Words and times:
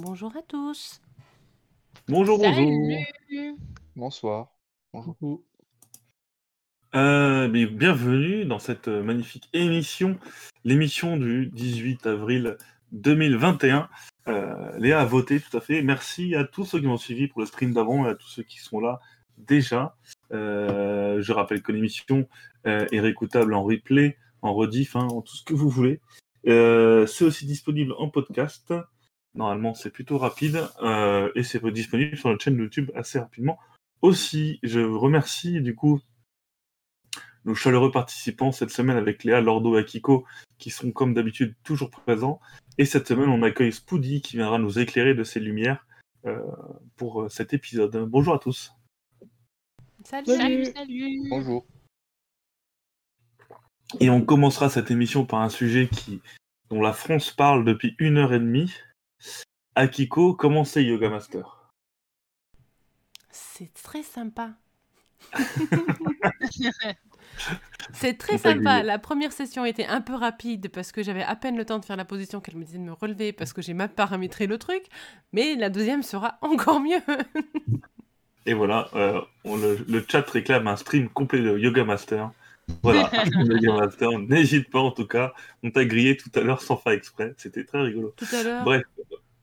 Bonjour 0.00 0.32
à 0.36 0.42
tous. 0.42 1.00
Bonjour, 2.06 2.38
bonjour. 2.38 2.54
Salut. 2.54 3.56
Bonsoir. 3.96 4.46
Bonjour. 4.92 5.42
Euh, 6.94 7.48
mais 7.48 7.66
bienvenue 7.66 8.44
dans 8.44 8.60
cette 8.60 8.86
euh, 8.86 9.02
magnifique 9.02 9.48
émission, 9.52 10.16
l'émission 10.62 11.16
du 11.16 11.46
18 11.46 12.06
avril 12.06 12.58
2021. 12.92 13.88
Euh, 14.28 14.78
Léa 14.78 15.00
a 15.00 15.04
voté 15.04 15.40
tout 15.40 15.56
à 15.56 15.60
fait. 15.60 15.82
Merci 15.82 16.36
à 16.36 16.44
tous 16.44 16.64
ceux 16.64 16.78
qui 16.78 16.86
m'ont 16.86 16.96
suivi 16.96 17.26
pour 17.26 17.40
le 17.40 17.46
stream 17.46 17.74
d'avant 17.74 18.06
et 18.06 18.10
à 18.10 18.14
tous 18.14 18.28
ceux 18.28 18.44
qui 18.44 18.60
sont 18.60 18.78
là 18.78 19.00
déjà. 19.36 19.96
Euh, 20.32 21.20
je 21.20 21.32
rappelle 21.32 21.60
que 21.60 21.72
l'émission 21.72 22.28
euh, 22.68 22.86
est 22.92 23.00
réécoutable 23.00 23.52
en 23.52 23.64
replay, 23.64 24.16
en 24.42 24.54
rediff, 24.54 24.94
hein, 24.94 25.08
en 25.10 25.22
tout 25.22 25.34
ce 25.34 25.42
que 25.42 25.54
vous 25.54 25.68
voulez. 25.68 26.00
Euh, 26.46 27.04
c'est 27.06 27.24
aussi 27.24 27.46
disponible 27.46 27.94
en 27.98 28.08
podcast. 28.08 28.72
Normalement, 29.34 29.74
c'est 29.74 29.90
plutôt 29.90 30.18
rapide 30.18 30.68
euh, 30.82 31.30
et 31.34 31.42
c'est 31.42 31.64
disponible 31.70 32.16
sur 32.16 32.28
notre 32.28 32.42
chaîne 32.42 32.58
YouTube 32.58 32.90
assez 32.94 33.18
rapidement. 33.18 33.58
Aussi, 34.02 34.58
je 34.62 34.80
remercie 34.80 35.60
du 35.60 35.74
coup 35.74 36.00
nos 37.44 37.54
chaleureux 37.54 37.90
participants 37.90 38.52
cette 38.52 38.70
semaine 38.70 38.96
avec 38.96 39.24
Léa, 39.24 39.40
Lordo 39.40 39.76
et 39.76 39.80
Akiko 39.80 40.24
qui 40.58 40.70
sont 40.70 40.92
comme 40.92 41.14
d'habitude 41.14 41.54
toujours 41.62 41.90
présents. 41.90 42.40
Et 42.78 42.84
cette 42.84 43.08
semaine, 43.08 43.28
on 43.28 43.42
accueille 43.42 43.72
Spoody 43.72 44.20
qui 44.22 44.36
viendra 44.36 44.58
nous 44.58 44.78
éclairer 44.78 45.14
de 45.14 45.24
ses 45.24 45.40
lumières 45.40 45.86
euh, 46.26 46.40
pour 46.96 47.22
euh, 47.22 47.28
cet 47.28 47.54
épisode. 47.54 47.96
Bonjour 48.08 48.34
à 48.34 48.38
tous. 48.38 48.72
Salut. 50.04 50.26
Salut, 50.26 50.64
salut. 50.66 51.28
Bonjour. 51.28 51.64
Et 54.00 54.10
on 54.10 54.20
commencera 54.20 54.68
cette 54.68 54.90
émission 54.90 55.24
par 55.24 55.40
un 55.40 55.48
sujet 55.48 55.88
qui, 55.88 56.20
dont 56.70 56.80
la 56.80 56.92
France 56.92 57.30
parle 57.30 57.64
depuis 57.64 57.94
une 57.98 58.18
heure 58.18 58.32
et 58.32 58.38
demie. 58.38 58.72
Akiko, 59.74 60.34
comment 60.34 60.64
c'est 60.64 60.84
Yoga 60.84 61.08
Master? 61.08 61.72
C'est 63.30 63.72
très 63.72 64.02
sympa. 64.02 64.54
C'est 67.92 68.14
très 68.18 68.38
sympa. 68.38 68.82
La 68.82 68.98
première 68.98 69.32
session 69.32 69.64
était 69.64 69.86
un 69.86 70.00
peu 70.00 70.14
rapide 70.14 70.68
parce 70.70 70.92
que 70.92 71.02
j'avais 71.02 71.22
à 71.22 71.36
peine 71.36 71.56
le 71.56 71.64
temps 71.64 71.78
de 71.78 71.84
faire 71.84 71.96
la 71.96 72.04
position 72.04 72.40
qu'elle 72.40 72.56
me 72.56 72.64
disait 72.64 72.78
de 72.78 72.82
me 72.82 72.92
relever 72.92 73.32
parce 73.32 73.52
que 73.52 73.62
j'ai 73.62 73.74
mal 73.74 73.90
paramétré 73.94 74.46
le 74.46 74.58
truc. 74.58 74.84
Mais 75.32 75.54
la 75.56 75.70
deuxième 75.70 76.02
sera 76.02 76.38
encore 76.42 76.80
mieux. 76.80 77.00
Et 78.46 78.54
voilà, 78.54 78.88
euh, 78.94 79.20
on- 79.44 79.56
le, 79.56 79.76
le 79.88 80.04
chat 80.08 80.28
réclame 80.28 80.66
un 80.66 80.76
stream 80.76 81.08
complet 81.08 81.40
de 81.40 81.56
Yoga 81.58 81.84
Master. 81.84 82.32
Voilà, 82.82 83.10
n'hésite 84.28 84.70
pas 84.70 84.78
en 84.80 84.90
tout 84.90 85.06
cas. 85.06 85.32
On 85.62 85.70
t'a 85.70 85.84
grillé 85.84 86.16
tout 86.16 86.30
à 86.34 86.40
l'heure 86.40 86.60
sans 86.62 86.76
faire 86.76 86.92
exprès, 86.92 87.34
c'était 87.36 87.64
très 87.64 87.80
rigolo. 87.80 88.14
Tout 88.16 88.26
à 88.34 88.42
l'heure. 88.42 88.64
Bref, 88.64 88.82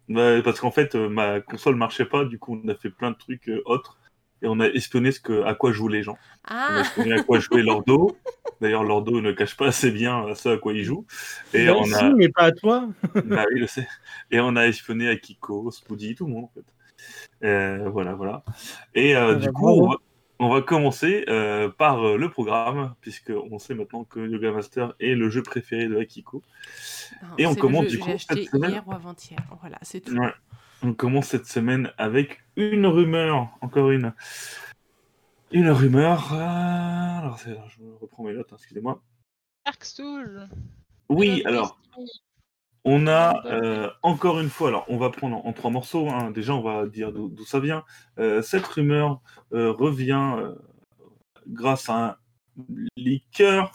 bah, 0.09 0.41
parce 0.43 0.59
qu'en 0.59 0.71
fait, 0.71 0.95
euh, 0.95 1.09
ma 1.09 1.41
console 1.41 1.75
marchait 1.75 2.05
pas, 2.05 2.25
du 2.25 2.37
coup, 2.39 2.59
on 2.63 2.67
a 2.69 2.75
fait 2.75 2.89
plein 2.89 3.11
de 3.11 3.17
trucs 3.17 3.49
euh, 3.49 3.61
autres 3.65 3.97
et 4.41 4.47
on 4.47 4.59
a 4.59 4.67
espionné 4.67 5.11
ce 5.11 5.19
que, 5.19 5.43
à 5.43 5.55
quoi 5.55 5.71
jouent 5.71 5.87
les 5.87 6.03
gens. 6.03 6.17
On 6.49 6.53
a 6.53 6.77
Ah, 6.77 6.81
espionné 6.81 7.13
à 7.13 7.23
quoi 7.23 7.39
jouait 7.39 7.63
Lordo. 7.63 8.17
D'ailleurs, 8.61 8.83
Lordo 8.83 9.19
ne 9.21 9.31
cache 9.31 9.57
pas 9.57 9.67
assez 9.67 9.91
bien 9.91 10.27
euh, 10.27 10.35
ce 10.35 10.49
à 10.49 10.57
quoi 10.57 10.73
il 10.73 10.83
joue. 10.83 11.05
Et 11.53 11.65
Bah 11.65 11.73
on 11.77 11.83
si, 11.85 11.93
a, 11.95 12.09
mais 12.13 12.29
pas 12.29 12.43
à 12.43 12.51
toi. 12.51 12.87
bah 13.25 13.45
oui, 13.51 13.61
je 13.61 13.65
sais. 13.65 13.87
Et 14.31 14.39
on 14.39 14.55
a 14.55 14.67
espionné 14.67 15.09
à 15.09 15.15
Kiko, 15.15 15.71
Spoody, 15.71 16.15
tout 16.15 16.27
le 16.27 16.33
monde 16.33 16.45
en 16.45 16.51
fait. 16.53 16.65
Euh, 17.47 17.89
voilà, 17.89 18.13
voilà. 18.13 18.43
Et 18.93 19.15
euh, 19.15 19.31
Ah 19.31 19.35
du 19.35 19.45
bah, 19.47 19.51
coup, 19.53 19.61
bravo. 19.65 19.85
on 19.85 19.89
va, 19.89 19.95
on 20.39 20.49
va 20.49 20.61
commencer 20.61 21.25
euh, 21.29 21.69
par 21.69 22.03
euh, 22.05 22.17
le 22.17 22.29
programme, 22.29 22.93
puisque 23.01 23.31
on 23.51 23.57
sait 23.59 23.73
maintenant 23.73 24.03
que 24.03 24.19
Yoga 24.19 24.51
Master 24.51 24.93
est 24.99 25.15
le 25.15 25.29
jeu 25.29 25.41
préféré 25.43 25.87
de 25.87 25.97
Akiko. 25.97 26.41
non, 27.21 27.27
Et 27.37 27.45
on 27.45 27.55
commence 27.55 27.87
du 27.87 27.97
que 27.99 28.03
coup 28.03 28.17
cette 28.17 28.49
semaine. 28.49 28.71
hier 28.71 28.87
ou 28.87 28.91
avant-hier. 28.93 29.39
Voilà, 29.61 29.77
c'est 29.81 30.01
tout. 30.01 30.13
Ouais. 30.15 30.33
On 30.83 30.93
commence 30.93 31.27
cette 31.27 31.47
semaine 31.47 31.91
avec 31.97 32.43
une 32.57 32.85
rumeur, 32.85 33.49
encore 33.61 33.91
une. 33.91 34.13
Une 35.51 35.69
rumeur. 35.69 36.33
euh, 36.33 36.37
Alors, 37.19 37.39
c'est- 37.39 37.55
je 37.69 37.83
reprends 38.01 38.23
mes 38.23 38.33
notes, 38.33 38.51
hein, 38.51 38.57
excusez-moi. 38.57 39.01
Dark 39.65 39.83
Souls. 39.85 40.47
Oui, 41.09 41.41
alors. 41.45 41.79
On 42.85 43.07
a 43.07 43.43
euh, 43.45 43.89
encore 44.03 44.39
une 44.39 44.49
fois, 44.49 44.69
alors 44.69 44.85
on 44.87 44.97
va 44.97 45.09
prendre 45.09 45.37
en, 45.37 45.49
en 45.49 45.53
trois 45.53 45.71
morceaux, 45.71 46.07
hein. 46.09 46.31
déjà 46.31 46.53
on 46.53 46.61
va 46.61 46.85
dire 46.85 47.11
d'où 47.11 47.45
ça 47.45 47.59
vient. 47.59 47.83
Euh, 48.19 48.41
cette 48.41 48.65
rumeur 48.65 49.21
euh, 49.53 49.71
revient 49.71 50.35
euh, 50.37 50.53
grâce 51.47 51.89
à 51.89 51.95
un 52.05 52.15
leaker 52.95 53.71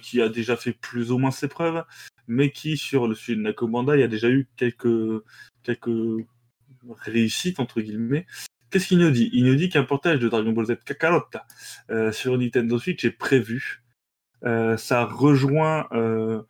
qui 0.00 0.22
a 0.22 0.30
déjà 0.30 0.56
fait 0.56 0.72
plus 0.72 1.12
ou 1.12 1.18
moins 1.18 1.30
ses 1.30 1.48
preuves, 1.48 1.84
mais 2.28 2.50
qui 2.50 2.78
sur 2.78 3.06
le 3.06 3.14
sujet 3.14 3.36
de 3.36 3.42
Nakomanda, 3.42 3.94
il 3.96 4.00
y 4.00 4.04
a 4.04 4.08
déjà 4.08 4.30
eu 4.30 4.48
quelques, 4.56 5.22
quelques 5.62 6.26
réussites 6.88 7.60
entre 7.60 7.82
guillemets. 7.82 8.26
Qu'est-ce 8.70 8.86
qu'il 8.86 8.98
nous 8.98 9.10
dit? 9.10 9.28
Il 9.32 9.44
nous 9.44 9.56
dit 9.56 9.68
qu'un 9.68 9.82
portage 9.82 10.20
de 10.20 10.28
Dragon 10.28 10.52
Ball 10.52 10.66
Z 10.66 10.76
Kakarot 10.84 11.24
euh, 11.90 12.12
sur 12.12 12.38
Nintendo 12.38 12.78
Switch 12.78 13.04
est 13.04 13.10
prévu. 13.10 13.82
Euh, 14.44 14.76
ça 14.76 15.04
rejoint 15.04 15.88
euh, 15.92 16.42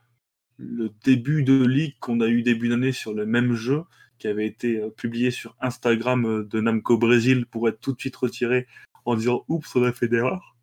le 0.60 0.90
début 1.04 1.42
de 1.42 1.64
leak 1.64 1.98
qu'on 2.00 2.20
a 2.20 2.26
eu 2.26 2.42
début 2.42 2.68
d'année 2.68 2.92
sur 2.92 3.14
le 3.14 3.24
même 3.24 3.54
jeu 3.54 3.82
qui 4.18 4.28
avait 4.28 4.46
été 4.46 4.78
euh, 4.78 4.90
publié 4.90 5.30
sur 5.30 5.56
Instagram 5.60 6.26
euh, 6.26 6.44
de 6.44 6.60
Namco 6.60 6.98
Brésil 6.98 7.46
pour 7.46 7.68
être 7.68 7.80
tout 7.80 7.92
de 7.92 7.98
suite 7.98 8.16
retiré 8.16 8.66
en 9.06 9.16
disant 9.16 9.44
oups 9.48 9.74
on 9.74 9.82
a 9.82 9.92
fait 9.92 10.08
d'erreur. 10.08 10.56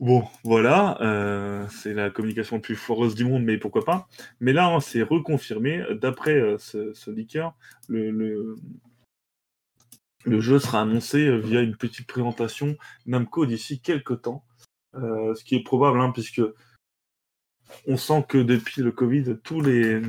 Bon, 0.00 0.24
voilà, 0.44 0.96
euh, 1.02 1.66
c'est 1.68 1.92
la 1.92 2.08
communication 2.08 2.56
la 2.56 2.62
plus 2.62 2.76
foireuse 2.76 3.16
du 3.16 3.24
monde, 3.24 3.42
mais 3.42 3.58
pourquoi 3.58 3.84
pas. 3.84 4.08
Mais 4.40 4.52
là, 4.52 4.68
hein, 4.68 4.80
c'est 4.80 5.02
reconfirmé. 5.02 5.84
D'après 6.00 6.56
ce, 6.58 6.94
ce 6.94 7.10
leaker, 7.10 7.52
le, 7.88 8.54
le, 10.24 10.40
jeu 10.40 10.60
sera 10.60 10.82
annoncé 10.82 11.36
via 11.38 11.62
une 11.62 11.76
petite 11.76 12.06
présentation 12.06 12.76
Namco 13.06 13.44
d'ici 13.44 13.80
quelques 13.80 14.22
temps. 14.22 14.44
Ce 14.94 15.42
qui 15.42 15.56
est 15.56 15.64
probable, 15.64 16.00
hein, 16.00 16.12
puisque 16.12 16.42
on 17.86 17.96
sent 17.96 18.24
que 18.28 18.38
depuis 18.38 18.82
le 18.82 18.92
Covid, 18.92 19.36
tous 19.42 19.60
les 19.60 20.00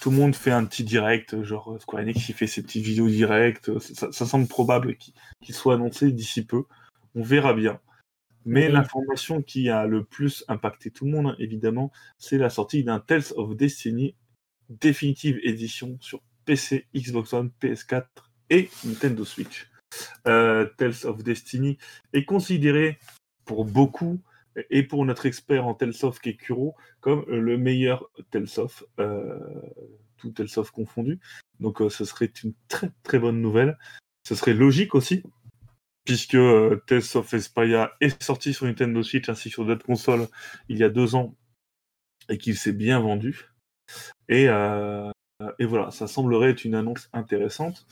tout 0.00 0.10
le 0.10 0.16
monde 0.18 0.36
fait 0.36 0.52
un 0.52 0.64
petit 0.64 0.84
direct, 0.84 1.42
genre 1.42 1.80
Square 1.80 2.02
Enix 2.02 2.24
qui 2.24 2.32
fait 2.32 2.46
ses 2.46 2.62
petites 2.62 2.84
vidéos 2.84 3.08
directes. 3.08 3.76
Ça, 3.80 4.12
ça 4.12 4.26
semble 4.26 4.46
probable 4.46 4.96
qu'il 4.96 5.54
soit 5.54 5.74
annoncé 5.74 6.12
d'ici 6.12 6.44
peu. 6.44 6.64
On 7.14 7.22
verra 7.22 7.54
bien. 7.54 7.80
Mais 8.44 8.68
l'information 8.68 9.42
qui 9.42 9.68
a 9.68 9.86
le 9.86 10.04
plus 10.04 10.44
impacté 10.46 10.92
tout 10.92 11.04
le 11.04 11.10
monde, 11.10 11.26
hein, 11.26 11.36
évidemment, 11.40 11.90
c'est 12.16 12.38
la 12.38 12.48
sortie 12.48 12.84
d'un 12.84 13.00
Tales 13.00 13.32
of 13.34 13.56
Destiny 13.56 14.14
définitive 14.68 15.40
édition 15.42 15.98
sur 16.00 16.22
PC, 16.44 16.86
Xbox 16.94 17.32
One, 17.32 17.50
PS4 17.60 18.04
et 18.50 18.70
Nintendo 18.84 19.24
Switch. 19.24 19.68
Euh, 20.28 20.66
Tales 20.76 21.04
of 21.04 21.24
Destiny 21.24 21.78
est 22.12 22.24
considéré 22.24 22.98
pour 23.44 23.64
beaucoup 23.64 24.20
et 24.70 24.82
pour 24.82 25.04
notre 25.04 25.26
expert 25.26 25.66
en 25.66 25.74
Telsoft 25.74 26.22
qui 26.22 26.30
est 26.30 26.36
Kuro 26.36 26.74
comme 27.00 27.24
euh, 27.28 27.40
le 27.40 27.58
meilleur 27.58 28.10
Telsoft, 28.30 28.84
euh, 28.98 29.38
tout 30.16 30.30
Telsoft 30.30 30.72
confondu. 30.72 31.20
Donc 31.60 31.80
euh, 31.80 31.90
ce 31.90 32.04
serait 32.04 32.30
une 32.42 32.54
très 32.68 32.90
très 33.02 33.18
bonne 33.18 33.40
nouvelle. 33.40 33.78
Ce 34.26 34.34
serait 34.34 34.54
logique 34.54 34.94
aussi, 34.94 35.22
puisque 36.04 36.34
euh, 36.34 36.82
Tales 36.86 37.02
of 37.14 37.30
Vesperia 37.30 37.92
est 38.00 38.20
sorti 38.22 38.52
sur 38.54 38.66
Nintendo 38.66 39.02
Switch 39.02 39.28
ainsi 39.28 39.48
que 39.48 39.54
sur 39.54 39.66
d'autres 39.66 39.86
consoles 39.86 40.26
il 40.68 40.78
y 40.78 40.84
a 40.84 40.88
deux 40.88 41.14
ans 41.14 41.36
et 42.28 42.38
qu'il 42.38 42.56
s'est 42.56 42.72
bien 42.72 42.98
vendu. 43.00 43.46
Et, 44.28 44.46
voilà, 44.46 45.90
ça 45.90 46.06
semblerait 46.06 46.50
être 46.50 46.64
une 46.64 46.74
annonce 46.74 47.08
intéressante. 47.12 47.86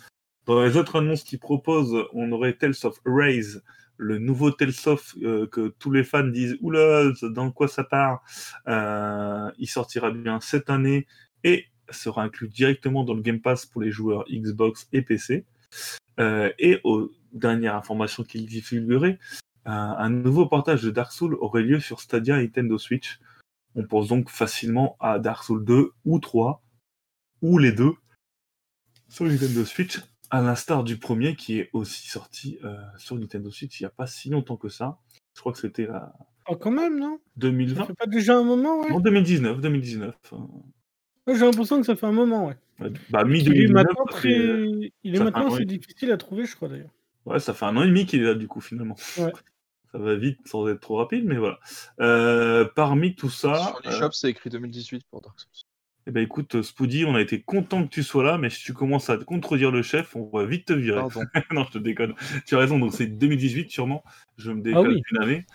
Dans 0.47 0.63
les 0.63 0.77
autres 0.77 0.97
annonces 0.97 1.25
qu'ils 1.25 1.39
proposent, 1.39 2.05
on 2.13 2.33
aurait 2.33 2.55
Tales 2.55 2.75
of 2.83 2.99
le 3.97 4.19
nouveau 4.19 4.51
Tales 4.51 4.73
of 4.87 5.15
euh, 5.23 5.47
que 5.47 5.69
tous 5.79 5.91
les 5.91 6.05
fans 6.05 6.27
disent 6.27 6.57
oula, 6.61 7.05
dans 7.23 7.51
quoi 7.51 7.69
ça 7.69 7.85
part 7.85 8.23
Euh, 8.69 9.51
Il 9.59 9.69
sortira 9.69 10.11
bien 10.11 10.41
cette 10.41 10.71
année 10.71 11.07
et 11.43 11.67
sera 11.91 12.23
inclus 12.23 12.49
directement 12.49 13.05
dans 13.05 13.15
le 13.15 13.23
Game 13.23 13.41
Pass 13.41 13.67
pour 13.67 13.83
les 13.83 13.91
joueurs 13.91 14.25
Xbox 14.31 14.89
et 14.93 15.03
PC. 15.03 15.45
Euh, 16.21 16.53
et 16.59 16.81
aux 16.85 17.11
dernières 17.33 17.75
informations 17.75 18.23
qu'il 18.23 18.47
divulguerait, 18.47 19.19
un, 19.65 19.97
un 19.99 20.11
nouveau 20.11 20.47
portage 20.47 20.83
de 20.83 20.91
Dark 20.91 21.13
Souls 21.13 21.35
aurait 21.41 21.63
lieu 21.63 21.81
sur 21.81 22.01
Stadia 22.01 22.39
et 22.39 22.45
Nintendo 22.45 22.79
Switch. 22.79 23.19
On 23.75 23.85
pense 23.85 24.09
donc 24.09 24.31
facilement 24.31 24.97
à 25.01 25.19
Dark 25.19 25.43
Souls 25.43 25.65
2 25.65 25.91
ou 26.05 26.19
3, 26.21 26.63
ou 27.43 27.59
les 27.59 27.73
deux, 27.73 27.95
sur 29.09 29.25
Nintendo 29.25 29.65
Switch, 29.65 30.01
à 30.35 30.43
l'instar 30.43 30.85
du 30.85 30.99
premier 30.99 31.37
qui 31.37 31.59
est 31.61 31.71
aussi 31.73 32.09
sorti 32.09 32.59
euh, 32.65 32.77
sur 32.99 33.17
Nintendo 33.17 33.51
Switch 33.51 33.79
il 33.81 33.85
n'y 33.85 33.87
a 33.87 33.91
pas 33.91 34.07
si 34.07 34.31
longtemps 34.31 34.57
que 34.57 34.69
ça. 34.69 34.99
Je 35.35 35.41
crois 35.41 35.53
que 35.53 35.59
c'était 35.59 35.87
la 35.87 36.13
Oh, 36.49 36.57
quand 36.57 36.71
même, 36.71 36.99
non? 36.99 37.17
Ça 37.17 37.31
2020. 37.37 37.87
fait 37.87 37.95
pas 37.95 38.07
déjà 38.07 38.37
un 38.37 38.45
moment, 38.45 38.81
ouais 38.83 38.91
En 38.93 39.01
2019, 39.01 39.61
2019. 39.61 40.15
hein. 40.33 40.49
Ouais, 41.27 41.35
J'ai 41.37 41.45
l'impression 41.47 41.81
que 41.81 41.87
ça 41.87 41.97
fait 41.97 42.07
un 42.07 42.13
moment, 42.13 42.47
ouais. 42.49 42.57
Ouais, 42.81 42.93
Bah, 43.09 43.23
Il 43.27 43.49
est 43.49 43.67
mi-2019. 43.69 43.73
maintenant, 43.73 44.05
ça 44.11 44.13
très... 44.19 44.37
euh, 44.39 44.89
Il 45.05 45.15
est 45.15 45.19
ça 45.19 45.25
maintenant 45.25 45.55
assez 45.55 45.65
difficile 45.65 46.13
à 46.13 46.19
trouver, 46.19 46.45
je 46.45 46.55
crois, 46.55 46.69
d'ailleurs. 46.69 46.91
Ouais, 47.25 47.39
ça 47.41 47.55
fait 47.55 47.65
un 47.65 47.75
an 47.79 47.83
et 47.83 47.87
demi 47.87 48.05
qu'il 48.05 48.21
est 48.21 48.25
là, 48.25 48.35
du 48.35 48.47
coup, 48.49 48.61
finalement. 48.61 48.97
Ouais. 49.19 49.33
Ça 49.93 49.99
va 50.01 50.17
vite 50.17 50.41
sans 50.47 50.67
être 50.67 50.81
trop 50.81 50.97
rapide, 50.97 51.25
mais 51.25 51.37
voilà. 51.37 51.61
Euh, 52.01 52.65
parmi 52.75 53.15
tout 53.15 53.31
ça. 53.31 53.55
Sur 53.55 53.77
euh, 53.77 53.91
l'eShop, 53.91 54.11
c'est 54.11 54.29
écrit 54.29 54.51
2018 54.51 55.05
pour 55.09 55.21
Dark 55.23 55.39
Souls. 55.39 55.49
Eh 56.07 56.11
ben 56.11 56.23
écoute, 56.23 56.61
Spoody, 56.61 57.07
on 57.07 57.15
a 57.15 57.21
été 57.23 57.41
content 57.41 57.83
que 57.85 57.89
tu 57.89 58.03
sois 58.03 58.23
là, 58.25 58.37
mais 58.37 58.51
si 58.51 58.63
tu 58.63 58.75
commences 58.75 59.09
à 59.09 59.17
contredire 59.17 59.71
le 59.71 59.81
chef, 59.81 60.15
on 60.17 60.25
va 60.27 60.45
vite 60.45 60.67
te 60.67 60.75
virer. 60.75 61.01
Non, 61.53 61.65
je 61.65 61.71
te 61.73 61.79
déconne. 61.79 62.13
Tu 62.47 62.55
as 62.57 62.59
raison, 62.59 62.79
donc 62.79 62.93
c'est 62.93 63.07
2018 63.07 63.71
sûrement. 63.71 64.05
Je 64.37 64.53
me 64.53 64.61
décale 64.61 64.83
Ah 64.85 64.89
oui. 64.89 65.03
d'une 65.11 65.23
année. 65.23 65.47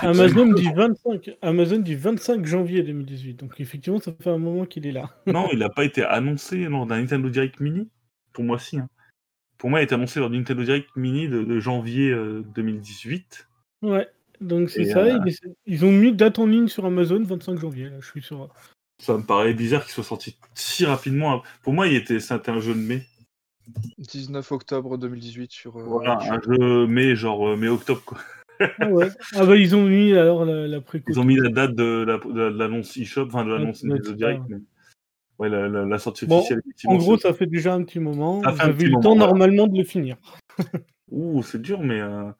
Amazon 0.00 0.52
ans. 0.52 0.72
25, 0.74 1.36
Amazon 1.42 1.78
dit 1.80 1.94
25 1.94 2.46
janvier 2.46 2.82
2018. 2.82 3.34
Donc 3.40 3.60
effectivement, 3.60 4.00
ça 4.00 4.12
fait 4.18 4.30
un 4.30 4.38
moment 4.38 4.64
qu'il 4.64 4.86
est 4.86 4.92
là. 4.92 5.10
Non, 5.26 5.48
il 5.52 5.58
n'a 5.58 5.68
pas 5.68 5.84
été 5.84 6.02
annoncé 6.02 6.64
lors 6.64 6.86
d'un 6.86 6.98
Nintendo 7.00 7.28
Direct 7.28 7.60
Mini. 7.60 7.88
Pour 8.32 8.44
moi, 8.44 8.58
si. 8.58 8.78
hein. 8.78 8.88
Pour 9.58 9.68
moi, 9.68 9.80
il 9.80 9.82
a 9.82 9.84
été 9.84 9.94
annoncé 9.94 10.18
lors 10.20 10.30
du 10.30 10.38
Nintendo 10.38 10.62
Direct 10.64 10.88
Mini 10.96 11.28
de, 11.28 11.42
de 11.44 11.60
janvier 11.60 12.08
euh, 12.10 12.42
2018. 12.54 13.48
Ouais. 13.82 14.08
Donc 14.40 14.70
c'est 14.70 14.86
ça. 14.86 15.00
euh, 15.00 15.18
ils, 15.26 15.34
ils 15.66 15.84
ont 15.84 15.92
mis 15.92 16.12
date 16.14 16.38
en 16.38 16.46
ligne 16.46 16.68
sur 16.68 16.86
Amazon 16.86 17.22
25 17.22 17.58
janvier. 17.58 17.90
Là, 17.90 17.96
je 18.00 18.06
suis 18.06 18.22
sur. 18.22 18.48
Ça 19.00 19.16
me 19.16 19.22
paraît 19.22 19.54
bizarre 19.54 19.82
qu'il 19.84 19.92
soit 19.92 20.04
sorti 20.04 20.36
si 20.54 20.84
rapidement. 20.84 21.42
Pour 21.62 21.72
moi, 21.72 21.86
il 21.88 21.96
était, 21.96 22.20
c'était 22.20 22.50
un 22.50 22.60
jeu 22.60 22.74
de 22.74 22.78
mai. 22.80 23.06
19 23.98 24.50
octobre 24.52 24.98
2018 24.98 25.50
sur. 25.52 25.76
euh, 25.78 25.82
Voilà, 25.84 26.20
sur- 26.20 26.32
un 26.32 26.40
jeu 26.42 26.86
mai, 26.86 27.14
genre 27.16 27.48
euh, 27.50 27.56
mai-octobre. 27.56 28.02
quoi. 28.04 28.18
Ah 28.78 28.88
ouais. 28.90 29.08
Ah 29.36 29.46
bah 29.46 29.56
ils 29.56 29.74
ont 29.74 29.86
mis 29.86 30.12
alors 30.12 30.44
la, 30.44 30.66
la 30.68 30.80
Ils 31.08 31.18
ont 31.18 31.24
mis 31.24 31.36
la 31.36 31.48
date 31.48 31.74
de, 31.74 32.04
la- 32.06 32.18
de 32.18 32.58
l'annonce 32.58 32.94
eShop, 32.98 33.26
enfin 33.28 33.44
de 33.44 33.52
Ouais, 33.52 33.58
l'annonce 33.58 33.82
être 33.84 34.12
Direct. 34.12 34.42
mais- 34.48 34.58
Ouais, 35.38 35.48
la, 35.48 35.66
la- 35.68 35.86
la 35.86 35.98
sortie 35.98 36.26
Bon, 36.26 36.38
officielle, 36.40 36.60
effectivement. 36.66 36.94
En 36.96 36.98
gros, 36.98 37.16
ça 37.16 37.32
fait 37.32 37.46
déjà 37.46 37.72
un 37.72 37.82
petit 37.84 38.00
moment. 38.00 38.42
Ça 38.42 38.50
Vous 38.50 38.56
fait 38.56 38.62
un 38.62 38.66
avez 38.66 38.74
petit 38.74 38.84
eu 38.86 38.94
le 38.94 39.00
temps 39.02 39.16
normalement 39.16 39.66
de 39.66 39.78
le 39.78 39.84
finir. 39.84 40.18
Ouh, 41.10 41.42
c'est 41.42 41.62
dur, 41.62 41.80
mais 41.80 41.98
euh, 42.00 42.30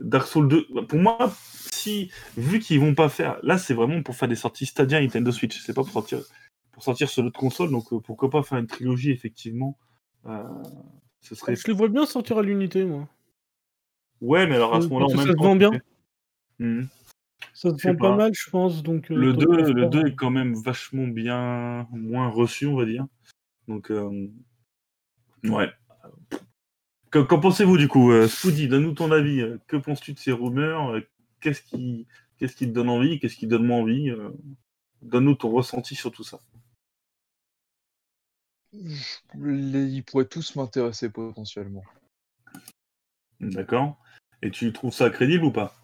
Dark 0.00 0.26
Souls 0.26 0.48
2, 0.48 0.66
bah, 0.74 0.82
pour 0.88 0.98
moi, 0.98 1.32
si, 1.72 2.10
vu 2.36 2.58
qu'ils 2.58 2.80
vont 2.80 2.94
pas 2.94 3.08
faire, 3.08 3.38
là, 3.42 3.58
c'est 3.58 3.74
vraiment 3.74 4.02
pour 4.02 4.16
faire 4.16 4.28
des 4.28 4.36
sorties 4.36 4.66
Stadia 4.66 5.00
et 5.00 5.04
Nintendo 5.04 5.30
Switch, 5.30 5.58
c'est 5.60 5.74
pas 5.74 5.82
pour 5.82 5.92
sortir, 5.92 6.20
pour 6.72 6.82
sortir 6.82 7.08
sur 7.08 7.22
l'autre 7.22 7.38
console, 7.38 7.70
donc 7.70 7.92
euh, 7.92 8.00
pourquoi 8.00 8.30
pas 8.30 8.42
faire 8.42 8.58
une 8.58 8.66
trilogie, 8.66 9.10
effectivement. 9.10 9.76
Euh, 10.26 10.42
ce 11.20 11.34
serait. 11.34 11.56
Je 11.56 11.62
le 11.68 11.74
vois 11.74 11.88
bien 11.88 12.06
sortir 12.06 12.38
à 12.38 12.42
l'unité, 12.42 12.84
moi. 12.84 13.08
Ouais, 14.20 14.46
mais 14.46 14.56
alors 14.56 14.74
à 14.74 14.80
ce 14.80 14.88
Parce 14.88 14.90
moment-là, 14.90 15.14
en 15.14 15.24
ça 15.26 15.32
se 15.32 15.36
vend 15.36 15.56
bien. 15.56 15.70
Ça 17.54 17.70
se 17.70 17.88
vend 17.88 17.96
pas 17.96 18.10
pas. 18.10 18.16
mal, 18.16 18.32
je 18.34 18.50
pense. 18.50 18.82
Donc, 18.82 19.10
euh, 19.10 19.14
Le 19.14 19.32
tant 19.32 19.40
2, 19.40 19.46
qu'à 19.46 19.68
le 19.68 19.80
faire, 19.80 19.90
2 19.90 20.06
est 20.08 20.14
quand 20.14 20.30
même 20.30 20.54
vachement 20.54 21.06
bien 21.06 21.86
moins 21.90 22.28
reçu, 22.28 22.66
on 22.66 22.76
va 22.76 22.84
dire. 22.84 23.06
Donc, 23.68 23.90
euh, 23.90 24.28
ouais. 25.44 25.70
Qu'en 27.10 27.40
pensez-vous 27.40 27.76
du 27.76 27.88
coup 27.88 28.12
euh, 28.12 28.28
Spoody, 28.28 28.68
donne-nous 28.68 28.94
ton 28.94 29.10
avis. 29.10 29.40
Euh, 29.40 29.58
Que 29.66 29.76
penses-tu 29.76 30.12
de 30.12 30.18
ces 30.18 30.32
rumeurs? 30.32 30.90
Euh, 30.90 31.00
Qu'est-ce 31.40 31.62
qui, 31.62 32.06
qu'est-ce 32.38 32.54
qui 32.54 32.66
te 32.66 32.72
donne 32.72 32.88
envie? 32.90 33.18
Qu'est-ce 33.18 33.34
qui 33.36 33.46
te 33.46 33.50
donne 33.50 33.66
moins 33.66 33.78
envie? 33.78 34.12
Donne-nous 35.02 35.34
ton 35.36 35.50
ressenti 35.50 35.94
sur 35.94 36.12
tout 36.12 36.22
ça. 36.22 36.38
Les- 39.34 39.88
Ils 39.90 40.04
pourraient 40.04 40.28
tous 40.28 40.54
m'intéresser 40.56 41.08
potentiellement. 41.10 41.82
D'accord 43.40 43.98
Et 44.42 44.50
tu 44.50 44.70
trouves 44.72 44.92
ça 44.92 45.08
crédible 45.10 45.44
ou 45.44 45.50
pas? 45.50 45.74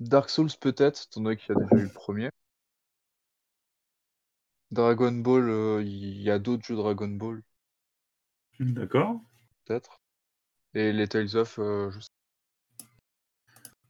Dark 0.00 0.30
Souls 0.30 0.50
peut-être, 0.60 1.04
étant 1.04 1.20
donné 1.20 1.36
qu'il 1.36 1.54
y 1.54 1.58
a 1.58 1.60
déjà 1.60 1.76
eu 1.76 1.86
le 1.86 1.92
premier. 1.92 2.30
Dragon 4.70 5.12
Ball, 5.12 5.48
euh, 5.48 5.82
il 5.82 6.22
y 6.22 6.30
a 6.30 6.38
d'autres 6.38 6.64
jeux 6.64 6.76
Dragon 6.76 7.08
Ball, 7.08 7.42
D'accord 8.60 9.20
peut-être. 9.68 10.00
Et 10.74 10.92
les 10.92 11.08
Tales 11.08 11.36
of, 11.36 11.58
euh, 11.58 11.90
je 11.90 12.00
sais. 12.00 12.08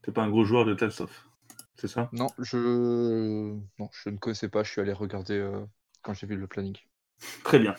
T'es 0.02 0.12
pas 0.12 0.22
un 0.22 0.30
gros 0.30 0.44
joueur 0.44 0.64
de 0.64 0.74
Tales 0.74 0.92
of, 1.00 1.28
c'est 1.76 1.88
ça? 1.88 2.08
Non, 2.12 2.28
je... 2.38 3.54
non, 3.78 3.88
je 3.92 4.10
ne 4.10 4.16
connaissais 4.16 4.48
pas, 4.48 4.62
je 4.62 4.70
suis 4.70 4.80
allé 4.80 4.92
regarder 4.92 5.34
euh, 5.34 5.64
quand 6.02 6.14
j'ai 6.14 6.26
vu 6.26 6.36
le 6.36 6.46
planning. 6.46 6.76
Très 7.44 7.58
bien. 7.58 7.74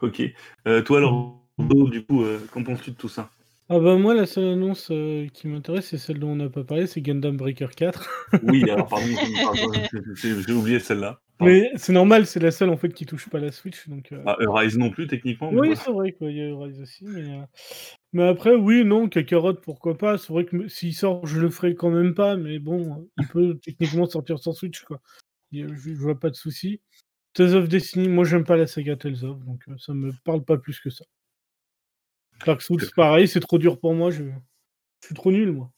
Ok. 0.00 0.22
Euh, 0.66 0.82
toi 0.82 0.98
alors, 0.98 1.40
du 1.58 2.04
coup, 2.04 2.22
euh, 2.22 2.40
qu'en 2.52 2.62
penses-tu 2.62 2.90
de 2.90 2.96
tout 2.96 3.08
ça? 3.08 3.30
Ah 3.70 3.78
bah 3.78 3.96
moi, 3.96 4.14
la 4.14 4.26
seule 4.26 4.52
annonce 4.52 4.90
euh, 4.90 5.26
qui 5.28 5.48
m'intéresse, 5.48 5.88
c'est 5.88 5.98
celle 5.98 6.18
dont 6.18 6.32
on 6.32 6.36
n'a 6.36 6.50
pas 6.50 6.64
parlé, 6.64 6.86
c'est 6.86 7.00
Gundam 7.00 7.36
Breaker 7.36 7.68
4. 7.74 8.10
Oui, 8.42 8.62
alors 8.70 8.88
pardon, 8.90 9.06
j'ai 10.14 10.52
oublié 10.52 10.80
celle-là. 10.80 11.20
Mais 11.40 11.72
c'est 11.76 11.92
normal, 11.92 12.26
c'est 12.26 12.40
la 12.40 12.50
seule 12.50 12.70
en 12.70 12.76
fait 12.76 12.90
qui 12.92 13.06
touche 13.06 13.28
pas 13.28 13.40
la 13.40 13.50
Switch. 13.52 13.88
Donc, 13.88 14.12
euh, 14.12 14.22
Ah, 14.26 14.36
Rise 14.38 14.78
non 14.78 14.90
plus, 14.90 15.06
techniquement. 15.06 15.48
oui, 15.50 15.56
voilà. 15.68 15.74
c'est 15.76 15.90
vrai 15.90 16.12
qu'il 16.12 16.30
y 16.30 16.42
a 16.42 16.56
Rise 16.58 16.80
aussi. 16.80 17.04
Mais, 17.06 17.38
euh, 17.38 17.42
mais 18.12 18.28
après, 18.28 18.54
oui, 18.54 18.84
non, 18.84 19.08
Kakarot, 19.08 19.54
pourquoi 19.54 19.98
pas. 19.98 20.16
C'est 20.16 20.32
vrai 20.32 20.44
que 20.44 20.68
s'il 20.68 20.94
sort, 20.94 21.26
je 21.26 21.40
le 21.40 21.50
ferai 21.50 21.74
quand 21.74 21.90
même 21.90 22.14
pas. 22.14 22.36
Mais 22.36 22.58
bon, 22.58 22.98
euh, 23.00 23.04
il 23.18 23.26
peut 23.26 23.58
techniquement 23.62 24.06
sortir 24.06 24.38
sans 24.38 24.52
Switch. 24.52 24.82
quoi. 24.84 25.00
Il 25.50 25.68
Je, 25.74 25.94
je 25.94 26.00
vois 26.00 26.18
pas 26.18 26.30
de 26.30 26.36
souci. 26.36 26.80
Tales 27.32 27.54
of 27.56 27.68
Destiny, 27.68 28.08
moi 28.08 28.24
j'aime 28.24 28.44
pas 28.44 28.56
la 28.56 28.68
saga 28.68 28.94
Tales 28.94 29.24
of, 29.24 29.44
donc 29.44 29.60
euh, 29.68 29.76
ça 29.78 29.92
me 29.92 30.12
parle 30.24 30.44
pas 30.44 30.56
plus 30.56 30.78
que 30.78 30.88
ça. 30.88 31.04
Dark 32.46 32.62
Souls, 32.62 32.80
pareil, 32.94 33.26
c'est 33.26 33.40
trop 33.40 33.58
dur 33.58 33.80
pour 33.80 33.92
moi. 33.94 34.10
Je, 34.12 34.22
je 35.00 35.06
suis 35.06 35.14
trop 35.16 35.32
nul, 35.32 35.50
moi. 35.50 35.70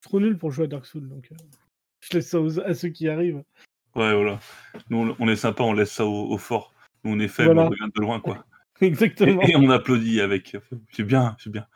Je 0.00 0.06
suis 0.06 0.10
trop 0.10 0.20
nul 0.20 0.36
pour 0.38 0.50
jouer 0.50 0.64
à 0.64 0.68
Dark 0.68 0.86
Souls, 0.86 1.08
donc 1.08 1.30
je 2.00 2.14
laisse 2.14 2.28
ça 2.28 2.40
aux- 2.40 2.58
à 2.60 2.74
ceux 2.74 2.88
qui 2.88 3.08
arrivent. 3.08 3.42
Ouais, 3.96 4.14
voilà. 4.14 4.38
Nous, 4.88 5.14
on- 5.18 5.28
est 5.28 5.36
sympa, 5.36 5.62
on 5.64 5.72
laisse 5.72 5.92
ça 5.92 6.06
au, 6.06 6.30
au 6.30 6.38
fort. 6.38 6.72
Nous, 7.04 7.12
on 7.14 7.18
est 7.18 7.28
faible, 7.28 7.54
Voilà. 7.54 7.66
on 7.68 7.70
regarde 7.70 7.92
de 7.94 8.00
loin, 8.00 8.20
quoi. 8.20 8.44
Exactement. 8.80 9.42
Et, 9.42 9.50
et 9.52 9.56
on 9.56 9.68
applaudit 9.70 10.20
avec. 10.20 10.56
C'est 10.92 11.02
bien, 11.02 11.36
c'est 11.40 11.50
bien. 11.50 11.66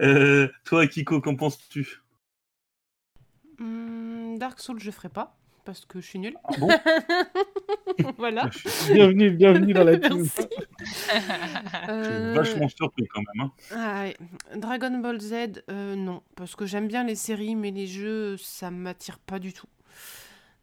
Euh, 0.00 0.48
toi, 0.64 0.86
Kiko, 0.86 1.20
qu'en 1.20 1.36
penses-tu? 1.36 2.00
Hmm, 3.58 4.38
Dark 4.38 4.60
Souls, 4.60 4.80
je 4.80 4.90
ferai 4.90 5.08
pas 5.10 5.36
parce 5.66 5.84
que 5.84 6.00
je 6.00 6.06
suis 6.06 6.18
nulle. 6.18 6.36
Ah 6.44 6.52
bon? 6.58 6.68
Voilà. 8.16 8.48
Bienvenue, 8.92 9.30
bienvenue 9.32 9.72
dans 9.74 9.84
la 9.84 9.98
team. 9.98 10.18
Merci. 10.18 10.48
je 10.80 10.84
suis 10.86 11.90
Euh, 11.90 12.32
vachement 12.34 12.68
surpris 12.68 13.06
quand 13.08 13.20
même. 13.34 13.46
hein. 13.46 13.52
ah 13.72 14.02
ouais. 14.04 14.16
Dragon 14.58 14.98
Ball 15.00 15.20
Z, 15.20 15.62
euh, 15.70 15.96
non, 15.96 16.22
parce 16.34 16.56
que 16.56 16.64
j'aime 16.64 16.88
bien 16.88 17.04
les 17.04 17.14
séries, 17.14 17.56
mais 17.56 17.70
les 17.72 17.86
jeux, 17.86 18.36
ça 18.38 18.70
m'attire 18.70 19.18
pas 19.18 19.38
du 19.38 19.52
tout. 19.52 19.66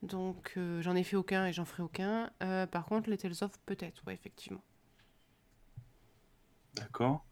Donc 0.03 0.53
euh, 0.57 0.81
j'en 0.81 0.95
ai 0.95 1.03
fait 1.03 1.15
aucun 1.15 1.45
et 1.47 1.53
j'en 1.53 1.65
ferai 1.65 1.83
aucun. 1.83 2.29
Euh, 2.43 2.67
par 2.67 2.85
contre, 2.85 3.09
les 3.09 3.17
Tales 3.17 3.33
of, 3.41 3.51
peut-être, 3.65 4.03
ouais, 4.05 4.13
effectivement. 4.13 4.61
D'accord. 6.75 7.25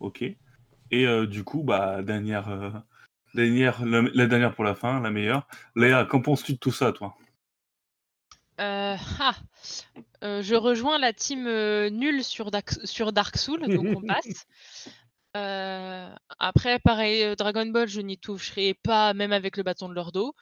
Ok. 0.00 0.22
Et 0.22 1.06
euh, 1.06 1.26
du 1.26 1.44
coup, 1.44 1.62
bah, 1.62 2.02
dernière, 2.02 2.48
euh, 2.48 2.70
dernière, 3.34 3.84
la, 3.84 4.02
la 4.02 4.26
dernière 4.26 4.54
pour 4.54 4.64
la 4.64 4.74
fin, 4.74 5.00
la 5.00 5.10
meilleure. 5.10 5.46
Léa, 5.76 6.04
qu'en 6.06 6.22
penses-tu 6.22 6.54
de 6.54 6.58
tout 6.58 6.72
ça, 6.72 6.92
toi? 6.92 7.16
Euh, 8.60 8.96
ah, 9.20 9.36
euh, 10.24 10.42
je 10.42 10.54
rejoins 10.54 10.98
la 10.98 11.12
team 11.12 11.46
euh, 11.46 11.90
nulle 11.90 12.24
sur 12.24 12.50
Dark, 12.50 12.70
sur 12.84 13.12
Dark 13.12 13.36
Souls, 13.36 13.60
donc 13.68 13.86
on 13.96 14.00
passe. 14.06 14.46
Euh, 15.36 16.12
après, 16.40 16.80
pareil, 16.80 17.36
Dragon 17.36 17.66
Ball, 17.66 17.86
je 17.86 18.00
n'y 18.00 18.18
toucherai 18.18 18.74
pas, 18.74 19.14
même 19.14 19.32
avec 19.32 19.56
le 19.56 19.62
bâton 19.62 19.88
de 19.88 19.94
leur 19.94 20.10
dos. 20.10 20.34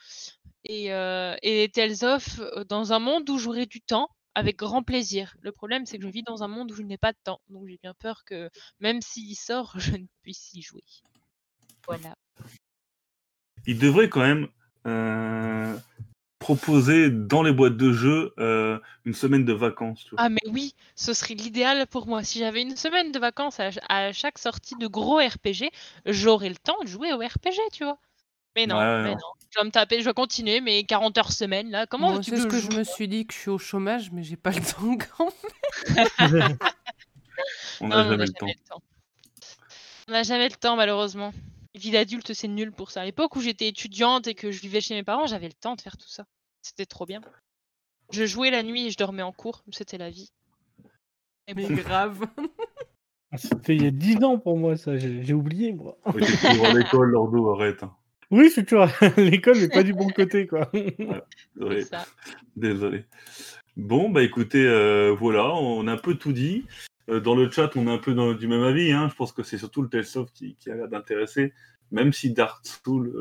Et, 0.68 0.92
euh, 0.92 1.36
et 1.42 1.54
les 1.54 1.68
Tales 1.68 2.04
of, 2.04 2.40
euh, 2.40 2.64
dans 2.64 2.92
un 2.92 2.98
monde 2.98 3.28
où 3.30 3.38
j'aurai 3.38 3.66
du 3.66 3.80
temps, 3.80 4.08
avec 4.36 4.56
grand 4.58 4.82
plaisir. 4.82 5.34
Le 5.40 5.50
problème, 5.50 5.86
c'est 5.86 5.96
que 5.96 6.04
je 6.04 6.08
vis 6.08 6.22
dans 6.22 6.42
un 6.42 6.48
monde 6.48 6.70
où 6.70 6.74
je 6.74 6.82
n'ai 6.82 6.98
pas 6.98 7.12
de 7.12 7.18
temps. 7.24 7.40
Donc 7.48 7.66
j'ai 7.68 7.78
bien 7.82 7.94
peur 7.94 8.24
que, 8.26 8.50
même 8.80 9.00
s'il 9.00 9.34
sort, 9.34 9.72
je 9.78 9.92
ne 9.92 10.06
puisse 10.22 10.52
y 10.54 10.60
jouer. 10.60 10.84
Voilà. 11.86 12.16
Il 13.66 13.78
devrait 13.78 14.08
quand 14.08 14.20
même 14.20 14.48
euh, 14.86 15.76
proposer 16.38 17.10
dans 17.10 17.42
les 17.42 17.52
boîtes 17.52 17.76
de 17.76 17.92
jeux 17.92 18.34
euh, 18.38 18.78
une 19.04 19.14
semaine 19.14 19.44
de 19.44 19.54
vacances. 19.54 20.04
Tu 20.04 20.10
vois. 20.10 20.20
Ah 20.20 20.28
mais 20.28 20.50
oui, 20.50 20.74
ce 20.96 21.14
serait 21.14 21.34
l'idéal 21.34 21.86
pour 21.86 22.06
moi. 22.06 22.22
Si 22.22 22.38
j'avais 22.40 22.62
une 22.62 22.76
semaine 22.76 23.12
de 23.12 23.18
vacances 23.18 23.58
à 23.60 24.12
chaque 24.12 24.38
sortie 24.38 24.76
de 24.76 24.86
gros 24.86 25.16
RPG, 25.16 25.70
j'aurais 26.04 26.50
le 26.50 26.56
temps 26.56 26.76
de 26.82 26.88
jouer 26.88 27.12
au 27.12 27.18
RPG, 27.18 27.58
tu 27.72 27.84
vois. 27.84 27.98
Mais 28.56 28.66
non, 28.66 28.76
Ouais, 28.78 29.02
mais 29.02 29.12
non. 29.12 29.18
Je 29.50 29.60
vais 29.60 29.64
me 29.66 29.70
taper, 29.70 30.00
je 30.00 30.04
vais 30.06 30.12
continuer 30.14 30.60
mes 30.60 30.84
40 30.84 31.16
heures 31.18 31.32
semaine 31.32 31.70
là. 31.70 31.86
Comment 31.86 32.08
Moi, 32.08 32.16
veux-tu 32.16 32.30
c'est 32.30 32.42
ce 32.42 32.46
que 32.46 32.58
je 32.58 32.76
me 32.76 32.84
suis 32.84 33.06
dit 33.08 33.26
que 33.26 33.32
je 33.34 33.38
suis 33.38 33.50
au 33.50 33.58
chômage, 33.58 34.10
mais 34.10 34.22
j'ai 34.22 34.36
pas 34.36 34.50
le 34.50 34.60
temps 34.60 34.96
quand 34.98 35.30
même. 35.94 36.58
On 37.80 37.88
n'a 37.88 38.04
mais 38.04 38.10
jamais 38.10 38.26
le 38.26 38.32
temps. 38.68 38.82
On 40.08 40.12
n'a 40.12 40.22
jamais 40.22 40.48
le 40.48 40.54
temps 40.56 40.76
malheureusement. 40.76 41.32
Vie 41.74 41.90
d'adulte, 41.90 42.32
c'est 42.32 42.48
nul 42.48 42.72
pour 42.72 42.90
ça. 42.90 43.02
À 43.02 43.04
l'époque 43.04 43.36
où 43.36 43.40
j'étais 43.40 43.68
étudiante 43.68 44.26
et 44.26 44.34
que 44.34 44.50
je 44.50 44.60
vivais 44.60 44.80
chez 44.80 44.94
mes 44.94 45.02
parents, 45.02 45.26
j'avais 45.26 45.48
le 45.48 45.52
temps 45.54 45.74
de 45.76 45.80
faire 45.82 45.96
tout 45.98 46.08
ça. 46.08 46.24
C'était 46.62 46.86
trop 46.86 47.04
bien. 47.06 47.20
Je 48.10 48.24
jouais 48.24 48.50
la 48.50 48.62
nuit 48.62 48.86
et 48.86 48.90
je 48.90 48.96
dormais 48.96 49.22
en 49.22 49.32
cours. 49.32 49.62
C'était 49.72 49.98
la 49.98 50.08
vie. 50.10 50.30
Et 51.48 51.54
Mais 51.54 51.66
bon. 51.68 51.74
grave. 51.74 52.26
C'était 53.36 53.74
il 53.76 53.82
y 53.82 53.86
a 53.86 53.90
10 53.90 54.22
ans 54.24 54.38
pour 54.38 54.56
moi, 54.56 54.76
ça, 54.76 54.96
j'ai 54.96 55.34
oublié, 55.34 55.72
moi. 55.72 55.98
Ouais, 56.06 56.20
toujours 56.24 56.66
à 56.66 56.72
l'école, 56.72 57.10
Lordo, 57.10 57.50
arrête. 57.50 57.82
hein. 57.82 57.94
Oui, 58.30 58.50
toujours 58.66 58.82
à 58.84 58.90
l'école, 59.20 59.58
mais 59.60 59.68
pas 59.68 59.82
du 59.82 59.92
bon 59.94 60.08
côté, 60.08 60.46
quoi. 60.46 60.68
Ouais, 60.72 61.22
c'est 61.70 61.82
ça. 61.84 62.06
désolé. 62.56 63.04
Bon, 63.76 64.10
bah 64.10 64.22
écoutez, 64.22 64.66
euh, 64.66 65.12
voilà, 65.12 65.54
on 65.54 65.86
a 65.86 65.92
un 65.92 65.96
peu 65.98 66.14
tout 66.14 66.32
dit. 66.32 66.64
Euh, 67.08 67.20
dans 67.20 67.36
le 67.36 67.50
chat, 67.50 67.70
on 67.76 67.86
est 67.86 67.90
un 67.92 67.98
peu 67.98 68.14
dans- 68.14 68.32
du 68.32 68.48
même 68.48 68.62
avis. 68.64 68.90
Hein. 68.90 69.08
Je 69.10 69.14
pense 69.14 69.32
que 69.32 69.42
c'est 69.42 69.58
surtout 69.58 69.82
le 69.82 69.88
Tales 69.88 70.06
of 70.16 70.32
qui, 70.32 70.56
qui 70.56 70.70
a 70.70 70.74
l'air 70.74 70.88
d'intéresser, 70.88 71.52
même 71.92 72.12
si 72.12 72.32
Dark 72.32 72.66
Souls, 72.66 73.14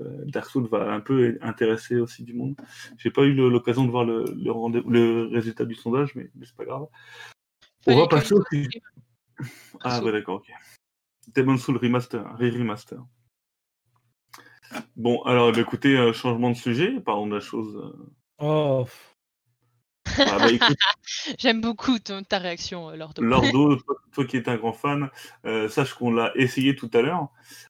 euh, 0.00 0.24
Dark 0.26 0.46
Souls 0.48 0.68
va 0.68 0.92
un 0.92 1.00
peu 1.00 1.36
intéresser 1.40 1.96
aussi 1.96 2.22
du 2.24 2.34
monde. 2.34 2.54
J'ai 2.98 3.10
pas 3.10 3.22
eu 3.22 3.32
le- 3.34 3.48
l'occasion 3.48 3.84
de 3.84 3.90
voir 3.90 4.04
le, 4.04 4.24
le, 4.36 4.52
rendez- 4.52 4.82
le 4.86 5.28
résultat 5.32 5.64
du 5.64 5.74
sondage, 5.74 6.14
mais, 6.14 6.30
mais 6.36 6.46
c'est 6.46 6.56
pas 6.56 6.64
grave. 6.66 6.86
On 7.86 7.96
va 7.96 8.06
passer 8.06 8.34
même 8.34 8.42
au 8.42 8.44
sujet. 8.54 8.82
Ah 9.82 9.96
Soul. 9.96 10.04
ouais, 10.06 10.12
d'accord, 10.12 10.36
ok. 10.36 10.52
Demon 11.34 11.56
Soul 11.56 11.78
Remaster, 11.78 12.22
Re-Remaster. 12.38 12.98
Bon, 14.96 15.22
alors 15.22 15.52
bah, 15.52 15.60
écoutez, 15.60 15.96
euh, 15.96 16.12
changement 16.12 16.50
de 16.50 16.56
sujet, 16.56 17.00
parlons 17.00 17.26
de 17.26 17.34
la 17.34 17.40
chose. 17.40 17.76
euh. 17.76 18.06
Oh, 18.38 18.86
Ah, 20.06 20.38
bah, 20.38 20.50
écoute, 20.50 20.76
J'aime 21.38 21.60
beaucoup 21.60 21.98
ton- 21.98 22.22
ta 22.22 22.38
réaction, 22.38 22.90
euh, 22.90 22.96
Lordo. 22.96 23.22
Lordo, 23.22 23.76
toi, 23.86 23.96
toi 24.12 24.24
qui 24.26 24.36
es 24.36 24.48
un 24.48 24.56
grand 24.56 24.72
fan, 24.72 25.10
euh, 25.46 25.68
sache 25.68 25.94
qu'on 25.94 26.12
l'a 26.12 26.32
essayé 26.36 26.76
tout 26.76 26.90
à 26.92 27.02
l'heure 27.02 27.28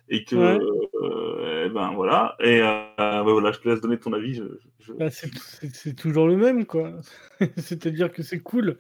et 0.09 0.25
que, 0.25 0.37
Ouais. 0.37 0.59
euh, 1.03 1.67
eh 1.67 1.69
ben 1.71 1.93
voilà. 1.95 2.37
Et 2.41 2.61
euh, 2.61 2.85
bah, 2.99 3.23
voilà, 3.23 3.53
je 3.53 3.61
te 3.61 3.69
laisse 3.69 3.81
donner 3.81 3.99
ton 3.99 4.13
avis. 4.13 4.35
Je, 4.35 4.45
je- 4.81 4.93
bah, 4.93 5.11
c'est 5.11 5.33
c'est- 5.39 5.75
c'est 5.75 5.95
toujours 5.95 6.27
le 6.27 6.37
même, 6.37 6.67
quoi. 6.67 6.93
C'est-à-dire 7.57 8.13
que 8.13 8.23
c'est 8.23 8.41
cool. 8.41 8.79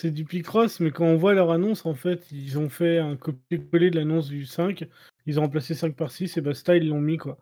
C'est 0.00 0.12
du 0.12 0.24
Picross, 0.24 0.78
mais 0.78 0.92
quand 0.92 1.06
on 1.06 1.16
voit 1.16 1.34
leur 1.34 1.50
annonce, 1.50 1.84
en 1.84 1.96
fait, 1.96 2.30
ils 2.30 2.56
ont 2.56 2.68
fait 2.68 2.98
un 2.98 3.16
copier-coller 3.16 3.90
de 3.90 3.96
l'annonce 3.96 4.28
du 4.28 4.46
5. 4.46 4.86
Ils 5.26 5.40
ont 5.40 5.42
remplacé 5.42 5.74
5 5.74 5.96
par 5.96 6.12
6 6.12 6.36
et 6.36 6.40
basta, 6.40 6.76
ils 6.76 6.88
l'ont 6.88 7.00
mis, 7.00 7.16
quoi. 7.16 7.36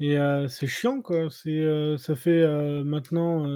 Et 0.00 0.18
euh, 0.18 0.46
c'est 0.46 0.66
chiant, 0.66 1.00
quoi. 1.00 1.30
C'est, 1.30 1.60
euh, 1.60 1.96
ça 1.96 2.14
fait 2.14 2.42
euh, 2.42 2.84
maintenant 2.84 3.46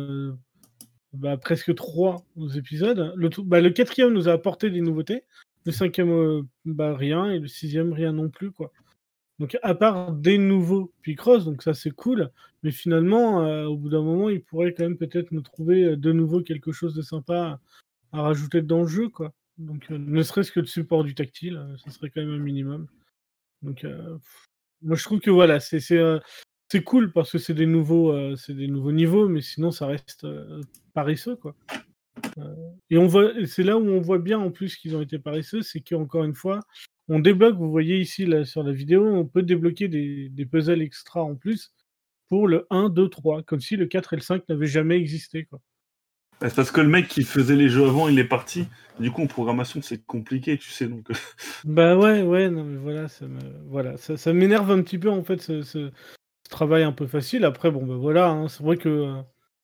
bah, 1.12 1.36
presque 1.36 1.74
3 1.74 2.24
épisodes. 2.56 3.12
Le, 3.16 3.28
bah, 3.42 3.60
le 3.60 3.68
quatrième 3.68 4.14
nous 4.14 4.30
a 4.30 4.32
apporté 4.32 4.70
des 4.70 4.80
nouveautés. 4.80 5.24
Le 5.66 5.72
cinquième, 5.72 6.48
bah, 6.64 6.96
rien. 6.96 7.30
Et 7.30 7.40
le 7.40 7.48
sixième, 7.48 7.92
rien 7.92 8.12
non 8.12 8.30
plus, 8.30 8.50
quoi. 8.50 8.72
Donc, 9.40 9.58
à 9.62 9.74
part 9.74 10.12
des 10.12 10.38
nouveaux 10.38 10.90
Picross, 11.02 11.44
donc 11.44 11.62
ça 11.62 11.74
c'est 11.74 11.90
cool. 11.90 12.30
Mais 12.62 12.70
finalement, 12.70 13.66
au 13.66 13.76
bout 13.76 13.90
d'un 13.90 14.02
moment, 14.02 14.30
ils 14.30 14.42
pourraient 14.42 14.72
quand 14.72 14.84
même 14.84 14.96
peut-être 14.96 15.32
nous 15.32 15.42
trouver 15.42 15.98
de 15.98 16.12
nouveau 16.12 16.40
quelque 16.40 16.72
chose 16.72 16.94
de 16.94 17.02
sympa 17.02 17.60
à 18.12 18.22
rajouter 18.22 18.62
dans 18.62 18.82
le 18.82 18.88
jeu, 18.88 19.08
quoi. 19.08 19.32
Donc, 19.58 19.90
euh, 19.90 19.98
ne 19.98 20.22
serait-ce 20.22 20.52
que 20.52 20.60
le 20.60 20.66
support 20.66 21.04
du 21.04 21.14
tactile, 21.14 21.56
euh, 21.56 21.76
ça 21.78 21.90
serait 21.90 22.10
quand 22.10 22.20
même 22.20 22.34
un 22.34 22.38
minimum. 22.38 22.86
Donc, 23.62 23.84
euh, 23.84 24.16
moi 24.82 24.96
je 24.96 25.02
trouve 25.02 25.20
que 25.20 25.30
voilà, 25.30 25.58
c'est 25.58 25.80
c'est 25.80 25.98
euh, 25.98 26.20
cool 26.84 27.12
parce 27.12 27.32
que 27.32 27.38
c'est 27.38 27.54
des 27.54 27.66
nouveaux, 27.66 28.36
c'est 28.36 28.54
des 28.54 28.68
nouveaux 28.68 28.92
niveaux, 28.92 29.28
mais 29.28 29.40
sinon 29.40 29.72
ça 29.72 29.86
reste 29.86 30.26
paresseux, 30.94 31.36
quoi. 31.36 31.56
Et 32.90 32.98
on 32.98 33.06
voit, 33.06 33.32
c'est 33.46 33.62
là 33.64 33.78
où 33.78 33.88
on 33.88 34.00
voit 34.00 34.18
bien 34.18 34.38
en 34.38 34.50
plus 34.50 34.76
qu'ils 34.76 34.96
ont 34.96 35.02
été 35.02 35.18
paresseux, 35.18 35.62
c'est 35.62 35.80
qu'encore 35.80 36.24
une 36.24 36.34
fois, 36.34 36.60
on 37.08 37.18
débloque, 37.20 37.56
vous 37.56 37.70
voyez 37.70 37.98
ici 37.98 38.26
là, 38.26 38.44
sur 38.44 38.62
la 38.62 38.72
vidéo, 38.72 39.04
on 39.06 39.26
peut 39.26 39.42
débloquer 39.42 39.88
des, 39.88 40.28
des 40.28 40.46
puzzles 40.46 40.82
extra 40.82 41.22
en 41.22 41.34
plus 41.34 41.72
pour 42.28 42.46
le 42.46 42.66
1, 42.70 42.90
2, 42.90 43.08
3, 43.08 43.42
comme 43.42 43.60
si 43.60 43.76
le 43.76 43.86
4 43.86 44.12
et 44.12 44.16
le 44.16 44.22
5 44.22 44.48
n'avaient 44.48 44.66
jamais 44.66 44.96
existé. 44.96 45.44
Quoi. 45.46 45.60
C'est 46.40 46.54
parce 46.54 46.70
que 46.70 46.80
le 46.80 46.88
mec 46.88 47.08
qui 47.08 47.24
faisait 47.24 47.56
les 47.56 47.68
jeux 47.68 47.86
avant, 47.86 48.08
il 48.08 48.18
est 48.18 48.24
parti. 48.24 48.66
Du 49.00 49.10
coup, 49.10 49.22
en 49.22 49.26
programmation, 49.26 49.80
c'est 49.82 50.04
compliqué, 50.04 50.56
tu 50.58 50.70
sais. 50.70 50.86
Donc, 50.86 51.08
Bah 51.64 51.96
ouais, 51.96 52.22
ouais, 52.22 52.48
non 52.50 52.62
mais 52.64 52.76
voilà, 52.76 53.08
ça 53.08 53.26
me, 53.26 53.38
voilà, 53.66 53.96
ça, 53.96 54.32
m'énerve 54.32 54.70
un 54.70 54.82
petit 54.82 54.98
peu 54.98 55.10
en 55.10 55.24
fait 55.24 55.40
ce, 55.40 55.90
travail 56.50 56.82
un 56.84 56.92
peu 56.92 57.06
facile. 57.06 57.44
Après, 57.44 57.70
bon 57.70 57.86
bah 57.86 57.96
voilà, 57.96 58.28
hein, 58.30 58.48
c'est 58.48 58.62
vrai 58.62 58.76
que 58.76 58.88
euh, 58.88 59.22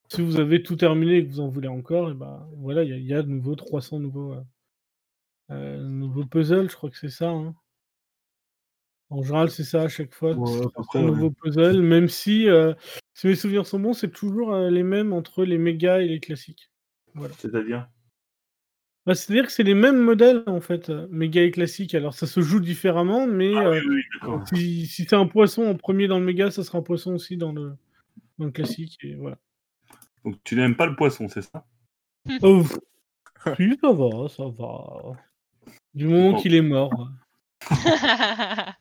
si 0.09 0.23
vous 0.23 0.39
avez 0.39 0.63
tout 0.63 0.77
terminé 0.77 1.19
et 1.19 1.25
que 1.27 1.31
vous 1.31 1.41
en 1.41 1.49
voulez 1.49 1.69
encore, 1.69 2.11
et 2.11 2.15
bah 2.15 2.49
voilà, 2.59 2.83
il 2.85 3.07
y, 3.07 3.15
a- 3.15 3.23
de 3.23 3.29
nouveau 3.29 3.55
300 3.57 4.01
nouveaux, 4.01 4.33
euh, 4.35 4.43
euh, 5.51 5.83
nouveaux 5.83 6.25
puzzles, 6.27 6.71
je 6.71 6.77
crois 6.77 6.91
que 6.91 6.99
c'est 6.99 7.09
ça. 7.09 7.31
hein. 7.31 7.55
En 9.15 9.23
général, 9.23 9.51
c'est 9.51 9.65
ça 9.65 9.83
à 9.83 9.89
chaque 9.89 10.13
fois, 10.13 10.35
Ouais, 10.35 10.47
c'est 10.47 10.61
à 10.61 10.63
peu 10.65 10.71
300 10.71 10.89
près, 10.89 10.99
ouais. 11.01 11.07
nouveaux 11.07 11.31
puzzles, 11.31 11.81
même 11.83 12.09
si, 12.09 12.49
euh, 12.49 12.75
si 13.15 13.29
mes 13.29 13.37
souvenirs 13.37 13.67
sont 13.67 13.79
bons, 13.79 13.93
c'est 13.93 14.11
toujours 14.11 14.53
euh, 14.53 14.71
les 14.71 14.83
mêmes 14.83 15.13
entre 15.13 15.45
les 15.45 15.57
méga 15.59 16.01
et 16.01 16.09
les 16.09 16.19
classiques. 16.21 16.71
c'est-à-dire? 17.39 17.89
Bah, 19.07 19.15
C'est-à-dire 19.15 19.47
que 19.47 19.53
c'est 19.53 19.63
les 19.63 19.75
mêmes 19.75 20.01
modèles 20.01 20.43
en 20.47 20.61
fait, 20.61 20.91
euh, 20.91 21.07
méga 21.11 21.43
et 21.43 21.51
classique. 21.51 21.95
Alors 21.95 22.15
ça 22.15 22.27
se 22.27 22.41
joue 22.41 22.59
différemment, 22.59 23.27
mais 23.27 23.53
Ah 23.55 23.71
oui, 23.71 23.79
oui, 23.87 24.03
si, 24.53 24.87
si 24.87 25.05
c'est 25.05 25.15
un 25.15 25.27
poisson 25.27 25.65
en 25.67 25.77
premier 25.77 26.09
dans 26.09 26.19
le 26.19 26.25
méga, 26.25 26.51
ça 26.51 26.65
sera 26.65 26.79
un 26.79 26.83
poisson 26.83 27.15
aussi 27.15 27.37
dans 27.37 27.53
le, 27.53 27.75
dans 28.39 28.47
le 28.47 28.51
classique. 28.51 28.99
Et 29.05 29.15
voilà. 29.15 29.39
Donc, 30.25 30.37
tu 30.43 30.57
n'aimes 30.57 30.75
pas 30.75 30.87
le 30.87 30.97
poisson, 30.97 31.29
c'est 31.29 31.43
ça? 31.43 31.67
Oh, 32.43 32.63
si, 33.57 33.77
ça 33.81 33.93
va, 33.93 34.29
ça 34.29 34.45
va. 34.49 35.13
Du 35.93 36.07
moment 36.09 36.33
Bon. 36.33 36.41
qu'il 36.41 36.55
est 36.55 36.63
mort. 36.63 37.11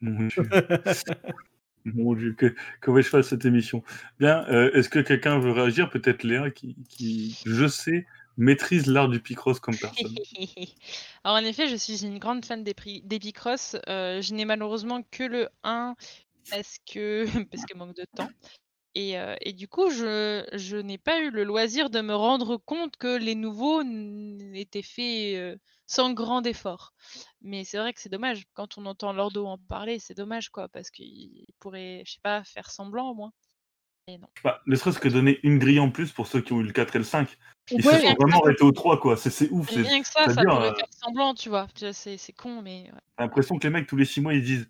Mon 0.00 0.26
Dieu. 0.26 0.42
Mon 1.84 2.14
Dieu, 2.14 2.34
que, 2.34 2.54
que 2.80 2.90
vais-je 2.90 3.08
faire 3.08 3.24
cette 3.24 3.44
émission? 3.44 3.82
Bien, 4.18 4.44
euh, 4.48 4.70
est-ce 4.72 4.88
que 4.88 4.98
quelqu'un 4.98 5.38
veut 5.38 5.52
réagir? 5.52 5.88
Peut-être 5.88 6.22
Léa, 6.22 6.50
qui, 6.50 6.76
qui, 6.88 7.38
je 7.46 7.66
sais, 7.66 8.06
maîtrise 8.36 8.86
l'art 8.86 9.08
du 9.08 9.20
Picross 9.20 9.60
comme 9.60 9.76
personne. 9.76 10.14
Alors 11.24 11.38
en 11.38 11.44
effet, 11.44 11.68
je 11.68 11.76
suis 11.76 12.04
une 12.04 12.18
grande 12.18 12.44
fan 12.44 12.62
des 12.62 12.74
d'Epicross. 13.04 13.76
Euh, 13.88 14.20
je 14.20 14.34
n'ai 14.34 14.44
malheureusement 14.44 15.02
que 15.10 15.24
le 15.24 15.48
1 15.64 15.94
parce 16.50 16.78
que, 16.90 17.24
parce 17.50 17.64
que 17.64 17.76
manque 17.76 17.96
de 17.96 18.04
temps. 18.16 18.30
Et, 18.94 19.18
euh, 19.18 19.36
et 19.42 19.52
du 19.52 19.68
coup, 19.68 19.90
je, 19.90 20.44
je 20.54 20.76
n'ai 20.76 20.98
pas 20.98 21.20
eu 21.20 21.30
le 21.30 21.44
loisir 21.44 21.90
de 21.90 22.00
me 22.00 22.14
rendre 22.14 22.56
compte 22.56 22.96
que 22.96 23.16
les 23.18 23.34
nouveaux 23.34 23.82
étaient 24.54 24.82
faits 24.82 25.36
euh, 25.36 25.56
sans 25.86 26.12
grand 26.14 26.44
effort. 26.46 26.92
Mais 27.42 27.64
c'est 27.64 27.78
vrai 27.78 27.92
que 27.92 28.00
c'est 28.00 28.08
dommage. 28.08 28.44
Quand 28.54 28.78
on 28.78 28.86
entend 28.86 29.12
Lordo 29.12 29.46
en 29.46 29.58
parler, 29.58 29.98
c'est 29.98 30.14
dommage, 30.16 30.50
quoi, 30.50 30.68
parce 30.68 30.90
qu'il 30.90 31.46
pourrait, 31.60 32.02
je 32.06 32.12
sais 32.14 32.20
pas, 32.22 32.42
faire 32.44 32.70
semblant 32.70 33.10
au 33.10 33.14
moins. 33.14 33.32
Et 34.08 34.18
non. 34.18 34.28
Bah, 34.42 34.62
ne 34.66 34.74
serait-ce 34.76 34.98
que 34.98 35.08
donner 35.08 35.38
une 35.42 35.58
grille 35.58 35.80
en 35.80 35.90
plus 35.90 36.12
pour 36.12 36.26
ceux 36.26 36.40
qui 36.40 36.52
ont 36.52 36.60
eu 36.60 36.64
le 36.64 36.72
4 36.72 36.96
et 36.96 36.98
le 36.98 37.04
5. 37.04 37.36
Ils 37.70 37.84
Ouais, 37.84 38.00
se 38.00 38.06
sont 38.06 38.14
vraiment 38.14 38.40
arrêtés 38.42 38.64
au 38.64 38.72
3, 38.72 38.98
quoi. 39.00 39.16
C'est 39.16 39.50
ouf. 39.50 39.70
c'est- 39.70 39.82
Rien 39.82 40.00
que 40.00 40.08
ça, 40.08 40.24
ça 40.24 40.34
c'est-à-dire, 40.34 40.54
pourrait 40.54 40.70
euh, 40.70 40.74
faire 40.74 40.86
semblant, 40.90 41.34
tu 41.34 41.48
vois. 41.50 41.68
C'est 41.92 42.16
c'est 42.16 42.32
con, 42.32 42.62
mais 42.62 42.84
ouais. 42.84 43.00
J'ai 43.18 43.24
l'impression 43.24 43.58
que 43.58 43.64
les 43.66 43.70
mecs, 43.72 43.86
tous 43.86 43.96
les 43.96 44.04
6 44.06 44.20
mois, 44.22 44.32
ils 44.34 44.42
disent 44.44 44.68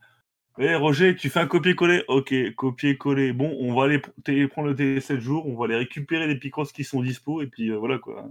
Hé 0.59 0.75
Roger, 0.75 1.15
tu 1.15 1.31
fais 1.31 1.41
un 1.41 1.47
copier-coller 1.47 2.03
Ok, 2.09 2.35
copier-coller. 2.57 3.33
Bon, 3.33 3.57
on 3.61 3.75
va 3.75 3.85
aller 3.85 4.01
prendre 4.49 4.69
le 4.69 4.75
télé 4.75 5.01
7 5.01 5.21
jours, 5.21 5.47
on 5.47 5.57
va 5.57 5.67
aller 5.67 5.77
récupérer 5.77 6.27
les 6.27 6.37
Picross 6.37 6.73
qui 6.73 6.83
sont 6.85 7.03
dispo, 7.03 7.43
et 7.43 7.47
puis 7.47 7.71
euh, 7.71 7.77
voilà 7.77 7.99
quoi. 7.99 8.29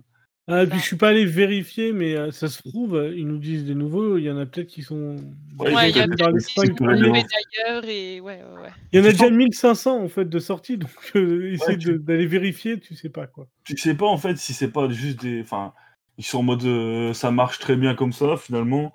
Ah, 0.49 0.63
et 0.63 0.67
puis 0.67 0.79
je 0.79 0.83
suis 0.83 0.95
pas 0.95 1.09
allé 1.09 1.25
vérifier, 1.25 1.91
mais 1.91 2.15
euh, 2.15 2.31
ça 2.31 2.47
se 2.47 2.61
trouve, 2.69 2.95
euh, 2.95 3.13
ils 3.15 3.27
nous 3.27 3.37
disent 3.37 3.65
des 3.65 3.75
nouveaux. 3.75 4.17
Il 4.17 4.23
y 4.23 4.31
en 4.31 4.37
a 4.37 4.45
peut-être 4.45 4.67
qui 4.67 4.81
sont. 4.81 5.17
Ouais, 5.59 5.73
Ouais, 5.73 5.89
ils 5.89 5.95
il 5.95 5.97
y 5.97 6.01
a 6.01 6.07
non. 6.07 7.11
d'ailleurs 7.11 7.83
et 7.85 8.19
ouais, 8.21 8.41
ouais, 8.43 8.61
ouais. 8.63 8.69
Il 8.93 8.99
y 8.99 9.01
en 9.01 9.05
a 9.05 9.07
Tu 9.09 9.13
déjà 9.13 9.25
penses- 9.25 9.33
1500 9.37 10.03
en 10.03 10.07
fait 10.09 10.25
de 10.25 10.39
sorties, 10.39 10.77
donc 10.77 10.89
euh, 11.15 11.51
essayer 11.51 11.77
tu- 11.77 11.91
de- 11.93 11.97
d'aller 11.97 12.27
vérifier, 12.27 12.79
tu 12.79 12.95
sais 12.95 13.09
pas 13.09 13.27
quoi. 13.27 13.47
Tu 13.65 13.77
sais 13.77 13.95
pas 13.95 14.05
en 14.05 14.17
fait 14.17 14.37
si 14.37 14.53
c'est 14.53 14.71
pas 14.71 14.89
juste 14.89 15.21
des. 15.21 15.41
Enfin, 15.41 15.73
ils 16.17 16.25
sont 16.25 16.39
en 16.39 16.43
mode 16.43 16.63
euh, 16.63 17.13
ça 17.13 17.29
marche 17.31 17.59
très 17.59 17.75
bien 17.75 17.93
comme 17.95 18.13
ça, 18.13 18.35
finalement. 18.37 18.93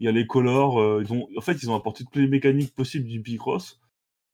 Il 0.00 0.06
y 0.06 0.08
a 0.08 0.12
les 0.12 0.26
colors, 0.26 0.80
euh, 0.80 1.02
ils 1.04 1.12
ont... 1.12 1.28
en 1.36 1.40
fait, 1.40 1.62
ils 1.62 1.70
ont 1.70 1.74
apporté 1.74 2.04
toutes 2.04 2.16
les 2.16 2.28
mécaniques 2.28 2.74
possibles 2.74 3.06
du 3.06 3.20
Picross. 3.20 3.80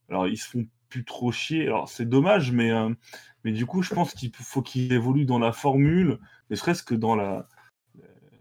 Alors, 0.09 0.29
ils 0.29 0.37
se 0.37 0.49
font 0.49 0.67
plus 0.89 1.05
trop 1.05 1.33
chier. 1.33 1.67
Alors, 1.67 1.89
c'est 1.89 2.09
dommage, 2.09 2.53
mais, 2.53 2.71
euh, 2.71 2.91
mais 3.45 3.53
du 3.53 3.67
coup, 3.67 3.83
je 3.83 3.95
pense 3.95 4.13
qu'il 4.15 4.31
faut 4.35 4.63
qu'ils 4.63 4.93
évoluent 4.93 5.25
dans 5.25 5.39
la 5.39 5.53
formule, 5.53 6.19
ne 6.51 6.57
serait-ce 6.57 6.83
que 6.83 6.95
dans 6.95 7.17
la, 7.17 7.49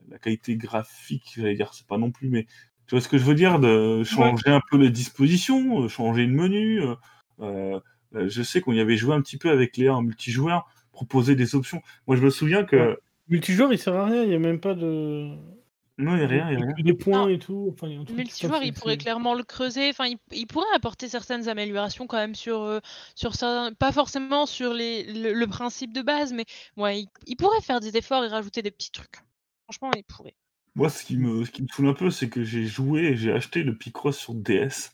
la 0.10 0.20
qualité 0.20 0.58
graphique, 0.58 1.34
j'allais 1.38 1.56
dire, 1.56 1.74
c'est 1.74 1.88
pas 1.88 1.98
non 1.98 2.12
plus, 2.12 2.30
mais 2.30 2.46
tu 2.88 2.96
vois 2.96 3.02
ce 3.02 3.08
que 3.08 3.18
je 3.18 3.24
veux 3.24 3.36
dire, 3.36 3.60
de 3.60 4.04
changer 4.04 4.50
un 4.50 4.62
peu 4.70 4.78
les 4.78 4.90
dispositions, 4.90 5.84
euh, 5.84 5.88
changer 5.88 6.26
le 6.26 6.34
menu. 6.34 6.82
euh, 7.40 7.80
je 8.14 8.44
sais 8.44 8.60
qu'on 8.60 8.74
y 8.74 8.82
avait 8.82 8.98
joué 8.98 9.16
un 9.16 9.22
petit 9.22 9.38
peu 9.38 9.50
avec 9.50 9.78
Léa 9.78 9.96
en 9.96 10.02
multijoueur, 10.02 10.68
proposer 10.92 11.36
des 11.36 11.56
options. 11.56 11.82
Moi, 12.08 12.18
je 12.18 12.22
me 12.22 12.30
souviens 12.30 12.66
que. 12.66 13.00
Multijoueur, 13.30 13.72
il 13.72 13.80
sert 13.80 13.96
à 13.96 14.06
rien, 14.06 14.24
il 14.24 14.32
y 14.32 14.36
a 14.36 14.40
même 14.40 14.60
pas 14.60 14.74
de. 14.74 15.38
Non, 15.98 16.16
il 16.16 16.20
n'y 16.20 16.24
a 16.24 16.28
rien, 16.28 16.52
il 16.52 16.60
y 16.60 16.64
a 16.64 16.66
rien. 16.66 16.74
Des 16.84 16.94
points 16.94 17.24
Non. 17.24 17.30
et 17.30 17.38
tout. 17.38 17.70
Enfin, 17.74 17.88
il 17.88 17.94
y 17.94 17.98
a 17.98 18.00
un 18.00 18.04
Le 18.08 18.14
multijoueur, 18.14 18.64
il 18.64 18.74
pourrait 18.74 18.98
clairement 18.98 19.34
le 19.36 19.44
creuser. 19.44 19.90
Enfin, 19.90 20.08
il, 20.08 20.18
il 20.32 20.48
pourrait 20.48 20.66
apporter 20.74 21.08
certaines 21.10 21.48
améliorations 21.48 22.08
quand 22.08 22.18
même 22.18 22.34
sur, 22.34 22.62
euh, 22.62 22.80
sur 23.16 23.36
certains, 23.36 23.74
pas 23.74 23.92
forcément 23.92 24.46
sur 24.46 24.74
les, 24.74 25.04
le, 25.04 25.34
le 25.34 25.48
principe 25.48 25.94
de 25.94 26.02
base, 26.02 26.34
mais 26.34 26.46
ouais, 26.78 27.02
il, 27.02 27.08
il 27.28 27.36
pourrait 27.36 27.62
faire 27.62 27.80
des 27.80 27.98
efforts 27.98 28.24
et 28.24 28.28
rajouter 28.28 28.62
des 28.62 28.72
petits 28.72 28.92
trucs. 28.92 29.18
Franchement, 29.66 29.92
il 29.96 30.04
pourrait. 30.04 30.36
Moi, 30.76 30.90
ce 30.90 31.04
qui 31.04 31.18
me, 31.18 31.44
ce 31.46 31.52
qui 31.52 31.62
me 31.64 31.68
saoule 31.68 31.88
un 31.90 31.94
peu, 31.94 32.10
c'est 32.10 32.30
que 32.30 32.44
j'ai 32.44 32.66
joué 32.66 33.02
et 33.02 33.16
j'ai 33.16 33.32
acheté 33.32 33.62
le 33.62 33.78
Picross 33.78 34.18
sur 34.18 34.34
DS. 34.34 34.94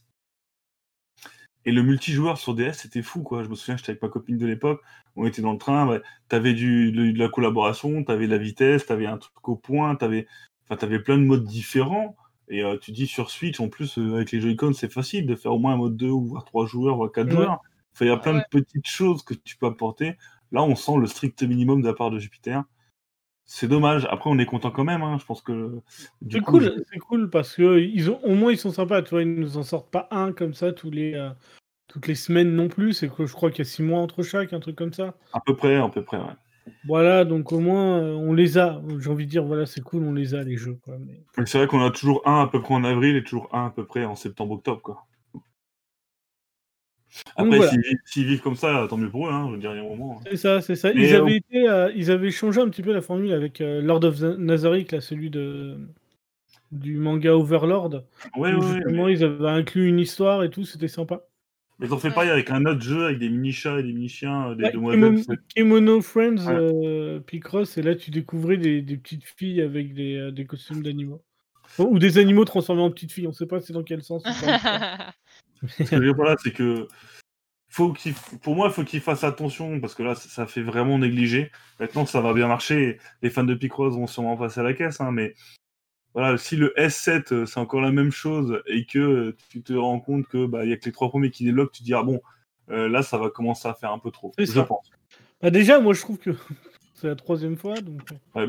Et 1.65 1.71
le 1.71 1.83
multijoueur 1.83 2.37
sur 2.37 2.55
DS, 2.55 2.73
c'était 2.73 3.01
fou, 3.01 3.21
quoi. 3.23 3.43
Je 3.43 3.49
me 3.49 3.55
souviens, 3.55 3.75
j'étais 3.77 3.89
avec 3.91 4.01
ma 4.01 4.07
copine 4.07 4.37
de 4.37 4.45
l'époque, 4.45 4.81
on 5.17 5.25
était 5.27 5.41
dans 5.41 5.51
le 5.51 5.57
train, 5.57 5.85
ouais, 5.87 6.01
t'avais 6.29 6.53
du, 6.53 6.91
de, 6.93 7.11
de 7.11 7.19
la 7.19 7.27
collaboration, 7.27 8.03
t'avais 8.05 8.25
de 8.25 8.31
la 8.31 8.37
vitesse, 8.37 8.85
t'avais 8.85 9.05
un 9.05 9.17
truc 9.17 9.47
au 9.49 9.55
point, 9.57 9.95
t'avais, 9.95 10.27
enfin, 10.69 10.77
t'avais 10.77 10.99
plein 10.99 11.17
de 11.17 11.23
modes 11.23 11.45
différents. 11.45 12.15
Et 12.49 12.63
euh, 12.63 12.77
tu 12.77 12.91
dis 12.91 13.07
sur 13.07 13.29
Switch, 13.29 13.59
en 13.59 13.67
plus, 13.69 13.97
euh, 13.97 14.15
avec 14.15 14.31
les 14.31 14.39
Joy-Con, 14.39 14.73
c'est 14.73 14.91
facile 14.91 15.25
de 15.27 15.35
faire 15.35 15.53
au 15.53 15.59
moins 15.59 15.73
un 15.73 15.77
mode 15.77 15.97
2 15.97 16.09
ou 16.09 16.25
voire 16.25 16.45
3 16.45 16.65
joueurs, 16.65 16.95
voire 16.95 17.11
4 17.11 17.27
Ouais. 17.27 17.33
joueurs. 17.33 17.61
Enfin, 17.93 18.05
il 18.05 18.07
y 18.07 18.11
a 18.11 18.17
plein 18.17 18.35
Ouais. 18.35 18.39
de 18.53 18.59
petites 18.61 18.87
choses 18.87 19.23
que 19.23 19.33
tu 19.33 19.57
peux 19.57 19.65
apporter. 19.65 20.15
Là, 20.53 20.63
on 20.63 20.75
sent 20.75 20.93
le 20.97 21.07
strict 21.07 21.43
minimum 21.43 21.81
de 21.81 21.87
la 21.87 21.93
part 21.93 22.09
de 22.11 22.19
Jupiter. 22.19 22.63
c'est 23.49 23.69
dommage. 23.69 24.05
Après, 24.11 24.29
on 24.29 24.37
est 24.39 24.45
content 24.45 24.71
quand 24.71 24.83
même. 24.83 25.01
hein. 25.03 25.17
Je 25.19 25.25
pense 25.25 25.41
que. 25.41 25.79
du 26.21 26.35
C'est 26.37 26.41
coup, 26.41 26.51
cool, 26.51 26.63
je- 26.63 26.83
c'est 26.91 26.99
cool 26.99 27.29
parce 27.29 27.55
que 27.55 27.79
ils 27.79 28.09
ont, 28.11 28.19
au 28.25 28.35
moins 28.35 28.51
ils 28.51 28.57
sont 28.57 28.71
sympas. 28.71 29.01
Tu 29.01 29.11
vois, 29.11 29.21
ils 29.23 29.33
nous 29.39 29.55
en 29.57 29.63
sortent 29.63 29.89
pas 29.89 30.07
un 30.11 30.33
comme 30.33 30.53
ça 30.53 30.73
tous 30.73 30.91
les, 30.91 31.13
euh, 31.15 31.29
toutes 31.87 32.07
les 32.07 32.15
semaines 32.15 32.53
non 32.55 32.67
plus. 32.67 32.91
C'est 32.93 33.07
que 33.09 33.25
je 33.25 33.31
crois 33.33 33.49
qu'il 33.49 33.59
y 33.59 33.61
a 33.61 33.71
six 33.71 33.83
mois 33.83 33.99
entre 34.01 34.21
chaque, 34.21 34.51
un 34.51 34.59
truc 34.59 34.75
comme 34.75 34.91
ça. 34.91 35.13
À 35.31 35.39
peu 35.39 35.55
près, 35.55 35.75
à 35.77 35.87
peu 35.87 36.03
près, 36.03 36.17
ouais. 36.17 36.23
Voilà, 36.85 37.25
donc 37.25 37.51
au 37.51 37.59
moins 37.59 37.99
euh, 37.99 38.13
on 38.13 38.33
les 38.33 38.57
a. 38.57 38.81
J'ai 38.99 39.09
envie 39.09 39.25
de 39.25 39.31
dire, 39.31 39.43
voilà, 39.43 39.65
c'est 39.65 39.81
cool, 39.81 40.03
on 40.03 40.13
les 40.13 40.35
a 40.35 40.43
les 40.43 40.57
jeux. 40.57 40.77
Mais... 40.87 41.45
C'est 41.45 41.57
vrai 41.57 41.67
qu'on 41.67 41.83
a 41.85 41.91
toujours 41.91 42.21
un 42.27 42.41
à 42.43 42.47
peu 42.47 42.61
près 42.61 42.73
en 42.73 42.83
avril 42.83 43.15
et 43.15 43.23
toujours 43.23 43.49
un 43.53 43.67
à 43.67 43.69
peu 43.69 43.85
près 43.85 44.05
en 44.05 44.15
septembre-octobre, 44.15 44.81
quoi. 44.81 45.05
Après, 47.35 47.59
s'ils 48.05 48.25
vivent, 48.25 48.41
comme 48.41 48.55
ça, 48.55 48.85
tant 48.89 48.97
mieux 48.97 49.09
pour 49.09 49.27
eux, 49.27 49.31
hein, 49.31 49.57
je 49.59 49.67
a 49.67 49.71
un 49.71 49.83
moment. 49.83 50.17
hein. 50.19 50.23
C'est 50.29 50.37
ça, 50.37 50.61
c'est 50.61 50.75
ça. 50.75 50.91
Ils 50.91 51.15
avaient, 51.15 51.37
été, 51.37 51.67
euh, 51.67 51.91
ils 51.95 52.11
avaient 52.11 52.31
changé 52.31 52.61
un 52.61 52.69
petit 52.69 52.83
peu 52.83 52.93
la 52.93 53.01
formule 53.01 53.33
avec 53.33 53.61
euh, 53.61 53.81
Lord 53.81 54.03
of 54.03 54.21
Nazarick, 54.21 54.91
là, 54.91 55.01
celui 55.01 55.29
de 55.29 55.77
du 56.71 56.97
manga 56.97 57.33
Overlord. 57.33 58.03
Ouais, 58.35 58.53
ouais, 58.53 58.55
ouais, 58.55 58.61
justement, 58.61 59.07
ils 59.07 59.23
avaient 59.23 59.49
inclus 59.49 59.87
une 59.87 59.99
histoire 59.99 60.43
et 60.43 60.49
tout, 60.49 60.65
c'était 60.65 60.89
sympa. 60.89 61.23
Mais 61.79 61.87
t'en 61.87 61.97
fais 61.97 62.07
Ouais. 62.09 62.13
pareil 62.13 62.29
avec 62.31 62.49
un 62.51 62.65
autre 62.65 62.81
jeu, 62.81 63.05
avec 63.05 63.19
des 63.19 63.29
mini-chats 63.29 63.79
et 63.79 63.83
des 63.83 63.93
mini-chiens, 63.93 64.49
euh, 64.51 64.55
des 64.55 64.63
Ouais, 64.65 64.71
demoiselles. 64.71 65.37
Kemono 65.55 66.01
Friends, 66.01 66.45
Ouais. 66.47 66.55
euh, 66.55 67.19
Picross, 67.19 67.77
et 67.77 67.81
là 67.81 67.95
tu 67.95 68.11
découvrais 68.11 68.57
des, 68.57 68.81
des 68.81 68.97
petites 68.97 69.25
filles 69.25 69.61
avec 69.61 69.93
des, 69.93 70.15
euh, 70.15 70.31
des 70.31 70.45
costumes 70.45 70.81
d'animaux. 70.83 71.23
Ou- 71.79 71.83
Ou 71.95 71.99
des 71.99 72.17
animaux 72.17 72.45
transformés 72.45 72.81
en 72.81 72.89
petites 72.91 73.11
filles, 73.11 73.27
on 73.27 73.33
sait 73.33 73.45
pas 73.45 73.59
c'est 73.61 73.73
dans 73.73 73.83
quel 73.83 74.01
sens. 74.03 74.23
Ce 75.67 75.77
que 75.83 75.85
je 75.85 75.95
veux 75.95 76.05
dire, 76.05 76.15
voilà, 76.15 76.35
c'est 76.43 76.51
que 76.51 76.87
faut 77.69 77.91
qu'il, 77.93 78.13
pour 78.41 78.55
moi, 78.55 78.67
il 78.69 78.73
faut 78.73 78.83
qu'ils 78.83 79.01
fassent 79.01 79.23
attention 79.23 79.79
parce 79.81 79.93
que 79.93 80.01
là, 80.03 80.15
ça, 80.15 80.29
ça 80.29 80.47
fait 80.47 80.61
vraiment 80.61 80.97
négliger. 80.97 81.51
Maintenant, 81.79 82.05
ça 82.05 82.21
va 82.21 82.33
bien 82.33 82.47
marcher. 82.47 82.97
Les 83.21 83.29
fans 83.29 83.43
de 83.43 83.53
Picross 83.53 83.93
vont 83.93 84.07
sûrement 84.07 84.37
passer 84.37 84.59
à 84.61 84.63
la 84.63 84.73
caisse, 84.73 85.01
hein, 85.01 85.11
mais 85.11 85.33
voilà, 86.17 86.37
si 86.39 86.55
le 86.55 86.73
S7 86.77 87.31
euh, 87.31 87.45
c'est 87.45 87.59
encore 87.59 87.81
la 87.81 87.91
même 87.91 88.11
chose 88.11 88.61
et 88.65 88.85
que 88.85 88.97
euh, 88.97 89.37
tu 89.49 89.61
te 89.61 89.73
rends 89.73 89.99
compte 89.99 90.27
que 90.27 90.47
bah 90.47 90.65
il 90.65 90.71
y 90.71 90.73
a 90.73 90.77
que 90.77 90.85
les 90.85 90.91
trois 90.91 91.09
premiers 91.09 91.29
qui 91.29 91.43
débloquent, 91.45 91.71
tu 91.71 91.81
te 91.81 91.85
dis 91.85 91.93
ah 91.93 92.01
bon, 92.01 92.21
euh, 92.71 92.89
là, 92.89 93.03
ça 93.03 93.17
va 93.19 93.29
commencer 93.29 93.67
à 93.67 93.75
faire 93.75 93.91
un 93.91 93.99
peu 93.99 94.09
trop. 94.09 94.31
C'est 94.37 94.47
Je 94.47 94.51
ça. 94.53 94.63
pense. 94.63 94.89
Bah, 95.41 95.51
déjà, 95.51 95.79
moi 95.79 95.93
je 95.93 96.01
trouve 96.01 96.17
que 96.17 96.31
c'est 96.95 97.07
la 97.07 97.15
troisième 97.15 97.55
fois. 97.55 97.75
Donc... 97.79 98.01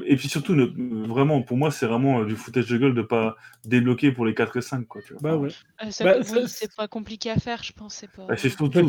Et 0.06 0.16
puis 0.16 0.28
surtout, 0.28 0.54
ne- 0.54 1.06
vraiment, 1.06 1.42
pour 1.42 1.58
moi, 1.58 1.70
c'est 1.70 1.87
vraiment 1.87 2.25
du 2.25 2.34
foutage 2.34 2.66
de 2.68 2.78
gueule 2.78 2.94
de 2.94 3.02
pas 3.02 3.37
débloquer 3.66 4.10
pour 4.12 4.25
les 4.25 4.34
4 4.34 4.56
et 4.56 4.62
5, 4.62 4.87
quoi. 4.88 5.02
Tu 5.02 5.12
vois. 5.12 5.20
Bah 5.22 5.37
ouais. 5.37 5.50
Euh, 5.84 5.90
ça- 5.90 6.04
Bah, 6.04 6.14
oui, 6.18 6.25
ça- 6.25 6.48
c'est 6.48 6.75
pas 6.75 6.88
compliqué 6.88 7.30
à 7.30 7.37
faire, 7.37 7.62
je 7.62 7.72
pense. 7.75 7.96
C'est 7.96 8.10
pas. 8.10 8.25
Bah, 8.26 8.37
surtout 8.38 8.68
deux, 8.68 8.87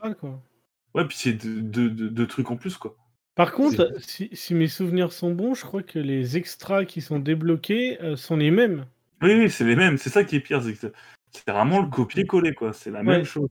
pas, 0.00 0.14
quoi. 0.14 0.42
ouais, 0.94 1.06
puis 1.06 1.16
c'est 1.16 1.32
deux, 1.34 1.60
deux- 1.62 1.90
deux- 1.90 2.10
deux 2.10 2.26
trucs 2.26 2.50
en 2.50 2.56
plus, 2.56 2.76
quoi. 2.76 2.96
Par 3.36 3.52
contre, 3.52 3.92
si, 4.00 4.30
si 4.32 4.54
mes 4.54 4.66
souvenirs 4.66 5.12
sont 5.12 5.30
bons, 5.32 5.54
je 5.54 5.64
crois 5.64 5.82
que 5.82 5.98
les 5.98 6.36
extras 6.36 6.84
qui 6.86 7.00
sont 7.02 7.18
débloqués 7.20 8.02
euh, 8.02 8.16
sont 8.16 8.36
les 8.36 8.50
mêmes. 8.50 8.86
Oui, 9.22 9.34
oui, 9.34 9.50
c'est 9.50 9.64
les 9.64 9.76
mêmes. 9.76 9.98
C'est 9.98 10.10
ça 10.10 10.24
qui 10.24 10.36
est 10.36 10.40
pire. 10.40 10.62
C'est 10.62 11.50
vraiment 11.50 11.80
le 11.82 11.88
copier-coller, 11.88 12.54
quoi. 12.54 12.72
C'est 12.72 12.90
la 12.90 13.00
Ouais. 13.00 13.04
même 13.04 13.24
chose. 13.24 13.48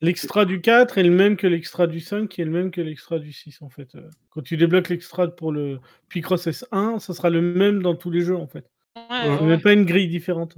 L'extra 0.00 0.44
du 0.44 0.60
4 0.60 0.98
est 0.98 1.02
le 1.04 1.10
même 1.10 1.36
que 1.36 1.46
l'extra 1.46 1.86
du 1.86 2.00
5 2.00 2.28
qui 2.28 2.40
est 2.40 2.44
le 2.44 2.50
même 2.50 2.70
que 2.70 2.80
l'extra 2.80 3.18
du 3.18 3.32
6 3.32 3.62
en 3.62 3.68
fait. 3.68 3.94
Euh, 3.96 4.08
Quand 4.30 4.42
tu 4.42 4.56
débloques 4.56 4.88
l'extra 4.90 5.26
pour 5.28 5.50
le 5.50 5.80
Picross 6.08 6.46
S1, 6.46 6.98
ça 7.00 7.14
sera 7.14 7.30
le 7.30 7.40
même 7.40 7.82
dans 7.82 7.94
tous 7.96 8.10
les 8.10 8.20
jeux 8.20 8.36
en 8.36 8.46
fait. 8.46 8.64
Ouais, 8.96 9.36
Il 9.40 9.46
ouais, 9.48 9.58
pas 9.58 9.72
une 9.72 9.84
grille 9.84 10.08
différente. 10.08 10.56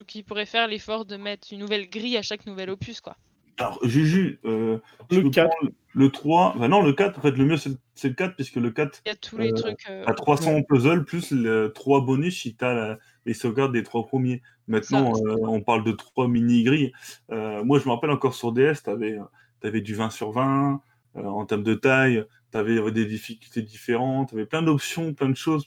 Donc, 0.00 0.14
ils 0.14 0.24
pourraient 0.24 0.46
faire 0.46 0.66
l'effort 0.66 1.04
de 1.06 1.16
mettre 1.16 1.48
une 1.52 1.60
nouvelle 1.60 1.88
grille 1.88 2.16
à 2.18 2.22
chaque 2.22 2.46
nouvel 2.46 2.68
opus, 2.70 3.00
quoi. 3.00 3.16
Alors, 3.58 3.78
Juju, 3.84 4.40
euh, 4.44 4.78
Le 5.10 5.22
peux 5.22 5.30
4. 5.30 5.50
prendre 5.56 5.72
le 5.94 6.08
3. 6.10 6.54
Enfin, 6.56 6.68
non, 6.68 6.82
le 6.82 6.92
4, 6.92 7.18
en 7.18 7.22
fait, 7.22 7.30
le 7.32 7.44
mieux, 7.44 7.56
c'est 7.56 7.68
le- 7.70 7.78
c'est 7.94 8.08
le 8.08 8.14
4, 8.14 8.34
puisque 8.34 8.56
le 8.56 8.70
4 8.70 9.00
Il 9.06 9.10
y 9.10 9.12
a 9.12 9.16
tous 9.16 9.38
les 9.38 9.50
Euh, 9.50 9.54
trucs. 9.54 9.86
euh, 9.88 10.12
300 10.14 10.62
puzzles 10.62 11.04
plus 11.04 11.30
le 11.30 11.72
3 11.72 12.00
bonus 12.00 12.40
si 12.40 12.56
tu 12.56 12.64
as 12.64 12.98
les 13.26 13.34
sauvegardes 13.34 13.72
des 13.72 13.82
3 13.84 14.06
premiers. 14.06 14.42
Maintenant, 14.66 15.14
Ça. 15.14 15.20
euh, 15.24 15.36
on 15.42 15.60
parle 15.60 15.84
de 15.84 15.92
3 15.92 16.26
mini-grilles. 16.26 16.92
Euh, 17.30 17.62
moi, 17.64 17.78
je 17.78 17.84
me 17.86 17.92
rappelle 17.92 18.10
encore 18.10 18.34
sur 18.34 18.52
DS, 18.52 18.82
tu 18.82 18.90
avais, 18.90 19.80
du 19.80 19.94
20 19.94 20.10
sur 20.10 20.32
20 20.32 20.80
euh, 21.16 21.22
en 21.24 21.46
termes 21.46 21.62
de 21.62 21.74
taille, 21.74 22.24
tu 22.50 22.58
avais 22.58 22.90
des 22.90 23.04
difficultés 23.06 23.62
différentes, 23.62 24.30
tu 24.30 24.34
avais 24.34 24.46
plein 24.46 24.62
d'options, 24.62 25.14
plein 25.14 25.28
de 25.28 25.36
choses. 25.36 25.64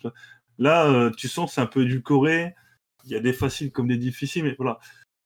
Là, 0.59 0.87
euh, 0.87 1.09
tu 1.11 1.27
sens 1.29 1.49
que 1.49 1.55
c'est 1.55 1.61
un 1.61 1.67
peu 1.67 1.83
édulcoré. 1.83 2.53
Il 3.05 3.11
y 3.11 3.15
a 3.15 3.21
des 3.21 3.31
faciles 3.33 3.71
comme 3.71 3.87
des 3.87 3.97
difficiles, 3.97 4.43
mais 4.43 4.55
voilà. 4.57 4.79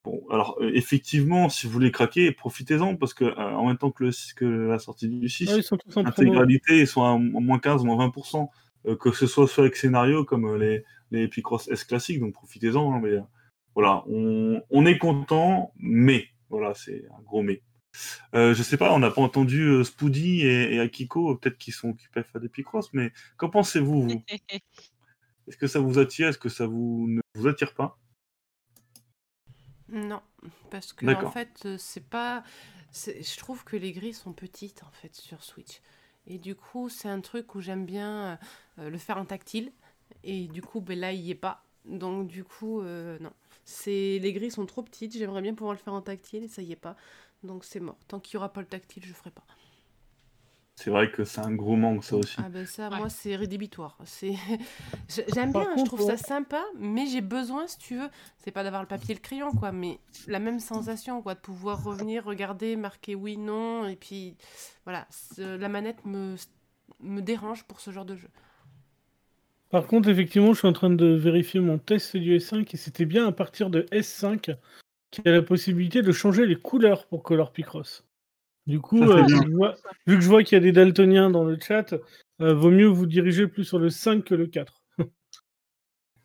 Bon, 0.03 0.23
alors 0.31 0.57
euh, 0.61 0.71
effectivement, 0.73 1.47
si 1.49 1.67
vous 1.67 1.73
voulez 1.73 1.91
craquer, 1.91 2.31
profitez-en 2.31 2.95
parce 2.95 3.13
que 3.13 3.25
euh, 3.25 3.35
en 3.35 3.67
même 3.67 3.77
temps 3.77 3.91
que, 3.91 4.03
le, 4.05 4.11
que 4.35 4.45
la 4.45 4.79
sortie 4.79 5.07
du 5.07 5.29
6, 5.29 5.49
Ah, 5.51 5.57
ils 5.57 5.63
sont 5.63 5.77
tous 5.77 5.89
en 5.97 6.03
promo. 6.03 6.09
l'intégralité 6.09 6.79
ils 6.79 6.87
sont 6.87 7.03
à 7.03 7.17
moins 7.17 7.59
15, 7.59 7.83
moins 7.83 8.07
20%, 8.07 8.49
euh, 8.87 8.95
que 8.95 9.11
ce 9.11 9.27
soit 9.27 9.47
soit 9.47 9.65
avec 9.65 9.75
scénario 9.75 10.25
comme 10.25 10.45
euh, 10.45 10.57
les, 10.57 10.83
les 11.11 11.27
Picross 11.27 11.67
S 11.69 11.83
classiques, 11.83 12.19
donc 12.19 12.33
profitez-en. 12.33 12.93
hein, 12.93 12.99
mais 13.03 13.09
euh, 13.11 13.21
voilà, 13.75 14.03
on, 14.07 14.61
on 14.71 14.85
est 14.87 14.97
content, 14.97 15.71
mais 15.77 16.25
voilà, 16.49 16.73
c'est 16.73 17.05
un 17.17 17.21
gros 17.21 17.43
mais. 17.43 17.61
Euh, 18.33 18.53
je 18.55 18.63
sais 18.63 18.77
pas, 18.77 18.93
on 18.93 18.99
n'a 18.99 19.11
pas 19.11 19.21
entendu 19.21 19.63
euh, 19.63 19.83
Spoody 19.83 20.41
et, 20.47 20.75
et 20.75 20.79
Akiko, 20.79 21.35
peut-être 21.35 21.57
qu'ils 21.57 21.73
sont 21.73 21.89
occupés 21.89 22.21
à 22.21 22.23
faire 22.23 22.41
des 22.41 22.47
Picross, 22.49 22.89
mais 22.93 23.11
qu'en 23.37 23.49
pensez-vous, 23.49 24.03
vous? 24.03 24.21
Est-ce 25.47 25.57
que 25.57 25.67
ça 25.67 25.79
vous 25.79 25.99
attire? 25.99 26.29
Est-ce 26.29 26.37
que 26.37 26.49
ça 26.49 26.65
vous 26.65 27.05
ne 27.09 27.21
vous 27.35 27.47
attire 27.47 27.73
pas? 27.73 27.97
Non, 29.91 30.21
parce 30.69 30.93
que 30.93 31.05
en 31.05 31.31
fait, 31.31 31.63
euh, 31.65 31.75
c'est 31.77 32.07
pas. 32.07 32.43
Je 32.93 33.37
trouve 33.37 33.63
que 33.63 33.75
les 33.75 33.91
grilles 33.91 34.13
sont 34.13 34.33
petites 34.33 34.83
en 34.83 34.91
fait 34.91 35.15
sur 35.15 35.43
Switch. 35.43 35.81
Et 36.27 36.37
du 36.37 36.55
coup, 36.55 36.89
c'est 36.89 37.09
un 37.09 37.19
truc 37.19 37.55
où 37.55 37.61
j'aime 37.61 37.85
bien 37.85 38.39
euh, 38.79 38.89
le 38.89 38.97
faire 38.97 39.17
en 39.17 39.25
tactile. 39.25 39.71
Et 40.23 40.47
du 40.47 40.61
coup, 40.61 40.81
ben 40.81 40.97
là, 40.99 41.11
il 41.11 41.21
y 41.21 41.31
est 41.31 41.35
pas. 41.35 41.63
Donc 41.85 42.27
du 42.27 42.43
coup, 42.43 42.81
euh, 42.81 43.17
non. 43.19 43.33
C'est 43.65 44.19
les 44.19 44.33
grilles 44.33 44.51
sont 44.51 44.65
trop 44.65 44.83
petites. 44.83 45.17
J'aimerais 45.17 45.41
bien 45.41 45.53
pouvoir 45.53 45.73
le 45.73 45.79
faire 45.79 45.93
en 45.93 46.01
tactile 46.01 46.43
et 46.43 46.47
ça 46.47 46.61
y 46.61 46.71
est 46.71 46.77
pas. 46.77 46.95
Donc 47.43 47.65
c'est 47.65 47.79
mort. 47.79 47.97
Tant 48.07 48.19
qu'il 48.19 48.35
y 48.35 48.37
aura 48.37 48.53
pas 48.53 48.61
le 48.61 48.67
tactile, 48.67 49.03
je 49.05 49.13
ferai 49.13 49.31
pas. 49.31 49.45
C'est 50.83 50.89
vrai 50.89 51.11
que 51.11 51.23
c'est 51.25 51.41
un 51.41 51.53
gros 51.53 51.75
manque, 51.75 52.03
ça 52.03 52.15
aussi. 52.15 52.37
Ah 52.39 52.49
ben 52.49 52.65
ça, 52.65 52.89
Ouais. 52.89 52.97
moi, 52.97 53.09
c'est 53.09 53.35
rédhibitoire. 53.35 53.99
C'est... 54.03 54.33
J'aime 55.27 55.51
bien, 55.51 55.75
je 55.77 55.85
trouve 55.85 56.01
ça 56.01 56.17
sympa, 56.17 56.63
mais 56.79 57.05
j'ai 57.05 57.21
besoin, 57.21 57.67
si 57.67 57.77
tu 57.77 57.97
veux, 57.97 58.09
c'est 58.39 58.49
pas 58.49 58.63
d'avoir 58.63 58.81
le 58.81 58.87
papier 58.87 59.11
et 59.11 59.13
le 59.13 59.19
crayon, 59.19 59.51
quoi, 59.51 59.71
mais 59.71 59.99
la 60.27 60.39
même 60.39 60.59
sensation, 60.59 61.21
quoi, 61.21 61.35
de 61.35 61.39
pouvoir 61.39 61.83
revenir, 61.83 62.25
regarder, 62.25 62.75
marquer 62.75 63.13
oui, 63.13 63.37
non, 63.37 63.87
et 63.87 63.95
puis, 63.95 64.35
voilà, 64.83 65.07
la 65.37 65.69
manette 65.69 66.03
me, 66.03 66.35
me 66.99 67.21
dérange 67.21 67.63
pour 67.65 67.79
ce 67.79 67.91
genre 67.91 68.05
de 68.05 68.15
jeu. 68.15 68.29
Par 69.69 69.85
contre, 69.85 70.09
effectivement, 70.09 70.53
je 70.53 70.59
suis 70.59 70.67
en 70.67 70.73
train 70.73 70.89
de 70.89 71.05
vérifier 71.05 71.59
mon 71.59 71.77
test 71.77 72.17
du 72.17 72.35
S5 72.37 72.67
et 72.73 72.77
c'était 72.77 73.05
bien 73.05 73.27
à 73.27 73.31
partir 73.31 73.69
de 73.69 73.83
S5 73.91 74.55
qu'il 75.11 75.25
y 75.25 75.29
a 75.29 75.31
la 75.31 75.43
possibilité 75.43 76.01
de 76.01 76.11
changer 76.11 76.47
les 76.47 76.55
couleurs 76.55 77.05
pour 77.05 77.21
Color 77.21 77.53
Picross. 77.53 78.03
Du 78.67 78.79
coup, 78.79 79.01
euh, 79.01 79.27
je 79.27 79.51
vois- 79.55 79.75
vu 80.05 80.15
que 80.15 80.21
je 80.21 80.27
vois 80.29 80.43
qu'il 80.43 80.55
y 80.55 80.61
a 80.61 80.63
des 80.63 80.71
daltoniens 80.71 81.29
dans 81.29 81.43
le 81.43 81.57
chat, 81.59 81.93
euh, 82.41 82.53
vaut 82.53 82.69
mieux 82.71 82.85
vous 82.85 83.05
diriger 83.07 83.47
plus 83.47 83.63
sur 83.63 83.79
le 83.79 83.89
5 83.89 84.23
que 84.23 84.35
le 84.35 84.47
4. 84.47 84.83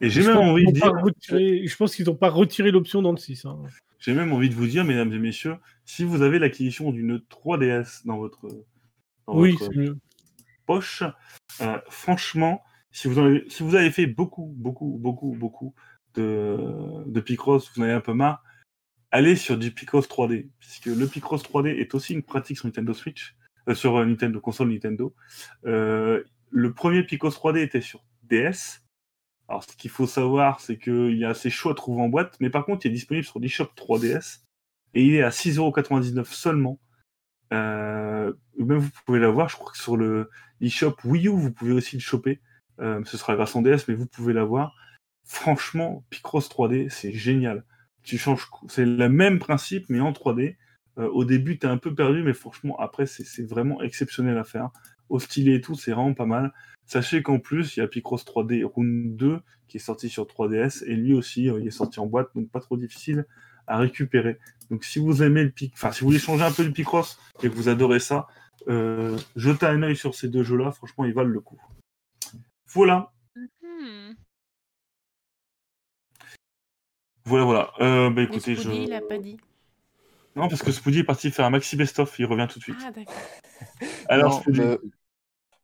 Et 0.01 0.11
j'ai 0.11 0.23
même 0.27 0.37
envie 0.37 0.67
de 0.67 0.73
dire, 0.73 0.93
retiré- 0.93 1.67
Je 1.67 1.77
pense 1.77 1.97
qu'ils 1.97 2.07
n'ont 2.07 2.15
pas 2.17 2.29
retiré 2.29 2.71
l'option 2.71 3.01
dans 3.03 3.13
le 3.13 3.17
6. 3.17 3.45
hein. 3.47 3.59
j'ai 3.99 4.13
même 4.13 4.33
envie 4.33 4.51
de 4.51 4.55
vous 4.55 4.67
dire, 4.67 4.85
mesdames 4.85 5.13
et 5.13 5.19
messieurs, 5.19 5.57
si 5.87 6.05
vous 6.05 6.21
avez 6.23 6.39
l'acquisition 6.39 6.93
d'une 6.93 7.19
3DS 7.31 8.03
dans 8.07 8.19
votre, 8.19 8.47
dans 9.27 9.35
Oui, 9.39 9.53
votre 9.53 9.73
c'est 9.73 9.77
mieux. 9.79 9.97
poche, 10.67 11.03
euh, 11.63 11.79
franchement, 11.89 12.63
si 12.91 13.09
vous, 13.09 13.19
avez, 13.19 13.45
si 13.49 13.63
vous 13.63 13.75
avez 13.75 13.91
fait 13.91 14.07
beaucoup, 14.07 14.53
beaucoup, 14.59 14.99
beaucoup, 15.01 15.35
beaucoup 15.35 15.75
de, 16.15 16.59
de 17.07 17.21
Picross, 17.21 17.71
vous 17.75 17.81
en 17.81 17.85
avez 17.85 17.95
un 17.95 18.01
peu 18.01 18.13
marre, 18.13 18.45
allez 19.17 19.35
sur 19.35 19.57
du 19.57 19.71
Picross 19.71 20.07
3D, 20.09 20.49
puisque 20.61 20.87
le 20.87 21.07
Picross 21.07 21.43
3D 21.43 21.69
est 21.69 21.95
aussi 21.95 22.13
une 22.13 22.23
pratique 22.23 22.59
sur 22.59 22.67
Nintendo 22.67 22.93
Switch, 22.93 23.35
euh, 23.67 23.75
sur 23.75 23.97
euh, 23.97 24.05
Nintendo 24.05 24.41
console 24.41 24.69
Nintendo. 24.69 25.15
Euh, 25.65 26.23
le 26.51 26.73
premier 26.75 27.03
Picross 27.03 27.35
3D 27.35 27.61
était 27.61 27.81
sur 27.81 28.05
DS. 28.25 28.83
Alors, 29.49 29.65
ce 29.65 29.75
qu'il 29.75 29.91
faut 29.91 30.07
savoir, 30.07 30.61
c'est 30.61 30.77
qu'il 30.77 31.17
y 31.17 31.25
a 31.25 31.31
assez 31.31 31.49
chaud 31.49 31.71
à 31.71 31.75
trouver 31.75 32.03
en 32.03 32.11
boîte, 32.11 32.37
mais 32.41 32.51
par 32.51 32.67
contre, 32.67 32.85
il 32.85 32.91
est 32.91 32.95
disponible 32.95 33.25
sur 33.25 33.41
l'eShop 33.41 33.71
3DS 33.75 34.41
et 34.93 35.03
il 35.03 35.15
est 35.15 35.23
à 35.23 35.31
6,99€ 35.31 36.25
seulement. 36.27 36.79
Même 37.51 38.35
vous 38.59 38.91
pouvez 39.07 39.19
l'avoir, 39.19 39.49
je 39.49 39.57
crois 39.57 39.73
que 39.73 39.79
sur 39.79 39.97
le 39.97 40.31
eShop 40.61 40.97
Wii 41.05 41.29
U, 41.29 41.31
vous 41.31 41.53
pouvez 41.53 41.73
aussi 41.73 41.97
le 41.97 42.01
choper. 42.01 42.41
Ce 42.79 43.17
sera 43.17 43.33
la 43.33 43.39
version 43.39 43.63
DS, 43.63 43.89
mais 43.89 43.95
vous 43.95 44.07
pouvez 44.07 44.33
l'avoir. 44.33 44.75
Franchement, 45.25 46.05
Picross 46.11 46.49
3D, 46.51 46.91
c'est 46.91 47.13
génial. 47.13 47.65
Tu 48.07 48.19
changes, 48.19 48.49
c'est 48.69 48.87
le 48.87 49.09
même 49.09 49.39
principe, 49.39 49.87
mais 49.89 50.01
en 50.01 50.13
3D. 50.13 50.57
Euh, 50.99 51.09
au 51.09 51.25
début, 51.25 51.59
tu 51.59 51.67
un 51.67 51.77
peu 51.77 51.95
perdu, 51.95 52.23
mais 52.23 52.33
franchement, 52.33 52.79
après, 52.79 53.05
c'est 53.05 53.25
c'est 53.25 53.43
vraiment 53.43 53.83
exceptionnel 53.83 54.39
à 54.39 54.45
faire. 54.45 54.71
Au 55.09 55.19
stylet 55.19 55.57
et 55.57 55.61
tout, 55.61 55.75
c'est 55.75 55.91
vraiment 55.91 56.15
pas 56.15 56.25
mal. 56.25 56.53
Sachez 56.87 57.23
qu'en 57.23 57.41
plus, 57.41 57.77
il 57.77 57.81
y 57.81 57.83
a 57.83 57.89
Picross 57.89 58.25
3D 58.25 58.65
Round 58.65 59.17
2 59.17 59.41
qui 59.69 59.79
est 59.79 59.81
sorti 59.81 60.09
sur 60.09 60.25
3DS, 60.25 60.85
et 60.87 60.95
lui 60.95 61.13
aussi, 61.15 61.51
euh, 61.51 61.61
il 61.61 61.67
est 61.67 61.73
sorti 61.73 61.99
en 61.99 62.07
boîte, 62.07 62.29
donc 62.35 62.49
pas 62.49 62.61
trop 62.61 62.77
difficile 62.77 63.27
à 63.67 63.79
récupérer. 63.79 64.39
Donc 64.71 64.85
si 64.85 65.01
vous 65.01 65.23
aimez 65.23 65.43
le 65.43 65.51
pic, 65.51 65.73
enfin 65.75 65.91
si 65.91 66.01
vous 66.01 66.07
voulez 66.07 66.21
changer 66.21 66.45
un 66.45 66.53
peu 66.53 66.65
le 66.65 66.71
Picross 66.71 67.19
et 67.43 67.49
que 67.49 67.55
vous 67.55 67.69
adorez 67.69 67.99
ça, 67.99 68.29
euh, 68.69 69.17
jetez 69.35 69.67
un 69.67 69.83
œil 69.83 69.97
sur 69.97 70.15
ces 70.15 70.29
deux 70.29 70.45
jeux-là, 70.45 70.71
franchement, 70.73 71.05
ils 71.05 71.13
valent 71.13 71.31
le 71.31 71.41
coup. 71.41 71.61
Voilà, 72.73 73.13
voilà, 77.27 77.45
voilà. 77.45 77.73
Euh, 77.81 78.11
bah 78.11 78.23
Mais 78.23 78.25
écoutez, 78.25 78.55
je. 78.57 78.71
Il 78.71 78.93
a 78.93 79.01
pas 79.01 79.19
dit. 79.19 79.37
Non, 80.37 80.49
parce 80.49 80.63
que 80.63 80.71
Spoody 80.71 80.99
est 81.01 81.05
parti 81.05 81.31
faire 81.31 81.47
un 81.47 81.51
maxi 81.51 81.77
best-of, 81.77 82.19
il 82.19 82.27
revient 82.27 82.47
tout 82.51 82.59
de 82.59 82.65
suite. 82.65 82.79
Ah, 82.85 82.91
d'accord. 82.93 83.15
Alors, 84.09 84.33
Non, 84.33 84.41
Spoody, 84.41 84.61
le, 84.61 84.83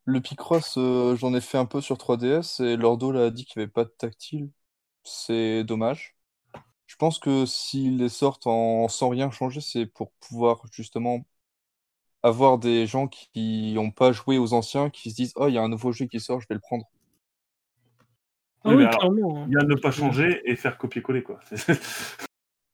le 0.07 0.21
Picross, 0.21 0.77
euh, 0.79 1.17
j'en 1.17 1.35
ai 1.35 1.41
fait 1.41 1.59
un 1.59 1.67
peu 1.67 1.81
sur 1.81 1.99
3DS 1.99 2.61
et 2.61 2.77
Lordo 2.77 3.13
l'a 3.13 3.31
dit 3.31 3.45
qu'il 3.47 3.61
n'y 3.61 3.65
avait 3.65 3.73
pas 3.73 3.85
de 3.85 3.91
tactile. 3.91 4.51
C'est 5.05 5.65
dommage. 5.65 6.17
Je 6.87 6.97
pense 6.97 7.19
que 7.21 7.47
s'ils 7.47 7.99
les 7.99 8.09
sortent 8.11 8.47
en, 8.49 8.89
sans 8.89 9.11
rien 9.11 9.31
changer, 9.31 9.61
c'est 9.61 9.87
pour 9.87 10.13
pouvoir 10.21 10.63
justement 10.73 11.25
avoir 12.25 12.59
des 12.59 12.87
gens 12.89 13.07
qui 13.09 13.73
n'ont 13.75 13.91
pas 13.93 14.13
joué 14.13 14.39
aux 14.39 14.55
anciens 14.55 14.91
qui 14.91 15.11
se 15.11 15.17
disent 15.17 15.33
Oh, 15.37 15.49
il 15.49 15.55
y 15.55 15.59
a 15.59 15.63
un 15.63 15.69
nouveau 15.69 15.93
jeu 15.93 16.07
qui 16.07 16.21
sort, 16.21 16.41
je 16.41 16.49
vais 16.49 16.55
le 16.57 16.61
prendre. 16.61 16.87
Ah 18.65 18.69
Oui, 18.71 18.75
oui, 18.77 18.83
mais 18.83 18.89
alors, 18.89 18.99
clairement. 19.01 19.43
hein. 19.43 19.47
il 19.49 19.55
y 19.55 19.57
a 19.57 19.63
ne 19.65 19.75
pas 19.75 19.91
changer 19.91 20.41
et 20.45 20.57
faire 20.57 20.79
copier-coller, 20.79 21.23
quoi. 21.23 21.41
C'est- 21.51 21.83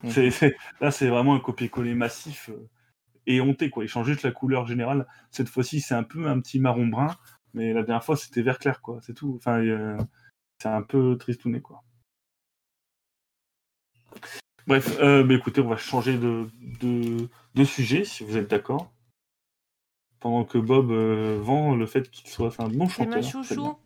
c'est- 0.06 0.30
c'est- 0.30 0.56
Là, 0.80 0.90
c'est 0.90 1.08
vraiment 1.08 1.34
un 1.34 1.40
copier-coller 1.40 1.94
massif 1.94 2.50
euh, 2.50 2.68
et 3.26 3.40
honté, 3.40 3.68
quoi. 3.70 3.84
Ils 3.84 3.88
changent 3.88 4.06
juste 4.06 4.22
la 4.22 4.30
couleur 4.32 4.66
générale. 4.66 5.06
Cette 5.30 5.48
fois-ci, 5.48 5.80
c'est 5.80 5.94
un 5.94 6.04
peu 6.04 6.28
un 6.28 6.38
petit 6.40 6.60
marron 6.60 6.86
brun, 6.86 7.16
mais 7.54 7.72
la 7.72 7.82
dernière 7.82 8.04
fois, 8.04 8.16
c'était 8.16 8.42
vert 8.42 8.58
clair, 8.58 8.80
quoi. 8.80 9.00
C'est 9.02 9.14
tout. 9.14 9.34
Enfin, 9.36 9.58
euh, 9.60 9.98
c'est 10.62 10.68
un 10.68 10.82
peu 10.82 11.16
tristouné, 11.18 11.60
quoi. 11.60 11.82
Bref, 14.66 14.98
euh, 15.00 15.24
bah, 15.24 15.34
écoutez, 15.34 15.60
on 15.62 15.68
va 15.68 15.76
changer 15.78 16.16
de, 16.18 16.46
de, 16.80 17.28
de 17.54 17.64
sujet, 17.64 18.04
si 18.04 18.22
vous 18.24 18.36
êtes 18.36 18.50
d'accord. 18.50 18.92
Pendant 20.20 20.44
que 20.44 20.58
Bob 20.58 20.90
euh, 20.90 21.38
vend 21.40 21.74
le 21.74 21.86
fait 21.86 22.10
qu'il 22.10 22.28
soit 22.28 22.54
un 22.60 22.68
bon 22.68 22.88
C'est 22.88 23.06
ma 23.06 23.20
chanteur. 23.22 23.42
Très 23.42 23.54
bien. 23.56 23.64
chouchou. 23.64 23.78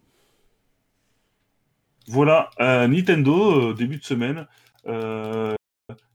Voilà, 2.09 2.51
euh, 2.61 2.87
Nintendo, 2.89 3.71
euh, 3.71 3.75
début 3.75 3.97
de 3.99 4.05
semaine. 4.05 4.47
euh, 4.87 5.55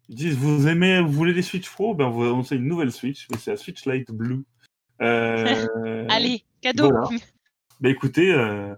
ils 0.10 0.16
disent 0.16 0.38
Vous 0.38 0.68
aimez, 0.68 1.02
vous 1.02 1.12
voulez 1.12 1.34
les 1.34 1.42
Switch 1.42 1.70
Pro? 1.70 1.94
Ben, 1.96 2.06
on 2.06 2.12
va 2.12 2.26
annoncer 2.28 2.56
une 2.56 2.68
nouvelle 2.68 2.92
Switch, 2.92 3.28
mais 3.32 3.38
c'est 3.38 3.52
la 3.52 3.58
Switch 3.58 3.86
Lite 3.86 4.12
Blue. 4.12 4.44
Euh, 5.02 5.66
Allez, 6.10 6.44
cadeau. 6.62 6.90
voilà. 6.90 7.10
Bah 7.80 7.90
écoutez, 7.90 8.34
euh, 8.34 8.74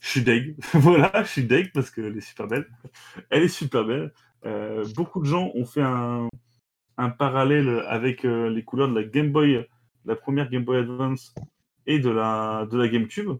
je 0.00 0.08
suis 0.08 0.22
deg. 0.22 0.56
voilà, 0.74 1.10
je 1.22 1.28
suis 1.28 1.44
deg 1.44 1.70
parce 1.72 1.90
qu'elle 1.90 2.16
est 2.16 2.20
super 2.20 2.46
belle. 2.46 2.66
Elle 3.30 3.42
est 3.44 3.48
super 3.48 3.84
belle. 3.84 4.12
Euh, 4.46 4.84
beaucoup 4.94 5.20
de 5.20 5.26
gens 5.26 5.50
ont 5.54 5.64
fait 5.64 5.82
un, 5.82 6.28
un 6.96 7.10
parallèle 7.10 7.84
avec 7.88 8.24
euh, 8.24 8.48
les 8.50 8.62
couleurs 8.64 8.88
de 8.88 8.94
la 8.94 9.04
Game 9.04 9.30
Boy, 9.32 9.66
la 10.04 10.16
première 10.16 10.48
Game 10.50 10.64
Boy 10.64 10.78
Advance 10.78 11.34
et 11.86 11.98
de 12.00 12.10
la, 12.10 12.66
de 12.70 12.76
la 12.76 12.88
GameCube. 12.88 13.38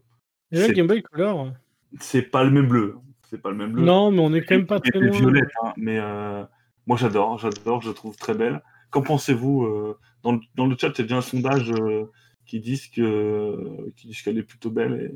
Et 0.51 0.57
C'est- 0.57 0.73
Game 0.73 0.87
Boy 0.87 1.01
Color. 1.03 1.53
C'est 1.99 2.23
pas 2.23 2.43
le 2.43 2.51
même 2.51 2.67
bleu. 2.67 2.97
C'est 3.29 3.41
pas 3.41 3.51
le 3.51 3.57
même 3.57 3.73
bleu. 3.73 3.83
Non, 3.83 4.11
mais 4.11 4.19
on 4.19 4.33
est 4.33 4.41
quand 4.41 4.55
même 4.55 4.65
pas 4.65 4.79
très 4.79 4.99
loin. 4.99 5.11
violette, 5.11 5.49
hein, 5.63 5.73
mais 5.77 5.99
euh, 5.99 6.43
moi 6.87 6.97
j'adore, 6.97 7.37
j'adore, 7.37 7.81
je 7.81 7.91
trouve 7.91 8.15
très 8.15 8.33
belle. 8.33 8.61
Qu'en 8.89 9.01
pensez-vous 9.03 9.63
euh, 9.63 9.97
dans, 10.23 10.31
le, 10.31 10.39
dans 10.55 10.65
le 10.65 10.75
chat, 10.75 10.89
il 10.89 10.97
y 10.97 11.01
a 11.01 11.03
déjà 11.03 11.17
un 11.17 11.21
sondage 11.21 11.71
euh, 11.71 12.05
qui 12.45 12.59
dit 12.59 12.81
que 12.95 13.91
qui 13.95 14.07
dit 14.07 14.19
qu'elle 14.23 14.39
est 14.39 14.43
plutôt 14.43 14.71
belle 14.71 15.11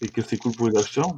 et, 0.00 0.06
et 0.06 0.08
que 0.08 0.22
c'est 0.22 0.36
cool 0.36 0.52
pour 0.52 0.68
les 0.68 0.78
acheteurs. 0.78 1.14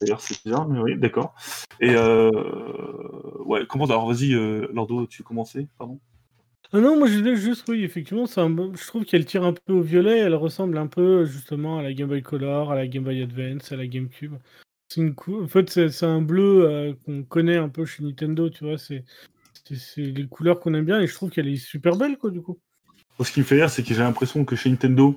D'ailleurs, 0.00 0.20
c'est 0.20 0.40
bizarre, 0.44 0.68
mais 0.68 0.78
oui, 0.80 0.96
d'accord. 0.96 1.34
Et 1.80 1.94
ouais, 1.96 3.66
comment 3.68 3.86
Alors 3.86 4.06
vas-y, 4.06 4.30
Lordo, 4.72 5.06
tu 5.06 5.22
commençais, 5.24 5.66
pardon? 5.78 5.98
Ah 6.76 6.80
non, 6.80 6.98
moi 6.98 7.06
je 7.06 7.18
disais 7.18 7.36
juste, 7.36 7.68
oui, 7.68 7.84
effectivement, 7.84 8.24
un 8.24 8.72
je 8.74 8.86
trouve 8.88 9.04
qu'elle 9.04 9.24
tire 9.24 9.44
un 9.44 9.52
peu 9.52 9.72
au 9.72 9.80
violet, 9.80 10.18
elle 10.18 10.34
ressemble 10.34 10.76
un 10.76 10.88
peu 10.88 11.24
justement 11.24 11.78
à 11.78 11.84
la 11.84 11.92
Game 11.92 12.08
Boy 12.08 12.20
Color, 12.20 12.72
à 12.72 12.74
la 12.74 12.88
Game 12.88 13.04
Boy 13.04 13.22
Advance, 13.22 13.70
à 13.70 13.76
la 13.76 13.86
GameCube. 13.86 14.34
En 14.98 15.46
fait, 15.46 15.70
c'est 15.70 16.04
un 16.04 16.20
bleu 16.20 16.68
euh, 16.68 16.92
qu'on 17.06 17.22
connaît 17.22 17.58
un 17.58 17.68
peu 17.68 17.84
chez 17.84 18.02
Nintendo, 18.02 18.50
tu 18.50 18.64
vois, 18.64 18.76
c'est 18.76 19.04
les 19.96 20.26
couleurs 20.26 20.58
qu'on 20.58 20.74
aime 20.74 20.84
bien 20.84 21.00
et 21.00 21.06
je 21.06 21.14
trouve 21.14 21.30
qu'elle 21.30 21.46
est 21.46 21.64
super 21.64 21.94
belle, 21.94 22.18
quoi, 22.18 22.32
du 22.32 22.42
coup. 22.42 22.58
Ce 23.22 23.30
qui 23.30 23.38
me 23.38 23.44
fait 23.44 23.54
rire, 23.54 23.70
c'est 23.70 23.84
que 23.84 23.94
j'ai 23.94 24.02
l'impression 24.02 24.44
que 24.44 24.56
chez 24.56 24.68
Nintendo, 24.68 25.16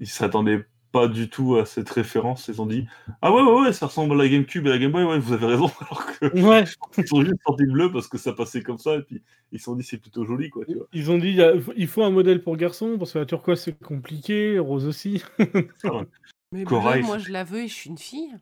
ils 0.00 0.08
s'attendaient 0.08 0.66
pas 0.92 1.08
du 1.08 1.28
tout 1.28 1.56
à 1.56 1.64
cette 1.64 1.88
référence. 1.90 2.48
Ils 2.48 2.60
ont 2.60 2.66
dit 2.66 2.86
Ah 3.22 3.32
ouais, 3.32 3.42
ouais, 3.42 3.62
ouais, 3.62 3.72
ça 3.72 3.86
ressemble 3.86 4.12
à 4.14 4.16
la 4.16 4.28
GameCube 4.28 4.66
et 4.66 4.70
à 4.70 4.72
la 4.72 4.78
Game 4.78 4.92
Boy, 4.92 5.04
ouais, 5.04 5.18
vous 5.18 5.32
avez 5.32 5.46
raison. 5.46 5.70
Alors 5.80 6.06
que 6.06 6.40
Ouais, 6.40 6.64
Ils 6.98 7.14
ont 7.14 7.22
juste 7.22 7.42
sorti 7.46 7.62
le 7.64 7.72
bleu 7.72 7.92
parce 7.92 8.08
que 8.08 8.18
ça 8.18 8.32
passait 8.32 8.62
comme 8.62 8.78
ça, 8.78 8.96
et 8.96 9.02
puis 9.02 9.22
ils 9.52 9.58
se 9.58 9.64
sont 9.64 9.76
dit 9.76 9.84
c'est 9.84 9.98
plutôt 9.98 10.24
joli, 10.24 10.50
quoi, 10.50 10.64
tu 10.64 10.74
vois. 10.74 10.86
ils 10.92 11.10
ont 11.10 11.18
dit, 11.18 11.38
il 11.76 11.86
faut 11.86 12.02
un 12.02 12.10
modèle 12.10 12.42
pour 12.42 12.56
garçon, 12.56 12.96
parce 12.98 13.12
que 13.12 13.18
la 13.18 13.26
turquoise 13.26 13.60
c'est 13.60 13.78
compliqué, 13.78 14.58
rose 14.58 14.86
aussi. 14.86 15.22
Mais 16.52 16.64
Corail, 16.64 17.00
bleu, 17.00 17.06
moi 17.06 17.18
je 17.18 17.30
la 17.30 17.44
veux 17.44 17.60
et 17.60 17.68
je 17.68 17.74
suis 17.74 17.90
une 17.90 17.98
fille. 17.98 18.36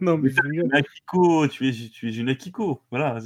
Non, 0.00 0.18
mais. 0.18 0.30
Une 0.44 0.74
Akiko, 0.74 1.46
tu 1.48 1.68
es, 1.68 1.72
tu 1.72 2.08
es 2.08 2.14
une 2.14 2.28
Akiko, 2.28 2.82
voilà. 2.90 3.18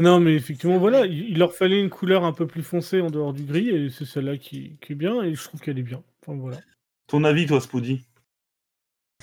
Non, 0.00 0.20
mais 0.20 0.34
effectivement, 0.34 0.78
voilà, 0.78 1.06
il, 1.06 1.38
leur 1.38 1.54
fallait 1.54 1.80
une 1.80 1.90
couleur 1.90 2.24
un 2.24 2.32
peu 2.32 2.46
plus 2.46 2.62
foncée 2.62 3.00
en 3.00 3.10
dehors 3.10 3.32
du 3.32 3.44
gris, 3.44 3.68
et 3.68 3.90
c'est 3.90 4.04
celle-là 4.04 4.38
qui, 4.38 4.78
qui 4.80 4.92
est 4.92 4.96
bien, 4.96 5.22
et 5.22 5.34
je 5.34 5.44
trouve 5.44 5.60
qu'elle 5.60 5.78
est 5.78 5.84
bien. 5.84 6.02
Enfin, 6.22 6.38
voilà. 6.38 6.58
Ton 7.06 7.24
avis, 7.24 7.46
toi, 7.46 7.60
Spoody? 7.60 8.04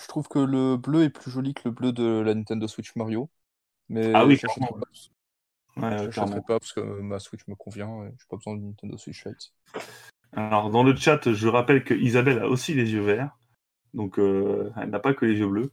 Je 0.01 0.07
trouve 0.07 0.27
que 0.27 0.39
le 0.39 0.77
bleu 0.77 1.03
est 1.03 1.09
plus 1.09 1.29
joli 1.29 1.53
que 1.53 1.63
le 1.65 1.71
bleu 1.71 1.91
de 1.91 2.21
la 2.21 2.33
Nintendo 2.33 2.67
Switch 2.67 2.95
Mario. 2.95 3.29
Mais 3.89 4.11
Ah 4.13 4.25
oui, 4.25 4.37
clairement. 4.37 4.67
pas. 4.67 5.81
Ouais, 5.81 5.97
Je 5.97 6.05
l'achèterai 6.05 6.11
clairement. 6.11 6.41
pas 6.41 6.59
parce 6.59 6.73
que 6.73 6.79
ma 6.79 7.19
Switch 7.19 7.47
me 7.47 7.55
convient 7.55 8.03
et 8.03 8.11
j'ai 8.17 8.25
pas 8.29 8.37
besoin 8.37 8.55
d'une 8.55 8.67
Nintendo 8.67 8.97
Switch 8.97 9.25
Lite. 9.25 9.53
Alors, 10.33 10.69
dans 10.69 10.83
le 10.83 10.95
chat, 10.95 11.33
je 11.33 11.47
rappelle 11.47 11.83
que 11.83 11.93
Isabelle 11.93 12.39
a 12.39 12.47
aussi 12.47 12.73
les 12.73 12.91
yeux 12.91 13.01
verts, 13.01 13.35
donc 13.93 14.19
euh, 14.19 14.71
elle 14.81 14.89
n'a 14.89 14.99
pas 14.99 15.13
que 15.13 15.25
les 15.25 15.35
yeux 15.39 15.47
bleus. 15.47 15.71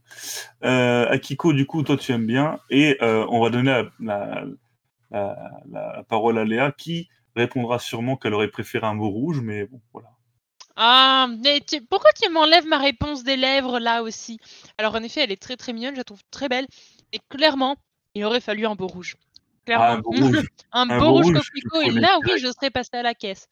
Euh, 0.63 1.07
Akiko, 1.09 1.53
du 1.53 1.65
coup, 1.65 1.83
toi, 1.83 1.97
tu 1.97 2.11
aimes 2.13 2.27
bien, 2.27 2.59
et 2.69 2.97
euh, 3.03 3.25
on 3.29 3.41
va 3.41 3.49
donner 3.49 3.71
la, 3.71 3.85
la- 3.99 4.45
la- 5.11 5.61
la 5.71 6.03
parole 6.09 6.37
à 6.39 6.45
Léa, 6.45 6.71
qui 6.71 7.09
répondra 7.35 7.79
sûrement 7.79 8.17
qu'elle 8.17 8.33
aurait 8.33 8.49
préféré 8.49 8.87
un 8.87 8.93
mot 8.95 9.09
rouge, 9.09 9.41
mais 9.41 9.65
bon, 9.65 9.81
voilà. 9.93 10.09
Ah, 10.75 11.27
mais 11.43 11.59
tu- 11.61 11.81
pourquoi 11.81 12.11
tu 12.13 12.29
m'enlèves 12.29 12.65
ma 12.67 12.77
réponse 12.77 13.23
des 13.23 13.35
lèvres 13.37 13.79
là 13.79 14.03
aussi? 14.03 14.39
Alors 14.77 14.95
en 14.95 15.03
effet, 15.03 15.21
elle 15.23 15.31
est 15.31 15.41
très 15.41 15.57
très 15.57 15.73
mignonne, 15.73 15.93
je 15.95 15.99
la 15.99 16.03
trouve 16.03 16.21
très 16.31 16.49
belle. 16.49 16.67
Et 17.11 17.19
clairement, 17.29 17.77
il 18.13 18.23
aurait 18.25 18.41
fallu 18.41 18.65
un 18.65 18.75
beau 18.75 18.87
rouge. 18.87 19.15
Clairement. 19.65 19.85
Ah, 19.85 19.93
un 19.93 19.99
beau 19.99 20.11
rouge. 20.11 20.49
Un 20.71 20.89
Un 20.89 21.01
beau 21.01 21.11
rouge 21.11 21.31
rouge, 21.33 21.33
coquelicot. 21.33 21.81
Et 21.81 21.91
là, 21.91 22.19
oui, 22.23 22.37
je 22.37 22.47
serais 22.51 22.69
passée 22.71 22.95
à 22.97 23.01
la 23.03 23.13
caisse. 23.15 23.47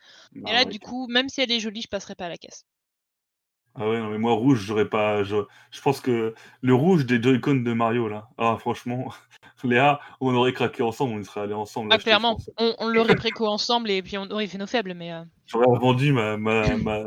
Et 0.46 0.52
Ah 0.52 0.54
là, 0.54 0.66
ouais, 0.66 0.72
du 0.72 0.80
coup, 0.80 1.08
même 1.08 1.30
si 1.30 1.42
elle 1.42 1.52
est 1.52 1.60
jolie, 1.60 1.82
je 1.82 1.88
passerai 1.88 2.16
pas 2.16 2.26
à 2.28 2.30
la 2.30 2.38
caisse. 2.38 2.66
Ah 3.78 3.90
ouais, 3.90 4.00
non, 4.00 4.10
mais 4.10 4.18
moi, 4.18 4.32
rouge, 4.34 4.60
j'aurais 4.66 4.88
pas. 4.90 5.24
Je, 5.24 5.36
je 5.72 5.82
pense 5.82 6.00
que 6.00 6.34
le 6.62 6.74
rouge 6.74 7.06
des 7.06 7.22
Joy-Con 7.22 7.56
de 7.56 7.74
Mario, 7.74 8.08
là. 8.08 8.30
Ah, 8.38 8.56
franchement, 8.58 9.14
Léa, 9.64 10.00
on 10.22 10.34
aurait 10.34 10.54
craqué 10.54 10.82
ensemble, 10.82 11.14
on 11.16 11.20
y 11.20 11.26
serait 11.26 11.42
allés 11.42 11.54
ensemble. 11.54 11.90
Ah, 11.92 11.98
clairement, 11.98 12.38
on, 12.58 12.74
on 12.80 12.88
l'aurait 12.88 13.16
préco 13.16 13.46
ensemble 13.48 13.90
et 13.92 14.02
puis 14.02 14.18
on 14.18 14.30
aurait 14.32 14.48
fait 14.48 14.58
nos 14.58 14.68
faibles, 14.68 14.94
mais. 14.94 15.12
euh, 15.12 15.24
J'aurais 15.48 15.78
vendu 15.80 16.14
ma, 16.14 16.38
ma, 16.38 16.78
ma, 16.78 17.04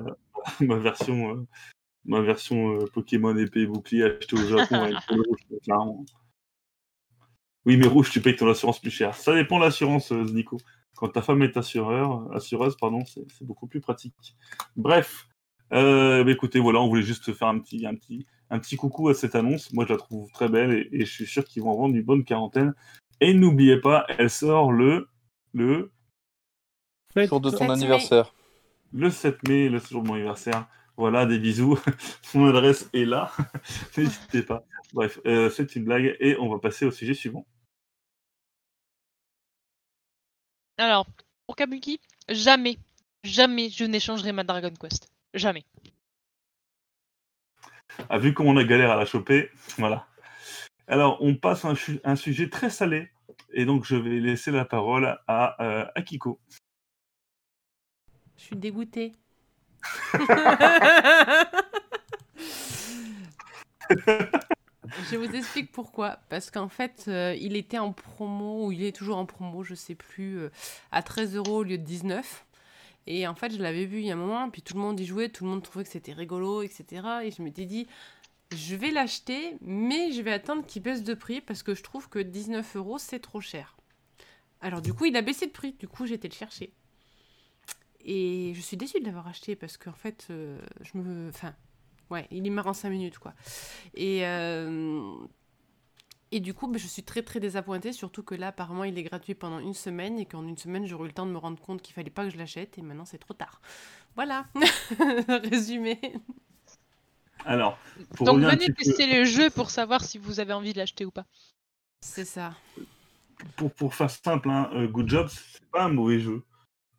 ma 0.60 0.76
version, 0.76 1.30
euh, 1.36 1.46
ma 2.04 2.20
version 2.20 2.76
euh, 2.80 2.84
Pokémon 2.92 3.36
épée 3.36 3.60
et 3.62 3.66
bouclier 3.66 4.04
achetée 4.04 4.36
au 4.36 4.46
Japon 4.46 4.82
avec 4.82 4.96
le 5.10 5.22
rouge, 5.22 5.60
clairement. 5.64 6.04
Oui, 7.64 7.76
mais 7.76 7.86
rouge, 7.86 8.10
tu 8.10 8.20
payes 8.20 8.36
ton 8.36 8.48
assurance 8.50 8.78
plus 8.80 8.90
cher. 8.90 9.14
Ça 9.14 9.34
dépend 9.34 9.58
de 9.58 9.64
l'assurance, 9.64 10.10
Nico. 10.10 10.58
Quand 10.96 11.08
ta 11.08 11.22
femme 11.22 11.42
est 11.42 11.56
assureur, 11.56 12.28
assureuse, 12.34 12.76
pardon, 12.76 13.04
c'est 13.06 13.44
beaucoup 13.44 13.66
plus 13.66 13.80
pratique. 13.80 14.36
Bref, 14.76 15.28
euh, 15.72 16.24
bah, 16.24 16.30
écoutez, 16.30 16.60
voilà, 16.60 16.80
on 16.80 16.88
voulait 16.88 17.02
juste 17.02 17.32
faire 17.32 17.48
un 17.48 17.58
petit, 17.58 17.86
un 17.86 17.94
petit, 17.94 18.26
un 18.50 18.58
petit 18.58 18.76
coucou 18.76 19.08
à 19.08 19.14
cette 19.14 19.34
annonce. 19.34 19.72
Moi, 19.72 19.84
je 19.86 19.92
la 19.92 19.98
trouve 19.98 20.30
très 20.32 20.48
belle 20.48 20.72
et, 20.72 20.88
et 20.92 21.04
je 21.04 21.12
suis 21.12 21.26
sûr 21.26 21.44
qu'ils 21.44 21.62
vont 21.62 21.70
en 21.70 21.76
vendre 21.76 21.94
une 21.94 22.02
bonne 22.02 22.24
quarantaine. 22.24 22.74
Et 23.20 23.34
n'oubliez 23.34 23.80
pas, 23.80 24.06
elle 24.18 24.30
sort 24.30 24.70
le, 24.72 25.08
le, 25.52 25.90
Jour 27.16 27.40
de 27.40 27.50
ton 27.50 27.68
anniversaire. 27.70 28.34
le 28.92 29.10
7 29.10 29.48
mai, 29.48 29.68
le 29.68 29.78
jour 29.78 30.02
de 30.02 30.08
mon 30.08 30.14
anniversaire. 30.14 30.68
Voilà, 30.96 31.26
des 31.26 31.38
bisous. 31.38 31.78
Mon 32.34 32.48
adresse 32.48 32.88
est 32.92 33.04
là. 33.04 33.32
N'hésitez 33.96 34.42
pas. 34.42 34.64
Bref, 34.92 35.20
euh, 35.26 35.50
c'est 35.50 35.76
une 35.76 35.84
blague 35.84 36.16
et 36.20 36.36
on 36.38 36.48
va 36.48 36.58
passer 36.58 36.86
au 36.86 36.90
sujet 36.90 37.14
suivant. 37.14 37.46
Alors, 40.76 41.06
pour 41.46 41.56
Kabuki, 41.56 42.00
jamais, 42.28 42.78
jamais 43.24 43.68
je 43.68 43.84
n'échangerai 43.84 44.32
ma 44.32 44.44
Dragon 44.44 44.72
Quest. 44.80 45.08
Jamais. 45.34 45.64
Ah, 48.08 48.18
vu 48.18 48.32
comment 48.32 48.50
on 48.50 48.56
a 48.56 48.64
galère 48.64 48.90
à 48.90 48.96
la 48.96 49.04
choper, 49.04 49.50
voilà. 49.76 50.06
Alors, 50.86 51.18
on 51.20 51.34
passe 51.34 51.64
à 51.64 51.74
un, 52.04 52.16
sujet 52.16 52.48
très 52.48 52.70
salé 52.70 53.10
et 53.52 53.66
donc 53.66 53.84
je 53.84 53.96
vais 53.96 54.20
laisser 54.20 54.50
la 54.50 54.64
parole 54.64 55.18
à 55.26 55.62
euh, 55.62 55.84
Akiko. 55.94 56.40
Je 58.36 58.42
suis 58.44 58.56
dégoûtée. 58.56 59.12
je 65.10 65.16
vous 65.16 65.34
explique 65.34 65.72
pourquoi. 65.72 66.18
Parce 66.28 66.50
qu'en 66.50 66.68
fait, 66.68 67.04
euh, 67.08 67.34
il 67.38 67.56
était 67.56 67.78
en 67.78 67.92
promo, 67.92 68.66
ou 68.66 68.72
il 68.72 68.82
est 68.84 68.96
toujours 68.96 69.18
en 69.18 69.26
promo, 69.26 69.62
je 69.64 69.74
sais 69.74 69.94
plus, 69.94 70.38
euh, 70.38 70.50
à 70.92 71.02
13 71.02 71.36
euros 71.36 71.58
au 71.58 71.62
lieu 71.62 71.78
de 71.78 71.84
19. 71.84 72.46
Et 73.10 73.26
en 73.26 73.34
fait, 73.34 73.50
je 73.50 73.62
l'avais 73.62 73.86
vu 73.86 74.00
il 74.00 74.04
y 74.04 74.10
a 74.10 74.12
un 74.12 74.18
moment, 74.18 74.50
puis 74.50 74.60
tout 74.60 74.74
le 74.74 74.80
monde 74.80 75.00
y 75.00 75.06
jouait, 75.06 75.30
tout 75.30 75.44
le 75.44 75.50
monde 75.50 75.62
trouvait 75.62 75.82
que 75.82 75.90
c'était 75.90 76.12
rigolo, 76.12 76.60
etc. 76.60 76.84
Et 77.24 77.30
je 77.30 77.40
m'étais 77.40 77.64
dit, 77.64 77.86
je 78.54 78.76
vais 78.76 78.90
l'acheter, 78.90 79.56
mais 79.62 80.12
je 80.12 80.20
vais 80.20 80.30
attendre 80.30 80.66
qu'il 80.66 80.82
baisse 80.82 81.02
de 81.02 81.14
prix 81.14 81.40
parce 81.40 81.62
que 81.62 81.74
je 81.74 81.82
trouve 81.82 82.10
que 82.10 82.18
19 82.18 82.76
euros, 82.76 82.98
c'est 82.98 83.18
trop 83.18 83.40
cher. 83.40 83.78
Alors 84.60 84.82
du 84.82 84.92
coup, 84.92 85.06
il 85.06 85.16
a 85.16 85.22
baissé 85.22 85.46
de 85.46 85.52
prix, 85.52 85.72
du 85.72 85.88
coup, 85.88 86.04
été 86.04 86.28
le 86.28 86.34
chercher. 86.34 86.74
Et 88.04 88.52
je 88.54 88.60
suis 88.60 88.76
déçue 88.76 89.00
de 89.00 89.06
l'avoir 89.06 89.26
acheté 89.26 89.56
parce 89.56 89.78
qu'en 89.78 89.94
fait, 89.94 90.26
euh, 90.28 90.60
je 90.82 90.98
me... 90.98 91.30
Enfin, 91.30 91.54
ouais, 92.10 92.28
il 92.30 92.46
est 92.46 92.50
marrant 92.50 92.74
5 92.74 92.90
minutes, 92.90 93.18
quoi. 93.18 93.32
Et... 93.94 94.26
euh, 94.26 95.16
Et 96.30 96.40
du 96.40 96.52
coup, 96.52 96.68
bah, 96.68 96.78
je 96.78 96.86
suis 96.86 97.02
très 97.02 97.22
très 97.22 97.40
désappointée, 97.40 97.92
surtout 97.92 98.22
que 98.22 98.34
là, 98.34 98.48
apparemment, 98.48 98.84
il 98.84 98.98
est 98.98 99.02
gratuit 99.02 99.34
pendant 99.34 99.60
une 99.60 99.72
semaine 99.74 100.18
et 100.18 100.26
qu'en 100.26 100.46
une 100.46 100.58
semaine, 100.58 100.86
j'aurais 100.86 101.04
eu 101.04 101.08
le 101.08 101.14
temps 101.14 101.24
de 101.26 101.30
me 101.32 101.38
rendre 101.38 101.60
compte 101.60 101.80
qu'il 101.80 101.94
fallait 101.94 102.10
pas 102.10 102.24
que 102.24 102.30
je 102.30 102.36
l'achète 102.36 102.76
et 102.76 102.82
maintenant, 102.82 103.06
c'est 103.06 103.18
trop 103.18 103.32
tard. 103.34 103.60
Voilà, 104.14 104.46
résumé. 105.44 105.98
Alors, 107.44 107.78
pour 108.14 108.26
Donc 108.26 108.40
venez 108.40 108.66
peu- 108.66 108.74
tester 108.74 109.06
le 109.06 109.24
jeu 109.24 109.48
pour 109.48 109.70
savoir 109.70 110.04
si 110.04 110.18
vous 110.18 110.40
avez 110.40 110.52
envie 110.52 110.72
de 110.72 110.78
l'acheter 110.78 111.04
ou 111.04 111.10
pas. 111.10 111.24
C'est 112.02 112.24
ça. 112.24 112.54
pour, 113.56 113.72
pour 113.72 113.94
faire 113.94 114.10
simple, 114.10 114.50
hein, 114.50 114.70
euh, 114.74 114.86
Good 114.86 115.08
Job, 115.08 115.28
c'est 115.30 115.64
pas 115.70 115.84
un 115.84 115.88
mauvais 115.88 116.20
jeu. 116.20 116.42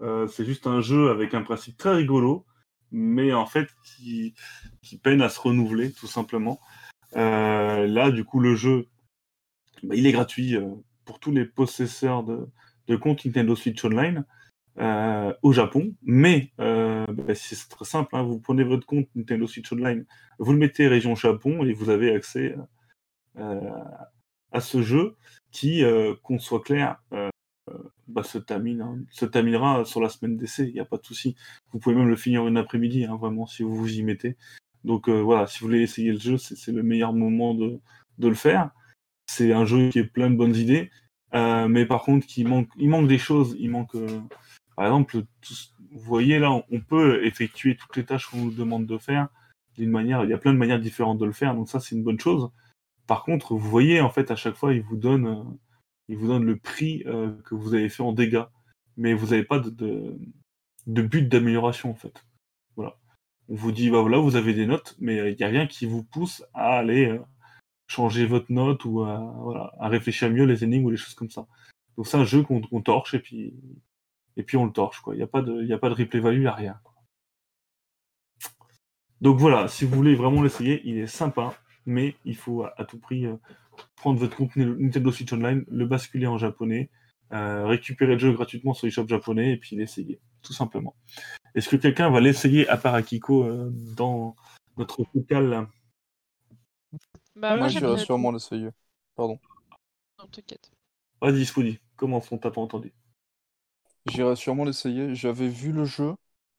Euh, 0.02 0.28
c'est 0.28 0.46
juste 0.46 0.66
un 0.66 0.82
jeu 0.82 1.12
avec 1.12 1.34
un 1.34 1.42
principe 1.42 1.78
très 1.78 1.94
rigolo, 1.94 2.46
mais 2.92 3.34
en 3.34 3.46
fait 3.46 3.70
qui, 3.84 4.34
qui 4.82 4.98
peine 4.98 5.22
à 5.22 5.30
se 5.30 5.40
renouveler, 5.40 5.92
tout 5.92 6.08
simplement. 6.08 6.60
Euh, 7.16 7.86
là, 7.86 8.10
du 8.12 8.24
coup, 8.24 8.40
le 8.40 8.56
jeu, 8.56 8.88
bah, 9.84 9.96
il 9.96 10.06
est 10.08 10.12
gratuit 10.12 10.56
euh, 10.56 10.68
pour 11.06 11.20
tous 11.20 11.32
les 11.32 11.46
possesseurs 11.46 12.24
de, 12.24 12.48
de 12.88 12.96
comptes 12.96 13.26
Nintendo 13.26 13.56
Switch 13.56 13.84
Online 13.84 14.26
euh, 14.80 15.34
au 15.42 15.52
Japon. 15.52 15.96
Mais 16.04 16.52
euh, 16.60 17.06
bah, 17.08 17.36
c'est 17.36 17.70
très 17.70 17.86
simple, 17.86 18.16
hein, 18.16 18.24
vous 18.24 18.40
prenez 18.40 18.64
votre 18.64 18.86
compte 18.86 19.08
Nintendo 19.16 19.48
Switch 19.48 19.72
Online, 19.72 20.06
vous 20.38 20.52
le 20.54 20.60
mettez 20.60 20.88
région 20.88 21.16
Japon 21.16 21.64
et 21.64 21.74
vous 21.74 21.90
avez 21.90 22.14
accès 22.14 22.56
euh, 23.38 23.60
à 24.52 24.62
ce 24.62 24.82
jeu 24.82 25.16
qui, 25.52 25.84
euh, 25.84 26.16
qu'on 26.24 26.40
soit 26.40 26.62
clair, 26.62 27.02
euh, 27.14 27.30
bah, 28.08 28.24
se, 28.24 28.38
termine, 28.38 28.82
hein, 28.82 29.00
se 29.12 29.26
terminera 29.26 29.86
sur 29.86 30.02
la 30.02 30.10
semaine 30.10 30.38
d'essai, 30.38 30.68
il 30.68 30.74
n'y 30.74 30.80
a 30.80 30.86
pas 30.86 30.98
de 30.98 31.06
souci. 31.06 31.36
Vous 31.72 31.80
pouvez 31.80 31.96
même 31.96 32.10
le 32.10 32.16
finir 32.16 32.48
une 32.48 32.58
après-midi, 32.58 33.06
hein, 33.06 33.18
vraiment, 33.18 33.46
si 33.46 33.64
vous 33.64 33.76
vous 33.76 33.94
y 33.94 34.04
mettez. 34.04 34.38
Donc 34.84 35.10
voilà, 35.10 35.46
si 35.46 35.60
vous 35.60 35.68
voulez 35.68 35.82
essayer 35.82 36.14
le 36.14 36.20
jeu, 36.20 36.38
c'est 36.38 36.56
c'est 36.56 36.72
le 36.72 36.84
meilleur 36.84 37.12
moment 37.14 37.54
de, 37.54 37.80
de 38.18 38.28
le 38.30 38.34
faire. 38.34 38.72
C'est 39.32 39.54
un 39.54 39.64
jeu 39.64 39.90
qui 39.90 40.00
est 40.00 40.06
plein 40.06 40.32
de 40.32 40.36
bonnes 40.36 40.56
idées, 40.56 40.90
euh, 41.36 41.68
mais 41.68 41.86
par 41.86 42.02
contre, 42.02 42.26
il 42.36 42.48
manque 42.48 43.08
des 43.08 43.20
choses. 43.20 43.56
Il 43.60 43.70
manque, 43.70 43.94
euh, 43.94 44.22
par 44.76 44.86
exemple, 44.86 45.18
vous 45.92 46.00
voyez 46.00 46.40
là, 46.40 46.52
on- 46.52 46.80
peut 46.82 47.24
effectuer 47.24 47.76
toutes 47.76 47.96
les 47.96 48.04
tâches 48.06 48.26
qu'on 48.26 48.46
nous 48.46 48.52
demande 48.52 48.88
de 48.88 48.98
faire 48.98 49.28
d'une 49.78 49.92
manière. 49.92 50.24
Il 50.24 50.32
y 50.32 50.34
a 50.34 50.40
plein 50.40 50.52
de 50.52 50.58
manières 50.58 50.80
différentes 50.80 51.20
de 51.20 51.26
le 51.26 51.32
faire, 51.32 51.54
donc 51.54 51.70
ça, 51.70 51.80
c'est 51.80 51.96
une 51.96 52.04
bonne 52.04 52.20
chose. 52.20 52.50
Par 53.06 53.24
contre, 53.24 53.54
vous 53.54 53.70
voyez, 53.70 54.02
en 54.02 54.10
fait, 54.10 54.32
à 54.32 54.36
chaque 54.36 54.56
fois, 54.56 54.74
il 54.74 54.82
vous 54.82 54.98
donne, 54.98 55.28
euh, 55.28 55.44
il 56.08 56.18
vous 56.18 56.28
donne 56.28 56.46
le 56.46 56.58
prix 56.58 57.04
euh, 57.06 57.32
que 57.46 57.54
vous 57.54 57.76
avez 57.76 57.90
fait 57.90 58.02
en 58.04 58.14
dégâts. 58.14 58.46
Mais 58.98 59.14
vous 59.14 59.28
n'avez 59.28 59.44
pas 59.44 59.60
de, 59.60 59.70
de, 60.88 61.02
but 61.04 61.30
d'amélioration, 61.30 61.92
en 61.92 61.96
fait. 61.96 62.26
Voilà. 62.76 62.98
On 63.48 63.56
vous 63.56 63.72
dit, 63.72 63.92
bah 63.92 64.02
voilà, 64.02 64.18
vous 64.18 64.36
avez 64.36 64.56
des 64.56 64.66
notes, 64.66 64.96
mais 65.00 65.32
il 65.32 65.38
n'y 65.38 65.44
a 65.44 65.48
rien 65.48 65.68
qui 65.68 65.86
vous 65.86 66.04
pousse 66.04 66.44
à 66.56 66.78
aller 66.80 67.20
changer 67.90 68.26
votre 68.26 68.52
note 68.52 68.86
ou 68.86 69.02
à, 69.02 69.18
voilà, 69.42 69.74
à 69.80 69.90
réfléchir 69.90 70.30
mieux 70.30 70.46
les 70.46 70.64
énigmes 70.64 70.86
ou 70.86 70.90
les 70.92 70.98
choses 70.98 71.16
comme 71.16 71.30
ça. 71.30 71.48
Donc 71.98 72.08
c'est 72.08 72.18
un 72.18 72.24
jeu 72.24 72.44
qu'on 72.44 72.82
torche 72.82 73.16
et 73.16 73.20
puis, 73.20 73.54
on 74.56 74.66
le 74.66 74.72
torche. 74.72 75.02
Il 75.08 75.16
n'y 75.16 75.24
a, 75.24 75.28
pas 75.28 75.42
de- 75.42 75.74
a 75.74 75.90
de 75.90 75.94
replay 75.94 76.22
value, 76.22 76.38
il 76.38 76.42
n'y 76.42 76.48
rien. 76.48 76.80
Donc 79.20 79.38
voilà, 79.38 79.68
si 79.68 79.84
vous 79.84 79.96
voulez 79.96 80.16
vraiment 80.16 80.42
l'essayer, 80.42 80.82
il 80.86 80.98
est 80.98 81.08
sympa 81.08 81.58
mais 81.90 82.16
il 82.24 82.36
faut 82.36 82.64
à, 82.64 82.86
tout 82.86 83.00
prix 83.00 83.26
euh, 83.26 83.36
prendre 83.96 84.20
votre 84.20 84.38
compte 84.38 84.56
Nintendo 84.56 85.12
Switch 85.12 85.34
Online, 85.34 85.66
le 85.70 85.86
basculer 85.86 86.28
en 86.28 86.38
japonais, 86.38 86.90
euh, 87.34 87.66
récupérer 87.66 88.14
le 88.14 88.20
jeu 88.20 88.32
gratuitement 88.32 88.74
sur 88.74 88.86
les 88.86 88.92
shops 88.92 89.10
japonais 89.10 89.54
et 89.54 89.58
puis 89.58 89.76
l'essayer, 89.76 90.20
tout 90.42 90.54
simplement. 90.54 90.96
Est-ce 91.56 91.68
que 91.68 91.76
quelqu'un 91.76 92.10
va 92.10 92.22
l'essayer 92.22 92.68
à 92.70 92.78
part 92.78 92.94
Akiko 92.94 93.44
euh, 93.44 93.72
dans 93.98 94.36
notre 94.78 95.04
focal 95.04 95.50
là 95.50 95.68
Bah, 97.42 97.56
moi, 97.58 97.68
j'irai 97.70 97.98
sûrement 97.98 98.32
l'essayer. 98.32 98.70
Pardon. 99.16 99.40
Non, 100.20 100.28
t'inquiète. 100.28 100.72
Vas-y, 101.22 101.46
Spoody, 101.46 101.80
comment 101.96 102.22
on 102.30 102.38
t'a 102.38 102.52
pas 102.52 102.60
entendu? 102.60 102.94
J'irai 104.06 104.36
sûrement 104.36 104.66
l'essayer. 104.66 105.16
J'avais 105.16 105.48
vu 105.48 105.72
le 105.72 105.86
jeu, 105.86 106.16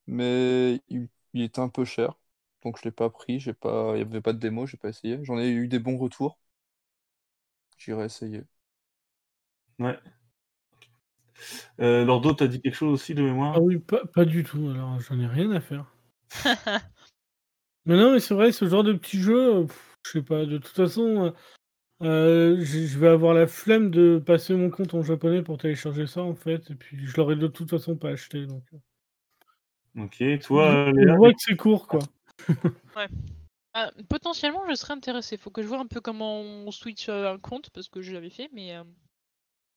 mais 0.06 0.80
il, 0.88 1.08
il 1.34 1.42
était 1.42 1.60
un 1.60 1.68
peu 1.68 1.84
cher. 1.84 2.14
Donc 2.62 2.78
je 2.78 2.84
l'ai 2.84 2.90
pas 2.92 3.10
pris. 3.10 3.40
J'ai 3.40 3.52
pas... 3.54 3.92
Il 3.94 3.96
n'y 3.96 4.02
avait 4.02 4.20
pas 4.22 4.32
de 4.32 4.38
démo, 4.38 4.66
j'ai 4.66 4.76
pas 4.78 4.88
essayé. 4.90 5.18
J'en 5.24 5.38
ai 5.38 5.48
eu 5.50 5.68
des 5.68 5.78
bons 5.78 5.96
retours. 5.98 6.38
J'irai 7.78 8.04
essayer. 8.04 8.44
Ouais. 9.78 9.98
Euh, 11.80 12.04
Lordo, 12.04 12.32
t'as 12.34 12.46
dit 12.46 12.60
quelque 12.60 12.74
chose 12.74 12.92
aussi 12.94 13.14
de 13.14 13.22
mémoire? 13.22 13.54
Ah 13.54 13.60
oui, 13.60 13.78
pas, 13.78 14.04
pas 14.06 14.24
du 14.24 14.42
tout, 14.44 14.68
alors 14.70 14.98
j'en 15.00 15.18
ai 15.20 15.26
rien 15.26 15.50
à 15.52 15.60
faire. 15.60 15.86
Mais 17.86 17.96
non, 17.96 18.12
mais 18.12 18.20
c'est 18.20 18.34
vrai, 18.34 18.52
ce 18.52 18.66
genre 18.68 18.84
de 18.84 18.92
petit 18.92 19.18
jeu, 19.20 19.66
pff, 19.66 19.89
je 20.06 20.10
sais 20.10 20.22
pas, 20.22 20.44
de 20.46 20.58
toute 20.58 20.74
façon, 20.76 21.24
euh, 21.24 21.30
euh, 22.02 22.56
je 22.60 22.86
je 22.86 22.98
vais 22.98 23.08
avoir 23.08 23.34
la 23.34 23.46
flemme 23.46 23.90
de 23.90 24.18
passer 24.24 24.54
mon 24.54 24.70
compte 24.70 24.94
en 24.94 25.02
japonais 25.02 25.42
pour 25.42 25.58
télécharger 25.58 26.06
ça, 26.06 26.22
en 26.22 26.34
fait, 26.34 26.70
et 26.70 26.74
puis 26.74 27.06
je 27.06 27.16
l'aurais 27.16 27.36
de 27.36 27.46
toute 27.46 27.70
façon 27.70 27.96
pas 27.96 28.10
acheté, 28.10 28.46
donc... 28.46 28.64
euh. 28.72 28.78
Ok, 30.04 30.22
toi, 30.42 30.86
Je 30.86 31.00
Léa? 31.00 31.16
vois 31.16 31.30
que 31.32 31.38
c'est 31.40 31.56
court, 31.56 31.88
quoi. 31.88 32.00
Ah, 33.72 33.92
potentiellement, 34.08 34.64
je 34.68 34.74
serais 34.74 34.94
intéressée. 34.94 35.36
Faut 35.36 35.50
que 35.50 35.62
je 35.62 35.68
vois 35.68 35.78
un 35.78 35.86
peu 35.86 36.00
comment 36.00 36.40
on 36.40 36.70
switch 36.72 37.08
un 37.08 37.38
compte 37.38 37.70
parce 37.70 37.88
que 37.88 38.02
je 38.02 38.12
l'avais 38.12 38.30
fait, 38.30 38.50
mais, 38.52 38.74
euh, 38.74 38.82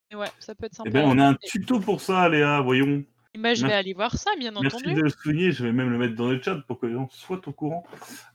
mais 0.09 0.17
ouais, 0.17 0.31
ça 0.39 0.55
peut 0.55 0.65
être 0.65 0.73
sympa. 0.73 0.89
Eh 0.89 0.93
ben, 0.93 1.03
on 1.05 1.19
a 1.19 1.27
un 1.29 1.35
tuto 1.35 1.79
pour 1.79 2.01
ça, 2.01 2.27
Léa, 2.27 2.59
voyons. 2.61 3.05
Et 3.33 3.39
bah, 3.39 3.53
je 3.53 3.61
vais 3.61 3.67
Merci. 3.69 3.79
aller 3.79 3.93
voir 3.93 4.17
ça, 4.17 4.31
bien 4.37 4.51
Merci 4.61 4.77
entendu. 4.77 4.95
de 4.95 5.01
le 5.01 5.09
souligner, 5.09 5.51
je 5.51 5.63
vais 5.63 5.71
même 5.71 5.89
le 5.89 5.97
mettre 5.97 6.15
dans 6.15 6.29
le 6.29 6.41
chat 6.41 6.55
pour 6.67 6.79
que 6.79 6.85
les 6.85 6.93
gens 6.93 7.09
soient 7.09 7.41
au 7.47 7.51
courant. 7.51 7.83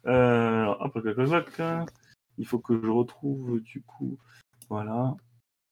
Euh, 0.07 0.67
hop, 0.81 0.99
il 2.39 2.47
faut 2.47 2.59
que 2.59 2.81
je 2.83 2.89
retrouve 2.89 3.61
du 3.61 3.81
coup. 3.83 4.19
Voilà. 4.69 5.15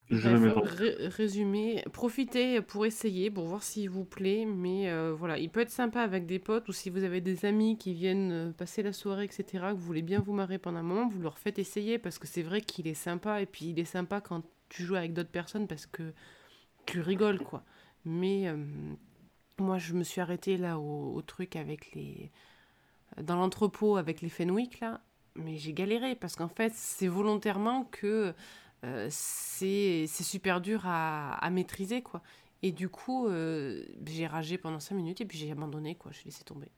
Je 0.09 0.29
le 0.29 0.39
Bref, 0.39 0.41
mets 0.41 0.55
dans- 0.55 0.61
ré- 0.63 1.09
résumé, 1.09 1.83
profitez 1.93 2.61
pour 2.61 2.87
essayer, 2.87 3.29
pour 3.29 3.47
voir 3.47 3.65
s'il 3.65 3.91
vous 3.91 4.05
plaît, 4.05 4.45
mais 4.47 4.89
euh, 4.89 5.13
voilà, 5.13 5.37
il 5.37 5.51
peut 5.51 5.59
être 5.59 5.71
sympa 5.71 6.01
avec 6.01 6.27
des 6.27 6.39
potes 6.39 6.69
ou 6.69 6.73
si 6.73 6.91
vous 6.91 7.03
avez 7.03 7.21
des 7.21 7.45
amis 7.45 7.77
qui 7.77 7.93
viennent 7.93 8.31
euh, 8.31 8.53
passer 8.53 8.85
la 8.85 8.93
soirée, 8.93 9.25
etc., 9.25 9.45
que 9.71 9.73
vous 9.73 9.85
voulez 9.85 10.03
bien 10.03 10.21
vous 10.21 10.33
marrer 10.33 10.59
pendant 10.59 10.79
un 10.79 10.83
moment, 10.85 11.09
vous 11.09 11.21
leur 11.21 11.39
faites 11.41 11.59
essayer 11.59 11.99
parce 11.99 12.21
que 12.21 12.29
c'est 12.29 12.43
vrai 12.45 12.61
qu'il 12.61 12.87
est 12.87 12.95
sympa 12.95 13.41
et 13.43 13.47
puis 13.47 13.71
il 13.71 13.81
est 13.81 13.85
sympa 13.85 14.21
quand 14.21 14.45
tu 14.69 14.85
joues 14.85 14.95
avec 14.95 15.13
d'autres 15.13 15.31
personnes 15.31 15.67
parce 15.67 15.87
que 15.87 16.13
tu 16.87 17.01
rigoles 17.01 17.41
quoi. 17.41 17.65
Mais 18.05 18.47
euh, 18.47 18.57
moi 19.59 19.79
je 19.79 19.95
me 19.95 20.05
suis 20.05 20.21
arrêtée 20.21 20.57
là 20.57 20.79
au, 20.79 21.15
au 21.15 21.23
truc 21.23 21.57
avec 21.57 21.93
les. 21.95 22.31
dans 23.23 23.37
l'entrepôt 23.37 23.97
avec 23.97 24.21
les 24.21 24.29
Fenwick 24.29 24.81
là, 24.81 25.01
mais 25.37 25.57
j'ai 25.57 25.73
galéré 25.73 26.15
parce 26.17 26.37
qu'en 26.37 26.49
fait 26.49 26.73
c'est 26.75 27.09
volontairement 27.09 27.85
que 27.85 28.35
euh, 28.85 29.09
c'est 29.11 30.07
super 30.09 30.61
dur 30.61 30.83
à, 30.87 31.35
à 31.35 31.51
maîtriser 31.51 32.03
quoi. 32.03 32.23
Et 32.63 32.73
du 32.73 32.89
coup, 32.89 33.29
euh, 33.29 33.85
j'ai 34.07 34.27
ragé 34.27 34.59
pendant 34.59 34.81
5 34.81 34.95
minutes 34.97 35.21
et 35.21 35.27
puis 35.27 35.39
j'ai 35.39 35.53
abandonné 35.53 35.95
quoi, 35.97 36.13
j'ai 36.13 36.25
laissé 36.27 36.45
tomber. 36.45 36.71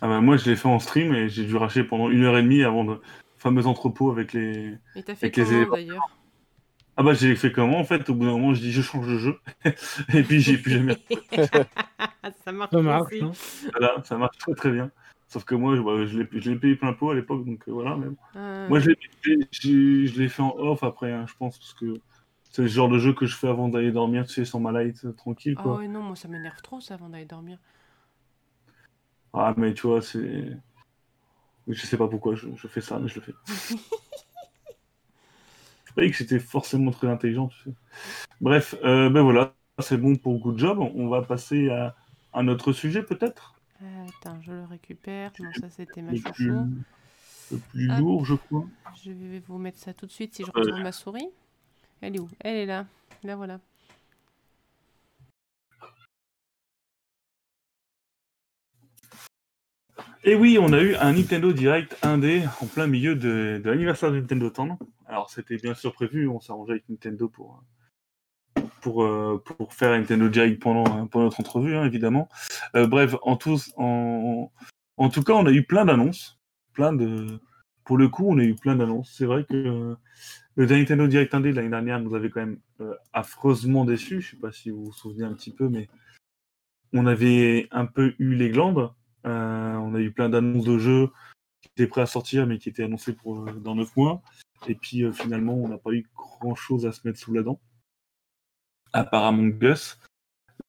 Ah 0.00 0.08
bah, 0.08 0.20
moi, 0.20 0.36
je 0.36 0.48
l'ai 0.48 0.56
fait 0.56 0.68
en 0.68 0.78
stream 0.78 1.14
et 1.14 1.28
j'ai 1.28 1.44
dû 1.44 1.56
racher 1.56 1.84
pendant 1.84 2.08
une 2.10 2.22
heure 2.24 2.38
et 2.38 2.42
demie 2.42 2.62
avant 2.62 2.84
le 2.84 3.00
fameux 3.38 3.66
entrepôt 3.66 4.10
avec 4.10 4.32
les. 4.32 4.74
Et 4.94 5.02
t'as 5.02 5.14
fait 5.14 5.26
Avec 5.26 5.36
les 5.36 5.44
comment 5.44 5.48
éléments. 5.52 5.70
d'ailleurs? 5.70 6.18
Ah 6.98 7.02
bah, 7.04 7.14
j'ai 7.14 7.34
fait 7.36 7.52
comment 7.52 7.78
en 7.78 7.84
fait? 7.84 8.10
Au 8.10 8.14
bout 8.14 8.26
d'un 8.26 8.32
moment, 8.32 8.54
je 8.54 8.60
dis 8.60 8.72
je 8.72 8.82
change 8.82 9.06
de 9.06 9.18
jeu. 9.18 9.38
et 10.14 10.22
puis, 10.22 10.40
j'ai 10.40 10.58
plus 10.58 10.72
jamais. 10.72 10.96
Ça 12.44 12.52
marche 12.52 12.72
Ça 12.72 12.82
marche, 12.82 13.12
aussi. 13.12 13.24
Voilà, 13.72 14.02
ça 14.04 14.18
marche 14.18 14.38
très 14.38 14.54
très 14.54 14.70
bien. 14.70 14.90
Sauf 15.28 15.44
que 15.44 15.54
moi, 15.54 15.76
je, 15.76 15.82
bah, 15.82 16.06
je 16.06 16.18
l'ai 16.20 16.28
je 16.40 16.50
l'ai 16.50 16.58
payé 16.58 16.76
plein 16.76 16.92
pot 16.92 17.10
à 17.10 17.14
l'époque, 17.14 17.44
donc 17.46 17.68
euh, 17.68 17.72
voilà. 17.72 17.96
Mais... 17.96 18.08
Euh, 18.36 18.68
Moi, 18.68 18.80
je 18.80 18.90
l'ai- 18.90 19.48
j'ai- 19.52 20.06
je 20.06 20.20
l'ai 20.20 20.28
fait 20.28 20.42
en 20.42 20.54
off 20.58 20.82
après, 20.82 21.12
hein, 21.12 21.26
je 21.28 21.34
pense, 21.38 21.58
parce 21.58 21.74
que 21.74 21.86
c'est 22.50 22.62
le 22.62 22.68
genre 22.68 22.88
de 22.90 22.98
jeu 22.98 23.14
que 23.14 23.26
je 23.26 23.36
fais 23.36 23.48
avant 23.48 23.68
d'aller 23.68 23.92
dormir, 23.92 24.26
tu 24.26 24.34
sais, 24.34 24.44
sans 24.44 24.60
ma 24.60 24.72
light, 24.72 25.04
euh, 25.04 25.12
tranquille, 25.12 25.54
Ah 25.56 25.62
quoi. 25.62 25.76
ouais, 25.76 25.88
non, 25.88 26.02
moi 26.02 26.16
ça 26.16 26.28
m'énerve 26.28 26.62
trop 26.62 26.80
ça 26.80 26.94
avant 26.94 27.10
d'aller 27.10 27.26
dormir. 27.26 27.58
Ah, 29.32 29.54
mais 29.56 29.72
tu 29.74 29.86
vois, 29.86 30.02
c'est. 30.02 30.58
Je 31.68 31.86
sais 31.86 31.96
pas 31.96 32.08
pourquoi 32.08 32.34
je, 32.34 32.48
je 32.56 32.66
fais 32.66 32.80
ça, 32.80 32.98
mais 32.98 33.08
je 33.08 33.16
le 33.16 33.20
fais. 33.20 33.34
Je 35.88 35.92
croyais 35.92 36.10
que 36.10 36.16
c'était 36.18 36.38
forcément 36.38 36.90
très 36.90 37.08
intelligent, 37.08 37.48
tu 37.48 37.58
sais. 37.64 37.70
Bref, 38.42 38.74
euh, 38.84 39.08
ben 39.08 39.22
voilà, 39.22 39.54
c'est 39.78 39.96
bon 39.96 40.16
pour 40.16 40.38
Good 40.38 40.58
Job. 40.58 40.78
On 40.80 41.08
va 41.08 41.22
passer 41.22 41.70
à 41.70 41.96
un 42.34 42.46
autre 42.46 42.72
sujet, 42.72 43.02
peut-être? 43.02 43.54
Euh, 43.82 44.06
attends, 44.20 44.38
je 44.42 44.52
le 44.52 44.64
récupère. 44.64 45.32
Non, 45.40 45.50
ça 45.58 45.70
c'était 45.70 46.02
ma 46.02 46.10
plus, 46.10 46.18
chouchou. 46.20 46.66
le 47.52 47.58
plus 47.70 47.86
lourd, 47.86 48.26
je 48.26 48.34
crois. 48.34 48.66
Je 49.02 49.12
vais 49.12 49.40
vous 49.48 49.56
mettre 49.56 49.78
ça 49.78 49.94
tout 49.94 50.04
de 50.04 50.10
suite 50.12 50.34
si 50.34 50.44
je 50.44 50.48
Euh. 50.48 50.60
retrouve 50.60 50.82
ma 50.82 50.92
souris. 50.92 51.28
Elle 52.02 52.16
est 52.16 52.20
où? 52.20 52.28
Elle 52.40 52.56
est 52.56 52.66
là. 52.66 52.84
Là 53.24 53.36
voilà. 53.36 53.58
Et 60.24 60.34
oui, 60.34 60.58
on 60.60 60.72
a 60.72 60.80
eu 60.80 60.94
un 60.96 61.12
Nintendo 61.12 61.52
Direct 61.52 61.96
1D 62.02 62.46
en 62.60 62.66
plein 62.66 62.86
milieu 62.86 63.14
de, 63.14 63.60
de 63.62 63.70
l'anniversaire 63.70 64.10
de 64.12 64.20
Nintendo 64.20 64.50
Town. 64.50 64.76
Alors 65.08 65.30
c'était 65.30 65.56
bien 65.56 65.74
sûr 65.74 65.92
prévu, 65.92 66.28
on 66.28 66.38
arrangé 66.48 66.72
avec 66.72 66.88
Nintendo 66.88 67.28
pour, 67.28 67.64
pour, 68.82 69.02
euh, 69.04 69.42
pour 69.44 69.72
faire 69.72 69.90
Nintendo 69.90 70.28
Direct 70.28 70.60
pendant, 70.60 71.06
pendant 71.06 71.24
notre 71.24 71.40
entrevue, 71.40 71.76
hein, 71.76 71.84
évidemment. 71.84 72.28
Euh, 72.76 72.86
bref, 72.86 73.16
en, 73.22 73.36
tous, 73.36 73.72
en, 73.76 74.52
en 74.98 75.08
tout 75.08 75.22
cas, 75.22 75.32
on 75.32 75.46
a 75.46 75.52
eu 75.52 75.64
plein 75.64 75.84
d'annonces. 75.84 76.38
Plein 76.72 76.92
de... 76.92 77.40
Pour 77.84 77.96
le 77.96 78.08
coup, 78.08 78.26
on 78.28 78.38
a 78.38 78.44
eu 78.44 78.54
plein 78.54 78.76
d'annonces. 78.76 79.14
C'est 79.16 79.24
vrai 79.24 79.44
que 79.44 79.54
euh, 79.54 79.94
le 80.56 80.66
Nintendo 80.66 81.06
Direct 81.06 81.32
1D 81.32 81.50
de 81.50 81.56
l'année 81.56 81.70
dernière 81.70 82.00
nous 82.00 82.14
avait 82.14 82.30
quand 82.30 82.40
même 82.40 82.60
euh, 82.80 82.94
affreusement 83.12 83.84
déçus. 83.84 84.20
Je 84.20 84.32
sais 84.32 84.36
pas 84.36 84.52
si 84.52 84.70
vous 84.70 84.84
vous 84.84 84.92
souvenez 84.92 85.24
un 85.24 85.32
petit 85.32 85.52
peu, 85.52 85.68
mais 85.68 85.88
on 86.92 87.06
avait 87.06 87.68
un 87.70 87.86
peu 87.86 88.14
eu 88.18 88.34
les 88.34 88.50
glandes. 88.50 88.90
Euh, 89.26 89.74
on 89.74 89.94
a 89.94 90.00
eu 90.00 90.12
plein 90.12 90.28
d'annonces 90.28 90.64
de 90.64 90.78
jeux 90.78 91.10
qui 91.60 91.70
étaient 91.76 91.86
prêts 91.86 92.02
à 92.02 92.06
sortir, 92.06 92.46
mais 92.46 92.58
qui 92.58 92.68
étaient 92.68 92.84
annoncés 92.84 93.14
pour, 93.14 93.48
euh, 93.48 93.52
dans 93.52 93.74
9 93.74 93.96
mois. 93.96 94.20
Et 94.66 94.74
puis 94.74 95.04
euh, 95.04 95.12
finalement, 95.12 95.54
on 95.54 95.68
n'a 95.68 95.78
pas 95.78 95.92
eu 95.92 96.06
grand 96.14 96.54
chose 96.54 96.86
à 96.86 96.92
se 96.92 97.06
mettre 97.06 97.18
sous 97.18 97.32
la 97.32 97.42
dent. 97.42 97.60
Apparemment 98.92 99.48
Gus. 99.48 99.98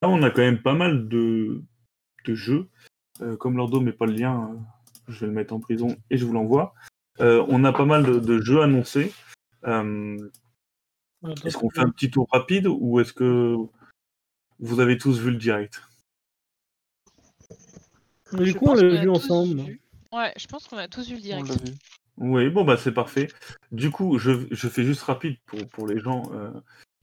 Là, 0.02 0.10
on 0.10 0.22
a 0.24 0.30
quand 0.30 0.42
même 0.42 0.62
pas 0.62 0.74
mal 0.76 1.08
de, 1.08 1.62
de 2.26 2.36
jeux. 2.36 2.70
Euh, 3.22 3.36
comme 3.36 3.58
Lordo 3.58 3.82
met 3.82 3.92
pas 3.92 4.06
le 4.06 4.14
lien, 4.14 4.52
euh, 4.52 4.58
je 5.08 5.22
vais 5.22 5.28
le 5.28 5.34
mettre 5.34 5.54
en 5.54 5.60
prison 5.60 5.98
et 6.10 6.18
je 6.18 6.26
vous 6.26 6.34
l'envoie. 6.34 6.74
Euh, 7.20 7.46
on 7.50 7.64
a 7.66 7.74
pas 7.74 7.86
mal 7.86 8.06
de, 8.06 8.20
de 8.20 8.42
jeux 8.42 8.62
annoncés. 8.62 9.14
Euh, 9.66 10.30
est-ce 11.44 11.58
qu'on 11.58 11.70
fait 11.70 11.82
un 11.82 11.90
petit 11.90 12.10
tour 12.10 12.28
rapide 12.32 12.68
ou 12.68 13.00
est-ce 13.02 13.12
que 13.12 13.58
vous 14.60 14.80
avez 14.80 14.98
tous 14.98 15.20
vu 15.20 15.32
le 15.32 15.38
direct? 15.38 15.82
Mais 18.32 18.44
du 18.46 18.54
coup, 18.54 18.68
on 18.68 18.74
l'a 18.76 18.88
vu 18.88 19.06
tous 19.06 19.10
ensemble. 19.10 19.62
vu. 19.62 19.82
Ouais, 20.14 20.32
je 20.38 20.48
pense 20.48 20.68
qu'on 20.68 20.78
a 20.78 20.88
tous 20.88 21.08
vu 21.08 21.16
le 21.16 21.20
On 21.20 21.44
direct. 21.44 21.74
Oui, 22.20 22.50
bon, 22.50 22.64
bah 22.64 22.78
c'est 22.78 22.92
parfait. 22.92 23.30
Du 23.72 23.92
coup, 23.92 24.20
je, 24.20 24.32
fais 24.56 24.84
juste 24.84 25.02
rapide 25.04 25.38
pour, 25.72 25.88
les 25.88 26.00
gens 26.00 26.24
euh, 26.34 26.52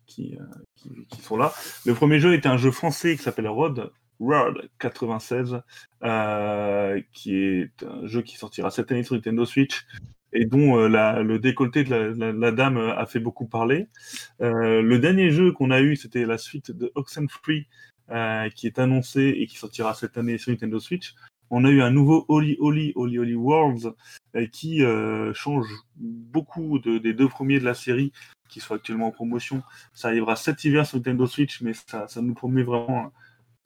qui, 0.07 0.37
euh, 0.39 0.91
qui, 1.11 1.21
sont 1.21 1.37
là. 1.37 1.53
Le 1.85 1.95
premier 1.95 2.21
jeu 2.21 2.35
était 2.35 2.49
un 2.49 2.59
jeu 2.59 2.71
français 2.71 3.17
qui 3.17 3.23
s'appelle 3.23 3.49
Road, 3.49 3.91
Road 4.21 4.69
96, 4.79 5.63
euh, 6.05 7.01
qui 7.13 7.35
est 7.35 7.83
un 7.83 8.07
jeu 8.07 8.23
qui 8.23 8.37
sortira 8.37 8.71
cette 8.71 8.93
année 8.93 9.03
sur 9.03 9.15
Nintendo 9.15 9.45
Switch 9.45 9.87
et 10.33 10.45
dont 10.45 10.77
le 10.77 11.39
décolleté 11.39 11.83
de 11.83 11.95
la, 11.95 12.53
dame 12.53 12.77
a 12.77 13.07
fait 13.07 13.21
beaucoup 13.21 13.47
parler. 13.47 13.89
Le 14.41 14.97
dernier 14.99 15.31
jeu 15.31 15.53
qu'on 15.53 15.71
a 15.71 15.81
eu, 15.81 15.97
c'était 15.97 16.27
la 16.27 16.37
suite 16.37 16.73
de 16.73 16.93
Oxenfree, 16.95 17.69
euh, 18.13 18.49
qui 18.51 18.69
est 18.69 18.79
annoncé 18.79 19.35
et 19.37 19.49
qui 19.49 19.57
sortira 19.57 19.93
cette 19.93 20.17
année 20.17 20.39
sur 20.39 20.53
Nintendo 20.53 20.79
Switch. 20.79 21.17
On 21.51 21.65
a 21.65 21.71
eu 21.71 21.81
un 21.83 21.91
nouveau 21.91 22.25
Holy 22.29 22.57
Holy 22.61 22.93
Holy 22.97 23.19
Holy 23.19 23.35
Worlds 23.35 23.95
euh, 24.35 24.47
qui 24.47 24.83
euh, 24.83 25.33
change 25.35 25.67
beaucoup 25.97 26.79
de- 26.79 26.99
des 26.99 27.15
deux 27.15 27.29
premiers 27.29 27.61
de 27.61 27.65
la 27.65 27.75
série 27.75 28.13
qui 28.49 28.61
sont 28.61 28.75
actuellement 28.75 29.09
en 29.09 29.13
promotion. 29.13 29.63
Ça 29.95 30.09
arrivera 30.09 30.37
cet 30.37 30.65
hiver 30.65 30.87
sur 30.87 30.99
Nintendo 30.99 31.27
Switch, 31.27 31.61
mais 31.63 31.73
ça, 31.75 32.07
nous 32.23 32.35
promet 32.35 32.63
vraiment 32.63 33.13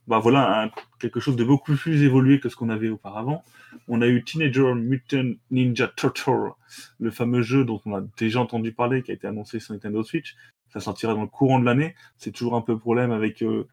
bah 0.06 0.18
voilà, 0.18 0.70
quelque 0.98 1.20
chose 1.20 1.36
de 1.36 1.44
beaucoup 1.44 1.74
plus 1.76 2.02
évolué 2.02 2.40
que 2.40 2.48
ce 2.48 2.56
qu'on 2.56 2.70
avait 2.70 2.88
auparavant. 2.88 3.44
On 3.86 4.02
a 4.02 4.08
eu 4.08 4.24
Teenager 4.24 4.74
Mutant 4.74 5.34
Ninja 5.52 5.86
Turtle, 5.88 6.50
le 6.98 7.10
fameux 7.12 7.42
jeu 7.42 7.64
dont 7.64 7.80
on 7.86 7.94
a 7.94 8.00
déjà 8.18 8.40
entendu 8.40 8.72
parler, 8.72 9.02
qui 9.02 9.12
a 9.12 9.14
été 9.14 9.28
annoncé 9.28 9.60
sur 9.60 9.72
Nintendo 9.72 10.02
Switch. 10.02 10.36
Ça 10.72 10.80
sortira 10.80 11.14
dans 11.14 11.20
le 11.22 11.28
courant 11.28 11.60
de 11.60 11.64
l'année. 11.64 11.94
C'est 12.16 12.32
toujours 12.32 12.56
un 12.56 12.60
peu 12.60 12.72
le 12.72 12.78
problème 12.80 13.12
avec, 13.12 13.42
euh, 13.42 13.68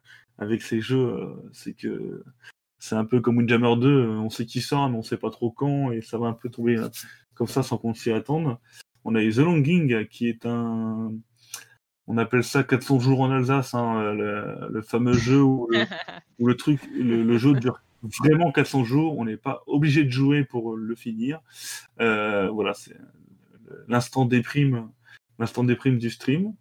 ces 0.60 0.80
jeux, 0.80 1.34
c'est 1.52 1.72
que 1.72 2.22
c'est 2.78 2.94
un 2.94 3.04
peu 3.04 3.20
comme 3.20 3.38
Windjammer 3.38 3.76
2, 3.76 3.88
euh, 3.88 4.08
on 4.18 4.30
sait 4.30 4.46
qui 4.46 4.60
sort, 4.60 4.88
mais 4.88 4.96
on 4.96 5.02
sait 5.02 5.16
pas 5.16 5.30
trop 5.30 5.50
quand, 5.50 5.90
et 5.92 6.00
ça 6.00 6.18
va 6.18 6.26
un 6.26 6.32
peu 6.32 6.48
tomber 6.48 6.76
euh, 6.76 6.88
comme 7.34 7.48
ça 7.48 7.62
sans 7.62 7.78
qu'on 7.78 7.94
s'y 7.94 8.10
attende. 8.10 8.56
On 9.04 9.14
a 9.14 9.22
eu 9.22 9.32
The 9.32 9.38
Longing, 9.38 10.06
qui 10.08 10.28
est 10.28 10.46
un... 10.46 11.12
On 12.06 12.16
appelle 12.16 12.42
ça 12.42 12.62
400 12.62 13.00
jours 13.00 13.20
en 13.20 13.30
Alsace, 13.30 13.74
hein, 13.74 14.12
le, 14.14 14.68
le 14.70 14.82
fameux 14.82 15.12
jeu 15.12 15.42
où 15.42 15.68
le, 15.70 15.84
où 16.38 16.46
le 16.46 16.56
truc, 16.56 16.80
le, 16.94 17.22
le 17.22 17.38
jeu 17.38 17.52
dure 17.52 17.80
vraiment 18.02 18.52
400 18.52 18.84
jours, 18.84 19.18
on 19.18 19.24
n'est 19.24 19.36
pas 19.36 19.62
obligé 19.66 20.04
de 20.04 20.10
jouer 20.10 20.44
pour 20.44 20.76
le 20.76 20.94
finir. 20.94 21.40
Euh, 22.00 22.48
voilà, 22.48 22.74
c'est 22.74 22.96
l'instant 23.88 24.24
déprime, 24.24 24.88
l'instant 25.38 25.64
déprime 25.64 25.98
du 25.98 26.10
stream. 26.10 26.54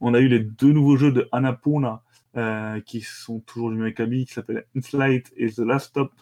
On 0.00 0.14
a 0.14 0.20
eu 0.20 0.28
les 0.28 0.40
deux 0.40 0.72
nouveaux 0.72 0.96
jeux 0.96 1.12
de 1.12 1.28
Annapurna 1.32 2.02
euh, 2.36 2.80
qui 2.80 3.00
sont 3.02 3.40
toujours 3.40 3.70
du 3.70 3.76
même 3.76 3.86
acabit, 3.88 4.24
qui 4.26 4.32
s'appellent 4.32 4.66
Inflight 4.76 5.32
et 5.36 5.50
The 5.50 5.58
Last 5.58 5.88
Stop, 5.88 6.12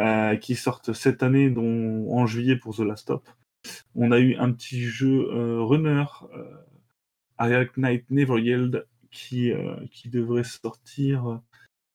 euh, 0.00 0.36
qui 0.36 0.54
sortent 0.54 0.92
cette 0.92 1.22
année, 1.22 1.50
dont 1.50 2.10
en 2.12 2.26
juillet 2.26 2.56
pour 2.56 2.74
The 2.76 2.80
Last 2.80 3.02
Stop. 3.02 3.28
On 3.94 4.12
a 4.12 4.18
eu 4.18 4.34
un 4.36 4.52
petit 4.52 4.80
jeu 4.82 5.28
euh, 5.32 5.60
runner, 5.62 6.04
Ariel 7.38 7.68
Knight 7.76 8.10
Never 8.10 8.40
Yield, 8.40 8.86
qui, 9.10 9.52
qui 9.90 10.10
devrait 10.10 10.44
sortir 10.44 11.40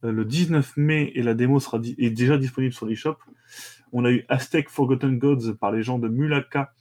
le 0.02 0.26
19 0.26 0.78
mai 0.78 1.12
et 1.16 1.22
la 1.22 1.34
démo 1.36 1.60
sera 1.60 1.80
est 1.98 2.10
déjà 2.10 2.38
disponible 2.38 2.74
sur 2.74 2.86
l'eShop. 2.88 3.18
On 3.92 4.04
a 4.04 4.12
eu 4.12 4.26
Aztec 4.30 4.70
Forgotten 4.70 5.20
Gods 5.20 5.54
par 5.60 5.72
les 5.72 5.84
gens 5.84 6.00
de 6.00 6.08
Mulaka, 6.10 6.74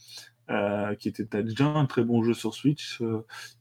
qui 0.98 1.08
était 1.08 1.42
déjà 1.42 1.66
un 1.66 1.86
très 1.86 2.02
bon 2.02 2.22
jeu 2.24 2.34
sur 2.34 2.54
Switch. 2.54 3.02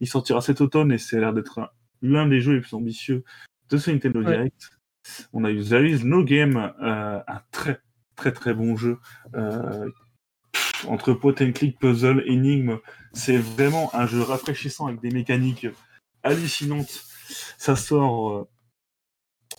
Il 0.00 0.08
sortira 0.08 0.40
cet 0.40 0.60
automne 0.60 0.92
et 0.92 0.98
c'est 0.98 1.20
l'air 1.20 1.32
d'être 1.34 1.58
un- 1.58 1.68
l'un 2.02 2.26
des 2.26 2.40
jeux 2.40 2.54
les 2.54 2.60
plus 2.60 2.74
ambitieux 2.74 3.24
de 3.70 3.76
ce 3.78 3.90
Nintendo 3.90 4.20
Ouais. 4.20 4.26
Direct. 4.36 4.70
On 5.32 5.44
a 5.44 5.50
eu 5.50 5.62
There 5.64 5.88
is 5.88 6.04
No 6.04 6.22
Game, 6.22 6.56
euh, 6.82 7.20
un 7.26 7.40
très 7.50 7.80
très 8.16 8.32
très 8.32 8.54
bon 8.54 8.76
jeu. 8.76 8.98
Euh, 9.34 9.90
entre 10.86 11.12
point 11.14 11.34
and 11.40 11.52
click, 11.52 11.78
puzzle, 11.78 12.22
énigme, 12.26 12.78
c'est 13.12 13.38
vraiment 13.38 13.94
un 13.94 14.06
jeu 14.06 14.20
rafraîchissant 14.22 14.86
avec 14.88 15.00
des 15.00 15.10
mécaniques 15.10 15.66
hallucinantes. 16.22 17.04
Ça 17.56 17.76
sort, 17.76 18.46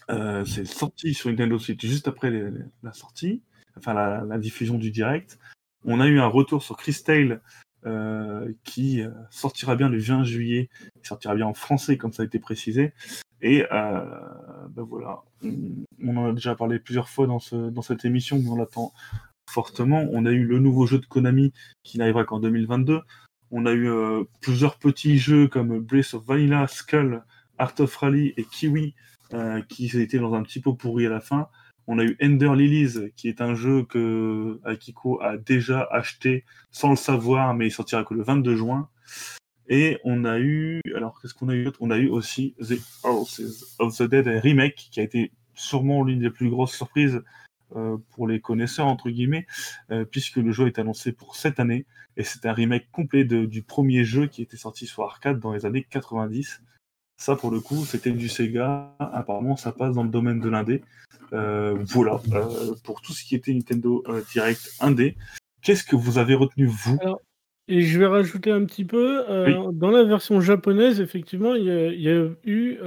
euh, 0.09 0.45
c'est 0.45 0.65
sorti 0.65 1.13
sur 1.13 1.29
Nintendo 1.29 1.57
Switch 1.57 1.85
juste 1.85 2.07
après 2.07 2.29
les- 2.29 2.51
les- 2.51 2.65
la 2.83 2.93
sortie, 2.93 3.41
enfin 3.77 3.93
la, 3.93 4.23
la 4.25 4.37
diffusion 4.37 4.77
du 4.77 4.91
direct. 4.91 5.39
On 5.85 5.99
a 5.99 6.07
eu 6.07 6.19
un 6.19 6.27
retour 6.27 6.61
sur 6.63 6.77
Crystal 6.77 7.41
qui 8.63 9.01
euh, 9.01 9.09
sortira 9.29 9.75
bien 9.75 9.89
le 9.89 9.99
20 9.99 10.23
juillet, 10.23 10.69
qui 11.01 11.07
sortira 11.07 11.35
bien 11.35 11.47
en 11.47 11.53
français 11.53 11.97
comme 11.97 12.13
ça 12.13 12.23
a 12.23 12.25
été 12.25 12.39
précisé. 12.39 12.93
Et 13.41 13.65
euh, 13.71 14.05
ben 14.69 14.83
voilà, 14.83 15.21
on, 15.43 16.17
en 16.17 16.29
a 16.29 16.31
déjà 16.31 16.55
parlé 16.55 16.79
plusieurs 16.79 17.09
fois 17.09 17.27
dans, 17.27 17.39
ce, 17.39 17.69
dans 17.69 17.81
cette 17.81 18.05
émission, 18.05 18.39
mais 18.39 18.49
on 18.49 18.55
l'attend 18.55 18.93
fortement. 19.49 20.07
On 20.11 20.25
a 20.25 20.31
eu 20.31 20.45
le 20.45 20.59
nouveau 20.59 20.85
jeu 20.85 20.99
de 20.99 21.05
Konami 21.05 21.51
qui 21.83 21.97
n'arrivera 21.97 22.23
qu'en 22.23 22.39
2022. 22.39 23.01
On 23.51 23.65
a 23.65 23.73
eu 23.73 23.89
euh, 23.89 24.23
plusieurs 24.41 24.79
petits 24.79 25.17
jeux 25.17 25.47
comme 25.47 25.79
Breath 25.79 26.13
of 26.13 26.25
Vanilla, 26.25 26.67
Skull, 26.67 27.23
Art 27.57 27.75
of 27.79 27.95
Rally 27.97 28.33
et 28.37 28.45
Kiwi 28.45 28.95
euh, 29.33 29.61
qui 29.67 29.85
étaient 29.99 30.19
dans 30.19 30.33
un 30.33 30.43
petit 30.43 30.59
pot 30.59 30.73
pourri 30.73 31.05
à 31.05 31.09
la 31.09 31.19
fin. 31.19 31.49
On 31.87 31.99
a 31.99 32.03
eu 32.03 32.17
Ender 32.21 32.55
Lilies, 32.55 33.11
qui 33.15 33.27
est 33.27 33.41
un 33.41 33.55
jeu 33.55 33.83
que 33.83 34.59
Akiko 34.63 35.21
a 35.21 35.37
déjà 35.37 35.87
acheté 35.91 36.45
sans 36.71 36.91
le 36.91 36.95
savoir, 36.95 37.53
mais 37.53 37.67
il 37.67 37.71
sortira 37.71 38.03
que 38.03 38.13
le 38.13 38.23
22 38.23 38.55
juin. 38.55 38.89
Et 39.67 39.99
on 40.03 40.25
a 40.25 40.39
eu, 40.39 40.81
alors 40.95 41.19
qu'est-ce 41.21 41.33
qu'on 41.33 41.49
a 41.49 41.55
eu 41.55 41.69
On 41.79 41.91
a 41.91 41.97
eu 41.97 42.09
aussi 42.09 42.55
The 42.59 42.79
Horses 43.03 43.75
of 43.79 43.97
the 43.97 44.03
Dead 44.03 44.27
Remake, 44.27 44.89
qui 44.91 44.99
a 44.99 45.03
été 45.03 45.31
sûrement 45.55 46.03
l'une 46.03 46.19
des 46.19 46.29
plus 46.29 46.49
grosses 46.49 46.75
surprises 46.75 47.21
euh, 47.75 47.97
pour 48.11 48.27
les 48.27 48.39
connaisseurs, 48.39 48.87
entre 48.87 49.09
guillemets, 49.09 49.47
euh, 49.91 50.05
puisque 50.05 50.37
le 50.37 50.51
jeu 50.51 50.67
est 50.67 50.79
annoncé 50.79 51.11
pour 51.11 51.35
cette 51.35 51.59
année. 51.59 51.85
Et 52.17 52.23
c'est 52.23 52.45
un 52.45 52.53
remake 52.53 52.91
complet 52.91 53.23
du 53.23 53.63
premier 53.63 54.03
jeu 54.03 54.27
qui 54.27 54.41
était 54.41 54.57
sorti 54.57 54.85
sur 54.85 55.03
arcade 55.03 55.39
dans 55.39 55.53
les 55.53 55.65
années 55.65 55.85
90. 55.89 56.61
Ça, 57.17 57.35
pour 57.35 57.51
le 57.51 57.59
coup, 57.59 57.85
c'était 57.85 58.11
du 58.11 58.27
Sega. 58.27 58.95
Apparemment, 58.99 59.55
ça 59.55 59.71
passe 59.71 59.93
dans 59.95 60.03
le 60.03 60.09
domaine 60.09 60.39
de 60.39 60.49
l'indé. 60.49 60.81
Euh, 61.33 61.75
voilà, 61.85 62.19
euh, 62.33 62.75
pour 62.83 63.01
tout 63.01 63.13
ce 63.13 63.23
qui 63.23 63.35
était 63.35 63.53
Nintendo 63.53 64.03
euh, 64.07 64.21
Direct 64.31 64.71
indé. 64.79 65.15
Qu'est-ce 65.61 65.83
que 65.83 65.95
vous 65.95 66.17
avez 66.17 66.35
retenu, 66.35 66.65
vous? 66.65 66.99
Et 67.67 67.81
je 67.81 67.97
vais 67.97 68.05
rajouter 68.05 68.51
un 68.51 68.65
petit 68.65 68.83
peu, 68.83 69.23
dans 69.71 69.89
la 69.89 70.03
version 70.03 70.41
japonaise, 70.41 70.99
effectivement, 70.99 71.55
il 71.55 71.63
y 71.63 71.71
a, 71.71 71.87
il 71.87 72.01
y 72.01 72.09
a 72.09 72.27
eu 72.43 72.77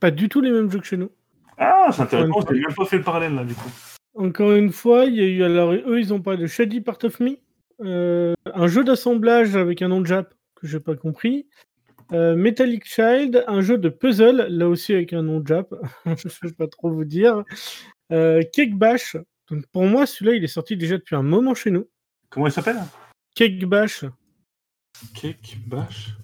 pas 0.00 0.10
du 0.10 0.28
tout 0.28 0.40
les 0.40 0.50
mêmes 0.50 0.70
jeux 0.70 0.80
que 0.80 0.86
chez 0.86 0.96
nous. 0.96 1.10
Ah, 1.56 1.88
c'est 1.92 2.02
intéressant, 2.02 2.40
je 2.40 2.54
même 2.54 2.74
pas 2.74 2.84
fait 2.84 2.96
le 2.96 3.04
parallèle, 3.04 3.34
là, 3.34 3.44
du 3.44 3.54
coup. 3.54 3.70
Encore 4.14 4.52
une 4.52 4.72
fois, 4.72 5.04
il 5.04 5.14
y 5.14 5.20
a 5.20 5.26
eu, 5.26 5.44
alors 5.44 5.72
eux, 5.72 6.00
ils 6.00 6.12
ont 6.12 6.20
parlé 6.20 6.42
de 6.42 6.48
Shady 6.48 6.80
Part 6.80 6.98
of 7.04 7.20
Me, 7.20 7.36
un 8.44 8.66
jeu 8.66 8.82
d'assemblage 8.82 9.54
avec 9.54 9.80
un 9.82 9.88
nom 9.88 10.00
de 10.00 10.06
Jap 10.06 10.34
que 10.56 10.66
j'ai 10.66 10.80
pas 10.80 10.96
compris. 10.96 11.46
Euh, 12.12 12.36
Metallic 12.36 12.84
Child, 12.84 13.44
un 13.46 13.62
jeu 13.62 13.78
de 13.78 13.88
puzzle, 13.88 14.46
là 14.48 14.68
aussi 14.68 14.92
avec 14.92 15.12
un 15.12 15.22
nom 15.22 15.42
Jap, 15.44 15.74
je 16.04 16.10
ne 16.10 16.48
vais 16.48 16.54
pas 16.54 16.66
trop 16.66 16.90
vous 16.90 17.04
dire. 17.04 17.42
Euh, 18.10 18.42
Cake 18.52 18.74
Bash, 18.74 19.16
donc 19.50 19.66
pour 19.72 19.84
moi, 19.84 20.06
celui-là, 20.06 20.36
il 20.36 20.44
est 20.44 20.48
sorti 20.48 20.76
déjà 20.76 20.98
depuis 20.98 21.16
un 21.16 21.22
moment 21.22 21.54
chez 21.54 21.70
nous. 21.70 21.88
Comment 22.28 22.46
il 22.46 22.52
s'appelle? 22.52 22.76
Cake 23.34 23.64
Bash, 23.64 24.04
Cake 25.14 25.56
Bash? 25.66 26.16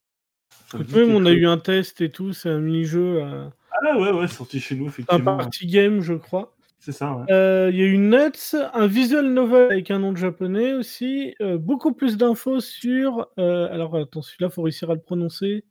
Même 0.94 1.14
on 1.14 1.24
a 1.24 1.30
eu 1.30 1.46
un 1.46 1.56
test 1.56 2.02
et 2.02 2.10
tout, 2.10 2.34
c'est 2.34 2.50
un 2.50 2.58
mini-jeu, 2.58 3.22
euh. 3.22 3.48
Ah 3.70 3.98
ouais, 3.98 4.10
ouais, 4.10 4.28
sorti 4.28 4.60
chez 4.60 4.74
nous, 4.74 4.86
un 4.86 4.88
effectivement. 4.88 5.38
party 5.38 5.66
game, 5.66 6.00
je 6.02 6.14
crois. 6.14 6.54
C'est 6.78 6.92
ça. 6.92 7.12
ouais. 7.14 7.24
Euh, 7.30 7.70
Il 7.72 7.78
y 7.78 7.82
a 7.82 7.86
eu 7.86 7.98
Nuts, 7.98 8.54
un 8.72 8.86
visual 8.86 9.26
novel 9.32 9.72
avec 9.72 9.90
un 9.90 9.98
nom 9.98 10.12
de 10.12 10.16
japonais 10.16 10.72
aussi. 10.74 11.34
euh, 11.40 11.58
beaucoup 11.58 11.92
plus 11.92 12.16
d'infos 12.16 12.60
sur. 12.60 13.28
euh, 13.38 13.68
alors 13.72 13.96
attends, 13.96 14.22
celui-là, 14.22 14.50
faut 14.50 14.62
réussir 14.62 14.90
à 14.90 14.94
le 14.94 15.00
prononcer. 15.00 15.64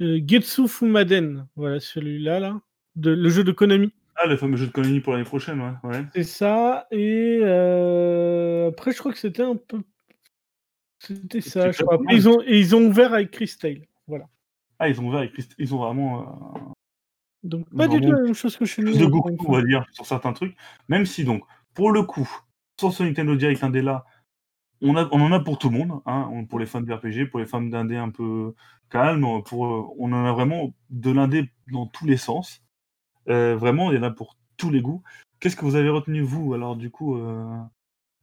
Getsu 0.00 0.68
Fumaden. 0.68 1.46
Voilà, 1.56 1.80
celui-là, 1.80 2.40
là. 2.40 2.60
De, 2.96 3.10
le 3.10 3.28
jeu 3.28 3.44
de 3.44 3.52
Konami. 3.52 3.92
Ah, 4.16 4.26
le 4.26 4.36
fameux 4.36 4.56
jeu 4.56 4.66
de 4.66 4.72
Konami 4.72 5.00
pour 5.00 5.12
l'année 5.12 5.24
prochaine, 5.24 5.60
ouais. 5.60 5.72
ouais. 5.90 6.04
C'est 6.14 6.24
ça. 6.24 6.86
Et 6.90 7.38
après, 8.68 8.92
je 8.92 8.98
crois 8.98 9.12
que 9.12 9.18
c'était 9.18 9.42
un 9.42 9.56
peu. 9.56 9.80
C'était 10.98 11.40
ça, 11.40 11.70
je 11.70 11.82
crois. 11.82 11.98
Ils 12.10 12.28
ont, 12.28 12.42
et 12.42 12.58
ils 12.58 12.76
ont 12.76 12.82
ouvert 12.86 13.14
avec 13.14 13.30
Chris 13.30 13.54
Tale. 13.58 13.86
Voilà. 14.06 14.26
Ah, 14.78 14.88
ils 14.88 15.00
ont 15.00 15.06
ouvert 15.06 15.20
avec 15.20 15.32
Christ- 15.32 15.54
ils 15.58 15.74
ont 15.74 15.78
vraiment 15.78 16.74
Donc, 17.42 17.66
pas 17.74 17.88
du 17.88 18.00
tout 18.00 18.12
la 18.12 18.20
même 18.22 18.34
chose 18.34 18.56
que 18.56 18.64
chez 18.64 18.82
nous. 18.82 18.90
plus 18.92 19.00
de 19.00 19.06
goût, 19.06 19.22
une 19.28 19.36
on 19.46 19.52
va 19.52 19.62
dire, 19.62 19.84
sur 19.92 20.04
certains 20.06 20.32
trucs. 20.32 20.56
Même 20.88 21.06
si, 21.06 21.24
donc, 21.24 21.42
pour 21.74 21.90
le 21.90 22.02
coup, 22.02 22.28
sur 22.78 22.92
ce 22.92 23.02
Nintendo 23.02 23.34
Direct 23.34 23.62
Indé 23.64 23.82
là, 23.82 24.04
on, 24.82 24.96
a, 24.96 25.08
on 25.12 25.20
en 25.20 25.32
a 25.32 25.40
pour 25.40 25.58
tout 25.58 25.70
le 25.70 25.78
monde, 25.78 26.00
hein, 26.06 26.44
pour 26.48 26.58
les 26.58 26.66
fans 26.66 26.80
de 26.80 26.92
RPG, 26.92 27.30
pour 27.30 27.40
les 27.40 27.46
fans 27.46 27.62
d'indé 27.62 27.96
un 27.96 28.10
peu 28.10 28.54
calmes, 28.90 29.42
pour, 29.44 29.66
euh, 29.66 29.86
on 29.98 30.12
en 30.12 30.24
a 30.24 30.32
vraiment 30.32 30.74
de 30.90 31.10
l'indé 31.10 31.50
dans 31.70 31.86
tous 31.86 32.06
les 32.06 32.16
sens. 32.16 32.62
Euh, 33.28 33.56
vraiment, 33.56 33.90
il 33.90 33.96
y 33.96 33.98
en 33.98 34.02
a 34.02 34.10
pour 34.10 34.36
tous 34.56 34.70
les 34.70 34.80
goûts. 34.80 35.02
Qu'est-ce 35.38 35.56
que 35.56 35.64
vous 35.64 35.76
avez 35.76 35.88
retenu, 35.88 36.22
vous, 36.22 36.54
alors, 36.54 36.76
du 36.76 36.90
coup, 36.90 37.16
euh, 37.16 37.58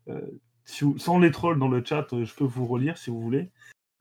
euh, 0.09 0.21
si 0.65 0.83
vous- 0.83 0.97
sans 0.97 1.19
les 1.19 1.31
trolls 1.31 1.59
dans 1.59 1.69
le 1.69 1.83
chat, 1.83 2.07
je 2.11 2.33
peux 2.33 2.43
vous 2.45 2.65
relire 2.65 2.97
si 2.97 3.09
vous 3.09 3.21
voulez. 3.21 3.49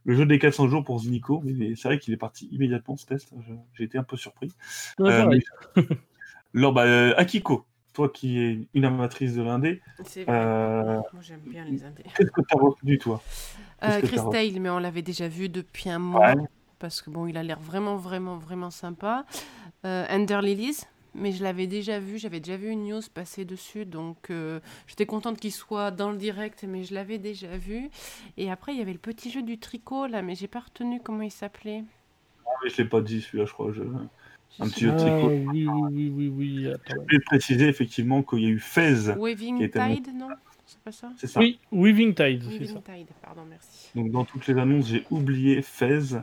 Le 0.07 0.15
jeu 0.15 0.25
des 0.25 0.39
400 0.39 0.69
jours 0.69 0.85
pour 0.85 1.01
Zinico, 1.01 1.43
mais 1.45 1.75
c'est 1.75 1.89
vrai 1.89 1.99
qu'il 1.99 2.15
est 2.15 2.19
parti 2.19 2.49
immédiatement 2.53 2.97
ce 2.97 3.05
test, 3.07 3.29
j'ai 3.75 3.85
été 3.85 3.99
un 3.99 4.05
peu 4.05 4.17
surpris. 4.17 4.53
Ouais, 4.99 5.11
Euh. 5.13 5.85
Alors, 6.55 6.73
bah, 6.73 6.85
euh, 6.85 7.13
Akiko, 7.17 7.67
toi 7.93 8.09
qui 8.09 8.39
es 8.39 8.59
une 8.75 8.85
amatrice 8.85 9.35
de 9.35 9.43
l'indé, 9.43 9.83
euh, 10.29 10.95
Moi, 11.13 11.23
j'aime 11.23 11.41
bien 11.41 11.65
les 11.65 11.83
indés. 11.85 12.05
qu'est-ce 12.17 12.31
que 12.31 12.41
tu 12.41 12.57
as 12.57 12.61
retenu, 12.61 12.99
toi? 12.99 13.21
Euh, 13.83 13.87
Qu'est-ce 13.89 14.01
que 14.01 14.07
Chris 14.07 14.17
t'as 14.17 14.23
re- 14.23 14.33
Tale, 14.53 14.61
mais 14.61 14.71
on 14.71 14.79
l'avait 14.79 15.03
déjà 15.03 15.27
vu 15.29 15.49
depuis 15.49 15.91
un 15.91 15.99
mois. 15.99 16.35
Ouais. 16.35 16.43
Parce 16.79 17.03
que 17.03 17.11
bon, 17.11 17.27
il 17.27 17.37
a 17.37 17.43
l'air 17.43 17.59
vraiment, 17.59 17.97
vraiment, 17.97 18.37
vraiment 18.37 18.71
sympa. 18.71 19.25
Euh, 19.85 20.05
Ender 20.11 20.41
Lilies, 20.43 20.83
mais 21.17 21.33
je 21.33 21.43
l'avais 21.43 21.67
déjà 21.67 21.99
vu. 21.99 22.19
J'avais 22.19 22.41
déjà 22.41 22.57
vu 22.57 22.69
une 22.71 22.85
news 22.85 23.01
passer 23.12 23.45
dessus. 23.45 23.85
Donc, 23.87 24.31
euh, 24.31 24.61
j'étais 24.87 25.07
contente 25.07 25.39
qu'il 25.41 25.53
soit 25.53 25.91
dans 25.91 26.11
le 26.11 26.17
direct, 26.19 26.64
mais 26.69 26.85
je 26.85 26.95
l'avais 26.95 27.19
déjà 27.19 27.57
vu. 27.57 27.89
Et 28.37 28.51
après, 28.51 28.73
il 28.73 28.79
y 28.79 28.83
avait 28.83 28.93
le 28.93 28.99
petit 28.99 29.31
jeu 29.31 29.43
du 29.43 29.59
tricot, 29.59 30.07
là, 30.07 30.23
mais 30.23 30.35
j'ai 30.35 30.49
pas 30.49 30.61
retenu 30.61 31.01
comment 31.03 31.23
il 31.23 31.31
s'appelait. 31.31 31.85
Ah, 32.47 32.51
mais 32.62 32.71
Je 32.71 32.77
l'ai 32.79 32.89
pas 32.89 33.01
dit, 33.01 33.21
celui-là, 33.23 33.45
je 33.47 33.53
crois. 33.53 33.73
Je... 33.73 33.83
Un 34.59 34.69
petit 34.69 34.81
jeu 34.85 34.91
de 34.91 34.95
Ah, 34.95 34.99
tricot. 34.99 35.29
oui, 35.29 35.67
oui, 35.67 35.91
oui, 35.91 36.09
oui, 36.14 36.29
oui. 36.29 36.69
Attends. 36.69 36.95
Je 37.09 37.17
vais 37.17 37.23
préciser 37.23 37.69
effectivement 37.69 38.23
qu'il 38.23 38.41
y 38.41 38.47
a 38.47 38.51
eu 38.51 38.59
Fez. 38.59 39.11
Waving 39.17 39.59
qui 39.59 39.64
était 39.64 39.79
mon- 39.89 39.95
Tide, 39.95 40.09
non? 40.14 40.29
C'est 40.64 40.81
pas 40.81 40.93
ça? 40.93 41.12
C'est 41.17 41.27
ça. 41.29 41.39
Oui, 41.39 41.61
Weaving 41.71 42.14
Tide, 42.14 42.43
c'est 42.43 42.49
Waving 42.59 42.67
ça. 42.67 42.83
Tide, 42.95 43.07
pardon, 43.23 43.43
merci. 43.49 43.91
Donc 43.95 44.11
dans 44.11 44.25
toutes 44.25 44.47
les 44.49 44.59
annonces, 44.59 44.89
j'ai 44.89 45.05
oublié 45.11 45.62
Fez. 45.62 46.17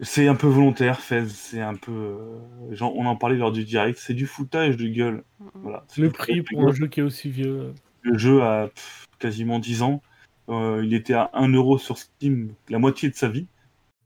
C'est 0.00 0.28
un 0.28 0.36
peu 0.36 0.46
volontaire, 0.46 1.00
Fez. 1.00 1.28
C'est 1.28 1.60
un 1.60 1.74
peu. 1.74 1.92
euh, 1.92 2.74
genre, 2.74 2.94
on 2.96 3.06
en 3.06 3.16
parlait 3.16 3.36
lors 3.36 3.52
du 3.52 3.64
direct. 3.64 3.98
C'est 3.98 4.14
du 4.14 4.26
foutage 4.26 4.76
de 4.76 4.86
gueule. 4.88 5.24
Voilà. 5.54 5.84
C'est 5.88 6.00
Le 6.00 6.10
prix 6.10 6.42
pour 6.42 6.66
un 6.68 6.72
jeu 6.72 6.86
qui 6.86 7.00
est 7.00 7.02
aussi 7.02 7.30
vieux. 7.30 7.74
Le 8.02 8.16
jeu 8.16 8.42
a 8.42 8.68
pff, 8.68 9.06
quasiment 9.18 9.58
10 9.58 9.82
ans. 9.82 10.02
Euh, 10.48 10.82
il 10.84 10.94
était 10.94 11.14
à 11.14 11.30
1 11.34 11.48
euro 11.52 11.78
sur 11.78 11.98
Steam, 11.98 12.54
la 12.68 12.78
moitié 12.78 13.10
de 13.10 13.14
sa 13.14 13.28
vie. 13.28 13.48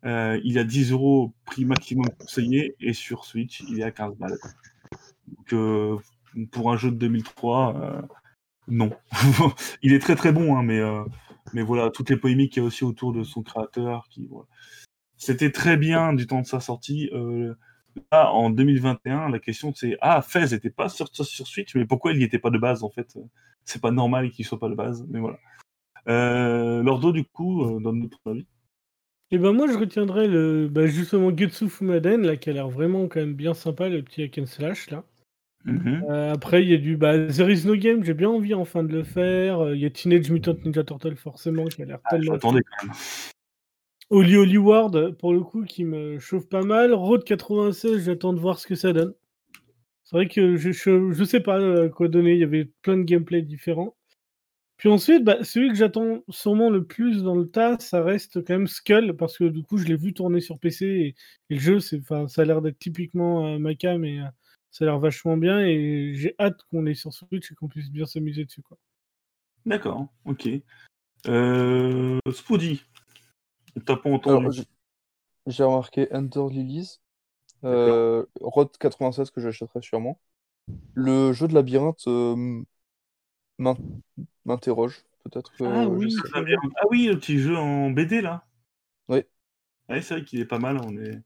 Euh, 0.05 0.41
il 0.43 0.59
a 0.59 0.65
10 0.65 0.91
euros 0.93 1.33
prix 1.45 1.65
maximum 1.65 2.09
conseillé 2.19 2.75
et 2.81 2.93
sur 2.93 3.25
Switch, 3.25 3.63
il 3.69 3.81
est 3.81 3.85
à 3.85 3.93
15 3.93 4.17
balles. 4.17 4.39
Donc, 5.29 5.53
euh, 5.53 5.97
pour 6.51 6.73
un 6.73 6.77
jeu 6.77 6.91
de 6.91 6.97
2003, 6.97 7.77
euh, 7.77 8.03
non. 8.67 8.91
il 9.83 9.93
est 9.93 10.01
très 10.01 10.17
très 10.17 10.33
bon, 10.33 10.57
hein, 10.57 10.63
mais, 10.63 10.81
euh, 10.81 11.05
mais 11.53 11.63
voilà, 11.63 11.91
toutes 11.91 12.11
les 12.11 12.17
polémiques 12.17 12.55
qu'il 12.55 12.63
y 12.63 12.65
a 12.65 12.67
aussi 12.67 12.85
autour 12.85 13.13
de 13.13 13.23
son 13.23 13.43
créateur. 13.43 14.09
Qui, 14.11 14.27
voilà. 14.29 14.47
C'était 15.23 15.53
très 15.53 15.77
bien 15.77 16.15
du 16.15 16.27
temps 16.27 16.41
de 16.41 16.47
sa 16.47 16.59
sortie. 16.59 17.09
Euh, 17.13 17.55
là, 18.11 18.33
en 18.33 18.51
2021, 18.51 19.29
la 19.29 19.39
question 19.39 19.73
c'est 19.73 19.97
Ah, 20.01 20.21
Fez 20.21 20.47
n'était 20.51 20.69
pas 20.69 20.89
sur, 20.89 21.09
sur 21.15 21.47
Switch, 21.47 21.77
mais 21.77 21.85
pourquoi 21.85 22.11
il 22.11 22.19
n'y 22.19 22.25
était 22.25 22.41
pas 22.41 22.51
de 22.51 22.59
base 22.59 22.83
en 22.83 22.91
fait? 22.91 23.17
C'est 23.65 23.81
pas 23.81 23.93
normal 23.93 24.33
qu'il 24.33 24.45
soit 24.45 24.59
pas 24.59 24.69
de 24.69 24.75
base, 24.75 25.07
mais 25.09 25.21
voilà. 25.21 25.39
Euh, 26.09 26.83
Lordo, 26.83 27.13
du 27.13 27.23
coup, 27.23 27.63
euh, 27.63 27.79
donne 27.79 28.01
notre 28.01 28.19
avis. 28.27 28.47
Et 29.31 29.39
ben 29.39 29.53
moi 29.53 29.69
je 29.69 29.79
retiendrai 29.79 30.27
le 30.27 30.69
bah, 30.69 30.87
justement 30.87 31.35
Getsu 31.35 31.69
Fumaden 31.69 32.27
là 32.27 32.37
qui 32.37 32.51
a 32.51 32.53
l'air 32.53 32.69
vraiment 32.69 33.07
quand 33.07 33.21
même 33.21 33.33
bien 33.33 33.55
sympa 33.55 33.89
le 33.89 34.03
petit 34.03 34.25
hack 34.25 34.39
and 34.39 34.47
slash 34.47 34.91
là. 34.91 35.05
Mhm. 35.65 36.03
Euh, 36.11 36.33
après 36.33 36.65
il 36.65 36.69
y 36.69 36.75
a 36.75 36.79
du 36.79 36.97
bah, 36.97 37.29
There 37.29 37.51
is 37.51 37.65
no 37.65 37.77
game, 37.77 38.05
j'ai 38.05 38.13
bien 38.13 38.29
envie 38.29 38.55
enfin 38.55 38.83
de 38.83 38.93
le 38.93 39.05
faire. 39.05 39.73
Il 39.73 39.81
y 39.81 39.87
a 39.87 39.91
Teenage 39.91 40.31
Mutant 40.31 40.57
Ninja 40.65 40.83
Turtle 40.83 41.15
forcément 41.15 41.65
qui 41.67 41.81
a 41.81 41.85
l'air 41.85 42.01
Ah, 42.05 42.11
tellement 42.11 42.33
J'attendais 42.33 42.63
quand 42.63 42.87
même. 42.89 42.95
Oli 44.13 44.37
Oli 44.37 44.59
Ward 44.59 45.17
pour 45.17 45.33
le 45.33 45.41
coup 45.41 45.65
qui 45.65 45.87
me 45.87 46.19
chauffe 46.19 46.47
pas 46.47 46.61
mal. 46.61 46.93
Road 46.93 47.25
96, 47.25 48.05
j'attends 48.05 48.35
de 48.35 48.41
voir 48.41 48.59
ce 48.59 48.67
que 48.67 48.75
ça 48.75 48.93
donne. 48.93 49.15
C'est 50.05 50.17
vrai 50.17 50.29
que 50.29 50.55
je, 50.57 50.71
je, 50.71 51.25
sais 51.25 51.41
pas 51.41 51.59
euh, 51.59 51.89
quoi 51.89 52.09
donner, 52.09 52.35
il 52.35 52.41
y 52.41 52.45
avait 52.45 52.67
plein 52.83 52.99
de 52.99 53.05
gameplay 53.05 53.41
différents. 53.41 53.97
Puis 54.77 54.91
ensuite, 54.91 55.25
bah, 55.25 55.43
celui 55.45 55.71
que 55.71 55.77
j'attends 55.77 56.23
sûrement 56.29 56.69
le 56.69 56.85
plus 56.85 57.23
dans 57.23 57.35
le 57.35 57.49
tas, 57.49 57.79
ça 57.79 58.03
reste 58.03 58.45
quand 58.45 58.53
même 58.53 58.67
Skull, 58.67 59.17
parce 59.17 59.39
que 59.39 59.45
du 59.45 59.63
coup, 59.63 59.79
je 59.79 59.87
l'ai 59.87 59.97
vu 59.97 60.13
tourner 60.13 60.43
sur 60.43 60.59
PC 60.59 60.85
et, 60.85 61.15
le 61.49 61.59
jeu, 61.59 61.81
ça 61.81 61.97
a 62.37 62.45
l'air 62.45 62.61
d'être 62.61 62.79
typiquement 62.79 63.47
euh, 63.47 63.59
ma 63.59 63.71
euh, 63.71 64.25
ça 64.71 64.85
a 64.85 64.89
l'air 64.89 64.99
vachement 64.99 65.39
bien 65.39 65.61
et 65.61 66.13
j'ai 66.13 66.35
hâte 66.39 66.61
qu'on 66.71 66.83
l'ait 66.83 66.93
sur 66.93 67.15
Switch 67.15 67.51
et 67.51 67.55
qu'on 67.55 67.69
puisse 67.69 67.91
bien 67.91 68.05
s'amuser 68.05 68.45
dessus. 68.45 68.61
D'accord, 69.65 70.09
ok. 70.27 70.51
Euh, 71.29 72.19
Spoody, 72.31 72.83
on 73.77 73.81
t'a 73.81 73.97
pas 73.97 74.11
entendu. 74.11 74.37
Alors, 74.37 74.53
j'ai- 75.47 75.65
remarqué 75.65 76.09
Enter 76.13 76.45
Lilies, 76.51 77.01
euh, 77.65 78.25
Road 78.41 78.69
96 78.79 79.31
que 79.31 79.41
j'achèterai 79.41 79.83
sûrement. 79.83 80.21
Le 80.95 81.33
jeu 81.33 81.49
de 81.49 81.55
labyrinthe 81.55 82.07
euh, 82.07 82.63
m'in- 83.59 83.77
m'interroge, 84.45 85.05
peut-être 85.25 85.53
que 85.57 85.65
Ah 85.65 85.89
oui. 85.89 86.15
Ah 86.35 86.85
oui, 86.91 87.07
le 87.07 87.19
petit 87.19 87.39
jeu 87.39 87.57
en 87.57 87.91
BD 87.91 88.21
là. 88.21 88.45
Oui. 89.09 89.23
Ouais, 89.89 90.01
c'est 90.03 90.15
vrai 90.15 90.25
qu'il 90.25 90.41
est 90.41 90.47
pas 90.47 90.59
mal. 90.59 90.79
On 90.79 90.97
est... 90.97 91.21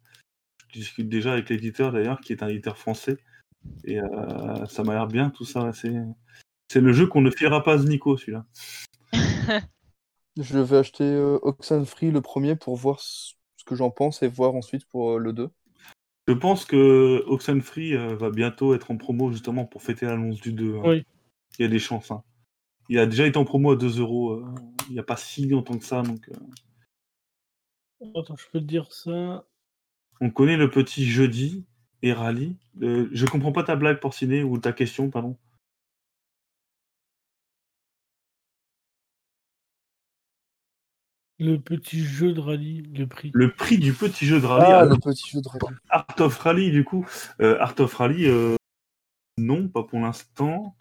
Je 0.73 0.81
discute 0.81 1.09
déjà 1.09 1.33
avec 1.33 1.49
l'éditeur 1.49 1.93
d'ailleurs, 1.93 2.21
qui 2.21 2.33
est 2.33 2.43
un 2.43 2.49
éditeur 2.49 2.79
français. 2.79 3.19
Et 3.85 4.01
euh, 4.01 4.67
ça 4.67 4.83
m'a 4.83 4.95
l'air 4.95 5.07
bien 5.07 5.31
tout 5.31 5.45
ça. 5.45 5.73
C'est... 5.73 5.95
c'est 6.69 6.81
le 6.81 6.93
jeu 6.93 7.07
qu'on 7.07 7.21
ne 7.21 7.31
fiera 7.31 7.63
pas 7.63 7.75
à 7.81 7.85
Nico, 7.85 8.17
celui-là. 8.17 8.45
Je 10.37 10.59
vais 10.59 10.77
acheter 10.79 11.05
euh, 11.05 11.39
Oxenfree 11.43 12.11
le 12.11 12.21
premier 12.21 12.57
pour 12.57 12.77
voir 12.77 13.01
ce 13.01 13.35
que 13.65 13.75
j'en 13.75 13.91
pense 13.91 14.23
et 14.23 14.29
voir 14.29 14.55
ensuite 14.55 14.85
pour 14.87 15.13
euh, 15.13 15.19
le 15.19 15.33
2. 15.33 15.51
Je 16.29 16.35
pense 16.35 16.65
que 16.65 17.25
Oxenfree 17.27 17.95
euh, 17.95 18.17
va 18.17 18.31
bientôt 18.31 18.75
être 18.75 18.91
en 18.91 18.97
promo 18.97 19.31
justement 19.33 19.65
pour 19.65 19.83
fêter 19.83 20.07
l'annonce 20.07 20.41
du 20.41 20.53
2. 20.53 20.77
hein. 20.77 20.83
Oui. 20.85 21.05
Il 21.59 21.63
y 21.63 21.65
a 21.65 21.69
des 21.69 21.79
chances. 21.79 22.11
hein. 22.11 22.23
Il 22.89 22.99
a 22.99 23.07
déjà 23.07 23.27
été 23.27 23.39
en 23.39 23.45
promo 23.45 23.73
à 23.73 23.77
2 23.77 24.01
euros 24.01 24.43
il 24.89 24.93
n'y 24.93 24.99
a 24.99 25.03
pas 25.05 25.17
si 25.17 25.47
longtemps 25.47 25.79
que 25.79 25.85
ça. 25.85 26.03
Donc, 26.03 26.29
euh, 26.29 28.11
Attends, 28.15 28.37
je 28.37 28.45
peux 28.53 28.61
te 28.61 28.65
dire 28.65 28.93
ça. 28.93 29.45
on 30.21 30.31
connaît 30.31 30.57
le 30.57 30.71
petit 30.71 31.07
jeudi 31.07 31.65
et 32.03 32.13
rallye. 32.13 32.57
Euh, 32.83 33.09
je 33.13 33.27
comprends 33.27 33.53
pas 33.53 33.65
ta 33.65 33.75
blague 33.75 34.01
porcinée 34.01 34.43
ou 34.43 34.59
ta 34.59 34.73
question, 34.73 35.11
pardon. 35.11 35.37
Le 41.39 41.59
petit 41.59 42.05
jeu 42.05 42.33
de 42.33 42.41
rallye, 42.41 42.83
le 42.97 43.07
prix. 43.07 43.31
Le 43.35 43.53
prix 43.53 43.79
du 43.79 43.93
petit 43.93 44.25
jeu 44.25 44.41
de 44.41 44.47
rallye. 44.47 44.73
Ah, 44.73 44.85
le 44.85 44.97
petit 44.97 45.29
jeu 45.31 45.43
de 45.43 45.49
rallye. 45.49 45.77
Art 45.91 46.21
of 46.21 46.39
Rally, 46.39 46.71
du 46.71 46.85
coup. 46.85 47.07
Euh, 47.41 47.59
Art 47.61 47.75
of 47.79 47.95
Rally, 47.95 48.27
euh, 48.27 48.57
non, 49.39 49.69
pas 49.69 49.83
pour 49.83 50.01
l'instant. 50.01 50.77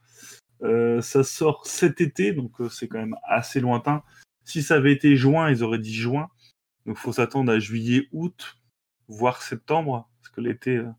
Euh, 0.63 1.01
ça 1.01 1.23
sort 1.23 1.67
cet 1.67 1.99
été, 1.99 2.31
donc 2.31 2.61
euh, 2.61 2.69
c'est 2.69 2.87
quand 2.87 2.99
même 2.99 3.17
assez 3.23 3.59
lointain. 3.59 4.03
Si 4.45 4.63
ça 4.63 4.75
avait 4.75 4.93
été 4.93 5.17
juin, 5.17 5.49
ils 5.49 5.63
auraient 5.63 5.79
dit 5.79 5.93
juin. 5.93 6.29
Donc 6.85 6.97
faut 6.97 7.11
s'attendre 7.11 7.51
à 7.51 7.59
juillet, 7.59 8.07
août, 8.13 8.57
voire 9.07 9.41
septembre, 9.41 10.09
parce 10.21 10.33
que 10.33 10.41
l'été, 10.41 10.77
euh, 10.77 10.89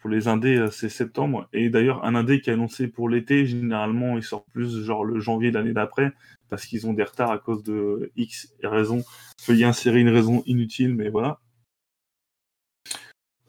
pour 0.00 0.10
les 0.10 0.28
indés, 0.28 0.56
euh, 0.56 0.70
c'est 0.70 0.88
septembre. 0.88 1.48
Et 1.52 1.70
d'ailleurs, 1.70 2.04
un 2.04 2.14
indé 2.14 2.40
qui 2.40 2.50
est 2.50 2.52
annoncé 2.52 2.88
pour 2.88 3.08
l'été, 3.08 3.46
généralement, 3.46 4.16
il 4.16 4.22
sort 4.22 4.44
plus 4.44 4.84
genre 4.84 5.04
le 5.04 5.18
janvier 5.20 5.50
de 5.50 5.56
l'année 5.56 5.72
d'après, 5.72 6.12
parce 6.48 6.66
qu'ils 6.66 6.86
ont 6.86 6.92
des 6.92 7.02
retards 7.02 7.30
à 7.30 7.38
cause 7.38 7.62
de 7.64 8.12
X 8.16 8.54
raisons. 8.62 9.02
Veuillez 9.46 9.64
insérer 9.64 10.00
une 10.00 10.08
raison 10.08 10.42
inutile, 10.46 10.94
mais 10.94 11.08
voilà. 11.08 11.40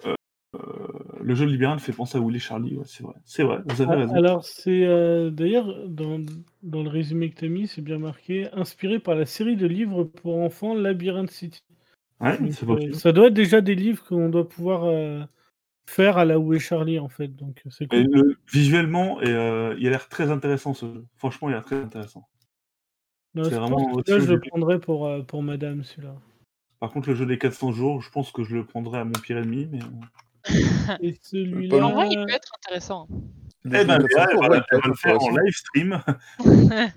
Euh, 0.05 0.15
euh, 0.55 0.87
le 1.21 1.35
jeu 1.35 1.45
Libéral 1.45 1.79
fait 1.79 1.91
penser 1.91 2.17
à 2.17 2.21
Willy 2.21 2.39
Charlie, 2.39 2.75
ouais, 2.77 2.85
c'est 2.85 3.03
vrai. 3.03 3.15
C'est 3.25 3.43
vrai, 3.43 3.59
vous 3.65 3.81
avez 3.81 3.93
Ah, 3.93 3.97
raison. 3.97 4.15
Alors, 4.15 4.43
c'est 4.45 4.85
euh, 4.85 5.29
d'ailleurs 5.29 5.87
dans, 5.87 6.23
dans 6.63 6.83
le 6.83 6.89
résumé 6.89 7.29
que 7.29 7.39
tu 7.39 7.45
as 7.45 7.49
mis, 7.49 7.67
c'est 7.67 7.81
bien 7.81 7.99
marqué 7.99 8.47
inspiré 8.53 8.99
par 8.99 9.15
la 9.15 9.25
série 9.25 9.57
de 9.57 9.67
livres 9.67 10.05
pour 10.05 10.37
enfants 10.37 10.73
Labyrinth 10.73 11.31
City. 11.31 11.61
Ouais, 12.19 12.37
Donc, 12.39 12.53
c'est 12.53 12.67
euh, 12.67 12.93
ça 12.93 13.11
doit 13.11 13.27
être 13.27 13.33
déjà 13.33 13.61
des 13.61 13.75
livres 13.75 14.03
qu'on 14.05 14.29
doit 14.29 14.47
pouvoir 14.47 14.85
faire 15.87 16.17
à 16.17 16.25
la 16.25 16.37
Où 16.37 16.53
est 16.53 16.59
Charlie 16.59 16.99
en 16.99 17.09
fait. 17.09 17.29
Donc 17.35 17.61
c'est 17.69 17.85
Et 17.85 18.03
cool. 18.03 18.07
le- 18.11 18.37
visuellement, 18.51 19.21
et, 19.21 19.29
euh, 19.29 19.75
il 19.79 19.87
a 19.87 19.91
l'air 19.91 20.07
très 20.09 20.29
intéressant 20.29 20.73
ce 20.73 20.85
jeu. 20.85 21.05
Franchement, 21.17 21.49
il 21.49 21.53
a 21.53 21.57
l'air 21.57 21.65
très 21.65 21.77
intéressant. 21.81 22.27
Non, 23.33 23.43
c'est 23.45 23.55
vraiment 23.55 23.77
là, 24.07 24.19
je 24.19 24.31
le 24.33 24.39
prendrais 24.39 24.79
pour, 24.79 25.05
euh, 25.07 25.21
pour 25.21 25.43
Madame 25.43 25.83
celui-là. 25.83 26.15
Par 26.79 26.91
contre, 26.91 27.09
le 27.09 27.15
jeu 27.15 27.25
des 27.25 27.37
400 27.37 27.71
jours, 27.71 28.01
je 28.01 28.09
pense 28.11 28.31
que 28.31 28.43
je 28.43 28.55
le 28.55 28.65
prendrais 28.65 28.99
à 28.99 29.05
mon 29.05 29.11
pire 29.11 29.37
ennemi. 29.37 29.67
Mais... 29.71 29.79
Et 31.01 31.11
En 31.11 31.15
celui-là. 31.23 31.77
vrai, 31.93 32.07
il 32.09 32.25
peut 32.25 32.31
être 32.33 32.51
intéressant. 32.63 33.07
Eh 33.65 33.69
ben, 33.69 33.83
Léa, 33.97 34.27
elle 34.31 34.37
va, 34.39 34.49
Ouais, 34.49 34.61
elle 34.71 34.79
va 34.79 34.87
le 34.87 34.93
faire 34.95 35.21
en 35.21 35.29
live 35.29 35.53
stream, 35.53 36.01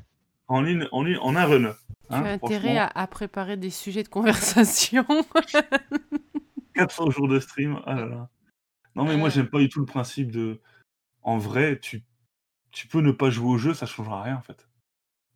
en, 0.49 0.61
ligne, 0.62 0.86
en, 0.93 1.03
ligne, 1.03 1.18
en 1.20 1.34
un 1.36 1.45
run. 1.47 1.62
Tu 1.62 2.16
Hein, 2.16 2.24
as 2.24 2.30
intérêt 2.32 2.59
franchement, 2.74 2.91
à, 2.95 3.03
à 3.03 3.07
préparer 3.07 3.57
des 3.57 3.70
sujets 3.70 4.03
de 4.03 4.09
conversation. 4.09 5.05
400 6.74 7.11
jours 7.11 7.28
de 7.28 7.38
stream, 7.41 7.78
ah 7.86 7.95
là 7.95 8.07
là. 8.07 8.28
Non, 8.97 9.05
mais 9.05 9.16
moi, 9.16 9.24
Ouais. 9.28 9.30
j'aime 9.30 9.49
pas 9.49 9.59
du 9.59 9.68
tout 9.68 9.80
le 9.80 9.86
principe 9.86 10.30
de. 10.32 10.61
En 11.22 11.38
vrai, 11.38 11.78
tu, 11.80 12.03
tu 12.70 12.86
peux 12.88 13.01
ne 13.01 13.12
pas 13.12 13.30
jouer 13.30 13.49
au 13.51 13.59
jeu, 13.59 13.74
ça 13.74 13.86
changera 13.86 14.22
rien 14.22 14.36
en 14.36 14.43
fait. 14.43 14.68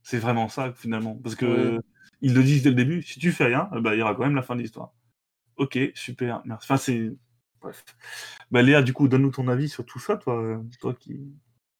C'est 0.02 0.18
vraiment 0.18 0.48
ça 0.48 0.72
finalement. 0.72 1.14
Parce 1.16 1.34
que 1.34 1.76
Ouais. 1.76 1.80
ils 2.20 2.34
le 2.34 2.42
disent 2.42 2.62
dès 2.62 2.70
le 2.70 2.74
début, 2.76 3.02
si 3.02 3.18
tu 3.18 3.32
fais 3.32 3.44
rien, 3.46 3.68
ben, 3.72 3.92
il 3.94 3.98
y 3.98 4.02
aura 4.02 4.14
quand 4.14 4.22
même 4.24 4.34
la 4.34 4.42
fin 4.42 4.56
de 4.56 4.62
l'histoire. 4.62 4.92
Ok, 5.56 5.78
super, 5.94 6.42
merci. 6.44 6.66
Enfin, 6.66 6.76
c'est. 6.78 7.12
Bref. 7.60 7.84
Bah, 8.50 8.60
Léa, 8.62 8.82
du 8.82 8.92
coup, 8.92 9.08
donne-nous 9.08 9.30
ton 9.30 9.48
avis 9.48 9.68
sur 9.68 9.84
tout 9.86 9.98
ça, 9.98 10.16
toi, 10.16 10.42
euh, 10.42 10.58
toi 10.80 10.94
qui. 10.94 11.20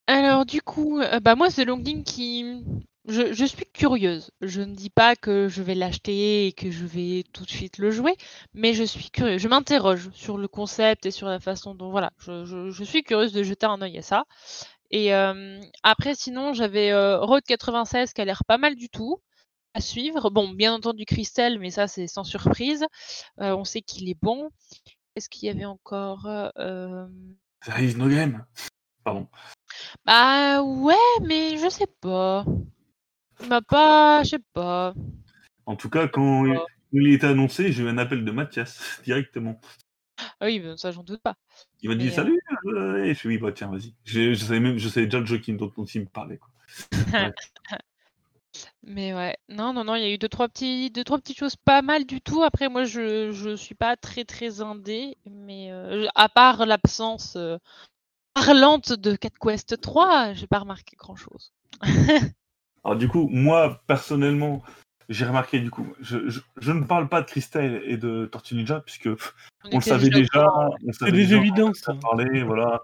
Alors 0.07 0.45
du 0.45 0.61
coup, 0.61 1.01
euh, 1.01 1.19
bah 1.21 1.35
moi 1.35 1.49
c'est 1.51 1.65
Longing 1.65 2.05
qui... 2.05 2.63
Je, 3.07 3.33
je 3.35 3.45
suis 3.45 3.67
curieuse. 3.67 4.31
Je 4.41 4.63
ne 4.63 4.75
dis 4.75 4.89
pas 4.91 5.15
que 5.15 5.49
je 5.49 5.63
vais 5.63 5.75
l'acheter 5.75 6.47
et 6.47 6.53
que 6.53 6.71
je 6.71 6.87
vais 6.87 7.25
tout 7.33 7.45
de 7.45 7.51
suite 7.51 7.77
le 7.79 7.91
jouer, 7.91 8.15
mais 8.55 8.73
je 8.73 8.83
suis 8.85 9.11
curieuse. 9.11 9.41
Je 9.43 9.49
m'interroge 9.49 10.11
sur 10.15 10.39
le 10.39 10.49
concept 10.49 11.05
et 11.07 11.11
sur 11.11 11.27
la 11.29 11.39
façon 11.41 11.75
dont... 11.75 11.91
Voilà, 11.91 12.13
je, 12.19 12.45
je- 12.47 12.71
je 12.71 12.85
suis 12.85 13.03
curieuse 13.03 13.33
de 13.33 13.43
jeter 13.43 13.67
un 13.67 13.81
œil 13.83 13.99
à 13.99 14.03
ça. 14.03 14.25
Et 14.91 15.15
euh, 15.15 15.61
après, 15.83 16.15
sinon, 16.15 16.55
j'avais 16.55 16.93
euh, 16.93 17.19
Road 17.21 17.43
96 17.47 18.13
qui 18.15 18.21
a 18.21 18.25
l'air 18.25 18.43
pas 18.47 18.59
mal 18.59 18.75
du 18.75 18.89
tout 18.89 19.19
à 19.75 19.81
suivre. 19.81 20.31
Bon, 20.31 20.51
bien 20.51 20.73
entendu 20.73 21.05
Christelle, 21.05 21.59
mais 21.59 21.71
ça 21.71 21.89
c'est 21.89 22.07
sans 22.07 22.25
surprise. 22.25 22.87
Euh, 23.41 23.55
on 23.57 23.65
sait 23.65 23.83
qu'il 23.83 24.09
est 24.09 24.19
bon. 24.23 24.49
Est-ce 25.17 25.29
qu'il 25.29 25.47
y 25.47 25.51
avait 25.51 25.65
encore... 25.67 26.27
euh, 26.27 27.07
There 27.67 27.85
is 27.85 27.97
no 27.97 28.09
game. 28.09 28.45
Pardon. 29.05 29.27
Bah 30.07 30.63
ouais, 30.63 30.95
mais 31.23 31.59
je 31.59 31.69
sais 31.69 31.89
pas. 32.01 32.45
Il 33.41 33.49
m'a 33.49 33.63
pas, 33.63 34.23
je 34.23 34.31
sais 34.31 34.39
pas. 34.53 34.95
En 35.67 35.77
tout 35.77 35.91
cas, 35.91 36.09
quand 36.09 36.45
il, 36.93 37.09
était 37.13 37.27
annoncé, 37.27 37.73
j'ai 37.73 37.83
eu 37.83 37.89
un 37.89 37.99
appel 37.99 38.25
de 38.25 38.31
Mathias 38.31 39.01
directement. 39.05 39.61
Ah 40.41 40.47
oui, 40.47 40.61
ben 40.61 40.77
ça 40.77 40.93
j'en 40.93 41.03
doute 41.03 41.21
pas. 41.21 41.35
Il 41.83 41.89
m'a 41.89 41.97
dit 41.97 42.09
euh, 42.09 42.13
salut. 42.13 42.41
euh, 42.67 43.05
et 43.05 43.15
je 43.15 43.19
suis 43.19 43.29
oui, 43.29 43.39
bah 43.39 43.53
tiens, 43.53 43.69
vas-y. 43.69 43.95
Je, 44.05 44.33
je 44.33 44.45
savais 44.45 44.61
même, 44.61 44.79
je 44.79 44.89
savais 44.89 45.07
déjà 45.07 45.19
le 45.19 45.27
jeu 45.27 45.39
qui, 45.39 45.53
dont, 45.53 45.71
il 45.77 46.01
me 46.03 46.07
parlait. 46.07 46.39
Quoi. 46.39 46.51
Mais 48.85 49.15
ouais, 49.15 49.37
non, 49.49 49.73
non, 49.73 49.85
non, 49.85 49.95
il 49.97 50.03
y 50.03 50.07
a 50.07 50.11
eu 50.11 50.19
deux 50.19 50.29
trois 50.29 50.49
petits, 50.49 50.91
deux 50.91 51.05
trois 51.05 51.19
petites 51.19 51.39
choses 51.39 51.57
pas 51.57 51.83
mal 51.83 52.05
du 52.05 52.21
tout. 52.21 52.43
Après, 52.43 52.69
moi, 52.69 52.85
je, 52.85 53.33
je 53.33 53.57
suis 53.57 53.75
pas 53.75 53.97
très 53.97 54.25
très 54.25 54.61
indé, 54.61 55.17
mais 55.27 55.73
euh, 55.73 56.07
à 56.15 56.29
part 56.29 56.67
l'absence 56.67 57.35
euh, 57.37 57.59
parlante 58.35 58.93
de 58.93 59.17
Cat 59.17 59.31
Quest 59.41 59.81
3, 59.81 60.35
j'ai 60.35 60.47
pas 60.47 60.59
remarqué 60.59 60.97
grand 60.97 61.17
chose. 61.17 61.53
Alors 62.85 62.97
du 62.97 63.09
coup, 63.09 63.29
moi 63.31 63.81
personnellement, 63.87 64.63
j'ai 65.09 65.25
remarqué 65.25 65.61
du 65.61 65.71
coup, 65.71 65.87
je, 66.01 66.29
je, 66.29 66.41
je 66.61 66.73
ne 66.73 66.85
parle 66.85 67.09
pas 67.09 67.23
de 67.23 67.27
Christelle 67.27 67.83
et 67.85 67.97
de 67.97 68.27
Tortue 68.27 68.55
Ninja 68.55 68.81
puisque 68.81 69.09
on 69.73 69.77
le 69.77 69.83
savait 69.83 70.11
déjà, 70.11 70.47
C'est 70.93 71.13
déjà, 71.13 71.39
a 71.39 71.41
hein. 71.41 71.97
parlé, 72.01 72.43
voilà. 72.43 72.83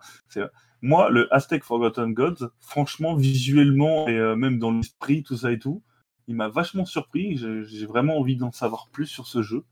Moi, 0.83 1.11
le 1.11 1.33
Aztec 1.35 1.63
Forgotten 1.63 2.15
Gods, 2.15 2.51
franchement, 2.61 3.15
visuellement 3.15 4.09
et 4.09 4.17
euh, 4.17 4.35
même 4.35 4.59
dans 4.59 4.73
l'esprit, 4.73 5.23
tout 5.23 5.37
ça 5.37 5.53
et 5.53 5.59
tout, 5.59 5.83
il 6.27 6.37
m'a 6.37 6.49
vachement 6.49 6.87
surpris. 6.87 7.37
J'ai 7.37 7.87
vraiment 7.87 8.19
envie 8.19 8.37
d'en 8.37 8.53
savoir 8.53 8.89
plus 8.91 9.07
sur 9.07 9.27
ce 9.27 9.43
jeu. 9.43 9.65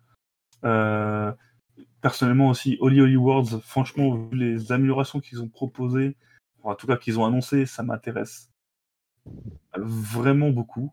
Euh, 0.64 1.32
personnellement 2.02 2.50
aussi, 2.50 2.76
Holy 2.80 3.00
Holy 3.00 3.16
Worlds, 3.16 3.60
franchement, 3.62 4.14
vu 4.14 4.36
les 4.36 4.70
améliorations 4.72 5.20
qu'ils 5.20 5.40
ont 5.40 5.48
proposées, 5.48 6.16
en 6.62 6.74
tout 6.74 6.86
cas 6.86 6.96
qu'ils 6.96 7.18
ont 7.18 7.24
annoncées, 7.24 7.64
ça 7.64 7.82
m'intéresse 7.82 8.47
vraiment 9.76 10.50
beaucoup. 10.50 10.92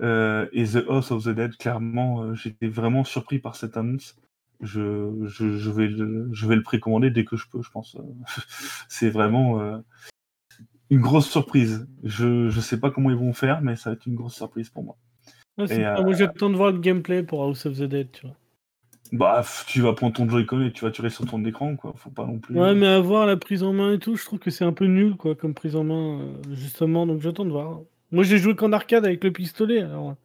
Euh, 0.00 0.46
et 0.52 0.64
The 0.64 0.84
House 0.88 1.10
of 1.10 1.24
the 1.24 1.30
Dead, 1.30 1.56
clairement, 1.56 2.22
euh, 2.22 2.34
j'étais 2.34 2.68
vraiment 2.68 3.04
surpris 3.04 3.38
par 3.38 3.56
cette 3.56 3.76
annonce. 3.76 4.16
Je, 4.60 5.12
je, 5.26 5.56
je 5.56 5.70
vais, 5.70 5.88
le, 5.88 6.28
je 6.32 6.46
vais 6.46 6.56
le 6.56 6.62
précommander 6.62 7.10
dès 7.10 7.24
que 7.24 7.36
je 7.36 7.48
peux, 7.48 7.62
je 7.62 7.70
pense. 7.70 7.96
C'est 8.88 9.10
vraiment 9.10 9.60
euh, 9.60 9.78
une 10.90 11.00
grosse 11.00 11.28
surprise. 11.28 11.88
Je 12.02 12.46
ne 12.46 12.60
sais 12.60 12.78
pas 12.78 12.90
comment 12.90 13.10
ils 13.10 13.16
vont 13.16 13.32
faire, 13.32 13.60
mais 13.60 13.76
ça 13.76 13.90
va 13.90 13.94
être 13.94 14.06
une 14.06 14.14
grosse 14.14 14.34
surprise 14.34 14.70
pour 14.70 14.84
moi. 14.84 14.96
Ouais, 15.58 15.80
Et, 15.80 15.84
euh, 15.84 16.02
Moi 16.02 16.12
j'attends 16.12 16.50
de 16.50 16.56
voir 16.56 16.72
le 16.72 16.78
gameplay 16.78 17.22
pour 17.22 17.42
House 17.42 17.66
of 17.66 17.78
the 17.78 17.84
Dead. 17.84 18.10
Tu 18.12 18.26
vois. 18.26 18.36
Bah, 19.12 19.44
tu 19.66 19.80
vas 19.80 19.92
prendre 19.94 20.14
ton 20.14 20.28
Joy-Con 20.28 20.66
et 20.66 20.72
tu 20.72 20.84
vas 20.84 20.90
tirer 20.90 21.10
sur 21.10 21.24
ton 21.24 21.44
écran, 21.44 21.76
quoi. 21.76 21.94
Faut 21.96 22.10
pas 22.10 22.26
non 22.26 22.38
plus. 22.38 22.58
Ouais, 22.58 22.74
mais 22.74 22.86
avoir 22.86 23.26
la 23.26 23.36
prise 23.36 23.62
en 23.62 23.72
main 23.72 23.94
et 23.94 23.98
tout, 23.98 24.16
je 24.16 24.24
trouve 24.24 24.38
que 24.38 24.50
c'est 24.50 24.64
un 24.64 24.72
peu 24.72 24.86
nul 24.86 25.16
quoi, 25.16 25.34
comme 25.34 25.54
prise 25.54 25.76
en 25.76 25.84
main, 25.84 26.20
euh, 26.20 26.54
justement. 26.54 27.06
Donc 27.06 27.20
j'attends 27.20 27.44
de 27.44 27.50
voir. 27.50 27.80
Moi 28.10 28.24
j'ai 28.24 28.38
joué 28.38 28.54
qu'en 28.54 28.72
arcade 28.72 29.04
avec 29.04 29.24
le 29.24 29.32
pistolet. 29.32 29.80
Alors... 29.80 30.16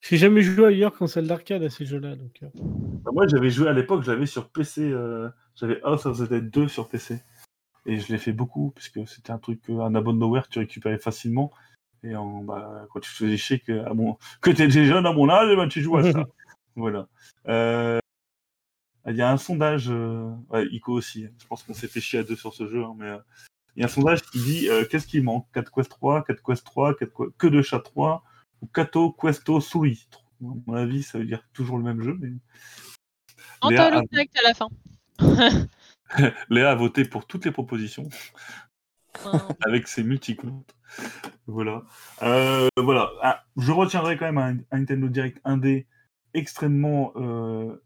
J'ai 0.00 0.16
jamais 0.16 0.40
joué 0.42 0.66
ailleurs 0.66 0.94
qu'en 0.94 1.06
salle 1.06 1.26
d'arcade 1.26 1.62
à 1.62 1.70
ces 1.70 1.84
jeux-là. 1.84 2.16
Donc, 2.16 2.42
euh. 2.42 2.48
Bah, 3.04 3.10
moi, 3.12 3.26
j'avais 3.26 3.50
joué 3.50 3.68
à 3.68 3.72
l'époque, 3.72 4.02
j'avais 4.02 4.26
sur 4.26 4.48
PC, 4.48 4.90
euh, 4.90 5.28
j'avais 5.54 5.80
House 5.84 6.06
of 6.06 6.18
the 6.18 6.28
Dead 6.28 6.50
2 6.50 6.68
sur 6.68 6.88
PC. 6.88 7.22
Et 7.86 7.98
je 7.98 8.10
l'ai 8.12 8.18
fait 8.18 8.32
beaucoup, 8.32 8.72
puisque 8.74 9.06
c'était 9.06 9.30
un 9.30 9.38
truc, 9.38 9.60
euh, 9.68 9.80
un 9.80 9.94
abandonware 9.94 10.48
que 10.48 10.54
tu 10.54 10.58
récupérais 10.58 10.98
facilement. 10.98 11.52
Et 12.02 12.16
en, 12.16 12.42
bah, 12.42 12.86
quand 12.90 13.00
tu 13.00 13.10
te 13.10 13.16
faisais 13.16 13.36
chier 13.36 13.60
que, 13.60 13.84
à 13.84 13.92
mon... 13.92 14.16
que 14.40 14.52
jeune 14.54 15.06
à 15.06 15.12
mon 15.12 15.28
âge, 15.28 15.48
eh 15.52 15.56
ben, 15.56 15.68
tu 15.68 15.82
joues 15.82 15.98
à 15.98 16.10
ça. 16.10 16.24
voilà. 16.76 17.08
Euh, 17.48 17.98
Il 19.06 19.16
y 19.16 19.22
a 19.22 19.30
un 19.30 19.36
sondage, 19.38 19.90
euh, 19.90 20.30
ouais, 20.50 20.66
Ico 20.66 20.92
aussi, 20.92 21.26
je 21.38 21.46
pense 21.46 21.62
qu'on 21.62 21.74
s'est 21.74 21.88
fait 21.88 22.00
chier 22.00 22.20
à 22.20 22.22
deux 22.22 22.36
sur 22.36 22.52
ce 22.54 22.68
jeu, 22.68 22.84
hein, 22.84 22.94
mais 22.98 23.08
euh, 23.08 23.18
il 23.76 23.80
y 23.80 23.82
a 23.82 23.86
un 23.86 23.88
sondage 23.88 24.22
qui 24.22 24.38
dit 24.42 24.68
qu'est-ce 24.90 25.06
qui 25.06 25.20
manque? 25.20 25.46
4 25.52 25.72
Quest 25.72 25.90
3, 25.90 26.24
4 26.24 26.42
Quest 26.42 26.64
3, 26.64 26.94
4 26.96 27.30
que... 27.38 27.46
de 27.46 27.62
chat 27.62 27.80
3, 27.80 28.22
ou 28.62 28.66
Kato, 28.66 29.12
Questo, 29.12 29.60
Souris. 29.60 30.08
À 30.42 30.46
mon 30.66 30.74
avis, 30.74 31.02
ça 31.02 31.18
veut 31.18 31.24
dire 31.24 31.42
toujours 31.52 31.78
le 31.78 31.84
même 31.84 32.02
jeu, 32.02 32.16
mais 32.18 32.30
Léa 33.70 33.84
a- 33.84 33.98
à 33.98 34.42
la 34.42 34.54
fin. 34.54 34.68
Léa 36.50 36.70
a 36.70 36.74
voté 36.74 37.04
pour 37.04 37.26
toutes 37.26 37.44
les 37.44 37.52
propositions 37.52 38.08
avec 39.64 39.86
ses 39.88 40.02
multi-comptes. 40.02 40.74
Voilà. 41.46 41.82
Euh, 42.22 42.68
voilà. 42.76 43.10
Ah, 43.22 43.44
je 43.56 43.70
retiendrai 43.72 44.16
quand 44.16 44.30
même 44.32 44.38
un, 44.38 44.76
un 44.76 44.78
Nintendo 44.80 45.08
Direct 45.08 45.40
1D 45.44 45.86
extrêmement 46.34 47.12
euh, 47.16 47.82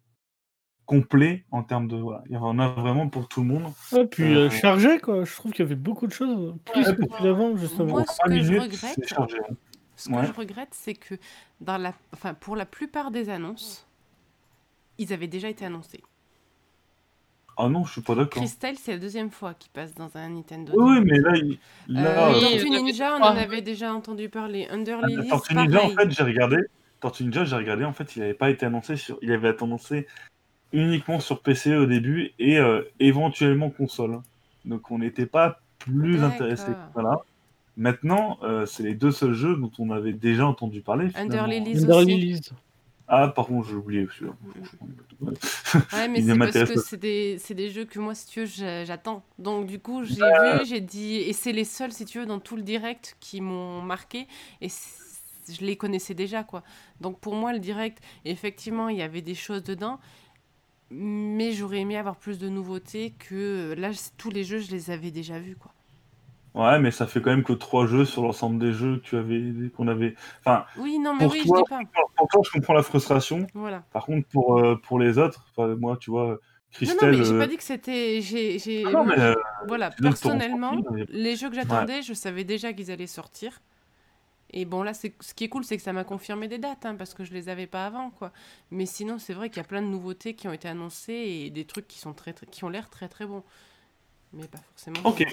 complet 0.86 1.44
en 1.50 1.62
termes 1.62 1.88
de. 1.88 1.96
Voilà. 1.96 2.22
Il 2.26 2.32
y 2.34 2.36
en 2.36 2.58
a 2.58 2.68
vraiment 2.68 3.08
pour 3.08 3.28
tout 3.28 3.40
le 3.42 3.48
monde. 3.48 3.72
Ouais, 3.92 4.06
puis 4.06 4.24
euh, 4.34 4.46
Euh, 4.46 4.50
chargé 4.50 4.98
quoi. 4.98 5.24
Je 5.24 5.34
trouve 5.34 5.52
qu'il 5.52 5.64
y 5.64 5.66
avait 5.66 5.74
beaucoup 5.74 6.06
de 6.06 6.12
choses, 6.12 6.54
plus 6.64 6.86
Ouais, 6.88 6.94
que 6.96 7.22
d'avant 7.22 7.56
justement. 7.56 7.92
Moi, 7.92 8.04
ce 8.06 8.20
que 8.28 8.34
je 8.36 8.42
minutes, 8.52 8.62
regrette- 8.62 8.94
c'est 8.96 9.08
chargé. 9.08 9.38
Ce 9.96 10.10
Ouais. 10.10 10.22
que 10.22 10.26
je 10.26 10.32
regrette, 10.32 10.68
c'est 10.72 10.94
que 10.94 11.14
dans 11.60 11.78
la... 11.78 11.92
enfin, 12.12 12.34
pour 12.34 12.56
la 12.56 12.66
plupart 12.66 13.12
des 13.12 13.30
annonces, 13.30 13.86
ils 14.98 15.12
avaient 15.12 15.28
déjà 15.28 15.48
été 15.48 15.64
annoncés. 15.64 16.02
Ah 17.56 17.68
non, 17.68 17.84
je 17.84 17.92
suis 17.92 18.00
pas 18.00 18.16
d'accord. 18.16 18.42
Christelle, 18.42 18.76
c'est 18.76 18.90
la 18.94 18.98
deuxième 18.98 19.30
fois 19.30 19.54
qu'il 19.54 19.70
passe 19.70 19.94
dans 19.94 20.10
un 20.16 20.28
Nintendo. 20.30 20.72
Oui, 20.76 20.98
oui, 20.98 21.04
mais 21.08 21.20
là, 21.20 21.36
il- 21.36 21.58
là 21.86 22.28
Euh, 22.30 22.32
Oui, 22.34 22.40
Tortue 22.40 22.70
Ninja, 22.70 23.14
on 23.16 23.20
en 23.22 23.36
avait 23.36 23.62
déjà 23.62 23.94
entendu 23.94 24.28
parler. 24.28 24.66
Under 24.72 24.98
Ah, 25.00 25.06
Lilies, 25.06 25.28
Tortue 25.28 25.54
Ninja, 25.54 25.84
en 25.84 25.90
fait, 25.90 26.10
j'ai 26.10 26.24
regardé. 26.24 26.56
Tortue 27.04 27.24
Ninja, 27.24 27.44
j'ai 27.44 27.56
regardé. 27.56 27.84
En 27.84 27.92
fait, 27.92 28.16
il 28.16 28.20
n'avait 28.20 28.32
pas 28.32 28.48
été 28.48 28.64
annoncé 28.64 28.96
sur. 28.96 29.18
Il 29.20 29.30
avait 29.30 29.50
été 29.50 29.62
annoncé 29.62 30.06
uniquement 30.72 31.20
sur 31.20 31.42
PC 31.42 31.76
au 31.76 31.84
début 31.84 32.32
et 32.38 32.56
euh, 32.58 32.80
éventuellement 32.98 33.68
console. 33.68 34.20
Donc, 34.64 34.90
on 34.90 35.00
n'était 35.00 35.26
pas 35.26 35.60
plus 35.80 36.22
intéressé. 36.22 36.72
Voilà. 36.94 37.20
Maintenant, 37.76 38.38
euh, 38.42 38.64
c'est 38.64 38.84
les 38.84 38.94
deux 38.94 39.10
seuls 39.10 39.34
jeux 39.34 39.54
dont 39.56 39.70
on 39.78 39.90
avait 39.90 40.14
déjà 40.14 40.46
entendu 40.46 40.80
parler. 40.80 41.10
Under. 41.14 41.46
Lilies 41.46 41.82
Under 41.82 41.96
aussi. 41.96 42.06
Lilies. 42.06 42.50
Ah, 43.06 43.28
par 43.28 43.48
contre, 43.48 43.68
j'ai 43.68 43.74
oublié. 43.74 44.08
Ouais, 45.20 45.28
mais 46.08 46.22
c'est 46.22 46.38
parce 46.38 46.70
que 46.70 46.80
c'est 47.38 47.54
des, 47.54 47.68
jeux 47.68 47.84
que 47.84 47.98
moi, 47.98 48.14
si 48.14 48.26
tu 48.28 48.40
veux, 48.40 48.46
j'a- 48.46 48.86
j'attends. 48.86 49.22
Donc, 49.38 49.66
du 49.66 49.78
coup, 49.78 50.04
j'ai 50.04 50.20
Bah. 50.20 50.58
vu, 50.58 50.64
j'ai 50.66 50.80
dit. 50.80 51.16
Et 51.16 51.34
c'est 51.34 51.52
les 51.52 51.64
seuls, 51.64 51.92
si 51.92 52.06
tu 52.06 52.20
veux, 52.20 52.26
dans 52.26 52.40
tout 52.40 52.56
le 52.56 52.62
direct 52.62 53.18
qui 53.20 53.42
m'ont 53.42 53.82
marqué. 53.82 54.26
Et 54.62 54.70
je 55.48 55.64
les 55.64 55.76
connaissais 55.76 56.14
déjà, 56.14 56.44
quoi. 56.44 56.62
Donc, 57.00 57.18
pour 57.20 57.34
moi, 57.34 57.52
le 57.52 57.58
direct, 57.58 58.02
effectivement, 58.24 58.88
il 58.88 58.96
y 58.98 59.02
avait 59.02 59.22
des 59.22 59.34
choses 59.34 59.62
dedans. 59.64 59.98
Mais 60.90 61.52
j'aurais 61.52 61.78
aimé 61.80 61.96
avoir 61.96 62.16
plus 62.16 62.38
de 62.38 62.48
nouveautés 62.48 63.14
que. 63.18 63.74
Là, 63.76 63.92
c- 63.92 64.10
tous 64.16 64.30
les 64.30 64.44
jeux, 64.44 64.58
je 64.58 64.70
les 64.70 64.90
avais 64.90 65.10
déjà 65.10 65.38
vus, 65.38 65.56
quoi. 65.56 65.72
Ouais, 66.54 66.78
mais 66.78 66.92
ça 66.92 67.06
fait 67.08 67.20
quand 67.20 67.30
même 67.30 67.42
que 67.42 67.52
trois 67.52 67.86
jeux 67.86 68.04
sur 68.04 68.22
l'ensemble 68.22 68.60
des 68.60 68.72
jeux 68.72 68.98
que 68.98 69.02
tu 69.02 69.16
avais, 69.16 69.70
qu'on 69.76 69.88
avait. 69.88 70.14
Enfin, 70.40 70.66
Oui, 70.76 70.98
non, 71.00 71.14
mais 71.14 71.24
Pour 71.24 71.32
oui, 71.32 71.42
toi, 71.44 71.56
je 71.58 71.62
dis 71.62 71.68
pas. 71.68 72.00
pour 72.16 72.28
toi, 72.28 72.42
je 72.44 72.50
comprends 72.50 72.74
la 72.74 72.82
frustration. 72.84 73.46
Voilà. 73.54 73.82
Par 73.92 74.06
contre, 74.06 74.28
pour, 74.28 74.58
euh, 74.60 74.76
pour 74.76 75.00
les 75.00 75.18
autres, 75.18 75.44
moi, 75.80 75.96
tu 75.96 76.10
vois, 76.10 76.26
Non, 76.26 76.30
non, 76.34 76.38
Christelle. 76.70 77.16
mais 77.18 77.24
j'ai 77.24 77.32
euh, 77.32 77.38
pas 77.38 77.46
dit 77.48 77.56
que 77.56 77.62
c'était. 77.64 78.20
j'ai- 78.20 78.84
ah 78.86 78.90
non, 78.92 79.08
euh, 79.10 79.34
Voilà, 79.66 79.90
personnellement, 79.90 80.76
les 81.08 81.34
jeux 81.34 81.48
que 81.48 81.56
j'attendais, 81.56 82.02
je 82.02 82.12
savais 82.14 82.44
déjà 82.44 82.72
qu'ils 82.72 82.90
allaient 82.92 83.06
sortir. 83.08 83.60
Et 84.54 84.64
bon, 84.66 84.82
là, 84.84 84.94
c'est 84.94 85.14
ce 85.20 85.34
qui 85.34 85.44
est 85.44 85.50
cool, 85.50 85.64
c'est 85.64 85.76
que 85.76 85.82
ça 85.82 85.92
m'a 85.92 86.04
confirmé 86.04 86.48
des 86.48 86.58
dates, 86.58 86.86
hein, 86.86 86.94
parce 86.96 87.14
que 87.14 87.24
je 87.24 87.34
les 87.34 87.48
avais 87.50 87.66
pas 87.66 87.86
avant, 87.86 88.10
quoi. 88.10 88.32
Mais 88.70 88.86
sinon, 88.86 89.18
c'est 89.18 89.34
vrai 89.34 89.50
qu'il 89.50 89.58
y 89.58 89.60
a 89.60 89.68
plein 89.68 89.82
de 89.82 89.88
nouveautés 89.88 90.34
qui 90.34 90.48
ont 90.48 90.52
été 90.54 90.68
annoncées 90.68 91.12
et 91.14 91.50
des 91.50 91.66
trucs 91.66 91.88
qui 91.88 91.98
sont 91.98 92.14
très, 92.14 92.32
très- 92.32 92.46
qui 92.46 92.64
ont 92.64 92.68
l'air 92.70 92.88
très 92.90 93.08
très 93.08 93.26
bons. 93.26 93.44
Mais 94.34 94.48
pas 94.48 94.58
forcément. 94.58 95.04
Ok. 95.04 95.24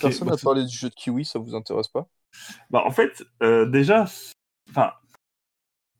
Personne 0.00 0.28
Bah, 0.28 0.34
n'a 0.34 0.36
parlé 0.36 0.64
du 0.64 0.76
jeu 0.76 0.88
de 0.88 0.94
Kiwi, 0.94 1.24
ça 1.24 1.38
vous 1.38 1.54
intéresse 1.54 1.88
pas? 1.88 2.08
Bah, 2.70 2.82
en 2.84 2.90
fait, 2.90 3.22
euh, 3.42 3.66
déjà, 3.66 4.04
enfin, 4.70 4.92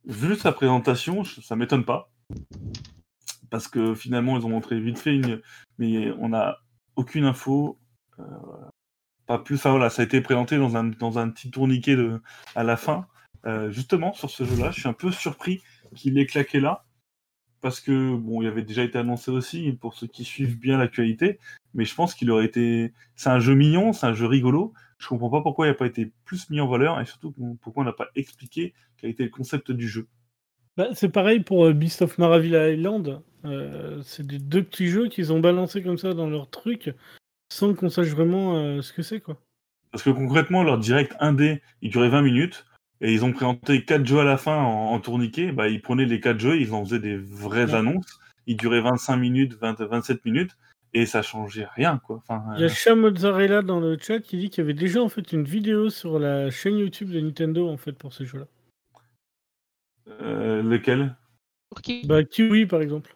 vu 0.04 0.36
sa 0.36 0.52
présentation, 0.52 1.24
ça 1.24 1.56
m'étonne 1.56 1.86
pas. 1.86 2.10
Parce 3.50 3.68
que 3.68 3.94
finalement, 3.94 4.38
ils 4.38 4.46
ont 4.46 4.50
montré 4.50 4.80
vite 4.80 4.98
fait, 4.98 5.14
une... 5.14 5.42
mais 5.78 6.10
on 6.18 6.30
n'a 6.30 6.58
aucune 6.96 7.24
info. 7.24 7.78
euh, 8.18 8.24
plus. 9.38 9.64
Voilà, 9.64 9.90
ça 9.90 10.02
a 10.02 10.04
été 10.04 10.20
présenté 10.20 10.58
dans 10.58 10.76
un, 10.76 10.84
dans 10.84 11.18
un 11.18 11.28
petit 11.30 11.50
tourniquet 11.50 11.96
à 12.54 12.64
la 12.64 12.76
fin. 12.76 13.06
Euh, 13.46 13.70
justement, 13.70 14.12
sur 14.12 14.30
ce 14.30 14.44
jeu-là, 14.44 14.70
je 14.70 14.80
suis 14.80 14.88
un 14.88 14.92
peu 14.92 15.10
surpris 15.10 15.62
qu'il 15.94 16.18
ait 16.18 16.26
claqué 16.26 16.60
là. 16.60 16.84
Parce 17.60 17.80
que, 17.80 18.16
bon, 18.16 18.40
il 18.40 18.48
avait 18.48 18.62
déjà 18.62 18.82
été 18.82 18.96
annoncé 18.98 19.30
aussi, 19.30 19.72
pour 19.72 19.94
ceux 19.94 20.06
qui 20.06 20.24
suivent 20.24 20.58
bien 20.58 20.78
l'actualité. 20.78 21.38
Mais 21.74 21.84
je 21.84 21.94
pense 21.94 22.14
qu'il 22.14 22.30
aurait 22.30 22.46
été. 22.46 22.92
C'est 23.16 23.28
un 23.28 23.40
jeu 23.40 23.54
mignon, 23.54 23.92
c'est 23.92 24.06
un 24.06 24.14
jeu 24.14 24.26
rigolo. 24.26 24.72
Je 24.98 25.08
comprends 25.08 25.30
pas 25.30 25.42
pourquoi 25.42 25.66
il 25.66 25.70
n'a 25.70 25.74
pas 25.74 25.86
été 25.86 26.12
plus 26.24 26.48
mis 26.50 26.60
en 26.60 26.68
valeur 26.68 27.00
et 27.00 27.06
surtout 27.06 27.34
pourquoi 27.62 27.82
on 27.82 27.86
n'a 27.86 27.92
pas 27.92 28.08
expliqué 28.16 28.74
quel 28.98 29.10
était 29.10 29.24
le 29.24 29.30
concept 29.30 29.72
du 29.72 29.88
jeu. 29.88 30.06
Bah, 30.76 30.88
c'est 30.94 31.08
pareil 31.08 31.40
pour 31.40 31.66
euh, 31.66 31.72
Beast 31.72 32.02
of 32.02 32.18
Maravilla 32.18 32.70
Island. 32.70 33.22
Euh, 33.44 34.00
c'est 34.02 34.26
des 34.26 34.38
deux 34.38 34.62
petits 34.62 34.88
jeux 34.88 35.08
qu'ils 35.08 35.32
ont 35.32 35.40
balancés 35.40 35.82
comme 35.82 35.98
ça 35.98 36.12
dans 36.12 36.28
leur 36.28 36.50
truc 36.50 36.94
sans 37.52 37.74
qu'on 37.74 37.88
sache 37.90 38.08
vraiment 38.08 38.56
euh, 38.56 38.82
ce 38.82 38.92
que 38.92 39.02
c'est 39.02 39.20
quoi. 39.20 39.40
Parce 39.92 40.02
que 40.04 40.10
concrètement, 40.10 40.62
leur 40.62 40.78
direct 40.78 41.14
1D, 41.20 41.60
il 41.82 41.90
durait 41.90 42.08
20 42.10 42.22
minutes 42.22 42.64
et 43.00 43.12
ils 43.12 43.24
ont 43.24 43.32
présenté 43.32 43.84
4 43.84 44.06
jeux 44.06 44.20
à 44.20 44.24
la 44.24 44.36
fin 44.36 44.56
en, 44.56 44.92
en 44.92 45.00
tourniquet. 45.00 45.52
Bah, 45.52 45.68
ils 45.68 45.82
prenaient 45.82 46.04
les 46.06 46.20
4 46.20 46.38
jeux, 46.38 46.60
ils 46.60 46.72
en 46.72 46.84
faisaient 46.84 47.00
des 47.00 47.16
vraies 47.16 47.64
Ouais. 47.66 47.74
annonces. 47.74 48.20
Ils 48.46 48.56
duraient 48.56 48.80
25 48.80 49.16
minutes, 49.16 49.54
20, 49.54 49.80
27 49.82 50.24
minutes 50.24 50.56
et 50.94 51.06
ça 51.06 51.22
changeait 51.22 51.66
rien. 51.74 51.98
Quoi. 51.98 52.16
Enfin, 52.26 52.42
Il 52.56 52.60
y 52.60 52.64
a 52.64 52.66
euh, 52.66 52.68
Chat 52.68 52.94
Mozzarella 52.94 53.62
dans 53.62 53.80
le 53.80 53.96
chat 53.98 54.20
qui 54.20 54.36
dit 54.38 54.48
qu'il 54.50 54.62
y 54.62 54.64
avait 54.64 54.74
déjà 54.74 55.02
en 55.02 55.08
fait 55.08 55.32
une 55.32 55.44
vidéo 55.44 55.90
sur 55.90 56.18
la 56.18 56.50
chaîne 56.50 56.78
YouTube 56.78 57.10
de 57.10 57.20
Nintendo 57.20 57.68
en 57.68 57.76
fait 57.76 57.92
pour 57.92 58.12
ces 58.12 58.24
jeux-là. 58.26 58.46
euh, 60.22 60.62
lequel? 60.62 61.16
Pour 61.70 61.80
qui? 61.82 62.06
Bah 62.06 62.24
Kiwi 62.24 62.66
par 62.66 62.80
exemple. 62.82 63.14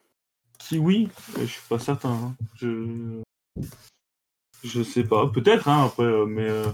Kiwi? 0.59 1.09
Euh, 1.37 1.41
Je 1.43 1.47
suis 1.47 1.63
pas 1.69 1.79
certain. 1.79 2.11
hein. 2.11 2.37
Je 2.57 3.21
je 4.65 4.83
sais 4.83 5.05
pas. 5.05 5.29
Peut-être. 5.29 5.69
Hein, 5.69 5.87
après, 5.87 6.05
euh, 6.05 6.27
mais 6.27 6.49
euh, 6.49 6.67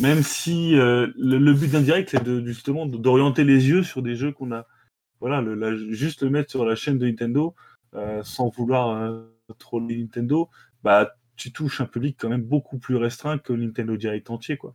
même 0.00 0.22
si 0.22 0.74
euh, 0.76 1.08
le, 1.16 1.38
le 1.38 1.52
but 1.52 1.70
d'un 1.70 1.80
direct, 1.82 2.10
c'est 2.10 2.22
de, 2.22 2.44
justement 2.44 2.86
d'orienter 2.86 3.44
les 3.44 3.68
yeux 3.68 3.82
sur 3.82 4.02
des 4.02 4.16
jeux 4.16 4.32
qu'on 4.32 4.52
a. 4.52 4.66
Voilà, 5.20 5.40
le, 5.40 5.54
la- 5.54 5.76
juste 5.92 6.22
le 6.22 6.30
mettre 6.30 6.50
sur 6.50 6.64
la 6.64 6.74
chaîne 6.74 6.98
de 6.98 7.06
Nintendo 7.06 7.54
euh, 7.94 8.22
sans 8.24 8.48
vouloir 8.48 9.22
troller 9.58 9.96
Nintendo. 9.96 10.48
Bah, 10.82 11.14
tu 11.36 11.52
touches 11.52 11.80
un 11.80 11.86
public 11.86 12.16
quand 12.18 12.28
même 12.28 12.42
beaucoup 12.42 12.78
plus 12.78 12.96
restreint 12.96 13.38
que 13.38 13.52
Nintendo 13.52 13.96
Direct 13.96 14.30
entier, 14.30 14.56
quoi. 14.56 14.74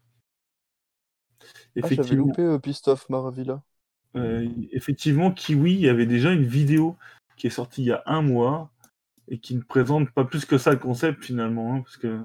Ah, 1.40 1.46
j'avais 1.82 1.96
Effectivement. 1.96 2.28
loupé 2.28 2.58
Beast 2.62 2.88
of 2.88 3.10
Maravilla. 3.10 3.62
Effectivement, 4.72 5.32
Kiwi, 5.32 5.74
il 5.74 5.80
y 5.82 5.90
avait 5.90 6.08
déjà 6.08 6.32
une 6.32 6.46
vidéo 6.46 6.96
qui 7.36 7.46
est 7.46 7.52
sortie 7.52 7.84
il 7.84 7.88
y 7.88 7.92
a 7.92 8.02
un 8.08 8.24
mois 8.24 8.72
et 9.28 9.40
qui 9.40 9.56
ne 9.56 9.62
présente 9.62 10.12
pas 10.12 10.26
plus 10.26 10.46
que 10.46 10.58
ça 10.58 10.72
le 10.72 10.78
concept 10.78 11.24
finalement. 11.24 11.76
hein, 11.76 11.82
parce 11.82 11.98
que... 11.98 12.20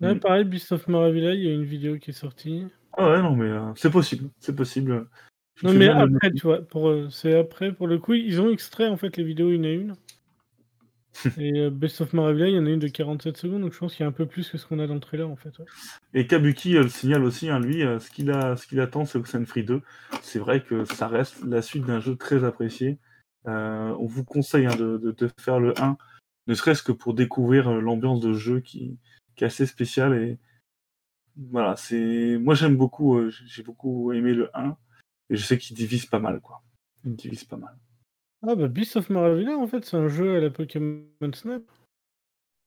Ouais, 0.00 0.14
pareil, 0.14 0.44
Beast 0.44 0.72
of 0.72 0.88
Maravilla, 0.88 1.34
il 1.34 1.44
y 1.44 1.48
a 1.48 1.52
une 1.52 1.64
vidéo 1.64 1.98
qui 1.98 2.10
est 2.10 2.14
sortie. 2.14 2.66
Ah 2.96 3.10
ouais, 3.10 3.22
non, 3.22 3.36
mais 3.36 3.48
euh, 3.48 3.72
c'est 3.76 3.90
possible. 3.90 4.30
C'est 4.38 4.56
possible. 4.56 5.06
Je 5.56 5.66
Non 5.66 5.74
mais 5.74 5.88
après, 5.88 6.30
tu 6.32 6.42
vois, 6.42 6.62
pour, 6.62 6.88
euh, 6.88 7.08
c'est 7.10 7.38
après 7.38 7.72
pour 7.72 7.86
le 7.86 7.98
coup, 7.98 8.14
ils 8.14 8.40
ont 8.40 8.50
extrait 8.50 8.88
en 8.88 8.96
fait 8.96 9.16
les 9.16 9.24
vidéos 9.24 9.50
une 9.50 9.64
à 9.66 9.72
une. 9.72 9.94
Et 11.38 11.58
euh, 11.58 11.70
Best 11.70 12.00
of 12.00 12.12
Maravilla, 12.12 12.48
il 12.48 12.54
y 12.54 12.58
en 12.58 12.66
a 12.66 12.70
une 12.70 12.78
de 12.78 12.88
47 12.88 13.36
secondes, 13.36 13.62
donc 13.62 13.72
je 13.74 13.78
pense 13.78 13.94
qu'il 13.94 14.04
y 14.04 14.06
a 14.06 14.08
un 14.08 14.12
peu 14.12 14.26
plus 14.26 14.48
que 14.48 14.56
ce 14.56 14.66
qu'on 14.66 14.78
a 14.78 14.86
dans 14.86 14.94
le 14.94 15.00
trailer 15.00 15.28
en 15.28 15.36
fait. 15.36 15.58
ouais. 15.58 15.66
Et 16.14 16.26
Kabuki 16.26 16.76
euh, 16.76 16.84
le 16.84 16.88
signale 16.88 17.24
aussi, 17.24 17.50
hein, 17.50 17.60
lui, 17.60 17.80
ce 17.80 18.10
qu'il 18.10 18.30
a, 18.30 18.56
ce 18.56 18.66
qu'il 18.66 18.80
attend, 18.80 19.04
c'est 19.04 19.18
Oxenfree 19.18 19.64
2. 19.64 19.82
C'est 20.22 20.38
vrai 20.38 20.62
que 20.62 20.84
ça 20.84 21.08
reste 21.08 21.44
la 21.44 21.62
suite 21.62 21.84
d'un 21.84 22.00
jeu 22.00 22.16
très 22.16 22.44
apprécié. 22.44 22.98
Euh, 23.46 23.94
on 23.98 24.06
vous 24.06 24.24
conseille 24.24 24.66
hein, 24.66 24.76
de, 24.76 24.98
de- 24.98 25.12
de 25.12 25.30
faire 25.40 25.60
le 25.60 25.72
1, 25.80 25.96
ne 26.46 26.54
serait-ce 26.54 26.82
que 26.82 26.92
pour 26.92 27.14
découvrir 27.14 27.68
euh, 27.68 27.80
l'ambiance 27.80 28.20
de 28.20 28.32
jeu 28.34 28.60
qui, 28.60 28.98
qui 29.36 29.44
est 29.44 29.46
assez 29.46 29.66
spéciale. 29.66 30.14
Et 30.22 30.38
voilà, 31.36 31.76
c'est 31.76 32.36
moi 32.38 32.54
j'aime 32.54 32.76
beaucoup, 32.76 33.16
euh, 33.18 33.30
j'ai 33.46 33.62
beaucoup 33.62 34.12
aimé 34.12 34.34
le 34.34 34.50
1 34.56 34.76
et 35.30 35.36
je 35.36 35.42
sais 35.44 35.56
qu'il 35.58 35.76
divise 35.76 36.06
pas 36.06 36.18
mal, 36.18 36.40
quoi. 36.40 36.62
Il 37.04 37.16
divise 37.16 37.44
pas 37.44 37.56
mal. 37.56 37.76
Ah 38.46 38.54
bah 38.54 38.68
Beast 38.68 38.96
of 38.96 39.08
Maravilla, 39.10 39.56
en 39.56 39.66
fait, 39.66 39.84
c'est 39.84 39.96
un 39.96 40.08
jeu 40.08 40.36
à 40.36 40.40
la 40.40 40.50
Pokémon 40.50 41.04
Snap. 41.34 41.62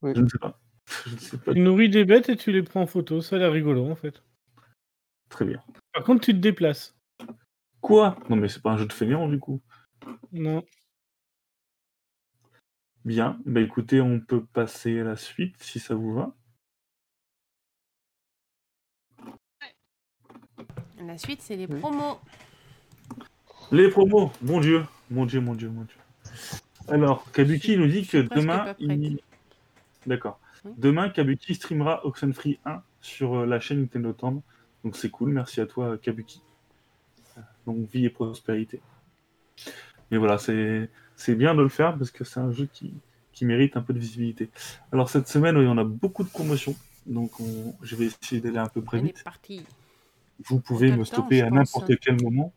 Je 0.03 0.19
ne 0.21 0.28
sais 0.28 0.38
pas. 0.39 0.59
Je 1.07 1.13
ne 1.15 1.19
sais 1.19 1.38
pas 1.38 1.53
Tu 1.53 1.59
nourris 1.61 1.89
des 1.89 2.03
bêtes 2.03 2.28
et 2.30 2.36
tu 2.36 2.51
les 2.51 2.61
prends 2.61 2.82
en 2.82 2.88
photo, 2.88 3.21
ça 3.21 3.38
a 3.38 3.39
l'air 3.39 3.51
rigolo 3.53 3.89
en 3.89 3.95
fait. 3.95 4.21
très 5.30 5.45
bien. 5.45 5.63
Par 5.93 6.03
contre, 6.03 6.26
tu 6.26 6.34
te 6.34 6.39
déplaces. 6.39 6.95
Quoi? 7.80 8.17
Non 8.30 8.36
mais 8.36 8.49
c'est 8.49 8.61
pas 8.61 8.71
un 8.71 8.78
jeu 8.78 8.86
de 8.86 8.93
fainéant 8.93 9.28
du 9.30 9.39
coup. 9.39 9.61
Non. 10.32 10.64
Bien, 13.06 13.39
bah 13.45 13.62
écoutez, 13.62 13.99
on 13.99 14.20
peut 14.20 14.43
passer 14.45 14.99
à 14.99 15.04
la 15.04 15.18
suite 15.18 15.62
si 15.62 15.80
ça 15.80 15.93
vous 15.93 16.14
va. 16.14 16.34
La 20.99 21.18
suite, 21.18 21.41
c'est 21.41 21.58
les 21.58 21.68
promos. 21.68 22.20
Les 23.72 23.89
promos, 23.89 24.32
mon 24.41 24.62
dieu, 24.62 24.86
mon 25.10 25.26
dieu, 25.26 25.41
mon 25.41 25.54
dieu, 25.54 25.70
mon 25.70 25.84
dieu. 25.84 25.97
Alors, 26.88 27.30
Kabuki 27.32 27.78
nous 27.78 27.88
dit 27.88 28.06
que 28.06 28.18
demain, 28.18 28.74
il... 28.80 29.20
D'accord. 30.06 30.39
Oui. 30.64 30.72
Demain, 30.78 31.10
Kabuki 31.10 31.56
streamera 31.56 32.06
Oxenfree 32.06 32.60
1 32.66 32.82
sur 33.01 33.36
euh, 33.36 33.45
la 33.45 33.60
chaîne 33.60 33.82
Nintendo 33.82 34.14
Town. 34.14 34.41
Donc 34.84 34.95
c'est 34.95 35.10
cool, 35.10 35.32
merci 35.32 35.60
à 35.60 35.66
toi, 35.66 35.97
Kabuki. 35.97 36.41
Donc 37.66 37.88
vie 37.89 38.06
et 38.06 38.10
prospérité. 38.10 38.82
Mais 40.14 40.20
voilà, 40.20 40.38
c'est 40.38 40.91
c'est 41.16 41.34
bien 41.34 41.55
de 41.55 41.61
le 41.64 41.70
faire 41.70 41.97
parce 41.97 42.11
que 42.11 42.24
c'est 42.24 42.39
un 42.39 42.51
jeu 42.51 42.68
qui, 42.72 42.93
qui 43.32 43.45
mérite 43.45 43.76
un 43.78 43.82
peu 43.82 43.93
de 43.93 43.99
visibilité. 43.99 44.51
Alors 44.91 45.09
cette 45.09 45.28
semaine, 45.28 45.55
il 45.57 45.64
y 45.64 45.68
en 45.68 45.80
a 45.80 45.84
beaucoup 45.84 46.24
de 46.24 46.30
promotions. 46.30 46.76
Donc 47.07 47.39
on- 47.39 47.74
je 47.82 47.95
vais 47.95 48.05
essayer 48.05 48.39
d'aller 48.39 48.59
un 48.59 48.68
peu 48.68 48.84
près 48.84 49.01
vite. 49.01 49.24
est. 49.49 49.61
Vous 50.45 50.59
pouvez 50.59 50.91
me 50.91 50.97
temps, 50.97 51.03
stopper 51.05 51.41
à 51.41 51.45
pense. 51.49 51.55
n'importe 51.55 51.99
quel 51.99 52.22
moment. 52.22 52.53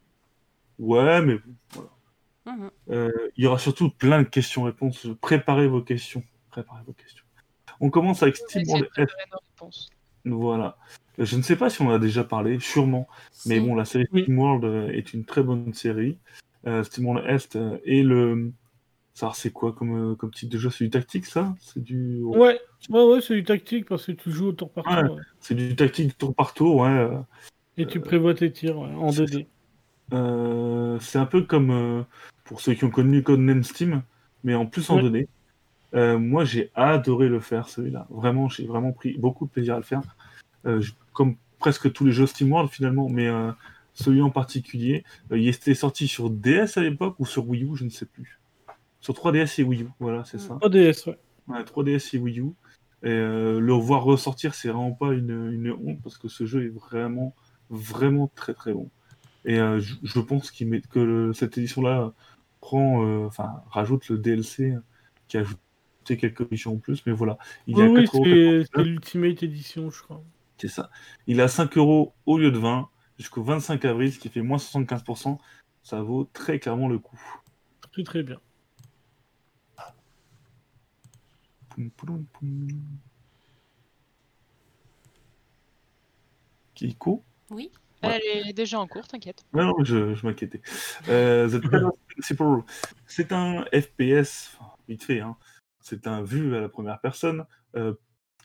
Ouais, 0.78 1.22
mais 1.22 1.38
voilà. 1.72 1.88
Mhm. 2.44 2.70
Euh, 2.90 3.10
il 3.38 3.44
y 3.44 3.46
aura 3.46 3.58
surtout 3.58 3.88
plein 3.88 4.20
de 4.22 4.28
questions-réponses. 4.28 5.08
Préparez 5.22 5.66
vos 5.66 5.80
questions. 5.80 6.22
Préparez 6.50 6.82
vos 6.86 6.92
questions. 6.92 7.24
On 7.80 7.88
commence 7.88 8.22
avec 8.22 8.36
Steam. 8.36 8.64
Voilà. 10.26 10.76
Je 11.18 11.36
ne 11.38 11.42
sais 11.42 11.56
pas 11.56 11.70
si 11.70 11.80
on 11.80 11.86
en 11.88 11.92
a 11.94 11.98
déjà 11.98 12.22
parlé, 12.22 12.60
sûrement. 12.60 13.08
Mais 13.46 13.60
bon, 13.60 13.74
la 13.74 13.86
série 13.86 14.06
Oui. 14.12 14.24
Steam 14.24 14.38
World 14.38 14.64
euh, 14.64 14.88
est 14.90 15.14
une 15.14 15.24
très 15.24 15.42
bonne 15.42 15.72
série. 15.72 16.18
Euh, 16.66 16.82
Steam 16.82 17.06
World 17.06 17.24
Est 17.28 17.56
euh, 17.56 17.78
et 17.84 18.02
le. 18.02 18.52
Ça, 19.14 19.30
c'est 19.34 19.50
quoi 19.50 19.72
comme, 19.72 20.12
euh, 20.12 20.14
comme 20.14 20.30
type 20.30 20.50
de 20.50 20.58
jeu? 20.58 20.68
C'est 20.68 20.84
du 20.84 20.90
tactique, 20.90 21.24
ça? 21.24 21.54
C'est 21.58 21.82
du... 21.82 22.20
Ouais, 22.22 22.60
ouais, 22.90 23.02
ouais, 23.02 23.20
c'est 23.22 23.34
du 23.34 23.44
tactique 23.44 23.86
parce 23.88 24.04
que 24.04 24.12
tu 24.12 24.30
joues 24.30 24.48
au 24.48 24.52
tour 24.52 24.70
par 24.70 24.84
tour. 24.84 25.16
ouais. 25.16 25.22
c'est 25.40 25.54
du 25.54 25.74
tactique 25.74 26.18
tour 26.18 26.34
par 26.34 26.52
tour, 26.52 26.76
ouais. 26.76 27.08
Et 27.78 27.86
tu 27.86 28.00
prévois 28.00 28.34
tes 28.34 28.52
tirs 28.52 28.78
en 28.78 29.10
c'est 29.12 29.24
2D. 29.24 29.46
Euh, 30.12 30.98
c'est 31.00 31.18
un 31.18 31.24
peu 31.26 31.42
comme 31.42 31.70
euh, 31.70 32.02
pour 32.44 32.60
ceux 32.60 32.74
qui 32.74 32.84
ont 32.84 32.90
connu 32.90 33.22
Codename 33.22 33.64
Steam, 33.64 34.02
mais 34.44 34.54
en 34.54 34.66
plus 34.66 34.90
en 34.90 34.96
Ouais. 34.96 35.02
2D. 35.02 35.28
Euh, 35.94 36.18
moi, 36.18 36.44
j'ai 36.44 36.70
adoré 36.74 37.28
le 37.28 37.40
faire, 37.40 37.68
celui-là. 37.70 38.06
Vraiment, 38.10 38.50
j'ai 38.50 38.66
vraiment 38.66 38.92
pris 38.92 39.16
beaucoup 39.16 39.46
de 39.46 39.50
plaisir 39.50 39.74
à 39.74 39.78
le 39.78 39.84
faire. 39.84 40.02
Comme 41.14 41.36
presque 41.58 41.90
tous 41.92 42.04
les 42.04 42.12
jeux 42.12 42.26
Steam 42.26 42.52
World, 42.52 42.70
finalement, 42.70 43.08
mais 43.08 43.30
celui 43.96 44.22
en 44.22 44.30
particulier, 44.30 45.04
euh, 45.32 45.38
il 45.38 45.48
était 45.48 45.74
sorti 45.74 46.06
sur 46.06 46.30
DS 46.30 46.76
à 46.76 46.82
l'époque 46.82 47.16
ou 47.18 47.26
sur 47.26 47.48
Wii 47.48 47.64
U, 47.64 47.74
je 47.76 47.84
ne 47.84 47.90
sais 47.90 48.06
plus. 48.06 48.38
Sur 49.00 49.14
3DS 49.14 49.60
et 49.60 49.64
Wii 49.64 49.82
U, 49.82 49.88
voilà, 49.98 50.24
c'est 50.24 50.38
ça. 50.38 50.54
3DS, 50.60 51.08
ouais. 51.08 51.18
Ouais, 51.48 51.62
3DS 51.64 52.14
et 52.14 52.18
Wii 52.18 52.40
U. 52.40 52.52
Et 53.02 53.08
euh, 53.10 53.60
le 53.60 53.72
voir 53.72 54.02
ressortir, 54.04 54.54
c'est 54.54 54.68
vraiment 54.68 54.92
pas 54.92 55.12
une, 55.12 55.50
une 55.52 55.70
honte 55.72 56.00
parce 56.02 56.18
que 56.18 56.28
ce 56.28 56.46
jeu 56.46 56.64
est 56.64 56.68
vraiment, 56.68 57.34
vraiment 57.70 58.30
très 58.34 58.54
très 58.54 58.72
bon. 58.72 58.88
Et 59.44 59.58
euh, 59.60 59.78
je, 59.80 59.94
je 60.02 60.18
pense 60.20 60.50
qu'il 60.50 60.68
met, 60.68 60.80
que 60.80 60.98
le- 60.98 61.32
cette 61.32 61.56
édition-là 61.58 62.12
prend, 62.60 63.04
euh, 63.06 63.26
enfin, 63.26 63.62
rajoute 63.70 64.08
le 64.08 64.18
DLC 64.18 64.74
qui 65.28 65.36
a 65.36 65.40
ajouté 65.40 66.16
quelques 66.18 66.50
missions 66.50 66.72
en 66.74 66.78
plus, 66.78 67.04
mais 67.06 67.12
voilà. 67.12 67.38
Il 67.68 67.76
Oui, 67.76 67.86
oui, 67.86 68.04
4 68.04 68.16
euros. 68.16 68.24
c'est 68.74 68.82
l'Ultimate 68.82 69.42
Edition, 69.42 69.90
je 69.90 70.02
crois. 70.02 70.22
C'est 70.58 70.68
ça. 70.68 70.90
Il 71.26 71.40
à 71.40 71.48
5 71.48 71.76
euros 71.76 72.12
au 72.24 72.38
lieu 72.38 72.50
de 72.50 72.58
20 72.58 72.88
jusqu'au 73.18 73.42
25 73.42 73.84
avril, 73.84 74.12
ce 74.12 74.18
qui 74.18 74.28
fait 74.28 74.42
moins 74.42 74.58
75%. 74.58 75.38
Ça 75.82 76.02
vaut 76.02 76.24
très 76.32 76.58
clairement 76.58 76.88
le 76.88 76.98
coup. 76.98 77.20
Très 77.92 78.02
très 78.02 78.22
bien. 78.22 78.40
poum, 81.76 81.90
poum, 81.90 82.26
poum. 82.32 82.68
Kiko 86.74 87.24
Oui. 87.50 87.70
Ouais. 88.02 88.20
Elle 88.24 88.48
est 88.48 88.52
déjà 88.52 88.78
en 88.78 88.86
cours, 88.86 89.06
t'inquiète. 89.08 89.44
Non, 89.52 89.64
non, 89.64 89.84
je, 89.84 90.14
je 90.14 90.26
m'inquiétais. 90.26 90.60
Euh, 91.08 91.48
c'est 93.06 93.32
un 93.32 93.64
FPS, 93.72 94.58
vite 94.88 95.02
fait, 95.02 95.20
hein. 95.20 95.36
c'est 95.80 96.06
un 96.06 96.22
vu 96.22 96.54
à 96.54 96.60
la 96.60 96.68
première 96.68 97.00
personne, 97.00 97.46
euh, 97.74 97.94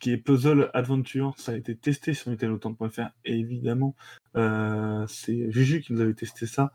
qui 0.02 0.12
est 0.12 0.18
puzzle 0.18 0.70
adventure. 0.74 1.34
Ça 1.38 1.54
a 1.54 1.56
été 1.56 1.78
testé 1.78 2.14
sur 2.14 2.30
nintendo.fr, 2.30 3.12
et 3.24 3.39
évidemment, 3.39 3.95
euh, 4.36 5.06
c'est 5.08 5.49
Juju 5.52 5.82
qui 5.82 5.93
nous 5.93 6.02
avait 6.02 6.16
testé 6.16 6.47
ça. 6.47 6.74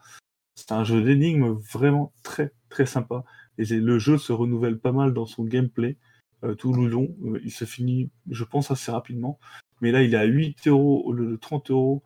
C'est 0.55 0.73
un 0.73 0.85
jeu 0.85 1.03
d'énigmes 1.03 1.53
vraiment 1.53 2.15
très 2.23 2.53
très 2.71 2.87
sympa. 2.87 3.25
Et 3.59 3.65
le 3.65 3.99
jeu 3.99 4.17
se 4.17 4.33
renouvelle 4.33 4.79
pas 4.79 4.93
mal 4.93 5.13
dans 5.13 5.27
son 5.27 5.45
gameplay 5.45 5.99
euh, 6.45 6.55
tout 6.55 6.73
le 6.73 6.87
long. 6.89 7.15
Euh, 7.25 7.41
il 7.45 7.51
se 7.51 7.65
finit, 7.67 8.11
je 8.31 8.45
pense, 8.45 8.71
assez 8.71 8.91
rapidement. 8.91 9.39
Mais 9.83 9.91
là, 9.91 10.03
il 10.03 10.15
est 10.15 10.19
à 10.19 10.25
8 10.25 10.69
euros 10.69 11.03
au 11.05 11.13
lieu 11.13 11.27
de 11.27 11.37
30 11.37 11.71
euros 11.71 12.03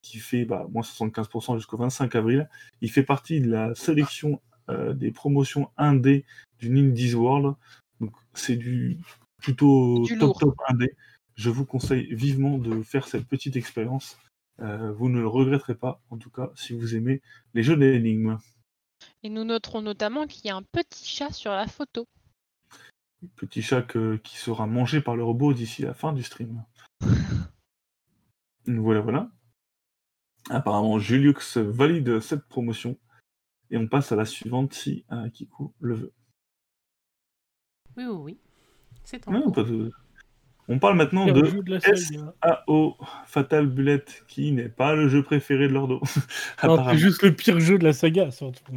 qui 0.00 0.18
fait 0.18 0.44
bah, 0.44 0.66
moins 0.72 0.82
75% 0.82 1.56
jusqu'au 1.56 1.76
25 1.76 2.16
avril. 2.16 2.48
Il 2.80 2.90
fait 2.90 3.04
partie 3.04 3.40
de 3.40 3.48
la 3.48 3.74
sélection 3.74 4.40
des 4.94 5.10
promotions 5.10 5.70
1D 5.76 6.24
du 6.58 6.78
Indies 6.78 7.14
World. 7.14 7.56
Donc 8.00 8.12
c'est 8.32 8.56
du 8.56 8.98
plutôt 9.42 10.02
Du 10.04 10.16
top 10.18 10.28
lourd. 10.28 10.38
top 10.38 10.54
1D. 10.70 10.88
Je 11.34 11.50
vous 11.50 11.64
conseille 11.66 12.14
vivement 12.14 12.58
de 12.58 12.82
faire 12.82 13.06
cette 13.08 13.26
petite 13.26 13.56
expérience. 13.56 14.16
Euh, 14.60 14.92
vous 14.92 15.08
ne 15.08 15.18
le 15.20 15.26
regretterez 15.26 15.74
pas, 15.74 16.00
en 16.10 16.18
tout 16.18 16.30
cas, 16.30 16.50
si 16.54 16.72
vous 16.74 16.94
aimez 16.94 17.20
les 17.54 17.62
jeux 17.62 17.76
d'énigmes. 17.76 18.38
Et 19.22 19.30
nous 19.30 19.44
noterons 19.44 19.82
notamment 19.82 20.26
qu'il 20.26 20.46
y 20.46 20.50
a 20.50 20.56
un 20.56 20.62
petit 20.62 21.06
chat 21.06 21.30
sur 21.32 21.50
la 21.52 21.66
photo. 21.66 22.06
Petit 23.36 23.62
chat 23.62 23.82
que- 23.82 24.16
qui 24.16 24.36
sera 24.36 24.66
mangé 24.66 25.00
par 25.00 25.16
le 25.16 25.24
robot 25.24 25.52
d'ici 25.54 25.82
la 25.82 25.94
fin 25.94 26.12
du 26.12 26.22
stream. 26.22 26.64
Voilà, 28.66 29.00
voilà. 29.00 29.28
Apparemment, 30.50 30.98
Juliux 31.00 31.56
valide 31.56 32.20
cette 32.20 32.46
promotion. 32.46 32.96
Et 33.70 33.76
on 33.76 33.88
passe 33.88 34.12
à 34.12 34.16
la 34.16 34.24
suivante 34.24 34.72
si 34.74 35.04
euh, 35.10 35.28
Kiku 35.30 35.72
le 35.80 35.94
veut. 35.94 36.12
Oui, 37.96 38.04
oui, 38.04 38.16
oui. 38.16 38.38
C'est 39.04 39.26
en 39.28 39.32
Non, 39.32 39.50
cours. 39.52 39.66
On 40.68 40.78
parle 40.78 40.96
maintenant 40.96 41.26
de 41.26 41.32
de 41.40 41.70
la 41.70 41.76
S- 41.78 42.08
saga. 42.08 42.34
AO 42.40 42.96
Fatal 43.26 43.66
Bullet, 43.66 44.04
qui 44.28 44.52
n'est 44.52 44.68
pas 44.68 44.94
le 44.94 45.08
jeu 45.08 45.22
préféré 45.22 45.66
de 45.68 45.72
Lordo. 45.72 46.00
C'est 46.60 46.96
juste 46.98 47.22
le 47.22 47.32
pire 47.34 47.58
jeu 47.60 47.78
de 47.78 47.84
la 47.84 47.92
saga, 47.92 48.30
surtout. 48.30 48.72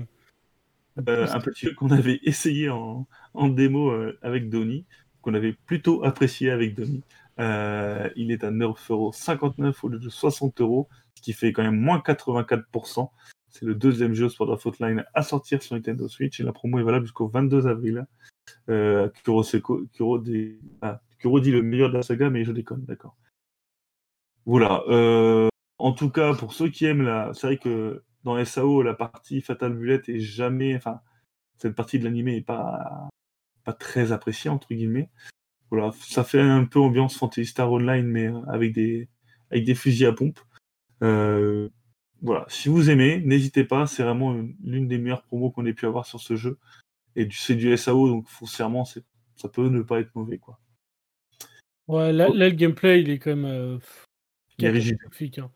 Euh, 1.08 1.28
un 1.28 1.40
petit 1.40 1.68
jeu 1.68 1.74
qu'on 1.74 1.92
avait 1.92 2.20
essayé 2.24 2.70
en, 2.70 3.08
en 3.34 3.50
démo 3.50 3.92
euh, 3.92 4.18
avec 4.22 4.50
Donny, 4.50 4.86
qu'on 5.22 5.34
avait 5.34 5.54
plutôt 5.54 6.04
apprécié 6.04 6.50
avec 6.52 6.74
Donny. 6.76 7.04
Euh, 7.40 8.10
il 8.16 8.32
est 8.32 8.44
à 8.44 8.52
9,59€ 8.52 9.76
au 9.84 9.90
lieu 9.90 10.00
de 10.00 10.10
60 10.10 10.62
euros, 10.62 10.88
ce 11.16 11.22
qui 11.22 11.34
fait 11.34 11.52
quand 11.54 11.64
même 11.64 11.80
moins 11.80 12.00
84%. 12.00 13.10
C'est 13.50 13.66
le 13.66 13.76
deuxième 13.76 14.14
jeu 14.14 14.28
Sword 14.28 14.50
of 14.50 14.66
Outline 14.66 15.06
à 15.14 15.22
sortir 15.22 15.62
sur 15.62 15.76
Nintendo 15.76 16.08
Switch 16.08 16.40
et 16.40 16.44
la 16.44 16.52
promo 16.52 16.80
est 16.80 16.84
valable 16.84 17.06
jusqu'au 17.06 17.28
22 17.28 17.68
avril. 17.68 18.06
Euh, 18.70 19.10
ah, 20.82 21.02
Kuro 21.20 21.40
dit 21.40 21.52
le 21.52 21.62
meilleur 21.62 21.90
de 21.90 21.96
la 21.96 22.04
saga, 22.04 22.30
mais 22.30 22.44
je 22.44 22.52
déconne, 22.52 22.84
d'accord. 22.86 23.16
Voilà. 24.46 24.84
euh, 24.88 25.50
en 25.78 25.92
tout 25.94 26.10
cas, 26.10 26.34
pour 26.34 26.54
ceux 26.54 26.70
qui 26.70 26.86
aiment 26.86 27.02
la. 27.02 27.34
C'est 27.34 27.48
vrai 27.48 27.58
que 27.58 28.04
dans 28.24 28.44
SAO, 28.44 28.82
la 28.82 28.94
partie 28.94 29.42
Fatal 29.42 29.74
Bullet 29.74 30.02
est 30.08 30.20
jamais. 30.20 30.76
Enfin, 30.76 31.02
cette 31.58 31.76
partie 31.76 32.00
de 32.00 32.06
l'animé 32.06 32.38
est 32.38 32.42
pas, 32.42 33.10
très 33.80 34.12
appréciée, 34.12 34.50
entre 34.50 34.68
guillemets. 34.74 35.10
Voilà, 35.72 35.92
ça 36.00 36.24
fait 36.24 36.42
un 36.42 36.66
peu 36.66 36.80
ambiance 36.80 37.18
Fantasy 37.18 37.48
Star 37.48 37.72
Online, 37.72 38.06
mais 38.06 38.28
euh, 38.28 38.42
avec 38.48 38.74
des, 38.74 39.10
fusils 39.76 40.06
à 40.06 40.14
pompe. 40.14 40.40
Voilà, 42.22 42.46
si 42.48 42.70
vous 42.70 42.90
aimez, 42.90 43.22
n'hésitez 43.24 43.64
pas, 43.66 43.86
c'est 43.86 44.04
vraiment 44.04 44.34
une- 44.34 44.56
l'une 44.64 44.88
des 44.88 44.98
meilleures 44.98 45.22
promos 45.24 45.52
qu'on 45.52 45.66
ait 45.66 45.74
pu 45.74 45.86
avoir 45.86 46.06
sur 46.06 46.20
ce 46.20 46.36
jeu. 46.36 46.58
Et 47.16 47.28
c'est 47.32 47.56
du 47.56 47.72
SAO, 47.78 48.10
donc 48.10 48.28
foncièrement, 48.28 48.86
c'est- 48.86 49.04
ça 49.36 49.50
peut 49.50 49.68
ne 49.70 49.82
pas 49.82 50.00
être 50.00 50.14
mauvais. 50.16 50.38
Quoi. 50.38 50.60
Ouais, 51.88 52.12
là, 52.12 52.30
là, 52.30 52.50
le 52.50 52.56
gameplay, 52.56 53.02
il 53.02 53.10
est 53.10 53.20
quand 53.20 53.36
même 53.36 53.46
euh, 53.46 53.78
Il 54.58 54.66
est 54.66 54.70
rigide. 54.70 54.98
Hein. 55.38 55.52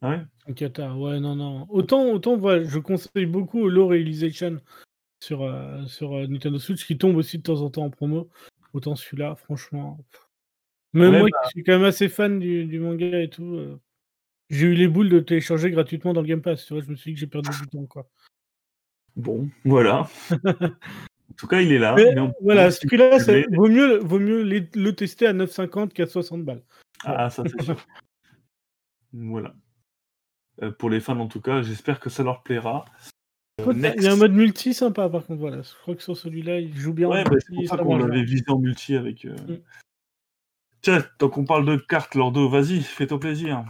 Ah 0.00 0.10
ouais? 0.10 0.54
Cata, 0.54 0.94
ouais, 0.94 1.20
non, 1.20 1.36
non. 1.36 1.66
Autant, 1.70 2.10
autant 2.10 2.36
voilà, 2.36 2.64
je 2.64 2.78
conseille 2.78 3.26
beaucoup 3.26 3.68
Low 3.68 3.88
Realization 3.88 4.60
sur, 5.20 5.42
euh, 5.42 5.84
sur 5.86 6.14
euh, 6.14 6.26
Nintendo 6.26 6.58
Switch, 6.58 6.86
qui 6.86 6.98
tombe 6.98 7.16
aussi 7.16 7.38
de 7.38 7.42
temps 7.42 7.60
en 7.60 7.70
temps 7.70 7.84
en 7.84 7.90
promo. 7.90 8.28
Autant 8.72 8.96
celui-là, 8.96 9.36
franchement. 9.36 10.04
Même 10.92 11.12
Ouais, 11.12 11.18
moi 11.20 11.28
qui 11.28 11.48
suis 11.50 11.64
quand 11.64 11.72
même 11.72 11.84
assez 11.84 12.08
fan 12.08 12.38
du, 12.38 12.64
du 12.64 12.78
manga 12.78 13.20
et 13.20 13.30
tout, 13.30 13.54
euh, 13.54 13.80
j'ai 14.50 14.66
eu 14.66 14.74
les 14.74 14.88
boules 14.88 15.08
de 15.08 15.20
télécharger 15.20 15.70
gratuitement 15.70 16.12
dans 16.12 16.20
le 16.22 16.26
Game 16.26 16.42
Pass. 16.42 16.66
Tu 16.66 16.74
vois, 16.74 16.82
je 16.82 16.90
me 16.90 16.96
suis 16.96 17.10
dit 17.10 17.14
que 17.14 17.20
j'ai 17.20 17.26
perdu 17.26 17.50
du 17.50 17.68
temps, 17.68 17.86
quoi. 17.86 18.08
Bon, 19.16 19.48
voilà. 19.64 20.08
en 20.44 21.34
tout 21.36 21.46
cas, 21.46 21.60
il 21.60 21.72
est 21.72 21.78
là. 21.78 21.94
Mais, 21.96 22.14
mais 22.14 22.20
on- 22.20 22.34
voilà, 22.40 22.70
celui-là, 22.70 23.18
vaut 23.52 23.68
mieux, 23.68 23.98
vaut 23.98 24.18
mieux 24.18 24.42
les- 24.42 24.68
le 24.74 24.92
tester 24.94 25.26
à 25.26 25.32
9,50 25.32 25.92
qu'à 25.92 26.06
60 26.06 26.44
balles. 26.44 26.62
Ah, 27.04 27.28
ça 27.30 27.42
c'est 27.46 27.62
sûr. 27.62 27.76
voilà. 29.12 29.54
Euh, 30.62 30.70
pour 30.70 30.90
les 30.90 31.00
fans, 31.00 31.18
en 31.18 31.26
tout 31.28 31.40
cas, 31.40 31.62
j'espère 31.62 32.00
que 32.00 32.10
ça 32.10 32.22
leur 32.22 32.42
plaira. 32.42 32.84
Euh, 33.60 33.72
Il 33.96 34.02
y 34.02 34.06
a 34.06 34.12
un 34.12 34.16
mode 34.16 34.32
multi 34.32 34.74
sympa, 34.74 35.08
par 35.08 35.24
contre, 35.26 35.40
voilà. 35.40 35.62
Je 35.62 35.72
crois 35.82 35.94
que 35.94 36.02
sur 36.02 36.16
celui-là, 36.16 36.58
il 36.60 36.74
joue 36.76 36.92
bien. 36.92 37.08
en 37.08 37.12
Ouais, 37.12 37.24
bah, 37.24 37.36
c'est 37.38 37.54
pour 37.54 37.68
ça 37.68 37.76
qu'on 37.78 37.96
l'avait 37.98 38.22
visé 38.24 38.44
en 38.48 38.58
multi 38.58 38.96
avec. 38.96 39.24
euh, 39.24 39.36
Mm. 39.48 39.56
Tiens, 40.80 41.04
tant 41.18 41.28
qu'on 41.28 41.44
parle 41.44 41.64
de 41.64 41.76
cartes, 41.76 42.14
Lordo, 42.16 42.48
vas-y, 42.48 42.80
fais-toi 42.82 43.20
plaisir. 43.20 43.64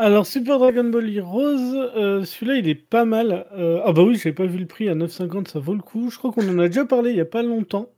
Alors, 0.00 0.26
Super 0.26 0.58
Dragon 0.58 0.84
Ball 0.84 1.14
Heroes, 1.14 1.74
euh, 1.74 2.24
celui-là, 2.24 2.54
il 2.54 2.66
est 2.70 2.74
pas 2.74 3.04
mal. 3.04 3.46
Euh, 3.52 3.82
ah 3.84 3.92
bah 3.92 4.02
oui, 4.02 4.14
j'avais 4.14 4.32
pas 4.34 4.46
vu 4.46 4.56
le 4.56 4.66
prix 4.66 4.88
à 4.88 4.94
9,50, 4.94 5.48
ça 5.48 5.58
vaut 5.58 5.74
le 5.74 5.82
coup. 5.82 6.08
Je 6.08 6.16
crois 6.16 6.32
qu'on 6.32 6.48
en 6.48 6.58
a 6.58 6.68
déjà 6.68 6.86
parlé 6.86 7.10
il 7.10 7.16
y 7.16 7.20
a 7.20 7.26
pas 7.26 7.42
longtemps. 7.42 7.92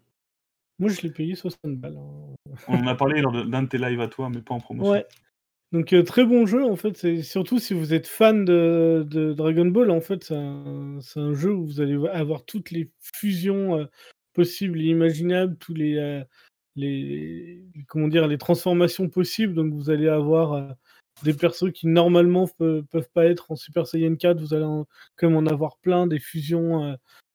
Moi, 0.80 0.90
je 0.90 1.00
l'ai 1.03 1.11
payé 1.11 1.36
60 1.36 1.61
balles. 1.76 1.96
hein. 1.96 2.34
On 2.66 2.74
en 2.74 2.88
a 2.88 2.96
parlé 2.96 3.20
lors 3.20 3.30
d'un 3.46 3.62
de 3.62 3.68
tes 3.68 3.78
lives 3.78 4.00
à 4.00 4.09
toi, 4.09 4.30
mais 4.30 4.40
pas 4.40 4.53
en 4.53 4.59
promotion. 4.59 4.90
Ouais. 4.90 5.07
Donc, 5.70 5.92
euh, 5.92 6.03
très 6.03 6.24
bon 6.24 6.44
jeu, 6.44 6.64
en 6.64 6.74
fait. 6.74 6.96
C'est 6.96 7.22
surtout 7.22 7.61
si 7.61 7.72
vous 7.72 7.94
êtes 7.94 8.09
fan 8.09 8.44
de, 8.44 9.07
de 9.09 9.32
Dragon 9.32 9.66
Ball, 9.66 9.92
en 9.92 10.00
fait, 10.00 10.24
c'est 10.24 10.34
un, 10.34 11.34
jeu 11.34 11.53
où 11.53 11.64
vous 11.64 11.80
allez 11.80 11.96
avoir 12.09 12.44
toutes 12.44 12.72
les 12.72 12.90
fusions 13.00 13.88
possibles 14.32 14.80
et 14.80 14.86
imaginables, 14.86 15.57
tous 15.59 15.74
les, 15.74 16.24
comment 17.86 18.09
dire, 18.09 18.26
les 18.26 18.38
transformations 18.38 19.09
possibles. 19.09 19.55
Donc, 19.55 19.72
vous 19.72 19.88
allez 19.88 20.09
avoir 20.09 20.74
des 21.23 21.35
persos 21.35 21.73
qui 21.73 21.87
normalement 21.87 22.47
pe- 22.49 22.83
peuvent 22.91 23.09
pas 23.12 23.27
être 23.27 23.51
en 23.51 23.57
Super 23.57 23.87
Saiyan 23.87 24.16
4. 24.16 24.41
Vous 24.41 24.55
allez 24.55 24.64
en- 24.64 24.87
même 25.23 25.37
en 25.37 25.47
avoir 25.47 25.77
plein, 25.79 26.07
des 26.07 26.18
fusions 26.18 26.85
euh, 26.85 26.95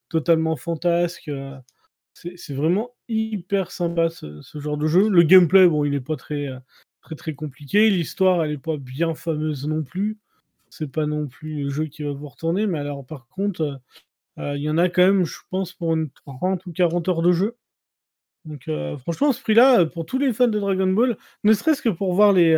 totalement 0.09 0.55
fantasques. 0.55 1.27
euh. 1.29 1.57
c'est 2.13 2.53
vraiment 2.53 2.91
hyper 3.07 3.71
sympa 3.71 4.09
ce, 4.09 4.41
genre 4.55 4.77
de 4.77 4.87
jeu. 4.87 5.09
Le 5.09 5.23
gameplay, 5.23 5.67
bon, 5.67 5.85
il 5.85 5.93
est 5.93 6.01
pas 6.01 6.15
très, 6.15 6.47
euh, 6.47 6.59
très 7.01 7.15
très 7.15 7.33
compliqué. 7.35 7.89
L'histoire, 7.89 8.43
elle 8.43 8.51
est 8.51 8.57
pas 8.57 8.77
bien 8.77 9.13
fameuse 9.15 9.67
non 9.67 9.83
plus. 9.83 10.17
C'est 10.69 10.91
pas 10.91 11.05
non 11.05 11.27
plus 11.27 11.63
le 11.63 11.69
jeu 11.69 11.85
qui 11.85 12.03
va 12.03 12.11
vous 12.11 12.27
retourner. 12.27 12.67
Mais 12.67 12.79
alors, 12.79 13.05
par 13.05 13.27
contre, 13.27 13.79
il 14.37 14.57
y 14.57 14.69
en 14.69 14.77
a 14.77 14.89
quand 14.89 15.01
même, 15.03 15.25
je 15.25 15.39
pense, 15.49 15.73
pour 15.73 15.93
une 15.95 16.09
30 16.25 16.65
ou 16.65 16.71
40 16.73 17.07
heures 17.09 17.21
de 17.21 17.31
jeu. 17.31 17.55
Donc, 18.45 18.69
franchement, 18.99 19.31
ce 19.31 19.41
prix-là, 19.41 19.85
pour 19.85 20.05
tous 20.05 20.17
les 20.19 20.33
fans 20.33 20.47
de 20.47 20.59
Dragon 20.59 20.87
Ball, 20.87 21.17
ne 21.43 21.53
serait-ce 21.53 21.81
que 21.81 21.89
pour 21.89 22.13
voir 22.13 22.33
les, 22.33 22.55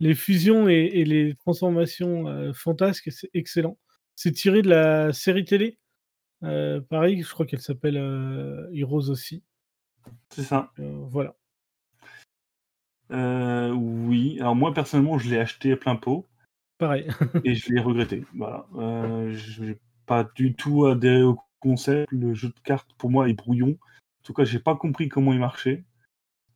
les 0.00 0.14
fusions 0.14 0.68
et, 0.68 0.90
et 0.92 1.04
les 1.04 1.34
transformations 1.36 2.28
euh, 2.28 2.52
fantasques, 2.52 3.10
c'est 3.12 3.30
excellent. 3.34 3.78
C'est 4.16 4.32
tiré 4.32 4.62
de 4.62 4.68
la 4.68 5.12
série 5.12 5.44
télé. 5.44 5.78
Euh, 6.42 6.80
pareil, 6.80 7.22
je 7.22 7.30
crois 7.30 7.46
qu'elle 7.46 7.60
s'appelle 7.60 7.96
euh, 7.96 8.68
Heroes 8.72 9.10
aussi. 9.10 9.42
C'est 10.30 10.42
ça. 10.42 10.70
Voilà. 10.78 11.34
Oui. 13.10 14.38
Alors, 14.40 14.54
moi, 14.54 14.74
personnellement, 14.74 15.18
je 15.18 15.30
l'ai 15.30 15.38
acheté 15.38 15.72
à 15.72 15.76
plein 15.76 15.96
pot 15.96 16.26
Pareil. 16.78 17.06
et 17.44 17.54
je 17.54 17.72
l'ai 17.72 17.80
regretté. 17.80 18.24
Voilà. 18.34 18.66
Je 18.74 19.64
n'ai 19.64 19.78
pas 20.06 20.28
du 20.34 20.54
tout 20.54 20.86
adhéré 20.86 21.22
au 21.22 21.38
concept. 21.60 22.10
Le 22.12 22.34
jeu 22.34 22.48
de 22.48 22.60
cartes, 22.62 22.90
pour 22.98 23.10
moi, 23.10 23.28
est 23.28 23.34
brouillon. 23.34 23.70
En 23.70 24.22
tout 24.24 24.34
cas, 24.34 24.44
j'ai 24.44 24.58
pas 24.58 24.76
compris 24.76 25.08
comment 25.08 25.32
il 25.32 25.38
marchait. 25.38 25.84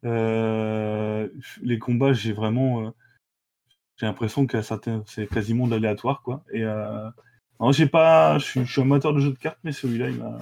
Euh, 0.04 1.28
les 1.62 1.78
combats, 1.78 2.12
j'ai 2.12 2.32
vraiment. 2.32 2.86
euh, 2.86 2.90
j'ai 3.98 4.06
l'impression 4.06 4.46
que 4.46 4.62
certains, 4.62 5.02
c'est 5.06 5.26
quasiment 5.28 5.66
de 5.66 5.72
l'aléatoire, 5.72 6.22
quoi. 6.22 6.44
Et 6.52 6.62
euh, 6.62 7.08
non, 7.60 7.72
j'ai 7.72 7.86
pas. 7.88 8.38
Je 8.38 8.44
suis, 8.44 8.64
je 8.64 8.72
suis 8.72 8.80
amateur 8.80 9.12
de 9.12 9.20
jeux 9.20 9.32
de 9.32 9.38
cartes, 9.38 9.58
mais 9.64 9.72
celui-là, 9.72 10.08
il 10.10 10.16
m'a. 10.16 10.38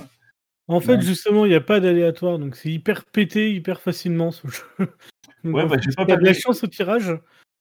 En 0.69 0.81
fait, 0.81 0.97
Ouais. 0.97 1.03
justement, 1.03 1.45
il 1.47 1.51
n'y 1.51 1.55
a 1.55 1.61
pas 1.61 1.81
d'aléatoire, 1.81 2.39
donc 2.39 2.57
c'est 2.57 2.71
hyper 2.71 3.05
pété, 3.07 3.55
hyper 3.55 3.81
facilement 3.81 4.31
ce 4.33 4.47
jeu. 4.49 4.63
Donc, 5.45 5.55
Ouais, 5.55 5.67
bah, 5.67 5.77
fait, 5.81 5.95
pas 5.95 6.05
t'as 6.05 6.17
de 6.17 6.25
la 6.25 6.33
chance 6.35 6.65
au 6.65 6.67
tirage 6.67 7.13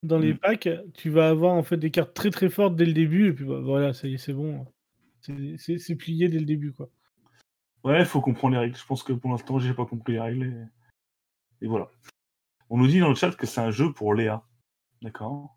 dans 0.02 0.18
les 0.18 0.32
Mm. 0.34 0.38
packs, 0.38 0.68
tu 0.94 1.08
vas 1.08 1.28
avoir 1.28 1.52
en 1.52 1.62
fait 1.62 1.76
des 1.76 1.92
cartes 1.92 2.14
très 2.14 2.30
très 2.30 2.48
fortes 2.48 2.74
dès 2.74 2.84
le 2.84 2.92
début, 2.92 3.28
et 3.28 3.32
puis 3.32 3.44
bah, 3.44 3.60
voilà, 3.60 3.92
ça 3.92 4.08
y 4.08 4.14
est, 4.14 4.18
c'est 4.18 4.32
bon. 4.32 4.66
C'est- 5.20 5.94
plié 5.94 6.28
dès 6.28 6.38
le 6.40 6.44
début, 6.44 6.72
quoi. 6.72 6.88
Ouais, 7.84 8.04
faut 8.04 8.20
comprendre 8.20 8.54
les 8.54 8.60
règles. 8.60 8.76
Je 8.76 8.84
pense 8.84 9.04
que 9.04 9.12
pour 9.12 9.30
l'instant, 9.30 9.60
j'ai 9.60 9.72
pas 9.72 9.86
compris 9.86 10.14
les 10.14 10.20
règles. 10.20 10.66
et 11.62 11.64
Et 11.64 11.68
voilà. 11.68 11.88
On 12.70 12.76
nous 12.78 12.88
dit 12.88 12.98
dans 12.98 13.08
le 13.08 13.14
chat 13.14 13.30
que 13.36 13.46
c'est 13.46 13.60
un 13.60 13.70
jeu 13.70 13.92
pour 13.92 14.14
Léa. 14.14 14.42
D'accord 15.02 15.56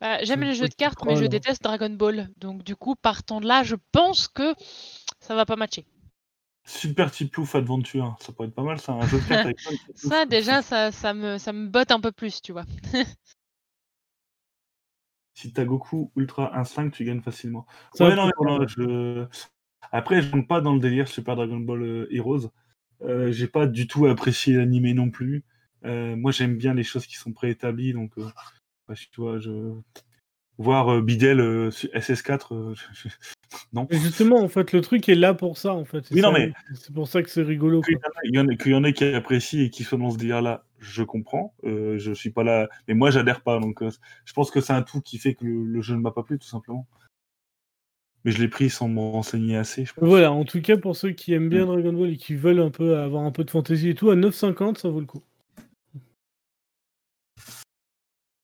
Bah, 0.00 0.22
J'aime 0.22 0.42
les 0.42 0.54
jeux 0.54 0.68
de 0.68 0.74
cartes, 0.74 1.04
mais 1.04 1.16
je 1.16 1.26
déteste 1.26 1.62
Dragon 1.62 1.90
Ball. 1.90 2.28
Donc 2.38 2.62
du 2.62 2.76
coup, 2.76 2.94
partant 2.94 3.40
de 3.40 3.46
là, 3.46 3.62
je 3.62 3.76
pense 3.92 4.28
que 4.28 4.54
ça 5.20 5.34
va 5.34 5.44
pas 5.44 5.56
matcher. 5.56 5.86
Super 6.64 7.10
Tiplouf 7.10 7.54
Adventure, 7.54 8.16
ça 8.20 8.32
pourrait 8.32 8.48
être 8.48 8.54
pas 8.54 8.62
mal, 8.62 8.78
ça, 8.78 8.92
un 8.92 9.06
jeu 9.06 9.18
de 9.18 9.28
cartes 9.28 9.46
avec. 9.46 9.58
Ça, 9.94 10.24
déjà, 10.24 10.62
ça, 10.62 10.92
ça, 10.92 11.14
me, 11.14 11.36
ça 11.38 11.52
me 11.52 11.66
botte 11.66 11.90
un 11.90 12.00
peu 12.00 12.12
plus, 12.12 12.40
tu 12.42 12.52
vois. 12.52 12.64
Si 15.34 15.54
t'as 15.54 15.64
Goku 15.64 16.12
Ultra 16.16 16.54
Instinct, 16.58 16.90
tu 16.90 17.02
gagnes 17.02 17.22
facilement. 17.22 17.66
Ça 17.94 18.04
ouais, 18.04 18.10
peut 18.10 18.16
non, 18.16 18.24
mais 18.24 18.28
être 18.28 18.36
voilà, 18.36 18.66
je... 18.66 19.26
Après, 19.90 20.20
je 20.20 20.30
rentre 20.30 20.46
pas 20.46 20.60
dans 20.60 20.74
le 20.74 20.80
délire 20.80 21.08
Super 21.08 21.34
Dragon 21.34 21.56
Ball 21.56 21.82
euh, 21.82 22.14
Heroes. 22.14 22.50
Euh, 23.02 23.32
j'ai 23.32 23.46
pas 23.46 23.66
du 23.66 23.86
tout 23.86 24.04
apprécié 24.06 24.54
l'animé 24.54 24.92
non 24.92 25.10
plus. 25.10 25.42
Euh, 25.86 26.14
moi, 26.14 26.30
j'aime 26.30 26.58
bien 26.58 26.74
les 26.74 26.82
choses 26.82 27.06
qui 27.06 27.16
sont 27.16 27.32
préétablies, 27.32 27.94
donc 27.94 28.12
euh, 28.18 28.28
tu 28.94 29.20
vois, 29.20 29.38
je 29.38 29.72
voir 30.58 30.92
euh, 30.92 31.00
Bidel 31.00 31.40
euh, 31.40 31.70
sur 31.70 31.88
SS4, 31.90 32.54
euh, 32.54 32.74
je- 32.92 33.08
non. 33.72 33.86
Mais 33.90 33.98
justement, 33.98 34.40
en 34.42 34.48
fait, 34.48 34.72
le 34.72 34.82
truc 34.82 35.08
est 35.08 35.14
là 35.14 35.32
pour 35.32 35.56
ça, 35.56 35.72
en 35.74 35.84
fait. 35.86 36.04
C'est 36.06 36.14
Oui, 36.14 36.20
non, 36.20 36.32
mais- 36.32 36.52
C'est 36.74 36.92
pour 36.92 37.08
ça 37.08 37.22
que 37.22 37.30
c'est 37.30 37.42
rigolo. 37.42 37.80
Qu'il 37.82 37.96
y, 38.34 38.38
en 38.38 38.46
a- 38.48 38.54
qu'il 38.56 38.72
y 38.72 38.74
en 38.74 38.84
ait 38.84 38.92
qui 38.92 39.04
apprécient 39.04 39.62
et 39.64 39.70
qui 39.70 39.84
sont 39.84 39.96
dans 39.98 40.10
ce 40.10 40.18
délire-là, 40.18 40.64
je 40.78 41.02
comprends. 41.02 41.54
Euh, 41.64 41.96
je 41.98 42.12
suis 42.12 42.30
pas 42.30 42.44
là, 42.44 42.68
mais 42.88 42.94
moi, 42.94 43.10
j'adhère 43.10 43.40
pas. 43.40 43.58
Donc, 43.58 43.82
euh, 43.82 43.90
je 44.26 44.32
pense 44.34 44.50
que 44.50 44.60
c'est 44.60 44.72
un 44.74 44.82
tout 44.82 45.00
qui 45.00 45.16
fait 45.18 45.34
que 45.34 45.44
le, 45.46 45.64
le 45.64 45.80
jeu 45.82 45.94
ne 45.94 46.00
m'a 46.00 46.10
pas 46.10 46.22
plu, 46.24 46.38
tout 46.38 46.46
simplement. 46.48 46.86
Mais 48.26 48.32
je 48.32 48.38
l'ai 48.42 48.48
pris 48.48 48.68
sans 48.68 48.86
me 48.86 49.00
renseigner 49.00 49.56
assez. 49.56 49.86
je 49.86 49.94
pense. 49.94 50.06
Voilà, 50.06 50.30
en 50.30 50.44
tout 50.44 50.60
cas, 50.60 50.76
pour 50.76 50.94
ceux 50.94 51.12
qui 51.12 51.32
aiment 51.32 51.46
Mm. 51.46 51.48
bien 51.48 51.64
Dragon 51.64 51.92
Ball 51.94 52.10
et 52.10 52.16
qui 52.18 52.34
veulent 52.34 52.60
un 52.60 52.70
peu 52.70 52.98
avoir 52.98 53.22
un 53.24 53.30
peu 53.32 53.44
de 53.44 53.50
fantaisie 53.50 53.88
et 53.88 53.94
tout, 53.94 54.10
à 54.10 54.14
9,50, 54.14 54.76
ça 54.76 54.90
vaut 54.90 55.00
le 55.00 55.06
coup. 55.06 55.22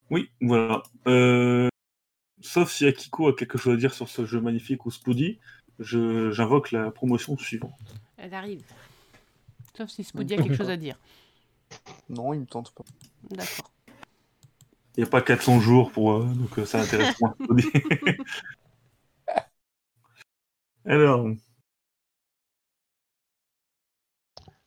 Oui, 0.09 0.29
voilà. 0.41 0.83
Euh, 1.07 1.67
Sauf 2.39 2.71
si 2.71 2.85
Akiko 2.85 3.29
a 3.29 3.35
quelque 3.35 3.57
chose 3.57 3.73
à 3.73 3.77
dire 3.77 3.93
sur 3.95 4.07
ce 4.09 4.23
jeu 4.25 4.39
magnifique 4.39 4.85
ou 4.85 4.91
Spoody, 4.91 5.39
je- 5.79 6.29
j'invoque 6.31 6.71
la 6.71 6.91
promotion 6.91 7.35
suivante. 7.35 7.73
Elle 8.15 8.33
arrive. 8.35 8.63
Sauf 9.75 9.89
si 9.89 10.03
Spoody 10.03 10.35
a 10.35 10.37
quelque 10.37 10.55
chose 10.55 10.69
à 10.69 10.77
dire. 10.77 10.99
Non, 12.09 12.33
il 12.33 12.41
me 12.41 12.45
tente 12.45 12.71
pas. 12.75 12.83
D'accord. 13.31 13.71
Il 14.95 15.01
n'y 15.01 15.03
a 15.03 15.09
pas 15.09 15.21
400 15.21 15.59
jours 15.59 15.91
pour 15.91 16.13
euh, 16.13 16.25
donc 16.25 16.57
euh, 16.59 16.65
ça 16.65 16.79
intéresse 16.81 17.19
moins 17.19 17.35
Spoody. 17.43 17.65
Alors, 20.85 21.27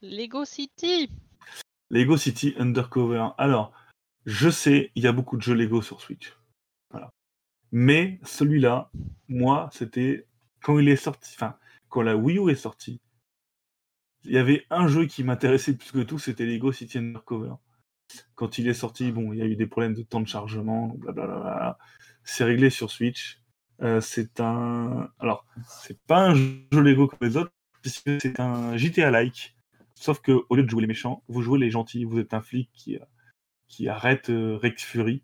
Lego 0.02 0.44
City. 0.44 1.10
Lego 1.90 2.16
City 2.16 2.54
Undercover. 2.58 3.28
Alors, 3.38 3.72
je 4.26 4.50
sais, 4.50 4.90
il 4.94 5.04
y 5.04 5.06
a 5.06 5.12
beaucoup 5.12 5.36
de 5.36 5.42
jeux 5.42 5.54
Lego 5.54 5.82
sur 5.82 6.00
Switch. 6.00 6.36
Mais 7.72 8.18
celui-là, 8.24 8.90
moi, 9.28 9.68
c'était 9.72 10.26
quand 10.62 10.78
il 10.78 10.88
est 10.88 10.96
sorti, 10.96 11.32
enfin, 11.36 11.56
quand 11.88 12.02
la 12.02 12.16
Wii 12.16 12.38
U 12.38 12.50
est 12.50 12.56
sortie, 12.56 13.00
il 14.24 14.32
y 14.32 14.38
avait 14.38 14.66
un 14.70 14.88
jeu 14.88 15.06
qui 15.06 15.24
m'intéressait 15.24 15.74
plus 15.74 15.92
que 15.92 16.00
tout, 16.00 16.18
c'était 16.18 16.44
Lego 16.46 16.72
City 16.72 16.98
Undercover. 16.98 17.54
Quand 18.34 18.58
il 18.58 18.68
est 18.68 18.74
sorti, 18.74 19.12
bon, 19.12 19.32
il 19.32 19.38
y 19.38 19.42
a 19.42 19.46
eu 19.46 19.56
des 19.56 19.66
problèmes 19.66 19.94
de 19.94 20.02
temps 20.02 20.20
de 20.20 20.26
chargement, 20.28 20.88
blablabla. 20.98 21.78
C'est 22.24 22.44
réglé 22.44 22.70
sur 22.70 22.90
Switch. 22.90 23.40
Euh, 23.82 24.00
c'est 24.00 24.40
un. 24.40 25.08
Alors, 25.20 25.46
c'est 25.66 25.98
pas 26.02 26.28
un 26.30 26.34
jeu 26.34 26.66
Lego 26.72 27.06
comme 27.06 27.18
les 27.22 27.36
autres, 27.36 27.52
c'est 27.84 28.40
un 28.40 28.76
GTA-like. 28.76 29.56
Sauf 29.94 30.20
que 30.20 30.32
au 30.48 30.56
lieu 30.56 30.64
de 30.64 30.70
jouer 30.70 30.82
les 30.82 30.86
méchants, 30.86 31.22
vous 31.28 31.42
jouez 31.42 31.58
les 31.58 31.70
gentils. 31.70 32.04
Vous 32.04 32.18
êtes 32.18 32.34
un 32.34 32.42
flic 32.42 32.70
qui, 32.74 32.96
euh, 32.96 33.04
qui 33.70 33.88
arrête 33.88 34.28
euh, 34.28 34.58
Rex 34.58 34.82
Fury, 34.82 35.22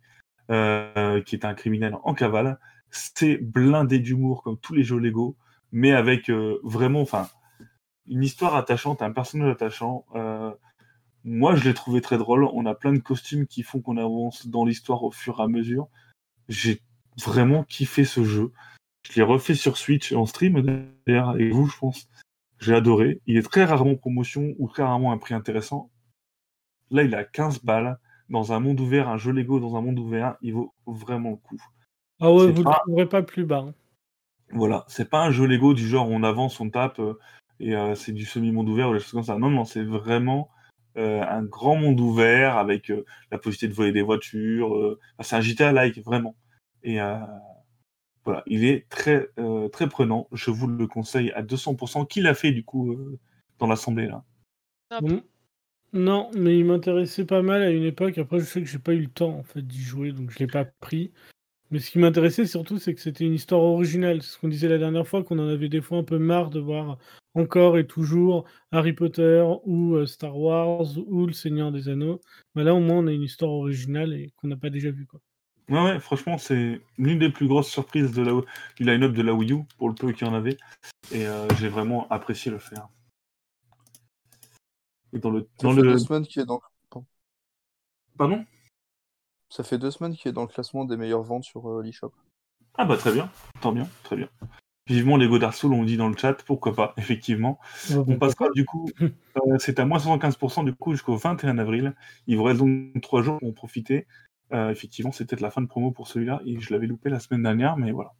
euh, 0.51 1.21
qui 1.23 1.35
est 1.35 1.45
un 1.45 1.53
criminel 1.53 1.97
en 2.05 2.15
cavale. 2.15 2.59
C'est 2.91 3.37
blindé 3.37 3.99
d'humour 3.99 4.43
comme 4.43 4.57
tous 4.59 4.73
les 4.73 4.85
jeux 4.85 4.99
Lego, 4.99 5.37
mais 5.73 5.93
avec 5.93 6.31
euh, 6.31 6.59
vraiment, 6.63 7.03
enfin, 7.03 7.29
une 8.07 8.23
histoire 8.23 8.55
attachante, 8.55 9.03
un 9.03 9.13
personnage 9.13 9.51
attachant. 9.51 10.07
Moi, 11.25 11.57
je 11.57 11.65
l'ai 11.65 11.75
trouvé 11.75 12.01
très 12.01 12.19
drôle. 12.19 12.45
On 12.45 12.67
a 12.67 12.75
plein 12.75 12.93
de 12.93 13.01
costumes 13.01 13.49
qui 13.49 13.65
font 13.65 13.81
qu'on 13.81 13.97
avance 13.97 14.47
dans 14.47 14.65
l'histoire 14.65 15.03
au 15.03 15.11
fur 15.11 15.41
et 15.41 15.43
à 15.43 15.49
mesure. 15.49 15.89
J'ai 16.49 16.81
vraiment 17.19 17.65
kiffé 17.65 18.05
ce 18.05 18.23
jeu. 18.23 18.53
Je 19.11 19.17
l'ai 19.17 19.23
refait 19.23 19.57
sur 19.57 19.77
Switch 19.77 20.13
en 20.13 20.25
stream, 20.25 20.63
d'ailleurs, 21.05 21.31
avec 21.31 21.53
vous, 21.53 21.67
je 21.67 21.77
pense. 21.77 22.09
J'ai 22.61 22.75
adoré. 22.75 23.21
Il 23.27 23.37
est 23.37 23.43
très 23.43 23.65
rarement 23.65 23.93
en 23.93 23.97
promotion 23.97 24.55
ou 24.59 24.69
très 24.69 24.85
rarement 24.85 25.11
un 25.11 25.19
prix 25.19 25.35
intéressant. 25.35 25.91
Là, 26.93 27.03
il 27.03 27.15
a 27.17 27.25
15 27.25 27.65
balles. 27.65 27.99
Dans 28.29 28.53
un 28.53 28.61
monde 28.61 28.81
ouvert, 28.81 29.09
un 29.09 29.17
jeu 29.17 29.33
Lego 29.33 29.61
dans 29.61 29.77
un 29.77 29.81
monde 29.81 29.99
ouvert, 29.99 30.37
il 30.43 30.55
vaut 30.55 30.75
vraiment 30.87 31.31
le 31.31 31.37
coup. 31.37 31.63
Ah 32.21 32.33
ouais, 32.33 32.51
vous 32.51 32.61
ne 32.61 32.65
pas- 32.65 32.71
le 32.71 32.77
trouverez 32.91 33.09
pas 33.09 33.23
plus 33.23 33.45
bas. 33.45 33.65
hein. 33.69 33.75
Voilà, 34.51 34.85
c'est 34.89 35.09
pas 35.11 35.25
un 35.25 35.31
jeu 35.31 35.47
Lego 35.47 35.75
du 35.75 35.87
genre 35.87 36.09
on 36.09 36.23
avance, 36.23 36.61
on 36.61 36.71
tape 36.71 36.99
euh, 37.01 37.19
et 37.61 37.75
euh, 37.75 37.95
c'est 37.95 38.13
du 38.13 38.25
semi-monde 38.25 38.69
ouvert 38.69 38.89
ou 38.91 38.95
des 38.95 39.01
choses 39.01 39.13
comme 39.13 39.23
ça. 39.23 39.39
Non, 39.39 39.51
non, 39.51 39.65
c'est 39.65 39.83
vraiment 39.85 40.51
euh, 40.97 41.23
un 41.29 41.43
grand 41.43 41.77
monde 41.77 42.01
ouvert 42.01 42.57
avec 42.57 42.91
euh, 42.91 43.05
la 43.31 43.39
possibilité 43.39 43.69
de 43.69 43.75
voler 43.75 43.93
des 43.93 44.03
voitures. 44.03 44.75
euh, 44.77 44.99
enfin, 45.19 45.23
c'est 45.29 45.37
un 45.37 45.41
GTA-like, 45.41 45.99
vraiment. 46.05 46.37
Et 46.83 47.01
euh, 47.01 47.17
voilà, 48.25 48.43
il 48.47 48.65
est 48.65 48.89
très, 48.89 49.29
euh, 49.39 49.69
très 49.69 49.89
prenant. 49.89 50.29
Je 50.33 50.51
vous 50.51 50.67
le 50.67 50.87
conseille 50.87 51.33
à 51.33 51.43
200%. 51.43 52.05
Qui 52.05 52.21
l'a 52.21 52.35
fait 52.35 52.53
du 52.53 52.65
coup 52.65 52.93
euh, 52.93 53.19
dans 53.59 53.67
l'assemblée 53.67 54.07
là? 54.07 54.25
Top. 54.91 55.05
Non, 55.93 56.31
mais 56.37 56.59
il 56.59 56.65
m'intéressait 56.65 57.25
pas 57.25 57.43
mal 57.43 57.63
à 57.63 57.71
une 57.71 57.85
époque. 57.85 58.19
Après, 58.19 58.41
je 58.41 58.45
sais 58.45 58.61
que 58.61 58.69
j'ai 58.69 58.79
pas 58.79 58.93
eu 58.93 59.01
le 59.01 59.09
temps 59.09 59.39
en 59.39 59.43
fait 59.43 59.63
d'y 59.63 59.81
jouer, 59.81 60.13
donc 60.13 60.31
je 60.31 60.39
l'ai 60.39 60.47
pas 60.47 60.65
pris. 60.65 61.13
Mais 61.71 61.79
ce 61.81 61.91
qui 61.91 61.99
m'intéressait 61.99 62.47
surtout, 62.47 62.79
c'est 62.79 62.95
que 62.95 63.01
c'était 63.01 63.25
une 63.25 63.35
histoire 63.35 63.63
originale. 63.63 64.23
C'est 64.23 64.33
ce 64.33 64.39
qu'on 64.39 64.49
disait 64.49 64.69
la 64.69 64.79
dernière 64.79 65.07
fois, 65.07 65.25
qu'on 65.25 65.39
en 65.39 65.49
avait 65.49 65.69
des 65.69 65.81
fois 65.81 65.99
un 65.99 66.05
peu 66.05 66.19
marre 66.19 66.51
de 66.51 66.61
voir 66.61 66.99
encore 67.35 67.77
et 67.77 67.87
toujours 67.87 68.45
Harry 68.73 68.93
Potter 68.93 69.45
ou 69.65 69.95
euh, 69.95 70.07
Star 70.07 70.39
Wars 70.39 70.97
ou 70.97 71.27
Le 71.27 71.33
Seigneur 71.33 71.73
des 71.73 71.89
Anneaux. 71.89 72.21
Mais 72.55 72.65
là, 72.65 72.75
au 72.75 72.81
moins, 72.81 72.99
on 72.99 73.07
a 73.09 73.13
une 73.13 73.23
histoire 73.23 73.51
originale 73.51 74.13
et 74.13 74.33
qu'on 74.37 74.49
n'a 74.49 74.57
pas 74.57 74.71
déjà 74.71 74.91
vue. 74.91 75.07
Quoi. 75.07 75.21
Ouais, 75.69 75.83
ouais, 75.83 75.99
franchement, 75.99 76.39
c'est 76.39 76.81
l'une 76.97 77.19
des 77.19 77.31
plus 77.31 77.49
grosses 77.49 77.69
surprises 77.69 78.13
de 78.13 78.23
la, 78.23 78.33
du 78.77 78.85
line-up 78.85 79.13
de 79.13 79.23
la 79.23 79.35
Wii 79.35 79.53
U, 79.53 79.65
pour 79.79 79.89
le 79.89 79.95
peu 79.95 80.13
qu'il 80.13 80.27
y 80.27 80.31
en 80.31 80.35
avait. 80.35 80.57
Et 81.13 81.27
euh, 81.27 81.49
j'ai 81.59 81.69
vraiment 81.69 82.07
apprécié 82.09 82.51
le 82.53 82.59
faire. 82.59 82.89
Et 85.17 85.19
dans 85.19 85.31
le, 85.31 85.49
Ça 85.59 85.69
dans 85.69 85.75
fait 85.75 85.83
le... 85.83 85.93
deux 85.93 85.99
semaines 85.99 86.27
qu'il 86.27 86.43
est 86.43 86.47
dans... 86.47 86.61
Pardon? 88.19 88.45
Ça 89.49 89.63
fait 89.63 89.79
deux 89.79 89.91
semaines 89.91 90.15
qu'il 90.15 90.29
est 90.29 90.33
dans 90.33 90.43
le 90.43 90.49
classement 90.49 90.85
des 90.85 90.97
meilleures 90.97 91.23
ventes 91.23 91.45
sur 91.45 91.71
euh, 91.71 91.83
l'eShop. 91.83 92.13
Ah 92.75 92.85
bah 92.85 92.97
très 92.97 93.13
bien, 93.13 93.31
tant 93.63 93.73
bien, 93.73 93.89
très 94.03 94.17
bien. 94.17 94.29
Vivement 94.87 95.17
Lego 95.17 95.39
Dark 95.39 95.55
Souls, 95.55 95.73
on 95.73 95.85
dit 95.85 95.97
dans 95.97 96.09
le 96.09 96.17
chat, 96.17 96.35
pourquoi 96.45 96.75
pas, 96.75 96.95
effectivement. 96.99 97.59
On 97.91 98.19
passera 98.19 98.49
du 98.55 98.67
coup, 98.67 98.91
euh, 99.01 99.59
c'est 99.59 99.81
à 99.81 99.87
moins 99.87 99.99
75% 99.99 100.65
du 100.65 100.75
coup 100.75 100.93
jusqu'au 100.93 101.17
21 101.17 101.59
avril. 101.59 101.95
Il 102.27 102.37
vous 102.37 102.43
reste 102.43 102.59
donc 102.59 103.01
trois 103.01 103.23
jours 103.23 103.39
pour 103.39 103.49
en 103.49 103.53
profiter. 103.53 104.07
Euh, 104.53 104.71
effectivement, 104.71 105.13
c'est 105.13 105.25
peut-être 105.25 105.41
la 105.41 105.51
fin 105.51 105.63
de 105.63 105.67
promo 105.67 105.91
pour 105.91 106.09
celui-là, 106.09 106.43
et 106.45 106.61
je 106.61 106.73
l'avais 106.73 106.87
loupé 106.87 107.09
la 107.09 107.21
semaine 107.21 107.43
dernière, 107.43 107.77
mais 107.77 107.93
voilà. 107.93 108.13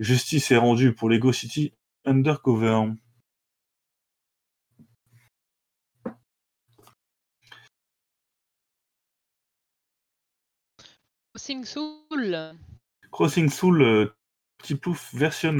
Justice 0.00 0.50
est 0.50 0.56
rendue 0.56 0.92
pour 0.92 1.08
Lego 1.08 1.32
City 1.32 1.72
Undercover. 2.04 2.92
Crossing 11.48 11.64
Soul. 11.64 12.36
Crossing 13.10 13.48
Soul 13.48 13.80
euh, 13.80 14.06
version. 15.14 15.58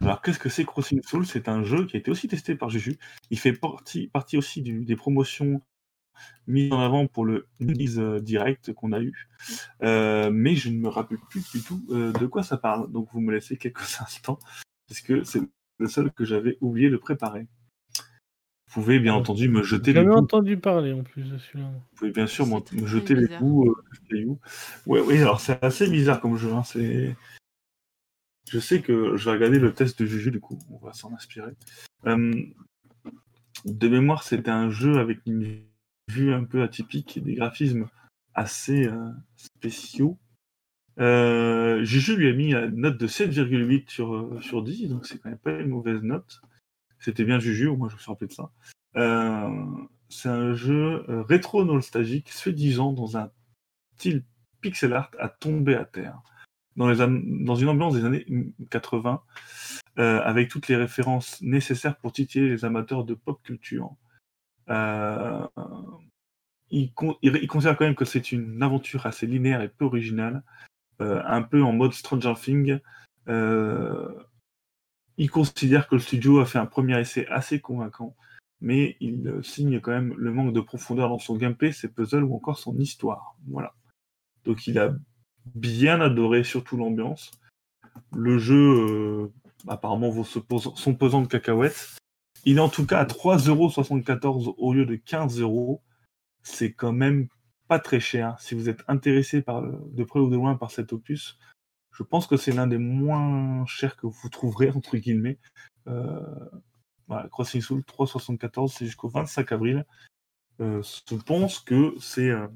Alors, 0.00 0.22
qu'est-ce 0.22 0.38
que 0.38 0.48
c'est 0.48 0.64
Crossing 0.64 1.02
Soul? 1.02 1.26
C'est 1.26 1.46
un 1.46 1.62
jeu 1.62 1.84
qui 1.84 1.98
a 1.98 2.00
été 2.00 2.10
aussi 2.10 2.26
testé 2.26 2.54
par 2.54 2.70
Juju. 2.70 2.98
Il 3.28 3.38
fait 3.38 3.52
partie, 3.52 4.38
aussi 4.38 4.62
des 4.62 4.96
promotions 4.96 5.60
mises 6.46 6.72
en 6.72 6.80
avant 6.80 7.06
pour 7.06 7.26
le 7.26 7.48
Indies 7.60 7.96
euh, 7.98 8.18
Direct 8.18 8.72
qu'on 8.72 8.92
a 8.92 9.00
eu. 9.00 9.28
Euh, 9.82 10.30
mais 10.32 10.54
je 10.54 10.70
ne 10.70 10.78
me 10.78 10.88
rappelle 10.88 11.18
plus 11.28 11.44
du 11.52 11.60
tout 11.60 11.84
de 11.90 12.26
quoi 12.26 12.42
ça 12.42 12.56
parle. 12.56 12.90
Donc, 12.90 13.10
vous 13.12 13.20
me 13.20 13.30
laissez 13.30 13.58
quelques 13.58 13.80
instants, 14.00 14.38
parce 14.88 15.02
que 15.02 15.22
c'est 15.24 15.42
le 15.76 15.86
seul 15.86 16.10
que 16.12 16.24
j'avais 16.24 16.56
oublié 16.62 16.88
de 16.88 16.96
préparer. 16.96 17.46
Vous 18.70 18.82
pouvez 18.82 19.00
bien 19.00 19.14
Ouais. 19.14 19.20
entendu 19.20 19.48
me 19.48 19.62
jeter 19.62 19.92
J'ai 19.92 20.02
les 20.04 20.08
entendu 20.10 20.56
parler 20.56 20.92
en 20.92 21.02
plus 21.02 21.24
de 21.28 21.38
celui-là. 21.38 21.68
Vous 21.70 21.96
pouvez 21.96 22.12
bien 22.12 22.26
sûr 22.28 22.46
me 22.46 22.86
jeter 22.86 23.14
les 23.16 23.26
goûts. 23.40 23.68
euh. 23.68 24.36
Ouais, 24.86 25.00
oui, 25.00 25.18
alors 25.18 25.40
c'est 25.40 25.62
assez 25.64 25.88
bizarre 25.88 26.20
comme 26.20 26.36
jeu. 26.36 26.52
hein, 26.52 26.62
C'est. 26.62 27.16
Je 28.48 28.58
sais 28.58 28.80
que 28.80 29.16
je 29.16 29.24
vais 29.24 29.32
regarder 29.32 29.58
le 29.58 29.72
test 29.72 30.00
de 30.00 30.06
Juju, 30.06 30.30
du 30.30 30.40
coup, 30.40 30.58
on 30.70 30.78
va 30.78 30.92
s'en 30.92 31.12
inspirer. 31.14 31.52
Euh, 32.06 32.32
de 33.64 33.88
mémoire, 33.88 34.22
c'était 34.22 34.50
un 34.50 34.70
jeu 34.70 34.98
avec 34.98 35.18
une 35.26 35.62
vue 36.08 36.32
un 36.32 36.44
peu 36.44 36.62
atypique 36.62 37.16
et 37.16 37.20
des 37.20 37.34
graphismes 37.34 37.88
assez 38.34 38.86
euh, 38.86 39.10
spéciaux. 39.36 40.18
Euh, 40.98 41.82
Juju 41.84 42.16
lui 42.16 42.28
a 42.28 42.32
mis 42.32 42.52
une 42.54 42.80
note 42.80 42.98
de 42.98 43.06
7,8 43.06 43.88
sur, 43.88 44.14
euh, 44.14 44.40
sur 44.40 44.62
10, 44.62 44.88
donc 44.88 45.06
c'est 45.06 45.18
quand 45.18 45.28
même 45.28 45.38
pas 45.38 45.58
une 45.58 45.68
mauvaise 45.68 46.02
note. 46.02 46.40
C'était 47.00 47.24
bien 47.24 47.38
Juju, 47.40 47.70
moi 47.76 47.88
je 47.88 47.94
me 47.94 47.98
suis 48.00 48.10
rappelé 48.10 48.28
de 48.28 48.32
ça. 48.32 48.50
Euh, 48.96 49.64
c'est 50.08 50.28
un 50.28 50.54
jeu 50.54 51.04
euh, 51.08 51.22
rétro-nostalgique, 51.22 52.28
suédigeant 52.30 52.92
dans 52.92 53.16
un 53.16 53.30
style 53.96 54.24
pixel 54.60 54.92
art 54.92 55.10
à 55.18 55.28
tomber 55.28 55.74
à 55.74 55.84
terre. 55.84 56.20
Dans, 56.76 56.88
les 56.88 56.96
dans 56.98 57.56
une 57.56 57.68
ambiance 57.68 57.94
des 57.94 58.04
années 58.04 58.26
80, 58.70 59.22
euh, 59.98 60.20
avec 60.22 60.48
toutes 60.48 60.68
les 60.68 60.76
références 60.76 61.40
nécessaires 61.42 61.96
pour 61.96 62.12
titiller 62.12 62.48
les 62.48 62.64
amateurs 62.64 63.04
de 63.04 63.14
pop 63.14 63.42
culture. 63.42 63.94
Euh, 64.68 65.46
il, 66.70 66.92
con- 66.92 67.16
il, 67.22 67.36
il 67.36 67.48
considère 67.48 67.76
quand 67.76 67.84
même 67.84 67.96
que 67.96 68.04
c'est 68.04 68.30
une 68.32 68.62
aventure 68.62 69.06
assez 69.06 69.26
linéaire 69.26 69.62
et 69.62 69.68
peu 69.68 69.84
originale, 69.84 70.42
euh, 71.00 71.22
un 71.26 71.42
peu 71.42 71.62
en 71.62 71.72
mode 71.72 71.92
Stranger 71.92 72.34
Things. 72.40 72.78
Euh, 75.18 75.22
il 75.22 75.30
considère 75.30 75.88
que 75.88 75.96
le 75.96 76.00
studio 76.00 76.40
a 76.40 76.46
fait 76.46 76.58
un 76.58 76.66
premier 76.66 76.98
essai 76.98 77.26
assez 77.28 77.60
convaincant, 77.60 78.16
mais 78.60 78.96
il 79.00 79.26
euh, 79.28 79.42
signe 79.42 79.80
quand 79.80 79.92
même 79.92 80.14
le 80.16 80.32
manque 80.32 80.52
de 80.52 80.60
profondeur 80.60 81.08
dans 81.08 81.18
son 81.18 81.36
gameplay, 81.36 81.72
ses 81.72 81.88
puzzles 81.88 82.24
ou 82.24 82.34
encore 82.34 82.58
son 82.58 82.76
histoire. 82.78 83.36
Voilà. 83.48 83.74
Donc 84.44 84.66
il 84.66 84.78
a 84.78 84.94
bien 85.54 86.00
adoré 86.00 86.44
surtout 86.44 86.76
l'ambiance. 86.76 87.30
Le 88.14 88.38
jeu 88.38 88.56
euh, 88.56 89.32
apparemment 89.68 90.10
vaut 90.10 90.24
son 90.24 90.94
pesant 90.94 91.22
de 91.22 91.26
cacahuètes. 91.26 91.96
Il 92.44 92.56
est 92.56 92.60
en 92.60 92.68
tout 92.68 92.86
cas 92.86 93.00
à 93.00 93.04
3,74€ 93.04 94.54
au 94.56 94.72
lieu 94.72 94.86
de 94.86 94.96
15€. 94.96 95.80
C'est 96.42 96.72
quand 96.72 96.92
même 96.92 97.28
pas 97.68 97.78
très 97.78 98.00
cher. 98.00 98.36
Si 98.40 98.54
vous 98.54 98.68
êtes 98.68 98.82
intéressé 98.88 99.42
par, 99.42 99.62
de 99.62 100.04
près 100.04 100.20
ou 100.20 100.30
de 100.30 100.36
loin 100.36 100.56
par 100.56 100.70
cet 100.70 100.92
opus, 100.92 101.38
je 102.00 102.04
pense 102.04 102.26
que 102.26 102.38
c'est 102.38 102.52
l'un 102.52 102.66
des 102.66 102.78
moins 102.78 103.66
chers 103.66 103.94
que 103.94 104.06
vous 104.06 104.28
trouverez, 104.30 104.70
entre 104.70 104.96
guillemets. 104.96 105.38
Euh, 105.86 106.18
voilà, 107.08 107.28
Crossing 107.28 107.60
Soul 107.60 107.82
3,74, 107.82 108.68
c'est 108.68 108.86
jusqu'au 108.86 109.08
25 109.10 109.52
avril. 109.52 109.84
Euh, 110.62 110.82
je 110.82 111.14
pense 111.16 111.58
que 111.58 111.94
c'est. 112.00 112.30
euh, 112.30 112.48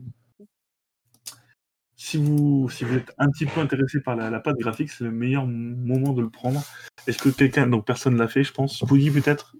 si, 1.94 2.16
vous, 2.16 2.70
si 2.70 2.84
vous 2.84 2.94
êtes 2.96 3.12
un 3.18 3.28
petit 3.30 3.44
peu 3.44 3.60
intéressé 3.60 4.00
par 4.00 4.16
la, 4.16 4.30
la 4.30 4.40
patte 4.40 4.56
graphique, 4.56 4.88
c'est 4.88 5.04
le 5.04 5.10
meilleur 5.10 5.46
moment 5.46 6.14
de 6.14 6.22
le 6.22 6.30
prendre. 6.30 6.62
Est-ce 7.06 7.18
que 7.18 7.28
quelqu'un. 7.28 7.66
Donc 7.66 7.84
personne 7.86 8.16
l'a 8.16 8.28
fait, 8.28 8.44
je 8.44 8.52
pense? 8.54 8.78
Pouilly 8.78 9.10
peut-être? 9.10 9.56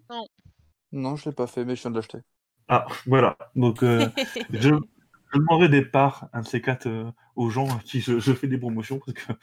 Non, 0.92 1.16
je 1.16 1.28
l'ai 1.28 1.34
pas 1.34 1.46
fait, 1.46 1.66
mais 1.66 1.76
je 1.76 1.82
viens 1.82 1.90
de 1.90 1.96
l'acheter. 1.96 2.18
Ah, 2.68 2.86
voilà. 3.04 3.36
Donc 3.54 3.82
euh, 3.82 4.08
je, 4.50 4.70
je 4.70 5.38
demanderai 5.38 5.68
des 5.68 5.84
parts, 5.84 6.30
un 6.32 6.40
de 6.40 6.46
ces 6.46 6.62
quatre, 6.62 6.86
euh, 6.86 7.10
aux 7.36 7.50
gens 7.50 7.76
à 7.76 7.80
qui 7.80 8.00
je, 8.00 8.18
je 8.18 8.32
fais 8.32 8.48
des 8.48 8.58
promotions. 8.58 8.98
Parce 8.98 9.12
que... 9.12 9.32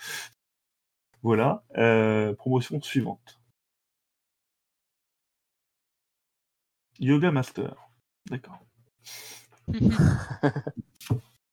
Voilà. 1.24 1.64
Euh, 1.78 2.34
promotion 2.34 2.82
suivante. 2.82 3.40
Yoga 7.00 7.32
Master. 7.32 7.76
D'accord. 8.30 8.60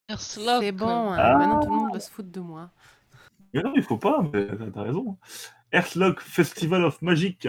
Earthlock. 0.09 0.63
C'est 0.63 0.73
bon, 0.73 1.13
hein, 1.13 1.17
Ah. 1.19 1.37
maintenant 1.37 1.61
tout 1.61 1.71
le 1.71 1.77
monde 1.77 1.93
va 1.93 2.01
se 2.01 2.11
foutre 2.11 2.31
de 2.31 2.41
moi. 2.41 2.71
Mais 3.53 3.63
non, 3.63 3.73
il 3.77 3.83
faut 3.83 3.99
pas, 3.99 4.23
mais 4.33 4.47
t'as 4.47 4.71
t'as 4.71 4.83
raison. 4.83 5.19
Earthlock 5.73 6.21
Festival 6.21 6.85
of 6.85 7.01
Magic. 7.03 7.47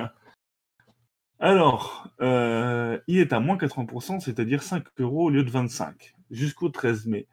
Alors, 1.40 2.08
euh, 2.20 3.00
il 3.08 3.20
est 3.20 3.32
à 3.32 3.40
moins 3.40 3.56
80%, 3.58 4.20
c'est-à-dire 4.20 4.62
5 4.62 4.86
euros 5.00 5.26
au 5.26 5.30
lieu 5.30 5.44
de 5.44 5.50
25, 5.50 6.16
jusqu'au 6.32 6.68
13 6.70 7.06
mai. 7.06 7.28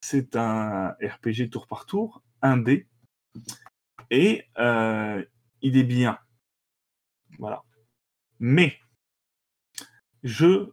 C'est 0.00 0.36
un 0.36 0.90
RPG 1.02 1.50
tour 1.50 1.66
par 1.66 1.86
tour, 1.86 2.22
1D, 2.42 2.86
et 4.10 4.44
euh, 4.58 5.24
il 5.60 5.76
est 5.76 5.84
bien. 5.84 6.18
Voilà. 7.38 7.62
Mais, 8.38 8.78
je 10.22 10.70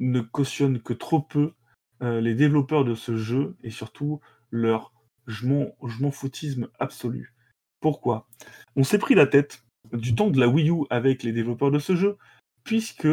ne 0.00 0.20
cautionne 0.20 0.82
que 0.82 0.92
trop 0.92 1.20
peu 1.20 1.54
euh, 2.02 2.20
les 2.20 2.34
développeurs 2.34 2.84
de 2.84 2.94
ce 2.94 3.16
jeu, 3.16 3.56
et 3.62 3.70
surtout 3.70 4.20
leur 4.50 4.92
je 5.26 5.46
m'en 5.46 6.10
foutisme 6.10 6.68
absolu. 6.78 7.34
Pourquoi? 7.80 8.28
On 8.76 8.84
s'est 8.84 8.98
pris 8.98 9.14
la 9.14 9.26
tête 9.26 9.64
du 9.92 10.14
temps 10.14 10.30
de 10.30 10.40
la 10.40 10.48
Wii 10.48 10.70
U 10.70 10.84
avec 10.90 11.22
les 11.22 11.32
développeurs 11.32 11.70
de 11.70 11.78
ce 11.78 11.94
jeu, 11.94 12.16
puisque 12.64 13.08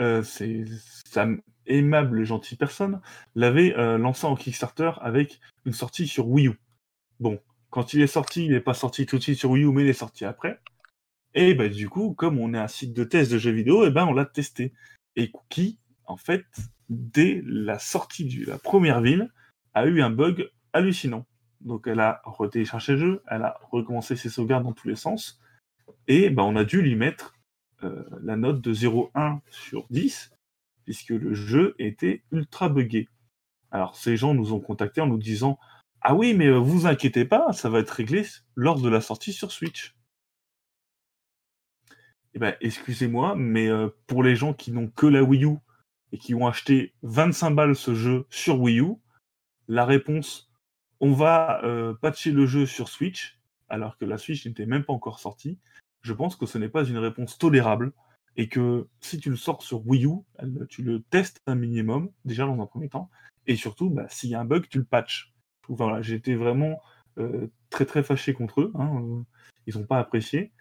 euh, 0.00 0.22
ces 0.22 0.64
sa 1.04 1.26
aimable 1.66 2.24
gentille 2.24 2.58
personne 2.58 3.00
l'avait 3.34 3.76
euh, 3.76 3.98
lancé 3.98 4.26
en 4.26 4.34
Kickstarter 4.34 4.92
avec 5.00 5.40
une 5.64 5.72
sortie 5.72 6.06
sur 6.06 6.28
Wii 6.28 6.48
U. 6.48 6.60
Bon, 7.20 7.38
quand 7.70 7.94
il 7.94 8.00
est 8.00 8.06
sorti, 8.06 8.44
il 8.46 8.52
n'est 8.52 8.60
pas 8.60 8.74
sorti 8.74 9.06
tout 9.06 9.18
de 9.18 9.22
suite 9.22 9.38
sur 9.38 9.50
Wii 9.50 9.64
U, 9.64 9.72
mais 9.72 9.82
il 9.82 9.88
est 9.88 9.92
sorti 9.92 10.24
après. 10.24 10.60
Et 11.34 11.54
ben 11.54 11.70
du 11.70 11.88
coup, 11.88 12.14
comme 12.14 12.38
on 12.38 12.54
est 12.54 12.58
un 12.58 12.68
site 12.68 12.92
de 12.92 13.04
test 13.04 13.30
de 13.30 13.38
jeux 13.38 13.52
vidéo, 13.52 13.86
et 13.86 13.90
ben 13.90 14.06
on 14.06 14.12
l'a 14.12 14.24
testé. 14.24 14.72
Et 15.16 15.30
Cookie, 15.30 15.78
en 16.06 16.16
fait, 16.16 16.44
dès 16.88 17.42
la 17.44 17.78
sortie 17.78 18.24
de 18.24 18.46
la 18.46 18.58
première 18.58 19.00
ville, 19.00 19.30
a 19.74 19.86
eu 19.86 20.02
un 20.02 20.10
bug 20.10 20.50
hallucinant. 20.72 21.26
Donc 21.60 21.86
elle 21.86 22.00
a 22.00 22.22
retéléchargé 22.24 22.94
le 22.94 22.98
jeu, 22.98 23.22
elle 23.28 23.42
a 23.42 23.60
recommencé 23.70 24.16
ses 24.16 24.30
sauvegardes 24.30 24.64
dans 24.64 24.72
tous 24.72 24.88
les 24.88 24.96
sens, 24.96 25.40
et 26.08 26.30
ben, 26.30 26.42
on 26.42 26.56
a 26.56 26.64
dû 26.64 26.82
lui 26.82 26.96
mettre 26.96 27.34
la 28.22 28.36
note 28.36 28.60
de 28.60 28.72
0,1 28.72 29.40
sur 29.50 29.86
10, 29.90 30.32
puisque 30.84 31.10
le 31.10 31.34
jeu 31.34 31.74
était 31.78 32.22
ultra 32.32 32.68
buggé. 32.68 33.08
Alors 33.70 33.96
ces 33.96 34.16
gens 34.16 34.34
nous 34.34 34.52
ont 34.52 34.60
contactés 34.60 35.00
en 35.00 35.06
nous 35.06 35.18
disant 35.18 35.58
Ah 36.00 36.14
oui, 36.14 36.34
mais 36.34 36.46
euh, 36.46 36.58
vous 36.58 36.86
inquiétez 36.86 37.24
pas, 37.24 37.52
ça 37.52 37.70
va 37.70 37.80
être 37.80 37.90
réglé 37.90 38.26
lors 38.54 38.80
de 38.80 38.88
la 38.88 39.00
sortie 39.00 39.32
sur 39.32 39.52
Switch. 39.52 39.94
Eh 42.34 42.38
ben, 42.38 42.54
excusez-moi, 42.60 43.34
mais 43.36 43.68
euh, 43.68 43.88
pour 44.06 44.22
les 44.22 44.36
gens 44.36 44.54
qui 44.54 44.72
n'ont 44.72 44.88
que 44.88 45.06
la 45.06 45.22
Wii 45.22 45.44
U 45.44 45.56
et 46.12 46.18
qui 46.18 46.34
ont 46.34 46.46
acheté 46.46 46.94
25 47.02 47.50
balles 47.50 47.76
ce 47.76 47.94
jeu 47.94 48.26
sur 48.30 48.60
Wii 48.60 48.80
U, 48.80 48.94
la 49.68 49.84
réponse 49.84 50.50
on 51.00 51.12
va 51.12 51.64
euh, 51.64 51.94
patcher 51.94 52.30
le 52.30 52.46
jeu 52.46 52.66
sur 52.66 52.88
Switch, 52.88 53.38
alors 53.68 53.96
que 53.96 54.04
la 54.04 54.18
Switch 54.18 54.44
n'était 54.46 54.66
même 54.66 54.84
pas 54.84 54.92
encore 54.92 55.18
sortie, 55.18 55.58
je 56.02 56.12
pense 56.12 56.36
que 56.36 56.46
ce 56.46 56.58
n'est 56.58 56.68
pas 56.68 56.84
une 56.84 56.98
réponse 56.98 57.38
tolérable 57.38 57.92
et 58.36 58.48
que 58.48 58.88
si 59.00 59.18
tu 59.18 59.30
le 59.30 59.36
sors 59.36 59.62
sur 59.62 59.86
Wii 59.86 60.06
U, 60.06 60.20
tu 60.68 60.82
le 60.82 61.02
testes 61.02 61.42
un 61.46 61.54
minimum, 61.54 62.10
déjà 62.24 62.46
dans 62.46 62.60
un 62.60 62.66
premier 62.66 62.88
temps, 62.88 63.10
et 63.46 63.56
surtout, 63.56 63.90
bah, 63.90 64.06
s'il 64.08 64.30
y 64.30 64.34
a 64.34 64.40
un 64.40 64.44
bug, 64.44 64.68
tu 64.68 64.78
le 64.78 64.84
patches. 64.84 65.32
Été 66.08 66.34
vraiment 66.34 66.80
euh, 67.18 67.46
très 67.70 67.84
très 67.84 68.02
fâché 68.02 68.32
contre 68.32 68.60
eux, 68.62 68.72
hein, 68.74 68.90
euh, 69.02 69.22
ils 69.66 69.78
n'ont 69.78 69.86
pas 69.86 70.00
apprécié. 70.00 70.52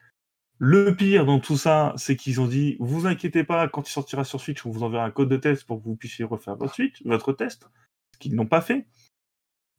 Le 0.59 0.95
pire 0.95 1.25
dans 1.25 1.39
tout 1.39 1.57
ça, 1.57 1.93
c'est 1.97 2.15
qu'ils 2.15 2.41
ont 2.41 2.47
dit 2.47 2.75
vous 2.79 3.07
inquiétez 3.07 3.43
pas, 3.43 3.67
quand 3.67 3.87
il 3.89 3.91
sortira 3.91 4.23
sur 4.23 4.39
Switch, 4.39 4.65
on 4.65 4.71
vous 4.71 4.83
enverra 4.83 5.05
un 5.05 5.11
code 5.11 5.29
de 5.29 5.37
test 5.37 5.63
pour 5.63 5.79
que 5.79 5.85
vous 5.85 5.95
puissiez 5.95 6.25
refaire 6.25 6.57
votre 6.57 6.75
Switch, 6.75 7.01
votre 7.05 7.33
test, 7.33 7.67
ce 8.13 8.19
qu'ils 8.19 8.35
n'ont 8.35 8.45
pas 8.45 8.61
fait. 8.61 8.87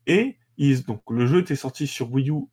Et 0.07 0.37
donc 0.87 1.03
le 1.11 1.27
jeu 1.27 1.41
était 1.41 1.57
sorti 1.57 1.87
sur 1.87 2.13
Wii 2.13 2.31
U 2.31 2.49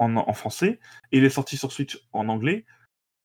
en, 0.00 0.32
français 0.32 0.80
et 1.12 1.18
il 1.18 1.24
est 1.24 1.30
sur 1.30 1.72
Switch 1.72 2.00
en 2.12 2.28
anglais 2.28 2.64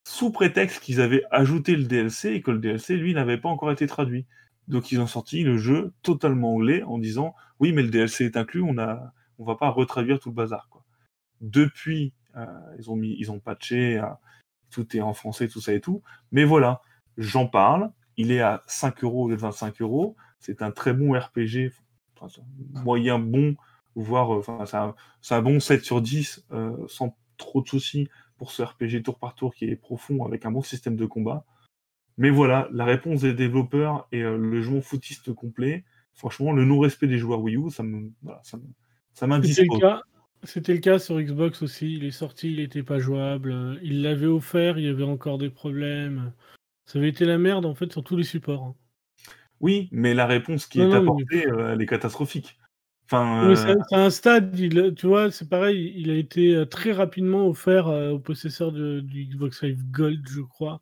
sous 0.08 0.32
prétexte 0.32 0.84
qu'ils 0.84 1.02
avaient 1.02 1.24
ajouté 1.32 1.76
le 1.76 1.86
DLC 1.86 2.30
et 2.30 2.42
que 2.42 2.52
le 2.52 2.60
DLC 2.60 2.96
lui 2.96 3.14
n'avait 3.14 3.40
pas 3.40 3.50
encore 3.50 3.72
été 3.72 3.88
traduit. 3.88 4.28
Donc 4.68 4.92
ils 4.92 5.00
ont 5.00 5.08
sorti 5.08 5.44
le 5.44 5.58
jeu 5.58 5.94
totalement 6.04 6.54
anglais 6.54 6.84
en 6.84 6.98
disant 6.98 7.34
oui 7.60 7.72
mais 7.72 7.82
le 7.82 7.90
DLC 7.90 8.26
est 8.26 8.38
inclus, 8.38 8.62
on 8.62 8.78
a 8.78 9.14
on 9.40 9.46
va 9.46 9.56
pas 9.56 9.70
retraduire 9.70 10.20
tout 10.20 10.30
le 10.30 10.36
bazar 10.36 10.68
quoi. 10.70 10.84
Depuis 11.42 12.14
euh, 12.36 12.46
ils 12.78 12.92
ont 12.92 12.96
mis 12.96 13.16
ils 13.18 13.32
ont 13.32 13.40
patché 13.40 13.98
euh, 13.98 14.06
tout 14.70 14.96
est 14.96 15.02
en 15.02 15.14
français 15.14 15.48
tout 15.48 15.62
ça 15.62 15.74
et 15.74 15.82
tout, 15.82 16.04
mais 16.32 16.44
voilà 16.44 16.82
j'en 17.18 17.48
parle. 17.48 17.92
Il 18.18 18.32
est 18.32 18.42
à 18.42 18.64
5 18.68 19.04
euros 19.04 19.30
de 19.30 19.36
25 19.36 19.82
euros. 19.82 20.16
C'est 20.40 20.62
un 20.62 20.72
très 20.72 20.94
bon 20.94 21.20
RPG, 21.20 21.74
moyen 22.84 23.20
bon, 23.20 23.56
voire 23.96 24.34
euh, 24.34 24.40
enfin, 24.40 24.66
c'est 24.66 24.78
un, 24.78 24.96
c'est 25.22 25.36
un 25.36 25.42
bon 25.42 25.60
7 25.60 25.84
sur 25.84 26.02
10 26.02 26.46
euh, 26.52 26.76
sans 26.88 27.18
trop 27.38 27.62
de 27.62 27.68
soucis 27.68 28.10
pour 28.38 28.52
ce 28.52 28.64
RPG 28.64 29.04
tour 29.04 29.18
par 29.18 29.36
tour 29.36 29.54
qui 29.56 29.66
est 29.66 29.76
profond 29.76 30.26
avec 30.26 30.46
un 30.46 30.52
bon 30.52 30.62
système 30.62 30.96
de 30.96 31.06
combat. 31.06 31.46
Mais 32.18 32.30
voilà, 32.30 32.70
la 32.72 32.86
réponse 32.86 33.22
des 33.22 33.34
développeurs 33.34 34.08
et 34.12 34.22
euh, 34.22 34.38
le 34.38 34.62
jeu 34.62 34.80
footiste 34.82 35.34
complet, 35.34 35.84
franchement, 36.14 36.54
le 36.54 36.64
non-respect 36.64 37.08
des 37.08 37.18
joueurs 37.18 37.42
Wii 37.42 37.58
U, 37.58 37.70
ça 37.72 37.84
me, 37.84 38.12
voilà, 38.24 38.40
ça 38.44 38.58
ça 39.14 39.28
C'était 39.44 39.64
le 39.64 39.80
cas. 39.80 40.02
C'était 40.44 40.74
le 40.74 40.80
cas 40.80 41.00
sur 41.00 41.20
Xbox 41.20 41.62
aussi. 41.62 41.94
Il 41.96 42.04
est 42.04 42.12
sorti, 42.12 42.52
il 42.52 42.58
n'était 42.58 42.84
pas 42.84 43.00
jouable. 43.00 43.80
Il 43.82 44.02
l'avait 44.02 44.28
offert, 44.28 44.78
il 44.78 44.86
y 44.86 44.90
avait 44.90 45.04
encore 45.04 45.38
des 45.38 45.50
problèmes. 45.50 46.34
Ça 46.86 47.00
avait 47.00 47.10
été 47.10 47.26
la 47.26 47.38
merde 47.38 47.66
en 47.66 47.74
fait 47.74 47.92
sur 47.92 48.04
tous 48.04 48.16
les 48.16 48.24
supports. 48.24 48.64
hein. 48.64 48.76
Oui, 49.62 49.90
mais 49.92 50.14
la 50.14 50.26
réponse 50.28 50.68
qui 50.68 50.80
Non, 50.80 50.86
est 50.86 50.90
non, 50.90 51.02
apportée, 51.02 51.46
elle 51.48 51.82
est 51.82 51.86
catastrophique. 51.86 52.60
Enfin, 53.06 53.44
euh, 53.50 53.56
c'est 53.56 53.96
un 53.96 54.10
stade, 54.10 54.58
il- 54.58 54.94
tu 54.96 55.06
vois, 55.08 55.30
c'est 55.32 55.48
pareil, 55.48 55.94
il 55.96 56.10
a 56.10 56.16
été 56.16 56.56
euh, 56.56 56.66
très 56.66 56.92
rapidement 56.92 57.48
offert 57.48 57.88
euh, 57.88 58.12
aux 58.12 58.20
possesseurs 58.20 58.72
de- 58.72 59.00
du 59.02 59.26
Xbox 59.26 59.64
Live 59.64 59.84
Gold, 59.92 60.28
je 60.28 60.42
crois. 60.42 60.82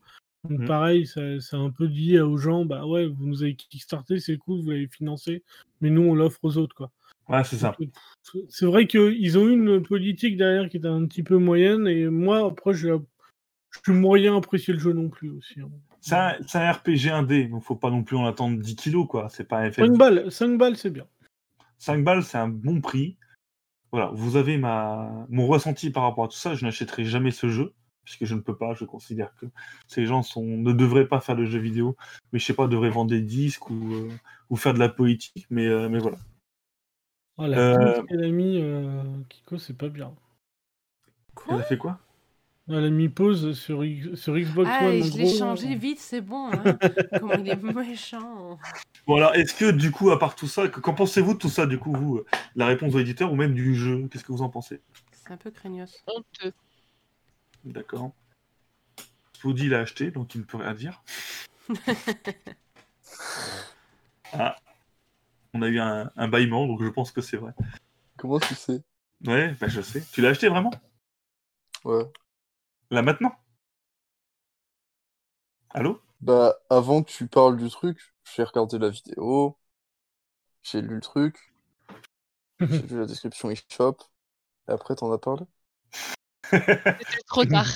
Donc 0.49 0.59
Mhm. 0.59 0.65
pareil, 0.67 1.05
ça, 1.07 1.39
ça 1.39 1.57
a 1.57 1.59
un 1.59 1.69
peu 1.69 1.87
dit 1.87 2.19
aux 2.19 2.37
gens, 2.37 2.65
bah 2.65 2.85
ouais, 2.85 3.07
vous 3.07 3.25
nous 3.25 3.43
avez 3.43 3.55
kickstarté, 3.55 4.19
c'est 4.19 4.37
cool, 4.37 4.61
vous 4.61 4.69
l'avez 4.71 4.87
financé, 4.87 5.43
mais 5.81 5.89
nous 5.89 6.01
on 6.03 6.15
l'offre 6.15 6.39
aux 6.43 6.57
autres, 6.57 6.75
quoi. 6.75 6.91
ouais, 7.29 7.43
c'est 7.45 7.57
ça. 7.57 7.75
C'est 8.49 8.65
vrai 8.65 8.85
qu'ils 8.87 9.37
ont 9.37 9.47
eu 9.47 9.53
une 9.53 9.81
politique 9.83 10.37
derrière 10.37 10.69
qui 10.69 10.77
était 10.77 10.87
un 10.87 11.05
petit 11.05 11.23
peu 11.23 11.37
moyenne, 11.37 11.87
et 11.87 12.05
moi, 12.07 12.45
après, 12.45 12.73
je, 12.73 12.89
je 13.71 13.79
suis 13.83 13.93
moyen 13.93 14.35
à 14.35 14.37
apprécier 14.37 14.73
le 14.73 14.79
jeu 14.79 14.93
non 14.93 15.09
plus 15.09 15.29
aussi. 15.31 15.59
hein. 15.61 15.69
C'est 16.01 16.15
un, 16.15 16.35
un 16.55 16.71
RPG 16.73 17.07
1D, 17.09 17.49
donc 17.49 17.63
faut 17.63 17.75
pas 17.77 17.89
non 17.89 18.03
plus 18.03 18.17
en 18.17 18.25
attendre 18.25 18.59
10 18.61 18.75
kilos, 18.75 19.07
quoi. 19.07 19.29
C'est 19.29 19.47
pas 19.47 19.59
un 19.59 19.71
FF. 19.71 19.85
5 19.85 19.97
balles, 19.97 20.29
5 20.29 20.57
balles, 20.57 20.75
c'est 20.75 20.89
bien. 20.89 21.05
5 21.77 22.03
balles, 22.03 22.23
c'est 22.23 22.37
un 22.37 22.47
bon 22.47 22.81
prix. 22.81 23.17
Voilà, 23.91 24.11
vous 24.13 24.37
avez 24.37 24.57
ma... 24.57 25.25
mon 25.29 25.45
ressenti 25.47 25.91
par 25.91 26.03
rapport 26.03 26.25
à 26.25 26.27
tout 26.27 26.37
ça. 26.37 26.55
Je 26.55 26.65
n'achèterai 26.65 27.05
jamais 27.05 27.31
ce 27.31 27.47
jeu, 27.49 27.73
puisque 28.05 28.25
je 28.25 28.35
ne 28.35 28.39
peux 28.41 28.55
pas. 28.57 28.73
Je 28.73 28.85
considère 28.85 29.35
que 29.35 29.45
ces 29.87 30.05
gens 30.05 30.23
sont... 30.23 30.43
ne 30.43 30.71
devraient 30.73 31.07
pas 31.07 31.19
faire 31.21 31.35
de 31.35 31.45
jeux 31.45 31.59
vidéo, 31.59 31.95
mais 32.31 32.39
je 32.39 32.45
sais 32.45 32.55
pas, 32.55 32.67
devraient 32.67 32.89
vendre 32.89 33.11
des 33.11 33.21
disques 33.21 33.69
ou, 33.69 33.93
euh, 33.93 34.09
ou 34.49 34.55
faire 34.55 34.73
de 34.73 34.79
la 34.79 34.89
politique, 34.89 35.45
mais, 35.49 35.67
euh, 35.67 35.89
mais 35.89 35.99
voilà. 35.99 36.17
La 37.37 37.57
Euh, 37.57 37.95
pause 37.99 38.07
qu'elle 38.07 38.23
a 38.23 38.29
mis, 38.29 38.59
euh, 38.61 39.03
Kiko, 39.29 39.57
c'est 39.57 39.77
pas 39.77 39.89
bien. 39.89 40.13
Quoi? 41.35 41.55
Elle 41.55 41.61
a 41.61 41.63
fait 41.63 41.77
quoi? 41.77 41.99
Elle 42.69 42.85
a 42.85 42.89
mis 42.89 43.09
pause 43.09 43.59
sur, 43.59 43.83
Xbox 43.83 44.69
Ah, 44.71 44.85
One. 44.85 44.93
et 44.93 45.03
je 45.03 45.17
l'ai 45.17 45.37
changé 45.37 45.75
vite, 45.75 45.99
c'est 45.99 46.21
bon. 46.21 46.49
Hein. 46.49 46.77
Comment 47.19 47.33
il 47.33 47.49
est 47.49 47.61
méchant. 47.61 48.57
Bon 49.05 49.17
alors, 49.17 49.35
est-ce 49.35 49.53
que 49.53 49.69
du 49.69 49.91
coup, 49.91 50.11
à 50.11 50.19
part 50.19 50.35
tout 50.35 50.47
ça, 50.47 50.69
que- 50.69 50.79
qu'en 50.79 50.93
pensez-vous 50.93 51.33
de 51.33 51.39
tout 51.39 51.49
ça, 51.49 51.65
du 51.65 51.77
coup, 51.77 51.91
vous, 51.91 52.17
euh, 52.19 52.25
la 52.55 52.67
réponse 52.67 52.93
de 52.93 52.99
l'éditeur 52.99 53.33
ou 53.33 53.35
même 53.35 53.53
du 53.53 53.75
jeu 53.75 54.07
Qu'est-ce 54.09 54.23
que 54.23 54.31
vous 54.31 54.41
en 54.43 54.49
pensez? 54.49 54.81
C'est 55.11 55.31
un 55.31 55.37
peu 55.37 55.51
craignos. 55.51 56.03
Honteux. 56.07 56.53
D'accord. 57.65 58.11
Spoody 59.33 59.67
l'a 59.67 59.79
acheté, 59.81 60.09
donc 60.09 60.33
il 60.35 60.41
ne 60.41 60.45
peut 60.45 60.57
rien 60.57 60.73
dire. 60.73 61.03
ah, 64.33 64.55
on 65.53 65.61
a 65.61 65.67
eu 65.67 65.79
un, 65.79 66.09
un 66.15 66.27
bâillement, 66.29 66.65
donc 66.65 66.81
je 66.81 66.87
pense 66.89 67.11
que 67.11 67.19
c'est 67.19 67.35
vrai. 67.37 67.51
Comment 68.17 68.39
tu 68.39 68.55
sais? 68.55 68.81
Ouais, 69.25 69.53
bah 69.59 69.67
je 69.67 69.81
sais. 69.81 70.01
Tu 70.13 70.21
l'as 70.21 70.29
acheté 70.29 70.47
vraiment? 70.47 70.71
Ouais. 71.83 72.05
Là 72.91 73.01
maintenant 73.01 73.33
Allô? 75.71 76.01
Bah, 76.21 76.55
avant 76.71 77.03
que 77.03 77.11
tu 77.11 77.27
parles 77.27 77.55
du 77.57 77.69
truc, 77.69 77.99
j'ai 78.35 78.41
regardé 78.43 78.79
la 78.79 78.89
vidéo, 78.89 79.59
j'ai 80.63 80.81
lu 80.81 80.95
le 80.95 80.99
truc, 81.01 81.53
j'ai 82.59 82.81
lu 82.87 82.99
la 82.99 83.05
description 83.05 83.49
eShop, 83.51 83.97
et 84.69 84.71
après 84.73 84.95
t'en 84.95 85.11
as 85.11 85.19
parlé? 85.19 85.45
C'était 86.99 87.23
trop 87.27 87.45
tard. 87.45 87.67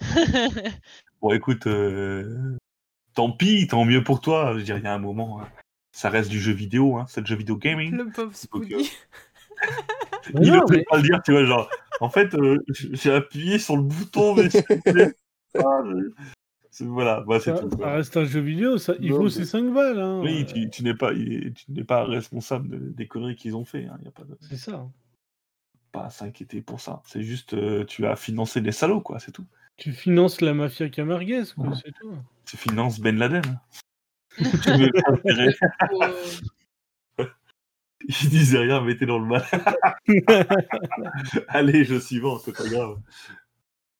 Bon, 1.22 1.32
écoute, 1.32 1.66
euh, 1.66 2.56
tant 3.14 3.32
pis, 3.32 3.66
tant 3.68 3.84
mieux 3.84 4.04
pour 4.04 4.20
toi. 4.20 4.52
Je 4.52 4.58
veux 4.58 4.64
dire, 4.64 4.78
il 4.78 4.84
y 4.84 4.86
a 4.86 4.94
un 4.94 4.98
moment, 4.98 5.40
hein, 5.40 5.48
ça 5.92 6.10
reste 6.10 6.30
du 6.30 6.40
jeu 6.40 6.52
vidéo, 6.52 6.96
hein, 6.96 7.06
c'est 7.08 7.20
le 7.20 7.26
jeu 7.26 7.36
vidéo 7.36 7.56
gaming. 7.56 7.92
Le 7.92 8.10
pauvre 8.10 8.34
Spoody. 8.34 8.90
Mais 10.34 10.40
Il 10.42 10.52
ne 10.52 10.60
peut 10.60 10.76
mais- 10.76 10.84
pas 10.88 10.96
le 10.96 11.02
dire, 11.02 11.20
tu 11.24 11.32
vois, 11.32 11.44
genre, 11.44 11.70
en 12.00 12.08
fait, 12.10 12.34
euh, 12.34 12.58
j'ai 12.68 13.12
appuyé 13.12 13.58
sur 13.58 13.76
le 13.76 13.82
bouton, 13.82 14.34
mais 14.34 14.50
s'il 14.50 14.62
vous 14.68 14.80
plaît. 14.92 15.14
Ah, 15.58 15.82
je- 15.86 16.10
c'est- 16.70 16.84
Voilà, 16.84 17.22
bah, 17.26 17.40
c'est 17.40 17.58
tout. 17.58 17.70
ça 17.78 17.92
reste 17.94 18.16
un 18.16 18.24
jeu 18.24 18.40
vidéo, 18.40 18.76
ça, 18.78 18.94
il 19.00 19.10
Non, 19.10 19.16
vaut 19.18 19.24
mais- 19.24 19.30
ses 19.30 19.44
5 19.46 19.72
balles. 19.72 19.98
Hein. 19.98 20.20
Oui, 20.22 20.44
tu, 20.46 20.68
tu 20.70 20.82
n'es 20.84 20.94
pas, 20.94 21.12
il- 21.12 21.54
tu 21.54 21.64
n'es 21.72 21.84
pas 21.84 22.04
responsable 22.04 22.68
de- 22.68 22.90
des 22.92 23.06
conneries 23.08 23.36
qu'ils 23.36 23.56
ont 23.56 23.64
fait. 23.64 23.80
Il 23.82 24.02
n'y 24.02 24.08
a 24.08 24.10
pas, 24.10 24.24
de, 24.24 24.36
C'est 24.40 24.56
ça. 24.58 24.86
pas 25.92 26.04
à 26.06 26.10
s'inquiéter 26.10 26.60
pour 26.60 26.80
ça. 26.80 27.02
C'est 27.06 27.22
juste, 27.22 27.54
euh, 27.54 27.84
tu 27.84 28.04
as 28.06 28.16
financé 28.16 28.60
des 28.60 28.72
salauds, 28.72 29.00
quoi, 29.00 29.18
c'est 29.18 29.32
tout. 29.32 29.46
Tu 29.78 29.92
finances 29.92 30.40
la 30.40 30.52
mafia 30.54 30.88
camarguaise, 30.90 31.52
quoi, 31.54 31.68
Ouais. 31.68 31.74
c'est 31.82 31.92
tout. 31.92 32.12
Tu 32.44 32.56
finances 32.58 33.00
Ben 33.00 33.16
Laden. 33.16 33.42
Tu 34.62 34.70
veux 34.72 34.90
t'intéresser. 35.54 35.66
Il 38.22 38.30
disait 38.30 38.58
rien, 38.58 38.80
mais 38.82 38.96
t'es 38.96 39.06
dans 39.06 39.18
le 39.18 39.26
mal. 39.26 39.44
Allez, 41.48 41.84
jeu 41.84 42.00
suivant, 42.00 42.38
c'est 42.38 42.56
pas 42.56 42.68
grave. 42.68 43.00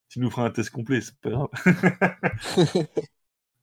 Tu 0.09 0.21
nous 0.21 0.31
feras 0.31 0.45
un 0.45 0.51
test 0.51 0.71
complet, 0.71 1.01
c'est 1.01 1.17
pas 1.19 1.31
grave. 1.31 1.49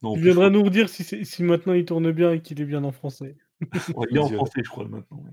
non, 0.02 0.16
Il 0.16 0.24
viendra 0.24 0.50
nous 0.50 0.64
redire 0.64 0.90
si, 0.90 1.04
c'est- 1.04 1.24
si 1.24 1.44
maintenant 1.44 1.74
il 1.74 1.86
tourne 1.86 2.12
bien 2.12 2.32
et 2.32 2.42
qu'il 2.42 2.60
est 2.62 2.66
bien 2.66 2.84
en 2.84 2.92
français. 2.92 3.38
Ouais, 3.96 4.08
il 4.12 4.18
est 4.18 4.20
en 4.20 4.28
français, 4.30 4.62
je 4.64 4.70
crois, 4.70 4.88
maintenant. 4.88 5.24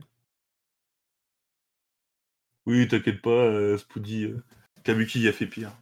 Oui, 2.66 2.86
t'inquiète 2.86 3.20
pas, 3.20 3.30
euh, 3.30 3.76
Spoody, 3.76 4.24
euh, 4.26 4.42
Kabuki 4.84 5.20
y 5.20 5.28
a 5.28 5.32
fait 5.32 5.46
pire. 5.46 5.72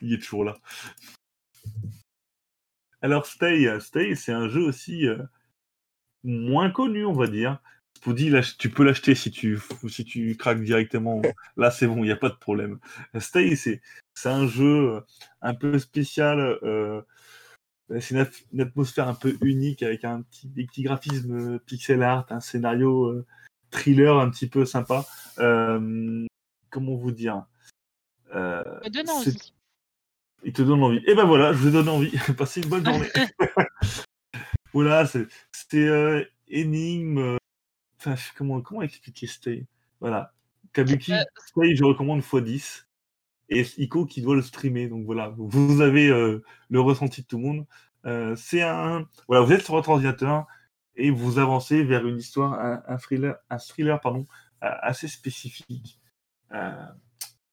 il 0.00 0.12
est 0.14 0.18
toujours 0.18 0.44
là. 0.44 0.56
Alors, 3.02 3.26
Stay, 3.26 3.66
euh, 3.68 3.80
Stay 3.80 4.14
c'est 4.16 4.32
un 4.32 4.48
jeu 4.48 4.62
aussi 4.62 5.06
euh, 5.06 5.22
moins 6.24 6.70
connu, 6.70 7.04
on 7.04 7.12
va 7.12 7.26
dire. 7.28 7.62
Spoody, 8.00 8.32
tu 8.58 8.70
peux 8.70 8.82
l'acheter 8.82 9.14
si 9.14 9.30
tu, 9.30 9.58
si 9.88 10.04
tu 10.06 10.34
craques 10.34 10.62
directement. 10.62 11.20
Là, 11.58 11.70
c'est 11.70 11.86
bon, 11.86 11.98
il 11.98 12.04
n'y 12.06 12.10
a 12.10 12.16
pas 12.16 12.30
de 12.30 12.34
problème. 12.34 12.78
Stay, 13.18 13.54
c'est 13.56 13.80
un 14.24 14.46
jeu 14.46 14.94
euh, 14.94 15.00
un 15.42 15.52
peu 15.54 15.78
spécial. 15.78 16.40
euh, 16.62 17.02
c'est 17.90 18.12
une, 18.14 18.20
at- 18.20 18.30
une 18.54 18.62
atmosphère 18.62 19.06
un 19.06 19.14
peu 19.14 19.36
unique 19.42 19.82
avec 19.82 20.04
un 20.04 20.22
petit, 20.22 20.48
des 20.48 20.64
petits 20.64 20.82
graphismes 20.82 21.54
euh, 21.54 21.58
pixel 21.58 22.02
art, 22.02 22.24
un 22.30 22.40
scénario 22.40 23.06
euh, 23.06 23.26
thriller 23.70 24.18
un 24.18 24.30
petit 24.30 24.48
peu 24.48 24.64
sympa. 24.64 25.04
Euh, 25.38 26.24
comment 26.70 26.94
vous 26.94 27.10
dire 27.12 27.44
Euh, 28.34 28.62
me 28.82 28.88
donne 28.88 29.10
envie. 29.10 29.52
Il 30.42 30.54
te 30.54 30.62
donne 30.62 30.82
envie. 30.82 31.02
Et 31.06 31.14
ben 31.14 31.26
voilà, 31.26 31.52
je 31.52 31.58
vous 31.58 31.70
donne 31.70 31.88
envie. 31.90 32.12
Passez 32.38 32.62
une 32.62 32.68
bonne 32.70 32.84
journée. 32.84 33.08
voilà, 34.72 35.04
c'est 35.06 35.26
énigme. 36.48 37.36
Euh, 38.06 38.16
comment, 38.36 38.60
comment 38.60 38.82
expliquer 38.82 39.26
Stay 39.26 39.66
Voilà. 40.00 40.32
Kabuki, 40.72 41.12
Euh, 41.12 41.22
Stay, 41.46 41.74
je 41.76 41.84
recommande 41.84 42.20
x10. 42.20 42.84
Et 43.52 43.66
Ico 43.78 44.06
qui 44.06 44.22
doit 44.22 44.36
le 44.36 44.42
streamer. 44.42 44.88
Donc 44.88 45.04
voilà, 45.04 45.34
vous 45.36 45.80
avez 45.80 46.08
euh, 46.08 46.42
le 46.68 46.80
ressenti 46.80 47.22
de 47.22 47.26
tout 47.26 47.36
le 47.38 47.42
monde. 47.44 47.66
Euh, 48.06 48.36
c'est 48.36 48.62
un. 48.62 49.08
Voilà, 49.28 49.44
vous 49.44 49.52
êtes 49.52 49.64
sur 49.64 49.74
votre 49.74 49.88
ordinateur 49.88 50.46
et 50.96 51.10
vous 51.10 51.38
avancez 51.38 51.82
vers 51.82 52.06
une 52.06 52.18
histoire, 52.18 52.54
un, 52.54 52.82
un 52.86 52.98
thriller, 52.98 53.36
un 53.50 53.58
thriller 53.58 54.00
pardon, 54.00 54.26
euh, 54.62 54.68
assez 54.82 55.08
spécifique. 55.08 55.98
Euh, 56.52 56.86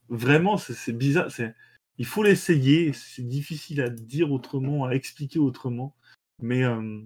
vraiment, 0.10 0.58
c'est 0.58 0.94
bizarre. 0.94 1.32
C'est, 1.32 1.56
il 1.98 2.06
faut 2.06 2.22
l'essayer. 2.22 2.94
C'est 2.94 3.28
difficile 3.28 3.82
à 3.82 3.90
dire 3.90 4.32
autrement, 4.32 4.86
à 4.86 4.92
expliquer 4.92 5.40
autrement. 5.40 5.96
Mais 6.42 6.64
euh, 6.64 7.02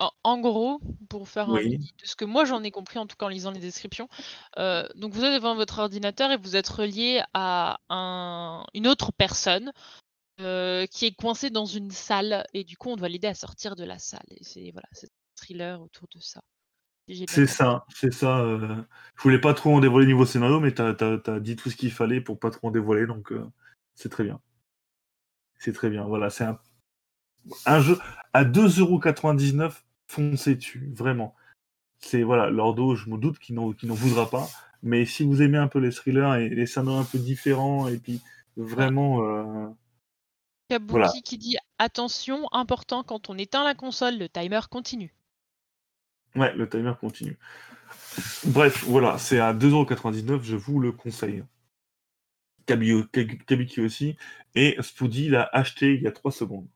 En, 0.00 0.10
en 0.24 0.38
gros, 0.40 0.80
pour 1.08 1.28
faire 1.28 1.50
un 1.50 1.54
Oui. 1.54 1.78
de 1.78 2.06
ce 2.06 2.16
que 2.16 2.24
moi 2.24 2.44
j'en 2.44 2.62
ai 2.64 2.70
compris 2.70 2.98
en 2.98 3.06
tout 3.06 3.16
cas 3.16 3.26
en 3.26 3.28
lisant 3.28 3.52
les 3.52 3.60
descriptions, 3.60 4.08
euh, 4.58 4.86
donc 4.96 5.12
vous 5.12 5.22
êtes 5.24 5.34
devant 5.34 5.54
votre 5.54 5.78
ordinateur 5.78 6.32
et 6.32 6.36
vous 6.36 6.56
êtes 6.56 6.68
relié 6.68 7.22
à 7.32 7.78
un- 7.88 8.64
une 8.74 8.88
autre 8.88 9.12
personne 9.12 9.72
euh, 10.40 10.86
qui 10.86 11.06
est 11.06 11.14
coincée 11.14 11.50
dans 11.50 11.66
une 11.66 11.90
salle 11.92 12.44
et 12.54 12.64
du 12.64 12.76
coup 12.76 12.90
on 12.90 12.96
doit 12.96 13.08
l'aider 13.08 13.28
à 13.28 13.34
sortir 13.34 13.76
de 13.76 13.84
la 13.84 13.98
salle. 14.00 14.26
Et 14.32 14.42
c'est 14.42 14.70
voilà, 14.72 14.88
c'est 14.92 15.06
un 15.06 15.10
thriller 15.36 15.80
autour 15.80 16.08
de 16.14 16.20
ça. 16.20 16.42
C'est 17.28 17.46
ça, 17.46 17.84
c'est 17.94 18.12
ça. 18.12 18.38
euh, 18.40 18.82
je 19.16 19.22
voulais 19.22 19.40
pas 19.40 19.54
trop 19.54 19.74
en 19.76 19.80
dévoiler 19.80 20.06
niveau 20.06 20.26
scénario, 20.26 20.58
mais 20.58 20.72
t'as 20.72 20.94
as, 21.26 21.40
dit 21.40 21.54
tout 21.54 21.70
ce 21.70 21.76
qu'il 21.76 21.92
fallait 21.92 22.20
pour 22.20 22.38
pas 22.40 22.50
trop 22.50 22.68
en 22.68 22.70
dévoiler, 22.70 23.06
donc 23.06 23.32
c'est 23.94 24.08
très 24.08 24.24
bien. 24.24 24.40
C'est 25.58 25.72
très 25.72 25.90
bien. 25.90 26.04
Voilà, 26.04 26.30
c'est 26.30 26.44
un, 26.44 26.58
un 27.66 27.80
jeu 27.80 27.98
à 28.32 28.44
2,99€. 28.44 29.83
Foncez 30.06 30.54
dessus, 30.56 30.90
vraiment. 30.92 31.34
C'est 31.98 32.22
voilà, 32.22 32.50
Lordo, 32.50 32.94
je 32.94 33.08
me 33.08 33.16
doute 33.16 33.38
qu'il 33.38 33.54
n'en 33.54 33.72
voudra 33.72 34.28
pas, 34.28 34.48
mais 34.82 35.06
si 35.06 35.24
vous 35.24 35.40
aimez 35.42 35.58
un 35.58 35.68
peu 35.68 35.78
les 35.78 35.90
thrillers 35.90 36.34
et 36.36 36.48
les 36.50 36.66
scénarios 36.66 37.00
un 37.00 37.04
peu 37.04 37.18
différents, 37.18 37.88
et 37.88 37.96
puis 37.98 38.20
vraiment. 38.56 39.24
euh, 39.24 39.68
Kabuki 40.68 40.90
Voilà. 40.92 41.12
qui 41.24 41.38
dit 41.38 41.56
attention, 41.78 42.48
important 42.52 43.02
quand 43.04 43.30
on 43.30 43.38
éteint 43.38 43.64
la 43.64 43.74
console, 43.74 44.18
le 44.18 44.28
timer 44.28 44.60
continue. 44.70 45.14
Ouais, 46.36 46.54
le 46.54 46.68
timer 46.68 46.92
continue. 47.00 47.38
Bref, 48.44 48.84
voilà, 48.84 49.18
c'est 49.18 49.40
à 49.40 49.54
2,99€, 49.54 50.42
je 50.42 50.56
vous 50.56 50.80
le 50.80 50.92
conseille. 50.92 51.44
Kabuki 52.66 53.80
aussi. 53.80 54.16
Et 54.54 54.76
Spoody 54.80 55.28
l'a 55.28 55.48
acheté 55.52 55.94
il 55.94 56.02
y 56.02 56.06
a 56.06 56.12
3 56.12 56.32
secondes. 56.32 56.66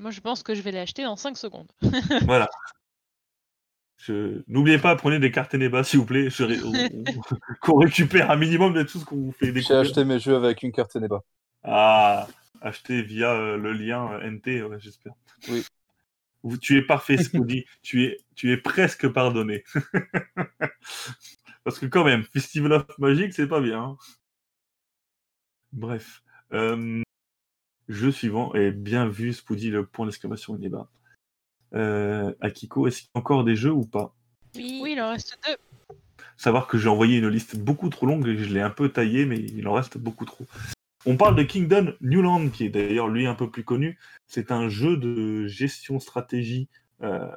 Moi 0.00 0.10
je 0.10 0.20
pense 0.20 0.42
que 0.42 0.54
je 0.54 0.62
vais 0.62 0.72
l'acheter 0.72 1.04
dans 1.04 1.14
5 1.16 1.36
secondes. 1.36 1.70
Voilà. 2.26 2.48
Je- 3.98 4.42
N'oubliez 4.48 4.78
pas, 4.78 4.96
prenez 4.96 5.18
des 5.18 5.30
cartes 5.30 5.54
Eneba, 5.54 5.84
s'il 5.84 6.00
vous 6.00 6.06
plaît, 6.06 6.30
je 6.30 6.44
qu'on 7.60 7.76
récupère 7.78 8.30
un 8.30 8.36
minimum 8.36 8.72
de 8.72 8.82
tout 8.82 8.98
ce 8.98 9.04
qu'on 9.04 9.16
vous 9.16 9.32
fait 9.32 9.46
J'ai 9.46 9.52
découvrir. 9.52 9.80
acheté 9.80 10.04
mes 10.04 10.18
jeux 10.18 10.34
avec 10.36 10.62
une 10.62 10.72
carte 10.72 10.96
Neba. 10.96 11.20
Ah, 11.62 12.26
acheté 12.62 13.02
via 13.02 13.30
euh, 13.32 13.56
le 13.58 13.72
lien 13.72 14.10
euh, 14.12 14.30
NT, 14.30 14.62
ouais, 14.62 14.80
j'espère. 14.80 15.12
Oui. 15.48 15.62
Vous- 16.42 16.56
Tu 16.56 16.78
es 16.78 16.82
parfait, 16.82 17.18
Spoody. 17.18 17.66
tu, 17.82 18.04
es, 18.04 18.16
tu 18.34 18.50
es 18.50 18.56
presque 18.56 19.06
pardonné. 19.08 19.64
Parce 21.64 21.78
que 21.78 21.84
quand 21.84 22.04
même, 22.04 22.22
Festival 22.22 22.72
of 22.72 22.98
Magic, 22.98 23.34
c'est 23.34 23.46
pas 23.46 23.60
bien. 23.60 23.82
hein. 23.82 23.96
Bref. 25.72 26.22
Euh, 26.54 27.02
jeu 27.90 28.12
suivant, 28.12 28.54
et 28.54 28.70
bien 28.70 29.08
vu, 29.08 29.32
Spoody, 29.32 29.70
le 29.70 29.84
point 29.84 30.06
d'exclamation 30.06 30.54
Eneba. 30.54 30.88
Euh, 31.74 32.32
Akiko, 32.40 32.86
est-ce 32.86 33.02
qu'il 33.02 33.10
y 33.14 33.18
a 33.18 33.20
encore 33.20 33.44
des 33.44 33.56
jeux 33.56 33.72
ou 33.72 33.84
pas? 33.84 34.14
Oui. 34.56 34.80
Oui, 34.82 34.92
il 34.92 35.00
en 35.00 35.10
reste 35.10 35.38
deux. 35.46 35.56
Savoir 36.36 36.66
que 36.66 36.78
j'ai 36.78 36.88
envoyé 36.88 37.18
une 37.18 37.28
liste 37.28 37.58
beaucoup 37.58 37.88
trop 37.90 38.06
longue 38.06 38.26
et 38.26 38.36
je 38.36 38.52
l'ai 38.52 38.60
un 38.60 38.70
peu 38.70 38.88
taillée, 38.88 39.26
mais 39.26 39.38
il 39.38 39.68
en 39.68 39.74
reste 39.74 39.98
beaucoup 39.98 40.24
trop. 40.24 40.46
On 41.06 41.16
parle 41.16 41.36
de 41.36 41.42
Kingdom 41.42 41.94
Newland, 42.00 42.50
qui 42.50 42.64
est 42.64 42.68
d'ailleurs 42.70 43.08
lui 43.08 43.26
un 43.26 43.34
peu 43.34 43.50
plus 43.50 43.64
connu. 43.64 43.98
C'est 44.26 44.50
un 44.50 44.68
jeu 44.68 44.96
de 44.96 45.46
gestion 45.46 45.98
stratégie 45.98 46.68
euh, 47.02 47.30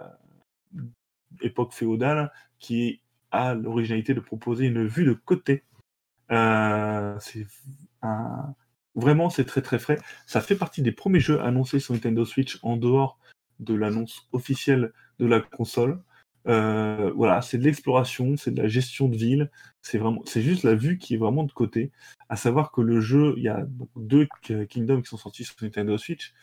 époque 1.41 1.73
féodale 1.73 2.31
qui 2.59 3.01
a 3.31 3.53
l'originalité 3.55 4.13
de 4.13 4.19
proposer 4.19 4.65
une 4.65 4.85
vue 4.85 5.05
de 5.05 5.13
côté. 5.13 5.63
Euh, 6.31 7.17
c'est 7.19 7.47
un- 8.01 8.53
Vraiment, 8.95 9.29
c'est 9.29 9.45
très 9.45 9.61
très 9.61 9.79
frais. 9.79 9.97
Ça 10.27 10.41
fait 10.41 10.55
partie 10.55 10.81
des 10.81 10.91
premiers 10.91 11.19
jeux 11.19 11.41
annoncés 11.41 11.79
sur 11.79 11.93
Nintendo 11.93 12.25
Switch 12.25 12.59
en 12.61 12.77
dehors 12.77 13.17
de 13.59 13.73
l'annonce 13.73 14.27
officielle 14.31 14.93
de 15.19 15.25
la 15.25 15.39
console. 15.39 16.01
Euh, 16.47 17.11
voilà, 17.15 17.41
c'est 17.41 17.57
de 17.57 17.63
l'exploration, 17.63 18.35
c'est 18.37 18.51
de 18.51 18.61
la 18.61 18.67
gestion 18.67 19.07
de 19.07 19.15
ville, 19.15 19.49
c'est 19.81 19.97
vraiment, 19.97 20.21
c'est 20.25 20.41
juste 20.41 20.63
la 20.63 20.75
vue 20.75 20.97
qui 20.97 21.13
est 21.13 21.17
vraiment 21.17 21.43
de 21.43 21.51
côté. 21.51 21.91
À 22.29 22.35
savoir 22.35 22.71
que 22.71 22.81
le 22.81 22.99
jeu, 22.99 23.33
il 23.37 23.43
y 23.43 23.47
a 23.47 23.65
deux 23.95 24.27
Kingdoms 24.69 25.01
qui 25.01 25.09
sont 25.09 25.17
sortis 25.17 25.45
sur 25.45 25.55
Nintendo 25.61 25.97
Switch 25.97 26.33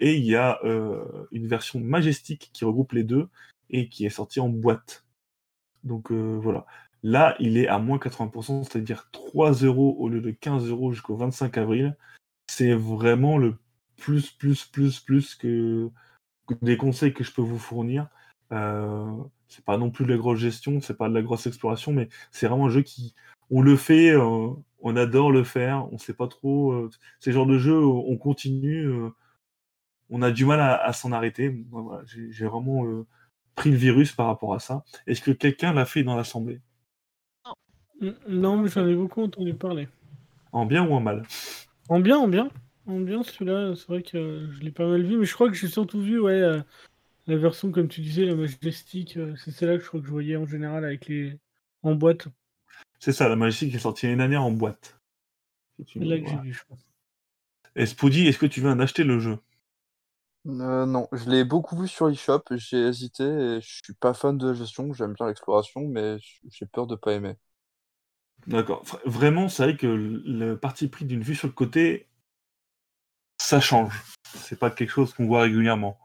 et 0.00 0.16
il 0.16 0.24
y 0.24 0.36
a 0.36 0.58
euh, 0.64 1.04
une 1.32 1.46
version 1.46 1.80
majestique 1.80 2.50
qui 2.52 2.64
regroupe 2.64 2.92
les 2.92 3.04
deux 3.04 3.28
et 3.70 3.88
qui 3.88 4.06
est 4.06 4.10
sortie 4.10 4.40
en 4.40 4.48
boîte. 4.48 5.04
Donc 5.84 6.10
euh, 6.10 6.38
voilà. 6.42 6.66
Là, 7.02 7.36
il 7.40 7.56
est 7.58 7.68
à 7.68 7.78
moins 7.78 7.98
80%, 7.98 8.64
c'est-à-dire 8.64 9.08
3 9.12 9.52
euros 9.64 9.96
au 9.98 10.08
lieu 10.08 10.20
de 10.20 10.30
15 10.30 10.68
euros 10.68 10.92
jusqu'au 10.92 11.16
25 11.16 11.58
avril. 11.58 11.96
C'est 12.48 12.74
vraiment 12.74 13.38
le 13.38 13.56
plus, 13.96 14.30
plus, 14.30 14.64
plus, 14.64 15.00
plus 15.00 15.34
que, 15.34 15.90
des 16.62 16.76
conseils 16.76 17.14
que 17.14 17.24
je 17.24 17.32
peux 17.32 17.42
vous 17.42 17.58
fournir. 17.58 18.08
Euh, 18.52 19.10
c'est 19.48 19.64
pas 19.64 19.78
non 19.78 19.90
plus 19.90 20.04
de 20.04 20.10
la 20.10 20.16
grosse 20.18 20.38
gestion, 20.38 20.80
c'est 20.80 20.96
pas 20.96 21.08
de 21.08 21.14
la 21.14 21.22
grosse 21.22 21.46
exploration, 21.46 21.92
mais 21.92 22.08
c'est 22.30 22.46
vraiment 22.46 22.66
un 22.66 22.70
jeu 22.70 22.82
qui, 22.82 23.14
on 23.52 23.60
le 23.62 23.76
fait, 23.76 24.10
euh, 24.10 24.48
on 24.80 24.96
adore 24.96 25.30
le 25.30 25.44
faire, 25.44 25.86
on 25.92 25.98
sait 25.98 26.14
pas 26.14 26.26
trop. 26.26 26.72
euh, 26.72 26.90
c'est 27.20 27.30
le 27.30 27.34
genre 27.34 27.46
de 27.46 27.58
jeu, 27.58 27.84
où 27.84 28.04
on 28.08 28.16
continue, 28.16 28.86
euh, 28.86 29.10
on 30.10 30.22
a 30.22 30.30
du 30.30 30.46
mal 30.46 30.60
à, 30.60 30.92
s'en 30.92 31.12
arrêter. 31.12 31.64
J'ai 32.06 32.46
vraiment 32.46 32.84
pris 33.54 33.70
le 33.70 33.76
virus 33.76 34.12
par 34.12 34.26
rapport 34.26 34.54
à 34.54 34.58
ça. 34.60 34.84
Est-ce 35.06 35.22
que 35.22 35.30
quelqu'un 35.30 35.72
l'a 35.72 35.84
fait 35.86 36.02
dans 36.02 36.16
l'assemblée? 36.16 36.60
Non, 38.28 38.56
mais 38.56 38.68
j'en 38.68 38.86
ai 38.86 38.94
beaucoup 38.94 39.22
entendu 39.22 39.54
parler. 39.54 39.88
En 40.52 40.66
bien 40.66 40.86
ou 40.86 40.94
en 40.94 41.00
mal? 41.00 41.22
En 41.88 42.00
bien, 42.00 42.18
en 42.18 42.28
bien. 42.28 42.50
En 42.86 43.00
bien, 43.00 43.22
celui-là, 43.22 43.74
c'est 43.76 43.86
vrai 43.86 44.02
que 44.02 44.16
euh, 44.16 44.52
je 44.52 44.60
l'ai 44.60 44.72
pas 44.72 44.86
mal 44.86 45.02
vu, 45.04 45.16
mais 45.16 45.24
je 45.24 45.34
crois 45.34 45.48
que 45.48 45.54
j'ai 45.54 45.68
surtout 45.68 46.00
vu, 46.00 46.18
ouais, 46.20 46.32
euh, 46.32 46.60
la 47.26 47.36
version, 47.36 47.72
comme 47.72 47.88
tu 47.88 48.00
disais, 48.00 48.24
la 48.26 48.34
Majestic, 48.36 49.16
euh, 49.16 49.34
c'est 49.36 49.52
celle-là 49.52 49.78
que 49.78 49.84
je 49.84 49.88
crois 49.88 50.00
que 50.00 50.06
je 50.06 50.12
voyais 50.12 50.36
en 50.36 50.46
général 50.46 50.84
avec 50.84 51.08
les... 51.08 51.38
en 51.82 51.94
boîte. 51.94 52.28
C'est 52.98 53.12
ça, 53.12 53.28
la 53.28 53.36
Majestic 53.36 53.74
est 53.74 53.78
sortie 53.78 54.06
l'année 54.06 54.18
dernière 54.18 54.44
en 54.44 54.50
boîte. 54.52 54.98
C'est 55.86 56.00
là 56.00 56.18
que 56.18 56.26
j'ai 56.26 56.36
vu, 56.36 56.52
je 56.52 56.64
pense. 56.68 56.86
Et 57.76 57.86
Spoody, 57.86 58.26
est-ce 58.26 58.38
que 58.38 58.46
tu 58.46 58.60
veux 58.60 58.70
en 58.70 58.80
acheter 58.80 59.04
le 59.04 59.18
jeu? 59.18 59.38
Euh, 60.46 60.86
non, 60.86 61.08
je 61.12 61.30
l'ai 61.30 61.44
beaucoup 61.44 61.76
vu 61.76 61.86
sur 61.86 62.08
eShop, 62.08 62.42
j'ai 62.52 62.88
hésité 62.88 63.22
et 63.24 63.60
je 63.60 63.80
suis 63.84 63.94
pas 63.94 64.12
fan 64.12 64.36
de 64.38 64.48
la 64.48 64.54
gestion, 64.54 64.92
j'aime 64.92 65.12
bien 65.14 65.26
l'exploration, 65.28 65.86
mais 65.86 66.16
j'ai 66.50 66.66
peur 66.66 66.86
de 66.88 66.96
pas 66.96 67.12
aimer. 67.12 67.36
D'accord. 68.46 68.84
Vra- 68.84 69.00
Vraiment, 69.06 69.48
c'est 69.48 69.62
vrai 69.64 69.76
que 69.76 69.86
le 69.86 70.56
parti 70.56 70.88
pris 70.88 71.04
d'une 71.04 71.22
vue 71.22 71.34
sur 71.34 71.46
le 71.48 71.52
côté, 71.52 72.08
ça 73.40 73.60
change. 73.60 73.94
C'est 74.34 74.58
pas 74.58 74.70
quelque 74.70 74.90
chose 74.90 75.12
qu'on 75.14 75.26
voit 75.26 75.42
régulièrement. 75.42 75.98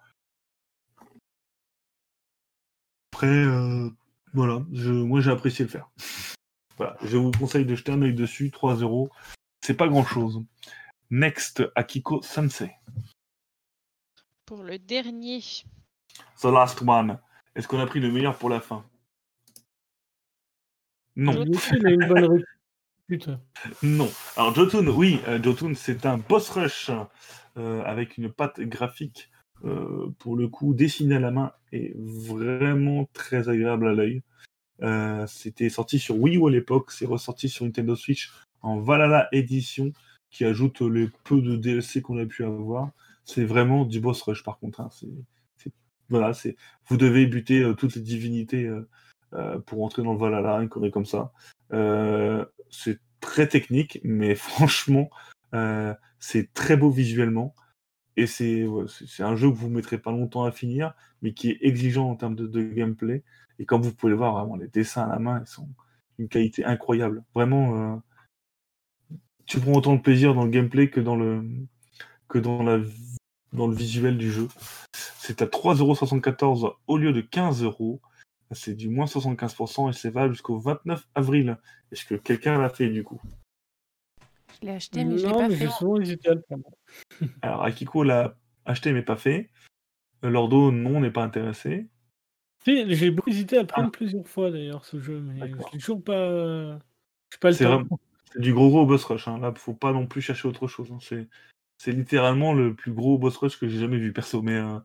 Après, 3.14 3.28
euh, 3.28 3.90
voilà, 4.34 4.64
je, 4.72 4.92
moi 4.92 5.22
j'ai 5.22 5.32
apprécié 5.32 5.66
le 5.66 5.72
faire. 5.72 5.90
Voilà, 6.78 6.96
je 7.02 7.18
vous 7.18 7.32
conseille 7.32 7.66
de 7.66 7.74
jeter 7.74 7.92
un 7.92 8.04
œil 8.04 8.14
dessus, 8.14 8.52
3 8.52 8.76
euros. 8.76 9.10
C'est 9.66 9.74
pas 9.74 9.88
grand 9.88 10.06
chose. 10.06 10.44
Next, 11.10 11.64
Akiko 11.74 12.22
Sensei. 12.22 12.70
Pour 14.46 14.62
le 14.62 14.78
dernier. 14.78 15.42
The 16.40 16.44
Last 16.46 16.84
One. 16.84 17.18
Est-ce 17.56 17.68
qu'on 17.68 17.80
a 17.80 17.88
pris 17.88 18.00
le 18.00 18.12
meilleur 18.12 18.38
pour 18.38 18.50
la 18.50 18.62
fin? 18.62 18.86
Non. 21.18 21.34
Non. 23.82 24.10
Alors 24.36 24.54
Jotun, 24.54 24.86
oui, 24.88 25.20
euh, 25.28 25.42
Jotun, 25.42 25.74
c'est 25.76 26.06
un 26.06 26.18
boss 26.18 26.50
rush 26.50 26.92
euh, 27.58 27.82
avec 27.84 28.18
une 28.18 28.30
patte 28.32 28.60
graphique 28.62 29.30
euh, 29.66 30.10
pour 30.20 30.36
le 30.36 30.48
coup 30.48 30.74
dessinée 30.74 31.16
à 31.16 31.20
la 31.20 31.32
main 31.32 31.52
et 31.72 31.94
vraiment 31.98 33.10
très 33.14 33.50
agréable 33.50 33.88
à 33.88 33.94
l'œil. 33.94 34.22
Euh, 34.84 35.26
C'était 35.28 35.70
sorti 35.70 35.98
sur 36.00 36.20
Wii 36.20 36.38
U 36.38 36.48
à 36.48 36.52
l'époque, 36.52 36.92
c'est 36.92 37.06
ressorti 37.08 37.50
sur 37.50 37.66
Nintendo 37.66 37.96
Switch 37.96 38.32
en 38.62 38.80
Valhalla 38.80 39.28
Edition 39.32 39.92
qui 40.30 40.46
ajoute 40.46 40.82
les 40.82 41.10
peu 41.24 41.42
de 41.42 41.56
DLC 41.56 42.02
qu'on 42.02 42.20
a 42.20 42.26
pu 42.26 42.44
avoir. 42.44 42.92
C'est 43.26 43.46
vraiment 43.46 43.86
du 43.86 44.00
boss 44.00 44.22
rush 44.22 44.44
par 44.44 44.60
contre. 44.60 44.82
hein. 44.82 44.90
Voilà, 46.10 46.34
c'est 46.34 46.56
vous 46.88 46.96
devez 46.98 47.26
buter 47.26 47.70
toutes 47.78 47.96
les 47.96 48.02
divinités 48.02 48.70
pour 49.66 49.84
entrer 49.84 50.04
dans 50.04 50.14
le 50.14 50.20
Valhalla, 50.20 50.62
une 50.62 50.70
connerie 50.70 50.92
comme 50.92 51.06
ça. 51.06 51.32
Euh, 51.74 52.46
c'est 52.70 53.00
très 53.20 53.48
technique, 53.48 54.00
mais 54.04 54.36
franchement, 54.36 55.10
euh, 55.54 55.94
c'est 56.20 56.54
très 56.54 56.78
beau 56.78 56.90
visuellement. 56.90 57.56
Et 58.16 58.26
c'est 58.26 58.66
ouais, 58.66 58.86
un 59.20 59.36
jeu 59.36 59.50
que 59.52 59.56
vous 59.56 59.70
ne 59.70 59.76
mettrez 59.76 60.00
pas 60.00 60.12
longtemps 60.12 60.44
à 60.44 60.52
finir, 60.52 60.94
mais 61.22 61.34
qui 61.34 61.52
est 61.52 61.60
exigeant 61.62 62.10
en 62.10 62.16
termes 62.16 62.36
de, 62.36 62.62
gameplay. 62.64 63.24
Et 63.60 63.66
comme 63.66 63.82
vous 63.82 63.94
pouvez 63.94 64.12
le 64.12 64.18
voir, 64.18 64.34
vraiment, 64.34 64.56
les 64.56 64.68
dessins 64.68 65.04
à 65.04 65.10
la 65.10 65.20
main, 65.20 65.42
ils 65.42 65.48
sont 65.48 65.70
d'une 66.18 66.28
qualité 66.28 66.66
incroyable. 66.66 67.24
Vraiment, 67.36 67.96
euh, 67.96 67.98
tu 69.46 69.60
prends 69.60 69.74
autant 69.74 69.96
de 69.96 70.02
plaisir 70.02 70.34
dans 70.34 70.46
le 70.46 70.50
gameplay 70.50 70.90
que 70.90 71.00
dans 71.00 71.16
le, 71.16 71.44
que 72.28 72.40
dans 72.40 72.64
la, 72.64 72.80
dans 73.54 73.68
le 73.68 73.76
visuel 73.76 74.18
du 74.18 74.32
jeu. 74.32 74.48
C'est 74.94 75.44
à 75.44 75.46
3,74€ 75.46 76.74
au 76.88 76.98
lieu 76.98 77.14
de 77.14 77.22
15€. 77.22 78.00
C'est 78.52 78.76
du 78.76 78.88
moins 78.90 79.06
75% 79.08 79.90
et 79.90 79.94
c'est 79.94 80.10
valable 80.10 80.34
jusqu'au 80.34 80.58
29 80.60 81.08
avril. 81.16 81.58
Est-ce 81.92 82.06
que 82.06 82.16
quelqu'un 82.16 82.60
l'a 82.62 82.70
fait 82.70 82.90
du 82.90 83.04
coup? 83.04 83.20
Je 84.62 84.66
l'ai 84.66 84.72
acheté, 84.74 85.04
mais 85.04 85.18
je 85.18 85.26
l'ai 85.26 85.32
Non, 85.32 85.38
pas 85.40 85.50
mais 85.50 85.56
fait. 85.56 85.66
à 86.30 86.34
le 86.34 86.42
prendre. 86.42 86.70
Alors 87.42 87.64
Akiko 87.64 88.04
l'a 88.04 88.36
acheté 88.66 88.94
mais 88.94 89.04
pas 89.04 89.18
fait. 89.18 89.50
Euh, 90.24 90.30
Lordo, 90.30 90.72
non, 90.72 91.00
n'est 91.02 91.12
pas 91.12 91.24
intéressé. 91.24 91.88
Si, 92.64 92.84
J'ai 92.96 93.12
beaucoup 93.12 93.30
hésité 93.30 93.58
à 93.58 93.62
le 93.62 93.68
prendre 93.68 93.92
plusieurs 93.92 94.28
fois 94.28 94.50
d'ailleurs, 94.50 94.84
ce 94.86 95.00
jeu, 95.00 95.20
mais 95.20 95.40
Ah. 95.42 95.48
D'accord. 95.48 95.68
je 95.70 95.74
l'ai 95.74 95.80
toujours 95.80 96.04
pas. 96.04 96.80
Je 97.34 97.38
pas 97.40 97.50
le 97.50 97.54
C'est 97.54 97.66
temps. 97.66 97.76
vraiment- 97.76 98.00
c'est 98.34 98.42
du 98.42 98.54
gros 98.54 98.70
gros 98.70 98.86
boss 98.86 99.04
rush. 99.06 99.28
Hein. 99.28 99.38
Là, 99.40 99.54
faut 99.56 99.74
pas 99.74 99.92
non 99.94 100.08
plus 100.08 100.22
chercher 100.22 100.48
autre 100.48 100.68
chose. 100.68 100.92
hein. 100.92 100.98
C'est, 101.02 101.28
c'est 101.78 101.92
littéralement 101.92 102.54
le 102.54 102.74
plus 102.74 102.92
gros 102.94 103.18
boss 103.18 103.38
rush 103.38 103.60
que 103.60 103.68
j'ai 103.68 103.80
jamais 103.80 103.98
vu 103.98 104.12
perso. 104.14 104.42
Mais, 104.42 104.56
euh, 104.56 104.80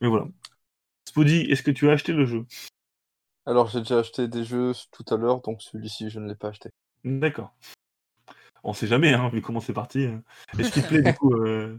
mais 0.00 0.08
voilà. 0.08 0.26
Spoody, 1.08 1.40
est-ce 1.42 1.62
que 1.62 1.70
tu 1.72 1.88
as 1.90 1.92
acheté 1.92 2.12
le 2.12 2.24
jeu? 2.24 2.46
Alors 3.46 3.68
j'ai 3.68 3.80
déjà 3.80 3.98
acheté 3.98 4.28
des 4.28 4.44
jeux 4.44 4.72
tout 4.92 5.04
à 5.12 5.16
l'heure, 5.16 5.40
donc 5.40 5.62
celui-ci 5.62 6.10
je 6.10 6.20
ne 6.20 6.28
l'ai 6.28 6.34
pas 6.34 6.48
acheté. 6.48 6.70
D'accord. 7.04 7.52
On 8.62 8.72
sait 8.74 8.86
jamais, 8.86 9.12
hein, 9.14 9.28
vu 9.30 9.40
comment 9.40 9.60
c'est 9.60 9.72
parti. 9.72 10.04
hein. 10.04 10.22
Est-ce 10.58 10.70
qu'il 10.72 10.82
te 10.82 10.88
plaît 10.88 11.02
du 11.02 11.14
coup 11.18 11.34
euh, 11.34 11.78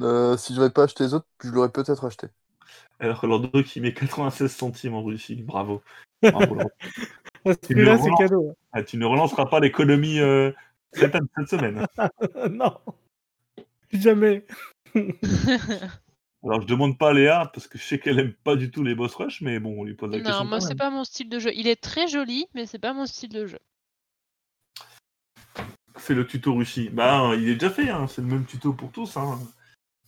Euh, 0.00 0.36
si 0.36 0.54
je 0.54 0.58
n'avais 0.60 0.72
pas 0.72 0.84
acheté 0.84 1.04
les 1.04 1.14
autres, 1.14 1.26
je 1.42 1.50
l'aurais 1.50 1.70
peut-être 1.70 2.04
acheté. 2.04 2.26
Alors 2.98 3.24
Lordo 3.26 3.62
qui 3.62 3.80
met 3.80 3.94
96 3.94 4.50
centimes 4.54 4.94
en 4.94 5.02
Russie. 5.02 5.36
Bravo. 5.42 5.82
Bravo, 6.22 6.58
Tu 7.44 7.52
c'est 7.62 7.74
relances. 7.74 8.18
cadeau. 8.18 8.54
Ah, 8.72 8.82
tu 8.82 8.96
ne 8.98 9.06
relanceras 9.06 9.46
pas 9.46 9.60
l'économie 9.60 10.20
euh, 10.20 10.52
cette, 10.92 11.16
cette 11.36 11.48
semaine. 11.48 11.86
non. 12.50 12.76
Jamais. 13.92 14.44
Alors 16.42 16.62
je 16.62 16.66
demande 16.66 16.96
pas 16.96 17.10
à 17.10 17.12
Léa 17.12 17.50
parce 17.52 17.68
que 17.68 17.76
je 17.78 17.84
sais 17.84 17.98
qu'elle 17.98 18.18
aime 18.18 18.32
pas 18.32 18.56
du 18.56 18.70
tout 18.70 18.82
les 18.82 18.94
boss 18.94 19.14
rush, 19.14 19.42
mais 19.42 19.60
bon, 19.60 19.80
on 19.80 19.84
lui 19.84 19.94
pose 19.94 20.10
la 20.10 20.18
question. 20.18 20.44
non, 20.44 20.48
moi 20.48 20.60
c'est 20.60 20.74
pas 20.74 20.88
mon 20.90 21.04
style 21.04 21.28
de 21.28 21.38
jeu. 21.38 21.50
Il 21.54 21.66
est 21.68 21.80
très 21.80 22.08
joli, 22.08 22.46
mais 22.54 22.64
c'est 22.66 22.78
pas 22.78 22.94
mon 22.94 23.04
style 23.06 23.28
de 23.30 23.46
jeu. 23.46 23.58
Fais 25.98 26.14
le 26.14 26.26
tuto 26.26 26.54
Russie. 26.54 26.88
Bah, 26.88 27.32
il 27.36 27.48
est 27.48 27.54
déjà 27.56 27.68
fait, 27.70 27.90
hein, 27.90 28.06
c'est 28.06 28.22
le 28.22 28.26
même 28.28 28.46
tuto 28.46 28.72
pour 28.72 28.90
tous. 28.90 29.16
hein. 29.18 29.38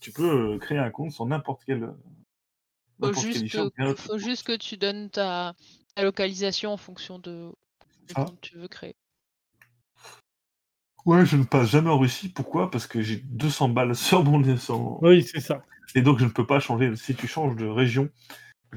Tu 0.00 0.10
peux 0.10 0.54
euh, 0.54 0.58
créer 0.58 0.78
un 0.78 0.90
compte 0.90 1.12
sur 1.12 1.26
n'importe 1.26 1.62
quel. 1.66 1.80
Faut 1.80 3.06
n'importe 3.08 3.26
quel 3.30 3.32
juste, 3.46 3.70
que- 3.76 3.94
faut 3.94 4.18
juste 4.18 4.46
que 4.46 4.56
tu 4.56 4.78
donnes 4.78 5.10
ta, 5.10 5.54
ta 5.94 6.02
localisation 6.02 6.72
en 6.72 6.76
fonction 6.78 7.18
de 7.18 7.52
du 8.08 8.14
Ah. 8.16 8.24
compte 8.24 8.40
que 8.40 8.48
tu 8.48 8.56
veux 8.56 8.68
créer. 8.68 8.96
Ouais, 11.04 11.26
je 11.26 11.36
ne 11.36 11.44
passe 11.44 11.68
jamais 11.70 11.90
en 11.90 11.98
Russie. 11.98 12.28
Pourquoi? 12.30 12.70
Parce 12.70 12.86
que 12.86 13.02
j'ai 13.02 13.16
200 13.16 13.68
balles 13.68 13.94
sur 13.94 14.24
mon 14.24 14.40
descend. 14.40 14.98
Oui, 15.02 15.22
c'est 15.22 15.40
ça. 15.40 15.62
Et 15.94 16.02
donc 16.02 16.18
je 16.18 16.24
ne 16.24 16.30
peux 16.30 16.46
pas 16.46 16.60
changer. 16.60 16.94
Si 16.96 17.14
tu 17.14 17.26
changes 17.26 17.56
de 17.56 17.66
région, 17.66 18.08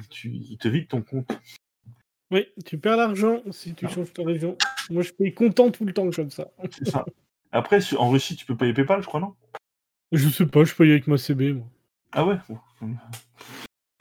tu... 0.10 0.30
il 0.30 0.58
te 0.58 0.68
vide 0.68 0.88
ton 0.88 1.02
compte. 1.02 1.32
Oui, 2.32 2.48
tu 2.66 2.78
perds 2.78 2.98
l'argent 2.98 3.42
si 3.52 3.74
tu 3.76 3.88
changes 3.88 4.12
ta 4.12 4.24
région. 4.24 4.58
Moi, 4.90 5.04
je 5.04 5.12
paye 5.12 5.34
content 5.34 5.70
tout 5.72 5.86
le 5.86 5.94
temps 5.94 6.10
comme 6.10 6.32
ça. 6.32 6.50
C'est 6.72 6.88
ça. 6.90 7.06
Après, 7.52 7.80
en 7.96 8.10
Russie, 8.10 8.36
tu 8.36 8.46
peux 8.46 8.58
payer 8.58 8.74
PayPal, 8.74 9.02
je 9.02 9.08
crois, 9.08 9.20
non? 9.20 9.36
Je 10.12 10.28
sais 10.30 10.46
pas, 10.46 10.64
je 10.64 10.74
paye 10.74 10.92
avec 10.92 11.08
ma 11.08 11.18
CB, 11.18 11.54
moi. 11.54 11.68
Ah 12.12 12.26
ouais? 12.26 12.38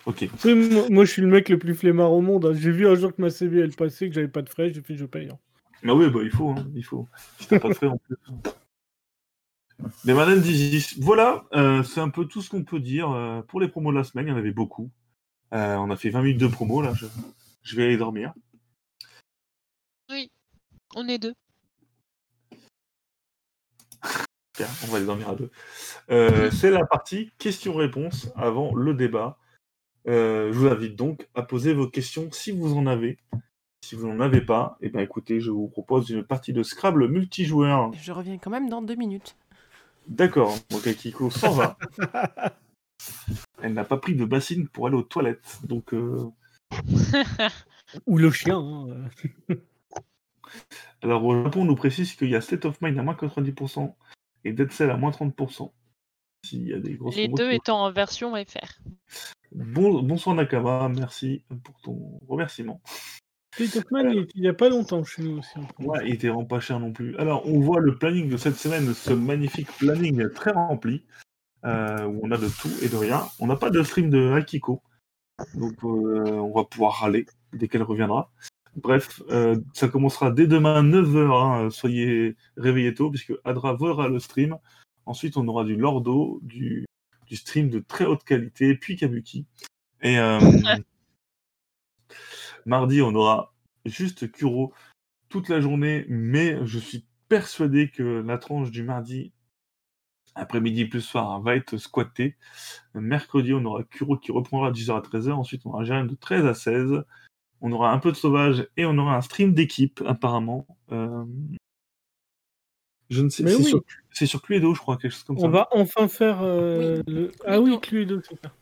Ok. 0.06 0.28
Moi, 0.90 1.04
je 1.04 1.10
suis 1.10 1.22
le 1.22 1.28
mec 1.28 1.48
le 1.48 1.58
plus 1.58 1.74
flemmard 1.74 2.12
au 2.12 2.20
monde. 2.20 2.46
hein. 2.46 2.54
J'ai 2.54 2.70
vu 2.70 2.88
un 2.88 2.94
jour 2.94 3.14
que 3.14 3.20
ma 3.22 3.30
CB 3.30 3.58
elle 3.60 3.74
passait, 3.74 4.08
que 4.08 4.14
j'avais 4.14 4.28
pas 4.28 4.42
de 4.42 4.48
frais, 4.48 4.72
j'ai 4.72 4.82
fait 4.82 4.96
je 4.96 5.04
paye. 5.04 5.28
hein. 5.28 5.38
Ah 5.86 5.94
oui, 5.94 6.08
bah 6.08 6.20
il 6.22 6.30
faut, 6.30 6.50
hein, 6.50 6.66
il 6.74 6.84
faut. 6.84 7.06
Si 7.38 7.46
t'as 7.46 7.60
pas 7.60 7.68
de 7.68 7.74
frais 7.74 7.88
en 7.88 7.98
plus. 7.98 8.16
Les 10.04 10.14
Madame 10.14 10.40
d'Isis. 10.40 10.98
Voilà, 10.98 11.44
euh, 11.52 11.82
c'est 11.82 12.00
un 12.00 12.10
peu 12.10 12.26
tout 12.26 12.42
ce 12.42 12.50
qu'on 12.50 12.64
peut 12.64 12.80
dire 12.80 13.10
euh, 13.10 13.42
pour 13.42 13.60
les 13.60 13.68
promos 13.68 13.90
de 13.90 13.96
la 13.96 14.04
semaine. 14.04 14.26
Il 14.26 14.30
y 14.30 14.32
en 14.32 14.36
avait 14.36 14.52
beaucoup. 14.52 14.90
Euh, 15.52 15.76
on 15.76 15.90
a 15.90 15.96
fait 15.96 16.10
20 16.10 16.22
minutes 16.22 16.40
de 16.40 16.46
promos 16.46 16.82
là. 16.82 16.92
Je, 16.94 17.06
je 17.62 17.76
vais 17.76 17.84
aller 17.84 17.96
dormir. 17.96 18.32
Oui, 20.10 20.30
on 20.94 21.08
est 21.08 21.18
deux. 21.18 21.34
Tiens, 24.54 24.68
on 24.84 24.86
va 24.86 24.98
aller 24.98 25.06
dormir 25.06 25.28
à 25.30 25.34
deux. 25.34 25.50
Euh, 26.10 26.50
c'est 26.52 26.70
la 26.70 26.86
partie 26.86 27.32
questions-réponses 27.38 28.28
avant 28.36 28.72
le 28.74 28.94
débat. 28.94 29.38
Euh, 30.06 30.52
je 30.52 30.58
vous 30.58 30.68
invite 30.68 30.96
donc 30.96 31.28
à 31.34 31.42
poser 31.42 31.74
vos 31.74 31.88
questions 31.88 32.30
si 32.30 32.52
vous 32.52 32.74
en 32.76 32.86
avez. 32.86 33.18
Si 33.84 33.96
vous 33.96 34.06
n'en 34.06 34.20
avez 34.20 34.40
pas, 34.40 34.78
eh 34.80 34.88
ben 34.88 35.00
écoutez, 35.00 35.40
je 35.40 35.50
vous 35.50 35.68
propose 35.68 36.08
une 36.10 36.24
partie 36.24 36.52
de 36.52 36.62
Scrabble 36.62 37.08
multijoueur. 37.08 37.90
Je 38.00 38.12
reviens 38.12 38.38
quand 38.38 38.50
même 38.50 38.68
dans 38.68 38.80
deux 38.80 38.94
minutes. 38.94 39.36
D'accord, 40.06 40.54
donc 40.70 40.86
Akiko 40.86 41.30
s'en 41.30 41.52
va. 41.52 41.78
Elle 43.62 43.72
n'a 43.74 43.84
pas 43.84 43.96
pris 43.96 44.14
de 44.14 44.24
bassine 44.24 44.68
pour 44.68 44.86
aller 44.86 44.96
aux 44.96 45.02
toilettes, 45.02 45.58
donc 45.64 45.94
euh, 45.94 46.30
Ou 48.06 48.18
le 48.18 48.30
chien. 48.30 48.58
hein, 48.58 49.08
euh. 49.50 49.56
Alors 51.02 51.24
au 51.24 51.42
Japon, 51.42 51.62
on 51.62 51.64
nous 51.64 51.74
précise 51.74 52.14
qu'il 52.14 52.28
y 52.30 52.36
a 52.36 52.40
State 52.40 52.64
of 52.64 52.80
Mind 52.80 52.98
à 52.98 53.02
moins 53.02 53.14
90% 53.14 53.94
et 54.44 54.52
Dead 54.52 54.70
Cell 54.72 54.90
à 54.90 54.96
moins 54.96 55.10
30%. 55.10 55.72
S'il 56.44 56.68
y 56.68 56.74
a 56.74 56.78
des 56.78 56.94
grosses 56.94 57.16
Les 57.16 57.28
deux 57.28 57.50
étant 57.52 57.82
en 57.82 57.90
version 57.90 58.34
FR. 58.34 58.80
Bon, 59.52 60.02
bonsoir 60.02 60.36
Nakama, 60.36 60.90
merci 60.90 61.42
pour 61.62 61.80
ton 61.80 62.20
remerciement. 62.28 62.82
Il 63.58 63.66
était 63.66 63.80
il 64.34 64.42
y 64.42 64.48
a 64.48 64.54
pas 64.54 64.68
longtemps 64.68 65.04
chez 65.04 65.22
nous 65.22 65.38
aussi. 65.38 65.58
Ouais, 65.78 66.00
il 66.06 66.14
était 66.14 66.28
vraiment 66.28 66.44
pas 66.44 66.60
cher 66.60 66.80
non 66.80 66.92
plus. 66.92 67.16
Alors, 67.18 67.46
on 67.46 67.60
voit 67.60 67.80
le 67.80 67.96
planning 67.96 68.28
de 68.28 68.36
cette 68.36 68.56
semaine, 68.56 68.92
ce 68.94 69.12
magnifique 69.12 69.68
planning 69.78 70.28
très 70.30 70.50
rempli, 70.50 71.04
euh, 71.64 72.04
où 72.04 72.20
on 72.22 72.30
a 72.30 72.36
de 72.36 72.48
tout 72.48 72.70
et 72.82 72.88
de 72.88 72.96
rien. 72.96 73.22
On 73.38 73.46
n'a 73.46 73.56
pas 73.56 73.70
de 73.70 73.82
stream 73.82 74.10
de 74.10 74.32
Akiko, 74.32 74.82
donc 75.54 75.74
euh, 75.84 76.32
on 76.32 76.52
va 76.52 76.64
pouvoir 76.64 76.94
râler 76.94 77.26
dès 77.52 77.68
qu'elle 77.68 77.82
reviendra. 77.82 78.30
Bref, 78.76 79.22
euh, 79.30 79.56
ça 79.72 79.88
commencera 79.88 80.30
dès 80.32 80.46
demain 80.46 80.82
9h, 80.82 81.70
soyez 81.70 82.36
réveillés 82.56 82.94
tôt, 82.94 83.10
puisque 83.10 83.34
Adra 83.44 83.76
verra 83.76 84.08
le 84.08 84.18
stream. 84.18 84.56
Ensuite, 85.06 85.36
on 85.36 85.46
aura 85.46 85.64
du 85.64 85.76
Lordo, 85.76 86.40
du, 86.42 86.86
du 87.26 87.36
stream 87.36 87.68
de 87.70 87.78
très 87.78 88.04
haute 88.04 88.24
qualité, 88.24 88.74
puis 88.74 88.96
Kabuki. 88.96 89.46
Et 90.02 90.18
euh, 90.18 90.38
mardi, 92.66 93.02
on 93.02 93.14
aura 93.14 93.52
juste 93.84 94.30
Kuro 94.30 94.72
toute 95.28 95.48
la 95.48 95.60
journée, 95.60 96.06
mais 96.08 96.64
je 96.66 96.78
suis 96.78 97.04
persuadé 97.28 97.90
que 97.90 98.22
la 98.24 98.38
tranche 98.38 98.70
du 98.70 98.82
mardi 98.82 99.32
après-midi 100.36 100.86
plus 100.86 101.00
soir 101.00 101.40
va 101.40 101.54
être 101.54 101.76
squattée. 101.76 102.36
Mercredi, 102.94 103.54
on 103.54 103.64
aura 103.64 103.84
Kuro 103.84 104.16
qui 104.16 104.32
reprendra 104.32 104.70
de 104.70 104.76
10h 104.76 104.96
à 104.96 105.00
13h. 105.00 105.32
Ensuite, 105.32 105.64
on 105.64 105.70
aura 105.70 105.84
Jérém 105.84 106.06
de 106.06 106.14
13 106.14 106.46
à 106.46 106.54
16. 106.54 107.04
On 107.60 107.72
aura 107.72 107.92
un 107.92 107.98
peu 107.98 108.10
de 108.10 108.16
sauvage 108.16 108.68
et 108.76 108.84
on 108.84 108.98
aura 108.98 109.16
un 109.16 109.20
stream 109.20 109.54
d'équipe, 109.54 110.02
apparemment. 110.06 110.66
Euh, 110.92 111.24
Je 113.10 113.22
ne 113.22 113.28
sais 113.28 113.42
Mais 113.44 113.50
c'est 113.50 113.56
oui. 113.58 113.64
sur, 113.64 113.82
c'est 114.10 114.26
sur 114.26 114.42
Cluedo, 114.42 114.74
je 114.74 114.80
crois, 114.80 114.96
quelque 114.96 115.12
chose 115.12 115.22
comme 115.24 115.38
ça. 115.38 115.46
On 115.46 115.50
va 115.50 115.68
enfin 115.70 116.08
faire. 116.08 116.42
euh, 116.42 117.00
le... 117.06 117.30
Ah 117.46 117.60
oui, 117.60 117.78
Cluedo, 117.80 118.20
c'est 118.22 118.40
ça. 118.42 118.52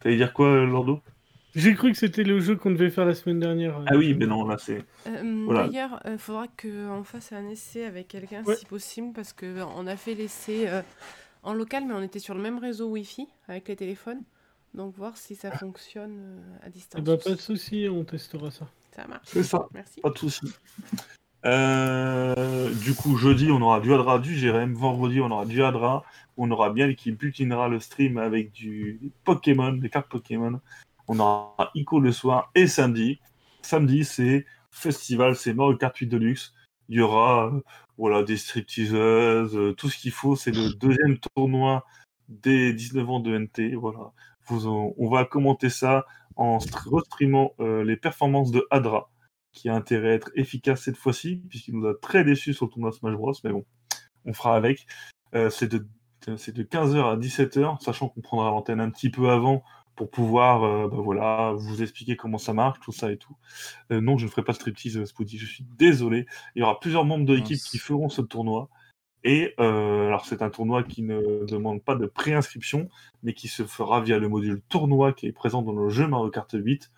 T'allais 0.00 0.16
dire 0.16 0.32
quoi, 0.32 0.46
euh, 0.48 0.66
Lordo? 0.66 1.00
J'ai 1.54 1.74
cru 1.74 1.90
que 1.92 1.98
c'était 1.98 2.22
le 2.22 2.38
jeu 2.40 2.54
qu'on 2.56 2.70
devait 2.70 2.90
faire 2.90 3.04
la 3.06 3.14
semaine 3.14 3.40
dernière. 3.40 3.78
euh. 3.78 3.84
Ah 3.88 3.96
oui, 3.96 4.14
mais 4.14 4.26
non, 4.26 4.46
là, 4.46 4.56
c'est. 4.58 4.84
Euh, 5.06 5.42
Voilà. 5.46 5.66
D'ailleurs, 5.66 6.00
il 6.06 6.18
faudra 6.18 6.46
qu'on 6.48 7.02
fasse 7.04 7.32
un 7.32 7.48
essai 7.48 7.84
avec 7.84 8.08
quelqu'un 8.08 8.42
Ouais. 8.44 8.56
si 8.56 8.66
possible, 8.66 9.12
parce 9.12 9.32
qu'on 9.32 9.86
a 9.86 9.96
fait 9.96 10.14
l'essai 10.14 10.68
euh, 10.68 10.82
en 11.42 11.52
local, 11.54 11.84
mais 11.86 11.94
on 11.94 12.02
était 12.02 12.18
sur 12.20 12.34
le 12.34 12.40
même 12.40 12.58
réseau 12.58 12.88
Wi-Fi 12.90 13.26
avec 13.48 13.66
les 13.68 13.76
téléphones. 13.76 14.22
Donc 14.74 14.94
voir 14.96 15.16
si 15.16 15.34
ça 15.34 15.50
fonctionne 15.50 16.16
euh, 16.20 16.56
à 16.62 16.68
Eh 16.68 16.70
distance. 16.70 17.02
ben, 17.02 17.16
pas 17.18 17.30
de 17.30 17.40
souci, 17.40 17.88
on 17.90 18.04
testera 18.04 18.50
ça. 18.52 18.68
Ça 18.94 19.06
marche. 19.08 19.26
C'est 19.26 19.42
ça. 19.42 19.66
Merci. 19.74 20.00
Pas 20.00 20.10
de 20.10 20.18
souci. 20.18 20.52
Euh, 21.46 22.70
du 22.74 22.94
coup, 22.94 23.16
jeudi, 23.16 23.50
on 23.50 23.60
aura 23.62 23.80
du 23.80 23.92
Hadra, 23.92 24.18
du 24.18 24.36
Jérém. 24.36 24.74
Vendredi, 24.74 25.20
on 25.20 25.30
aura 25.30 25.46
du 25.46 25.62
Hadra. 25.62 26.04
On 26.36 26.50
aura 26.50 26.70
bien 26.70 26.92
qui 26.94 27.12
butinera 27.12 27.68
le 27.68 27.80
stream 27.80 28.18
avec 28.18 28.52
du 28.52 29.00
Pokémon, 29.24 29.72
des 29.72 29.88
cartes 29.88 30.08
Pokémon. 30.08 30.60
On 31.12 31.18
aura 31.18 31.72
Ico 31.74 31.98
le 31.98 32.12
soir 32.12 32.52
et 32.54 32.68
samedi. 32.68 33.18
Samedi, 33.62 34.04
c'est 34.04 34.46
festival, 34.70 35.34
c'est 35.34 35.52
Mario 35.52 35.76
Kart 35.76 35.96
8 35.96 36.06
Deluxe. 36.06 36.54
Il 36.88 36.98
y 36.98 37.00
aura 37.00 37.48
euh, 37.48 37.60
voilà, 37.98 38.22
des 38.22 38.36
stripteaseuses, 38.36 39.56
euh, 39.56 39.74
tout 39.74 39.88
ce 39.88 39.98
qu'il 39.98 40.12
faut. 40.12 40.36
C'est 40.36 40.52
le 40.52 40.72
deuxième 40.72 41.18
tournoi 41.18 41.84
des 42.28 42.72
19 42.72 43.10
ans 43.10 43.18
de 43.18 43.36
NT. 43.36 43.74
Voilà. 43.74 44.12
On 44.50 45.08
va 45.10 45.24
commenter 45.24 45.68
ça 45.68 46.04
en 46.36 46.58
st- 46.58 46.88
restreamant 46.88 47.54
euh, 47.58 47.82
les 47.82 47.96
performances 47.96 48.52
de 48.52 48.64
Hadra 48.70 49.10
qui 49.50 49.68
a 49.68 49.74
intérêt 49.74 50.12
à 50.12 50.14
être 50.14 50.30
efficace 50.36 50.82
cette 50.84 50.96
fois-ci, 50.96 51.42
puisqu'il 51.48 51.76
nous 51.76 51.88
a 51.88 51.94
très 52.00 52.22
déçus 52.22 52.54
sur 52.54 52.66
le 52.66 52.70
tournoi 52.70 52.92
Smash 52.92 53.16
Bros. 53.16 53.34
Mais 53.42 53.50
bon, 53.50 53.64
on 54.26 54.32
fera 54.32 54.54
avec. 54.54 54.86
C'est 55.32 55.66
de, 55.66 55.78
de 56.28 56.62
15h 56.62 57.12
à 57.12 57.16
17h, 57.16 57.82
sachant 57.82 58.08
qu'on 58.08 58.20
prendra 58.20 58.50
l'antenne 58.50 58.80
un 58.80 58.90
petit 58.90 59.10
peu 59.10 59.28
avant 59.30 59.64
pour 60.00 60.10
pouvoir 60.10 60.64
euh, 60.64 60.88
bah 60.88 60.96
voilà, 60.98 61.52
vous 61.58 61.82
expliquer 61.82 62.16
comment 62.16 62.38
ça 62.38 62.54
marche, 62.54 62.80
tout 62.80 62.90
ça 62.90 63.12
et 63.12 63.18
tout. 63.18 63.36
Euh, 63.92 64.00
non, 64.00 64.16
je 64.16 64.24
ne 64.24 64.30
ferai 64.30 64.42
pas 64.42 64.54
striptease, 64.54 64.96
euh, 64.96 65.04
Spooty, 65.04 65.36
je 65.36 65.44
suis 65.44 65.62
désolé. 65.76 66.24
Il 66.54 66.60
y 66.60 66.62
aura 66.62 66.80
plusieurs 66.80 67.04
membres 67.04 67.26
de 67.26 67.34
l'équipe 67.34 67.58
qui 67.58 67.76
feront 67.76 68.08
ce 68.08 68.22
tournoi. 68.22 68.70
Et 69.24 69.52
euh, 69.60 70.06
alors, 70.06 70.24
c'est 70.24 70.40
un 70.40 70.48
tournoi 70.48 70.84
qui 70.84 71.02
ne 71.02 71.44
demande 71.44 71.84
pas 71.84 71.96
de 71.96 72.06
préinscription, 72.06 72.88
mais 73.22 73.34
qui 73.34 73.48
se 73.48 73.64
fera 73.64 74.00
via 74.00 74.18
le 74.18 74.30
module 74.30 74.62
tournoi 74.70 75.12
qui 75.12 75.26
est 75.26 75.32
présent 75.32 75.60
dans 75.60 75.74
le 75.74 75.90
jeu 75.90 76.06
Mario 76.06 76.30
Kart 76.30 76.50
8 76.50 76.90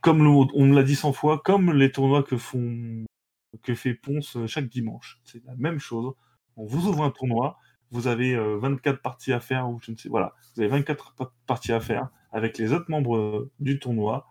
comme 0.00 0.24
le- 0.24 0.30
on 0.54 0.72
l'a 0.72 0.82
dit 0.82 0.96
100 0.96 1.12
fois, 1.12 1.38
comme 1.44 1.72
les 1.72 1.92
tournois 1.92 2.24
que 2.24 2.36
font 2.36 3.04
que 3.62 3.76
fait 3.76 3.94
Ponce 3.94 4.36
chaque 4.48 4.68
dimanche. 4.68 5.20
C'est 5.22 5.44
la 5.44 5.54
même 5.54 5.78
chose. 5.78 6.12
On 6.56 6.66
vous 6.66 6.88
ouvre 6.88 7.04
un 7.04 7.10
tournoi, 7.12 7.56
vous 7.94 8.08
avez 8.08 8.34
euh, 8.34 8.58
24 8.58 9.00
parties 9.00 9.32
à 9.32 9.38
faire, 9.38 9.70
ou 9.70 9.78
je 9.80 9.92
ne 9.92 9.96
sais, 9.96 10.08
voilà, 10.08 10.34
vous 10.54 10.62
avez 10.62 10.68
24 10.68 11.14
pa- 11.14 11.32
parties 11.46 11.72
à 11.72 11.78
faire 11.78 12.08
avec 12.32 12.58
les 12.58 12.72
autres 12.72 12.90
membres 12.90 13.16
euh, 13.16 13.50
du 13.60 13.78
tournoi. 13.78 14.26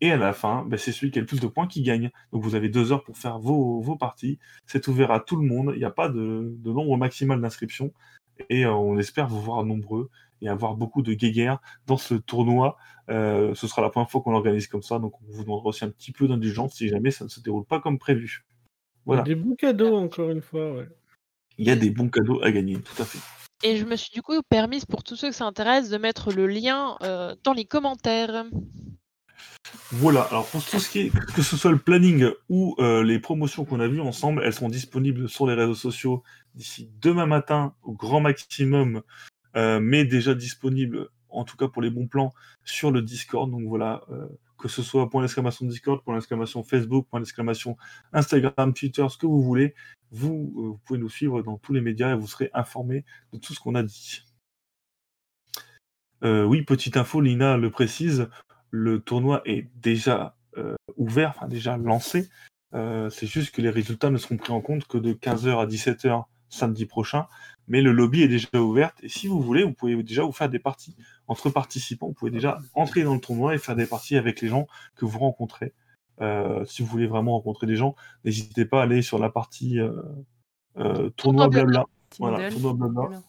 Et 0.00 0.10
à 0.10 0.16
la 0.16 0.32
fin, 0.32 0.64
ben, 0.66 0.78
c'est 0.78 0.92
celui 0.92 1.12
qui 1.12 1.18
a 1.18 1.20
le 1.20 1.26
plus 1.26 1.38
de 1.38 1.46
points 1.46 1.66
qui 1.66 1.82
gagne. 1.82 2.10
Donc 2.32 2.42
vous 2.42 2.54
avez 2.54 2.70
deux 2.70 2.90
heures 2.90 3.04
pour 3.04 3.18
faire 3.18 3.38
vos, 3.38 3.80
vos 3.82 3.96
parties. 3.96 4.38
C'est 4.66 4.88
ouvert 4.88 5.10
à 5.10 5.20
tout 5.20 5.36
le 5.36 5.46
monde. 5.46 5.72
Il 5.74 5.78
n'y 5.78 5.84
a 5.84 5.90
pas 5.90 6.08
de, 6.08 6.56
nombre 6.64 6.96
maximal 6.96 7.38
d'inscriptions. 7.38 7.92
Et 8.48 8.64
euh, 8.64 8.72
on 8.72 8.96
espère 8.98 9.28
vous 9.28 9.42
voir 9.42 9.62
nombreux 9.62 10.08
et 10.40 10.48
avoir 10.48 10.74
beaucoup 10.74 11.02
de 11.02 11.12
guéguerres 11.12 11.60
dans 11.86 11.98
ce 11.98 12.14
tournoi. 12.14 12.78
Euh, 13.10 13.54
ce 13.54 13.66
sera 13.68 13.82
la 13.82 13.90
première 13.90 14.10
fois 14.10 14.22
qu'on 14.22 14.32
l'organise 14.32 14.68
comme 14.68 14.82
ça. 14.82 14.98
Donc 14.98 15.20
on 15.20 15.32
vous 15.32 15.42
demandera 15.42 15.66
aussi 15.66 15.84
un 15.84 15.90
petit 15.90 16.12
peu 16.12 16.26
d'indulgence 16.26 16.76
si 16.76 16.88
jamais 16.88 17.10
ça 17.10 17.24
ne 17.24 17.28
se 17.28 17.40
déroule 17.40 17.66
pas 17.66 17.78
comme 17.78 17.98
prévu. 17.98 18.46
Des 19.22 19.34
beaux 19.34 19.54
cadeaux, 19.54 19.96
encore 19.96 20.30
une 20.30 20.40
fois. 20.40 20.82
Il 21.58 21.66
y 21.66 21.70
a 21.70 21.76
des 21.76 21.90
bons 21.90 22.08
cadeaux 22.08 22.42
à 22.42 22.50
gagner, 22.50 22.80
tout 22.80 23.02
à 23.02 23.04
fait. 23.04 23.18
Et 23.64 23.76
je 23.76 23.84
me 23.84 23.94
suis 23.94 24.10
du 24.10 24.22
coup 24.22 24.40
permise 24.48 24.84
pour 24.84 25.04
tous 25.04 25.16
ceux 25.16 25.28
que 25.28 25.34
ça 25.34 25.44
intéresse 25.44 25.88
de 25.88 25.96
mettre 25.96 26.32
le 26.32 26.46
lien 26.46 26.96
euh, 27.02 27.34
dans 27.44 27.52
les 27.52 27.64
commentaires. 27.64 28.44
Voilà, 29.92 30.22
alors 30.22 30.46
pour 30.48 30.64
tout 30.64 30.80
ce 30.80 30.90
qui 30.90 31.00
est, 31.00 31.10
que 31.34 31.42
ce 31.42 31.56
soit 31.56 31.70
le 31.70 31.78
planning 31.78 32.28
ou 32.48 32.74
euh, 32.78 33.04
les 33.04 33.20
promotions 33.20 33.64
qu'on 33.64 33.78
a 33.78 33.86
vues 33.86 34.00
ensemble, 34.00 34.42
elles 34.44 34.52
seront 34.52 34.68
disponibles 34.68 35.28
sur 35.28 35.46
les 35.46 35.54
réseaux 35.54 35.74
sociaux 35.74 36.24
d'ici 36.54 36.90
demain 37.00 37.26
matin 37.26 37.74
au 37.82 37.92
grand 37.92 38.20
maximum, 38.20 39.02
euh, 39.54 39.78
mais 39.80 40.04
déjà 40.04 40.34
disponibles, 40.34 41.08
en 41.28 41.44
tout 41.44 41.56
cas 41.56 41.68
pour 41.68 41.82
les 41.82 41.90
bons 41.90 42.08
plans, 42.08 42.32
sur 42.64 42.90
le 42.90 43.02
Discord. 43.02 43.50
Donc 43.50 43.62
voilà, 43.68 44.02
que 44.62 44.68
ce 44.68 44.80
soit 44.80 45.10
point 45.10 45.22
d'exclamation 45.22 45.66
Discord, 45.66 46.04
point 46.04 46.14
d'exclamation 46.14 46.62
Facebook, 46.62 47.08
point 47.10 47.18
d'exclamation 47.18 47.76
Instagram, 48.12 48.72
Twitter, 48.72 49.04
ce 49.10 49.18
que 49.18 49.26
vous 49.26 49.42
voulez, 49.42 49.74
vous, 50.12 50.52
euh, 50.56 50.78
pouvez 50.84 51.00
nous 51.00 51.08
suivre 51.08 51.42
dans 51.42 51.58
tous 51.58 51.72
les 51.72 51.80
médias 51.80 52.12
et 52.12 52.14
vous 52.14 52.28
serez 52.28 52.48
informés 52.54 53.04
de 53.32 53.38
tout 53.38 53.54
ce 53.54 53.60
qu'on 53.60 53.74
a 53.74 53.82
dit. 53.82 54.22
Euh, 56.22 56.44
oui, 56.44 56.62
petite 56.62 56.96
info, 56.96 57.20
Lina 57.20 57.56
le 57.56 57.70
précise, 57.70 58.28
le 58.70 59.00
tournoi 59.00 59.42
est 59.46 59.68
déjà 59.74 60.36
euh, 60.56 60.76
ouvert, 60.96 61.30
enfin 61.30 61.48
déjà 61.48 61.76
lancé. 61.76 62.30
C'est 63.10 63.26
juste 63.26 63.54
que 63.54 63.60
les 63.60 63.68
résultats 63.68 64.08
ne 64.08 64.16
seront 64.16 64.38
pris 64.38 64.52
en 64.52 64.62
compte 64.62 64.86
que 64.86 64.96
de 64.96 65.12
15h 65.12 65.60
à 65.60 65.66
17h 65.66 66.24
samedi 66.48 66.86
prochain. 66.86 67.26
Mais 67.68 67.82
le 67.82 67.92
lobby 67.92 68.22
est 68.22 68.28
déjà 68.28 68.48
ouvert 68.54 68.92
et 69.02 69.08
si 69.10 69.26
vous 69.26 69.42
voulez, 69.42 69.62
vous 69.62 69.74
pouvez 69.74 70.02
déjà 70.02 70.22
vous 70.22 70.32
faire 70.32 70.48
des 70.48 70.58
parties 70.58 70.96
entre 71.28 71.50
participants. 71.50 72.08
Vous 72.08 72.12
pouvez 72.14 72.30
déjà 72.30 72.58
entrer 72.74 73.02
dans 73.04 73.14
le 73.14 73.20
tournoi 73.20 73.54
et 73.54 73.58
faire 73.58 73.76
des 73.76 73.86
parties 73.86 74.16
avec 74.16 74.40
les 74.40 74.48
gens 74.48 74.66
que 74.96 75.04
vous 75.04 75.18
rencontrez. 75.18 75.72
Euh, 76.20 76.64
si 76.66 76.82
vous 76.82 76.88
voulez 76.88 77.06
vraiment 77.06 77.32
rencontrer 77.32 77.66
des 77.66 77.76
gens, 77.76 77.94
n'hésitez 78.24 78.64
pas 78.64 78.80
à 78.80 78.82
aller 78.84 79.02
sur 79.02 79.18
la 79.18 79.30
partie 79.30 79.80
euh, 79.80 79.92
euh, 80.78 81.10
tournoi 81.16 81.48
blabla. 81.48 81.84
Voilà, 82.18 82.50
tournoi 82.50 82.74
blabla. 82.74 83.22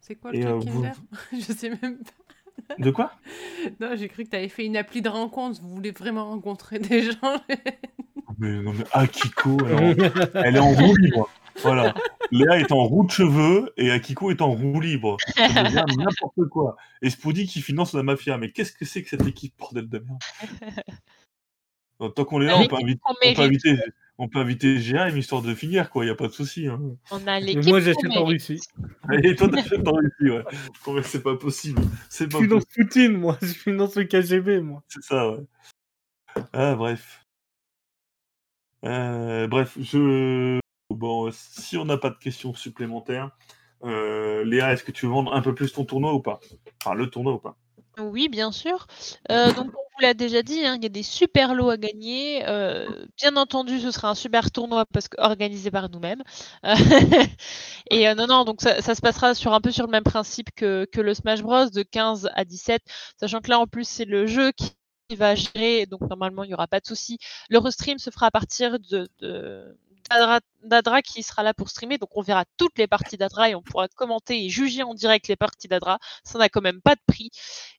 C'est 0.00 0.14
quoi 0.16 0.32
le 0.32 0.38
Et, 0.38 0.42
truc 0.42 0.52
euh, 0.52 0.58
vous- 0.70 0.82
Tinder 0.82 0.92
Je 1.32 1.52
sais 1.52 1.70
même 1.70 1.98
pas. 1.98 2.74
De 2.78 2.90
quoi? 2.90 3.12
Non, 3.80 3.90
j'ai 3.96 4.08
cru 4.08 4.24
que 4.24 4.30
tu 4.30 4.36
avais 4.36 4.48
fait 4.48 4.64
une 4.64 4.76
appli 4.76 5.02
de 5.02 5.08
rencontre. 5.08 5.60
Vous 5.62 5.68
voulez 5.74 5.90
vraiment 5.90 6.26
rencontrer 6.26 6.78
des 6.78 7.02
gens 7.10 7.42
mais, 8.38 8.60
non, 8.62 8.72
mais 8.72 8.84
Akiko, 8.92 9.56
elle 9.66 10.00
est 10.00 10.04
en- 10.04 10.40
elle 10.42 10.56
est 10.56 10.60
en 10.60 10.70
roue 10.72 10.96
libre. 10.96 11.28
Voilà. 11.62 11.94
Léa 12.30 12.58
est 12.58 12.72
en 12.72 12.84
roue 12.84 13.04
de 13.06 13.10
cheveux 13.10 13.72
et 13.76 13.90
Akiko 13.90 14.30
est 14.30 14.40
en 14.42 14.52
roue 14.52 14.80
libre. 14.80 15.16
N'importe 15.36 16.48
quoi. 16.50 16.76
Et 17.02 17.10
Spoody 17.10 17.46
qui 17.46 17.60
finance 17.60 17.94
la 17.94 18.02
mafia. 18.02 18.38
Mais 18.38 18.50
qu'est-ce 18.50 18.72
que 18.72 18.84
c'est 18.84 19.02
que 19.02 19.08
cette 19.08 19.26
équipe, 19.26 19.54
bordel 19.58 19.88
de 19.88 19.98
merde? 19.98 20.18
Donc, 22.00 22.14
Tant 22.14 22.24
qu'on 22.24 22.42
est 22.42 22.46
là, 22.46 22.58
on 22.58 22.66
peut, 22.66 22.76
inviter, 22.76 23.00
on, 23.08 23.14
peut 23.14 23.18
mérite. 23.22 23.38
inviter, 23.38 23.78
on 24.18 24.28
peut 24.28 24.38
inviter 24.38 24.76
GM 24.76 25.16
histoire 25.16 25.40
de 25.42 25.54
finir, 25.54 25.88
quoi. 25.90 26.04
Il 26.04 26.08
n'y 26.08 26.12
a 26.12 26.16
pas 26.16 26.28
de 26.28 26.32
souci. 26.32 26.66
Hein. 26.66 26.78
On 27.10 27.26
a 27.26 27.38
Et 27.38 27.44
l'équipe. 27.44 27.66
moi, 27.66 27.80
j'achète 27.80 28.16
en. 28.16 28.24
Russie. 28.24 28.60
Et 29.22 29.34
toi, 29.34 29.48
t'achètes 29.48 29.86
en 29.88 29.92
Russie, 29.92 30.30
ouais. 30.30 31.02
C'est 31.04 31.22
pas 31.22 31.36
possible. 31.36 31.80
C'est 32.10 32.24
Je 32.24 32.36
pas 32.36 32.42
finance 32.42 32.64
possible. 32.66 32.88
Poutine, 32.88 33.12
moi. 33.16 33.38
Je 33.40 33.46
finance 33.46 33.96
le 33.96 34.04
KGB, 34.04 34.60
moi. 34.60 34.82
C'est 34.88 35.02
ça, 35.02 35.30
ouais. 35.30 35.44
Ah, 36.52 36.74
bref. 36.74 37.24
Euh, 38.84 39.46
bref, 39.46 39.78
je. 39.80 40.60
Bon, 40.90 41.30
si 41.32 41.76
on 41.76 41.84
n'a 41.84 41.96
pas 41.96 42.10
de 42.10 42.16
questions 42.16 42.54
supplémentaires, 42.54 43.30
euh, 43.84 44.44
Léa, 44.44 44.72
est-ce 44.72 44.84
que 44.84 44.92
tu 44.92 45.06
veux 45.06 45.12
vendre 45.12 45.34
un 45.34 45.42
peu 45.42 45.54
plus 45.54 45.72
ton 45.72 45.84
tournoi 45.84 46.14
ou 46.14 46.20
pas? 46.20 46.40
Enfin, 46.80 46.94
le 46.94 47.10
tournoi 47.10 47.34
ou 47.34 47.38
pas? 47.38 47.56
Oui, 47.98 48.28
bien 48.28 48.52
sûr. 48.52 48.86
Euh, 49.30 49.52
donc, 49.52 49.66
on 49.68 49.82
vous 49.94 50.00
l'a 50.02 50.14
déjà 50.14 50.42
dit, 50.42 50.64
hein, 50.64 50.76
il 50.76 50.82
y 50.82 50.86
a 50.86 50.90
des 50.90 51.02
super 51.02 51.54
lots 51.54 51.70
à 51.70 51.76
gagner. 51.76 52.46
Euh, 52.46 52.86
bien 53.16 53.36
entendu, 53.36 53.80
ce 53.80 53.90
sera 53.90 54.10
un 54.10 54.14
super 54.14 54.50
tournoi 54.50 54.84
parce 54.92 55.08
que 55.08 55.20
organisé 55.20 55.70
par 55.70 55.88
nous-mêmes. 55.90 56.22
Et 57.90 58.14
non, 58.14 58.26
non, 58.26 58.44
donc 58.44 58.60
ça, 58.60 58.80
se 58.80 59.00
passera 59.00 59.34
sur 59.34 59.54
un 59.54 59.60
peu 59.60 59.72
sur 59.72 59.86
le 59.86 59.90
même 59.90 60.04
principe 60.04 60.50
que, 60.54 60.86
que 60.92 61.00
le 61.00 61.14
Smash 61.14 61.42
Bros, 61.42 61.70
de 61.70 61.82
15 61.82 62.28
à 62.34 62.44
17, 62.44 62.82
sachant 63.18 63.40
que 63.40 63.50
là, 63.50 63.58
en 63.58 63.66
plus, 63.66 63.88
c'est 63.88 64.04
le 64.04 64.26
jeu 64.26 64.52
qui 64.52 65.16
va 65.16 65.34
gérer, 65.34 65.86
donc 65.86 66.02
normalement, 66.02 66.44
il 66.44 66.48
n'y 66.48 66.54
aura 66.54 66.66
pas 66.68 66.80
de 66.80 66.86
souci. 66.86 67.18
Le 67.48 67.58
restream 67.58 67.98
se 67.98 68.10
fera 68.10 68.26
à 68.26 68.30
partir 68.30 68.78
de- 68.78 69.08
d'Adra, 70.10 70.40
d'Adra 70.62 71.02
qui 71.02 71.22
sera 71.22 71.42
là 71.42 71.54
pour 71.54 71.68
streamer, 71.68 71.98
donc 71.98 72.10
on 72.16 72.22
verra 72.22 72.44
toutes 72.56 72.78
les 72.78 72.86
parties 72.86 73.16
d'Adra 73.16 73.50
et 73.50 73.54
on 73.54 73.62
pourra 73.62 73.88
commenter 73.88 74.44
et 74.44 74.48
juger 74.48 74.82
en 74.82 74.94
direct 74.94 75.28
les 75.28 75.36
parties 75.36 75.68
d'Adra. 75.68 75.98
Ça 76.24 76.38
n'a 76.38 76.48
quand 76.48 76.60
même 76.60 76.80
pas 76.80 76.94
de 76.94 77.00
prix. 77.06 77.30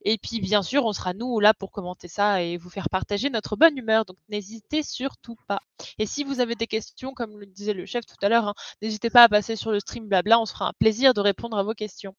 Et 0.03 0.17
puis, 0.17 0.39
bien 0.39 0.61
sûr, 0.63 0.85
on 0.85 0.93
sera 0.93 1.13
nous 1.13 1.39
là 1.39 1.53
pour 1.53 1.71
commenter 1.71 2.07
ça 2.07 2.41
et 2.41 2.57
vous 2.57 2.69
faire 2.69 2.89
partager 2.89 3.29
notre 3.29 3.55
bonne 3.55 3.77
humeur. 3.77 4.05
Donc, 4.05 4.17
n'hésitez 4.29 4.83
surtout 4.83 5.35
pas. 5.47 5.59
Et 5.99 6.05
si 6.05 6.23
vous 6.23 6.39
avez 6.39 6.55
des 6.55 6.67
questions, 6.67 7.13
comme 7.13 7.37
le 7.39 7.45
disait 7.45 7.73
le 7.73 7.85
chef 7.85 8.05
tout 8.05 8.15
à 8.21 8.29
l'heure, 8.29 8.47
hein, 8.49 8.53
n'hésitez 8.81 9.09
pas 9.09 9.23
à 9.23 9.29
passer 9.29 9.55
sur 9.55 9.71
le 9.71 9.79
stream 9.79 10.07
blabla. 10.07 10.39
On 10.39 10.45
se 10.45 10.53
fera 10.53 10.69
un 10.69 10.73
plaisir 10.79 11.13
de 11.13 11.21
répondre 11.21 11.57
à 11.57 11.63
vos 11.63 11.73
questions. 11.73 12.15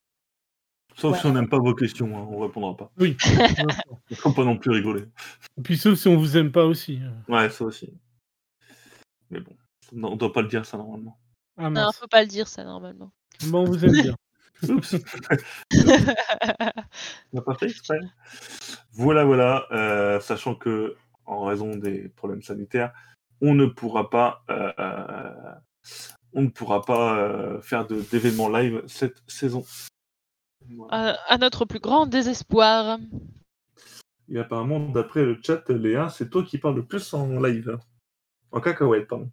Sauf 0.97 1.13
Ouais. 1.13 1.21
si 1.21 1.27
on 1.27 1.33
n'aime 1.33 1.49
pas 1.49 1.59
vos 1.59 1.75
questions, 1.75 2.07
hein, 2.19 2.27
on 2.31 2.41
répondra 2.41 2.77
pas. 2.77 2.91
Oui. 2.99 3.17
Il 4.11 4.17
faut 4.17 4.33
pas 4.33 4.45
non 4.45 4.57
plus 4.59 4.71
rigoler. 4.73 5.05
Et 5.59 5.63
puis, 5.63 5.79
sauf 5.79 5.97
si 5.99 6.09
on 6.09 6.17
vous 6.17 6.37
aime 6.37 6.51
pas 6.51 6.65
aussi. 6.65 6.99
Ouais, 7.29 7.49
ça 7.51 7.65
aussi. 7.65 7.93
Mais 9.31 9.41
bon, 9.41 9.55
non, 9.93 10.13
on 10.13 10.17
doit 10.17 10.33
pas 10.33 10.43
le 10.43 10.49
dire 10.49 10.65
ça 10.67 10.77
normalement. 10.77 11.19
Ah 11.57 11.71
Non, 11.71 11.91
faut 11.93 12.07
pas 12.09 12.23
le 12.23 12.29
dire 12.29 12.49
ça 12.49 12.65
normalement. 12.65 13.11
Bon, 13.47 13.61
on 13.63 13.65
vous 13.65 13.85
aime 13.85 13.93
bien. 13.93 14.15
Oups, 14.69 14.95
on 17.33 17.37
n'a 17.37 17.43
pas 17.43 17.55
fait 17.55 17.67
exprès? 17.67 18.01
Voilà, 18.93 19.25
voilà. 19.25 19.67
euh, 19.71 20.19
sachant 20.21 20.55
que, 20.57 20.97
en 21.27 21.45
raison 21.45 21.77
des 21.77 22.09
problèmes 22.09 22.43
sanitaires, 22.43 22.93
on 23.41 23.55
ne 23.55 23.67
pourra 23.67 24.11
pas, 24.11 24.43
euh, 24.51 25.55
on 26.33 26.43
ne 26.43 26.49
pourra 26.49 26.83
pas 26.83 27.17
euh, 27.19 27.61
faire 27.61 27.87
de- 27.87 28.01
d'événements 28.11 28.49
live 28.49 28.83
cette 28.89 29.23
saison. 29.29 29.65
Voilà. 30.71 31.13
à, 31.15 31.35
à 31.35 31.39
notre 31.39 31.65
plus 31.65 31.79
grand 31.81 32.07
désespoir. 32.07 32.99
Et 34.29 34.39
apparemment, 34.39 34.81
d'après 34.81 35.25
le 35.25 35.39
chat, 35.43 35.69
Léa, 35.71 36.09
c'est 36.11 36.29
toi 36.29 36.43
qui 36.43 36.59
parles 36.59 36.77
le 36.77 36.85
plus 36.85 37.15
en 37.15 37.41
live. 37.41 37.79
En 38.51 38.61
cacahuète, 38.61 39.07
pardon. 39.09 39.31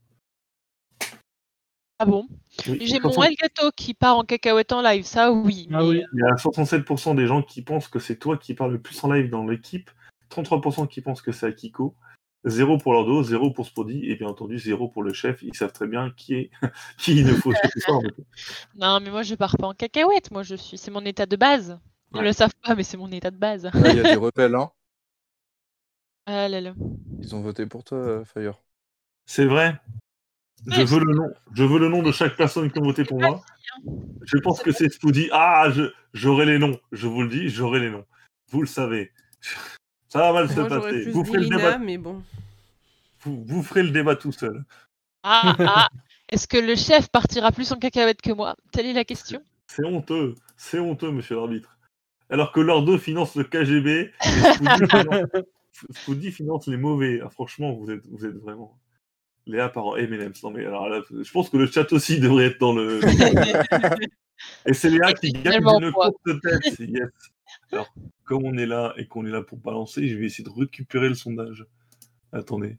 Ah 1.99 2.05
bon 2.05 2.27
Oui, 2.67 2.79
J'ai 2.81 2.99
mon 2.99 3.09
façon, 3.09 3.23
Elgato 3.23 3.71
qui 3.71 3.93
part 3.93 4.17
en 4.17 4.23
cacahuète 4.23 4.73
en 4.73 4.81
live, 4.81 5.05
ça 5.05 5.31
oui. 5.31 5.67
Ah 5.71 5.79
mais, 5.79 5.87
oui. 5.87 6.03
Il 6.13 6.19
y 6.19 6.23
a 6.23 6.35
67% 6.35 7.15
des 7.15 7.25
gens 7.27 7.41
qui 7.41 7.61
pensent 7.61 7.87
que 7.87 7.99
c'est 7.99 8.17
toi 8.17 8.37
qui 8.37 8.53
parles 8.53 8.73
le 8.73 8.81
plus 8.81 9.01
en 9.03 9.11
live 9.13 9.29
dans 9.29 9.45
l'équipe, 9.45 9.89
33% 10.29 10.87
qui 10.87 11.01
pensent 11.01 11.21
que 11.21 11.31
c'est 11.31 11.45
Akiko, 11.45 11.95
0 12.43 12.77
pour 12.79 12.93
Lordo, 12.93 13.23
0 13.23 13.51
pour 13.51 13.65
Spody, 13.65 14.09
et 14.09 14.15
bien 14.17 14.27
entendu 14.27 14.59
0 14.59 14.89
pour 14.89 15.03
le 15.03 15.13
chef. 15.13 15.41
Ils 15.41 15.55
savent 15.55 15.71
très 15.71 15.87
bien 15.87 16.11
qui 16.17 16.33
est 16.35 16.51
qui 16.97 17.15
il 17.17 17.25
ne 17.25 17.33
faut 17.33 17.53
ce 17.53 17.79
soir. 17.79 18.01
Non, 18.75 18.99
mais 18.99 19.09
moi 19.09 19.23
je 19.23 19.35
pars 19.35 19.55
pas 19.57 19.67
en 19.67 19.73
cacahuète. 19.73 20.31
Moi 20.31 20.43
je 20.43 20.55
suis, 20.55 20.77
c'est 20.77 20.91
mon 20.91 21.05
état 21.05 21.25
de 21.25 21.35
base. 21.37 21.79
Ils 22.13 22.19
Ouais. 22.19 22.23
le 22.25 22.33
savent 22.33 22.53
pas, 22.63 22.75
mais 22.75 22.83
c'est 22.83 22.97
mon 22.97 23.11
état 23.11 23.31
de 23.31 23.37
base. 23.37 23.63
Là, 23.63 23.71
il 23.91 23.95
y 23.95 23.99
a 23.99 24.03
des 24.03 24.15
rebelles, 24.15 24.55
hein. 24.55 24.69
Ah 26.27 26.47
là 26.49 26.59
là. 26.59 26.73
Ils 27.19 27.35
ont 27.35 27.41
voté 27.41 27.65
pour 27.67 27.83
toi, 27.83 27.97
euh, 27.99 28.25
Fire. 28.25 28.59
C'est 29.27 29.45
vrai. 29.45 29.79
Je 30.67 30.81
veux 30.81 30.99
le 30.99 31.13
nom. 31.13 31.31
Je 31.53 31.63
veux 31.63 31.79
le 31.79 31.89
nom 31.89 32.01
de 32.01 32.11
chaque 32.11 32.35
personne 32.35 32.71
qui 32.71 32.79
a 32.79 32.81
voté 32.81 33.03
pour 33.03 33.19
moi. 33.19 33.43
Je 34.23 34.37
pense 34.37 34.61
que 34.61 34.71
c'est 34.71 34.89
Spody. 34.89 35.29
Ah, 35.31 35.71
j'aurai 36.13 36.45
les 36.45 36.59
noms. 36.59 36.79
Je 36.91 37.07
vous 37.07 37.21
le 37.21 37.29
dis, 37.29 37.49
j'aurai 37.49 37.79
les 37.79 37.89
noms. 37.89 38.05
Vous 38.49 38.61
le 38.61 38.67
savez. 38.67 39.11
Ça 40.09 40.19
va 40.19 40.33
mal 40.33 40.49
se 40.49 40.61
passer. 40.61 41.03
plus 41.03 41.11
Vous 41.11 41.25
ferez, 41.25 41.39
le 41.39 41.49
débat, 41.49 41.77
mais 41.77 41.97
bon. 41.97 42.23
vous, 43.21 43.43
vous 43.45 43.63
ferez 43.63 43.83
le 43.83 43.89
débat 43.89 44.15
tout 44.15 44.31
seul. 44.31 44.63
Ah, 45.23 45.55
ah. 45.59 45.89
Est-ce 46.29 46.47
que 46.47 46.57
le 46.57 46.75
chef 46.75 47.09
partira 47.09 47.51
plus 47.51 47.71
en 47.71 47.77
cacahuète 47.77 48.21
que 48.21 48.31
moi? 48.31 48.55
Telle 48.71 48.87
est 48.87 48.93
la 48.93 49.03
question. 49.03 49.41
C'est 49.67 49.85
honteux. 49.85 50.35
C'est 50.57 50.79
honteux, 50.79 51.11
monsieur 51.11 51.35
l'arbitre. 51.35 51.77
Alors 52.29 52.51
que 52.51 52.59
Lordo 52.59 52.97
finance 52.97 53.35
le 53.35 53.43
KGB 53.43 54.11
et 54.21 54.21
finance, 56.31 56.67
les 56.67 56.77
mauvais. 56.77 57.21
Ah, 57.23 57.29
franchement, 57.29 57.73
vous 57.73 57.91
êtes, 57.91 58.05
vous 58.07 58.25
êtes 58.25 58.35
vraiment. 58.35 58.75
Léa 59.47 59.69
par 59.69 59.85
en 59.85 59.95
M&M's. 59.95 60.43
Non, 60.43 60.51
mais 60.51 60.65
alors 60.65 60.89
là, 60.89 61.01
je 61.09 61.31
pense 61.31 61.49
que 61.49 61.57
le 61.57 61.67
chat 61.67 61.91
aussi 61.93 62.19
devrait 62.19 62.45
être 62.45 62.59
dans 62.59 62.73
le. 62.73 62.99
Et 64.65 64.73
c'est 64.73 64.89
Léa 64.89 65.13
qui 65.13 65.31
gagne 65.31 65.61
une 65.61 65.91
quoi. 65.91 66.11
courte 66.11 66.41
tête. 66.41 66.79
Yes. 66.79 67.09
Alors, 67.71 67.93
comme 68.25 68.43
on 68.43 68.57
est 68.57 68.65
là 68.65 68.93
et 68.97 69.07
qu'on 69.07 69.25
est 69.25 69.31
là 69.31 69.41
pour 69.41 69.57
balancer, 69.57 70.07
je 70.07 70.17
vais 70.17 70.25
essayer 70.25 70.43
de 70.43 70.49
récupérer 70.49 71.09
le 71.09 71.15
sondage. 71.15 71.65
Attendez. 72.33 72.77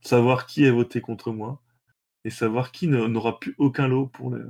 Savoir 0.00 0.46
qui 0.46 0.66
a 0.66 0.72
voté 0.72 1.00
contre 1.00 1.32
moi 1.32 1.60
et 2.24 2.30
savoir 2.30 2.70
qui 2.70 2.86
n'aura 2.86 3.40
plus 3.40 3.54
aucun 3.58 3.88
lot 3.88 4.06
pour 4.06 4.34
les. 4.34 4.42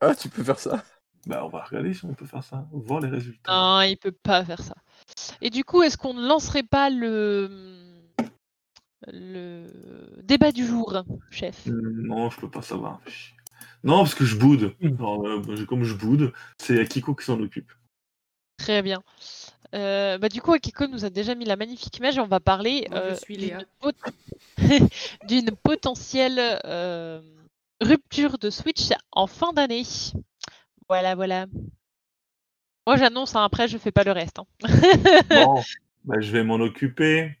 Ah, 0.00 0.14
tu 0.14 0.28
peux 0.28 0.42
faire 0.42 0.58
ça. 0.58 0.82
Bah, 1.26 1.44
on 1.44 1.48
va 1.48 1.64
regarder 1.64 1.92
si 1.92 2.04
on 2.04 2.14
peut 2.14 2.26
faire 2.26 2.44
ça, 2.44 2.68
voir 2.72 3.00
les 3.00 3.08
résultats. 3.08 3.52
Non, 3.52 3.80
il 3.82 3.96
peut 3.96 4.12
pas 4.12 4.44
faire 4.44 4.62
ça. 4.62 4.76
Et 5.40 5.50
du 5.50 5.64
coup, 5.64 5.82
est-ce 5.82 5.96
qu'on 5.96 6.14
ne 6.14 6.26
lancerait 6.26 6.62
pas 6.62 6.88
le 6.88 7.85
le 9.12 9.66
débat 10.22 10.52
du 10.52 10.66
jour, 10.66 11.02
chef 11.30 11.66
Hmm, 11.66 12.06
Non, 12.06 12.30
je 12.30 12.40
peux 12.40 12.50
pas 12.50 12.62
savoir. 12.62 13.00
Non, 13.84 13.98
parce 13.98 14.14
que 14.14 14.24
je 14.24 14.36
boude. 14.36 14.74
Mm. 14.80 14.94
Alors, 14.98 15.26
euh, 15.26 15.64
comme 15.66 15.84
je 15.84 15.94
boude, 15.94 16.32
c'est 16.58 16.80
Akiko 16.80 17.14
qui 17.14 17.24
s'en 17.24 17.40
occupe. 17.40 17.70
Très 18.58 18.82
bien. 18.82 19.02
Euh, 19.74 20.18
bah, 20.18 20.28
du 20.28 20.40
coup, 20.40 20.52
Akiko 20.52 20.86
nous 20.86 21.04
a 21.04 21.10
déjà 21.10 21.34
mis 21.34 21.44
la 21.44 21.56
magnifique 21.56 21.96
image 21.98 22.16
et 22.16 22.20
on 22.20 22.26
va 22.26 22.40
parler 22.40 22.88
euh, 22.92 23.14
d'une 23.28 23.64
pot- 23.80 23.96
potentielle 25.62 26.60
euh, 26.64 27.20
rupture 27.80 28.38
de 28.38 28.50
Switch 28.50 28.90
en 29.12 29.26
fin 29.26 29.52
d'année. 29.52 29.82
Voilà, 30.88 31.14
voilà. 31.14 31.46
Moi, 32.86 32.96
j'annonce, 32.96 33.34
hein, 33.36 33.44
après, 33.44 33.68
je 33.68 33.76
fais 33.78 33.92
pas 33.92 34.04
le 34.04 34.12
reste. 34.12 34.38
hein. 34.38 34.46
Bon, 35.30 35.62
bah, 36.04 36.20
je 36.20 36.30
vais 36.32 36.44
m'en 36.44 36.54
occuper. 36.56 37.36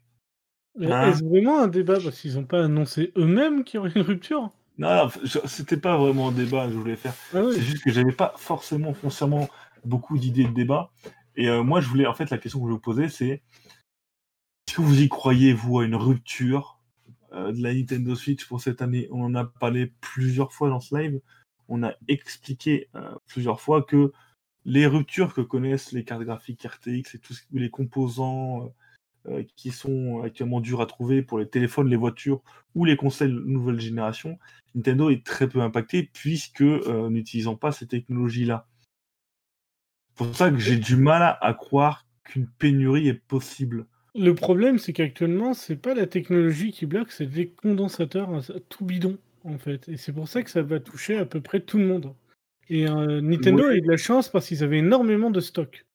Hein 0.80 1.10
Est-ce 1.10 1.24
vraiment 1.24 1.60
un 1.60 1.68
débat? 1.68 1.98
Parce 2.02 2.20
qu'ils 2.20 2.34
n'ont 2.34 2.44
pas 2.44 2.64
annoncé 2.64 3.12
eux-mêmes 3.16 3.64
qu'il 3.64 3.78
y 3.78 3.78
aurait 3.78 3.92
une 3.94 4.02
rupture 4.02 4.50
Non, 4.78 5.08
c'était 5.46 5.76
pas 5.76 5.96
vraiment 5.96 6.28
un 6.28 6.32
débat 6.32 6.66
que 6.66 6.72
je 6.72 6.78
voulais 6.78 6.96
faire. 6.96 7.14
Ah 7.34 7.42
oui. 7.42 7.54
C'est 7.54 7.62
juste 7.62 7.84
que 7.84 7.90
j'avais 7.90 8.12
pas 8.12 8.34
forcément 8.36 8.92
foncièrement 8.92 9.48
beaucoup 9.84 10.18
d'idées 10.18 10.44
de 10.44 10.52
débat. 10.52 10.90
Et 11.36 11.48
euh, 11.48 11.62
moi, 11.62 11.80
je 11.80 11.88
voulais, 11.88 12.06
en 12.06 12.14
fait, 12.14 12.30
la 12.30 12.38
question 12.38 12.60
que 12.60 12.66
je 12.66 12.72
vous 12.72 12.80
posais, 12.80 13.08
c'est 13.08 13.42
est-ce 14.66 14.76
que 14.76 14.82
vous 14.82 15.00
y 15.00 15.08
croyez, 15.08 15.52
vous, 15.52 15.78
à 15.78 15.84
une 15.84 15.94
rupture 15.94 16.80
euh, 17.32 17.52
de 17.52 17.62
la 17.62 17.72
Nintendo 17.72 18.14
Switch 18.14 18.46
pour 18.46 18.60
cette 18.60 18.82
année? 18.82 19.08
On 19.10 19.24
en 19.24 19.34
a 19.34 19.44
parlé 19.44 19.92
plusieurs 20.00 20.52
fois 20.52 20.68
dans 20.68 20.80
ce 20.80 20.96
live. 20.96 21.20
On 21.68 21.82
a 21.82 21.94
expliqué 22.08 22.88
euh, 22.94 23.14
plusieurs 23.26 23.60
fois 23.60 23.82
que 23.82 24.12
les 24.64 24.86
ruptures 24.86 25.32
que 25.32 25.40
connaissent 25.40 25.92
les 25.92 26.04
cartes 26.04 26.22
graphiques 26.22 26.64
RTX 26.64 27.14
et 27.14 27.18
tous 27.18 27.40
les 27.52 27.70
composants 27.70 28.72
euh, 29.28 29.42
qui 29.56 29.70
sont 29.70 30.22
actuellement 30.22 30.60
durs 30.60 30.80
à 30.80 30.86
trouver 30.86 31.22
pour 31.22 31.38
les 31.38 31.48
téléphones, 31.48 31.88
les 31.88 31.96
voitures 31.96 32.42
ou 32.74 32.84
les 32.84 32.96
consoles 32.96 33.42
nouvelle 33.44 33.80
génération, 33.80 34.38
Nintendo 34.74 35.10
est 35.10 35.24
très 35.24 35.48
peu 35.48 35.60
impacté 35.60 36.02
puisque 36.12 36.62
euh, 36.62 37.08
n'utilisant 37.10 37.56
pas 37.56 37.72
ces 37.72 37.86
technologies-là. 37.86 38.66
C'est 40.08 40.24
pour 40.26 40.34
ça 40.36 40.50
que 40.50 40.58
j'ai 40.58 40.78
du 40.78 40.96
mal 40.96 41.22
à, 41.22 41.38
à 41.44 41.54
croire 41.54 42.06
qu'une 42.24 42.48
pénurie 42.58 43.08
est 43.08 43.14
possible. 43.14 43.86
Le 44.14 44.34
problème, 44.34 44.78
c'est 44.78 44.92
qu'actuellement, 44.92 45.52
c'est 45.54 45.76
pas 45.76 45.94
la 45.94 46.06
technologie 46.06 46.72
qui 46.72 46.86
bloque, 46.86 47.12
c'est 47.12 47.26
des 47.26 47.50
condensateurs 47.50 48.30
tout 48.68 48.84
bidon, 48.84 49.18
en 49.44 49.58
fait. 49.58 49.88
Et 49.88 49.96
c'est 49.98 50.12
pour 50.12 50.26
ça 50.28 50.42
que 50.42 50.50
ça 50.50 50.62
va 50.62 50.80
toucher 50.80 51.18
à 51.18 51.26
peu 51.26 51.40
près 51.42 51.60
tout 51.60 51.78
le 51.78 51.86
monde. 51.86 52.14
Et 52.68 52.88
euh, 52.88 53.20
Nintendo 53.20 53.64
Ouais. 53.64 53.72
a 53.72 53.76
eu 53.76 53.80
de 53.82 53.88
la 53.88 53.96
chance 53.98 54.28
parce 54.30 54.48
qu'ils 54.48 54.64
avaient 54.64 54.78
énormément 54.78 55.30
de 55.30 55.40
stock, 55.40 55.86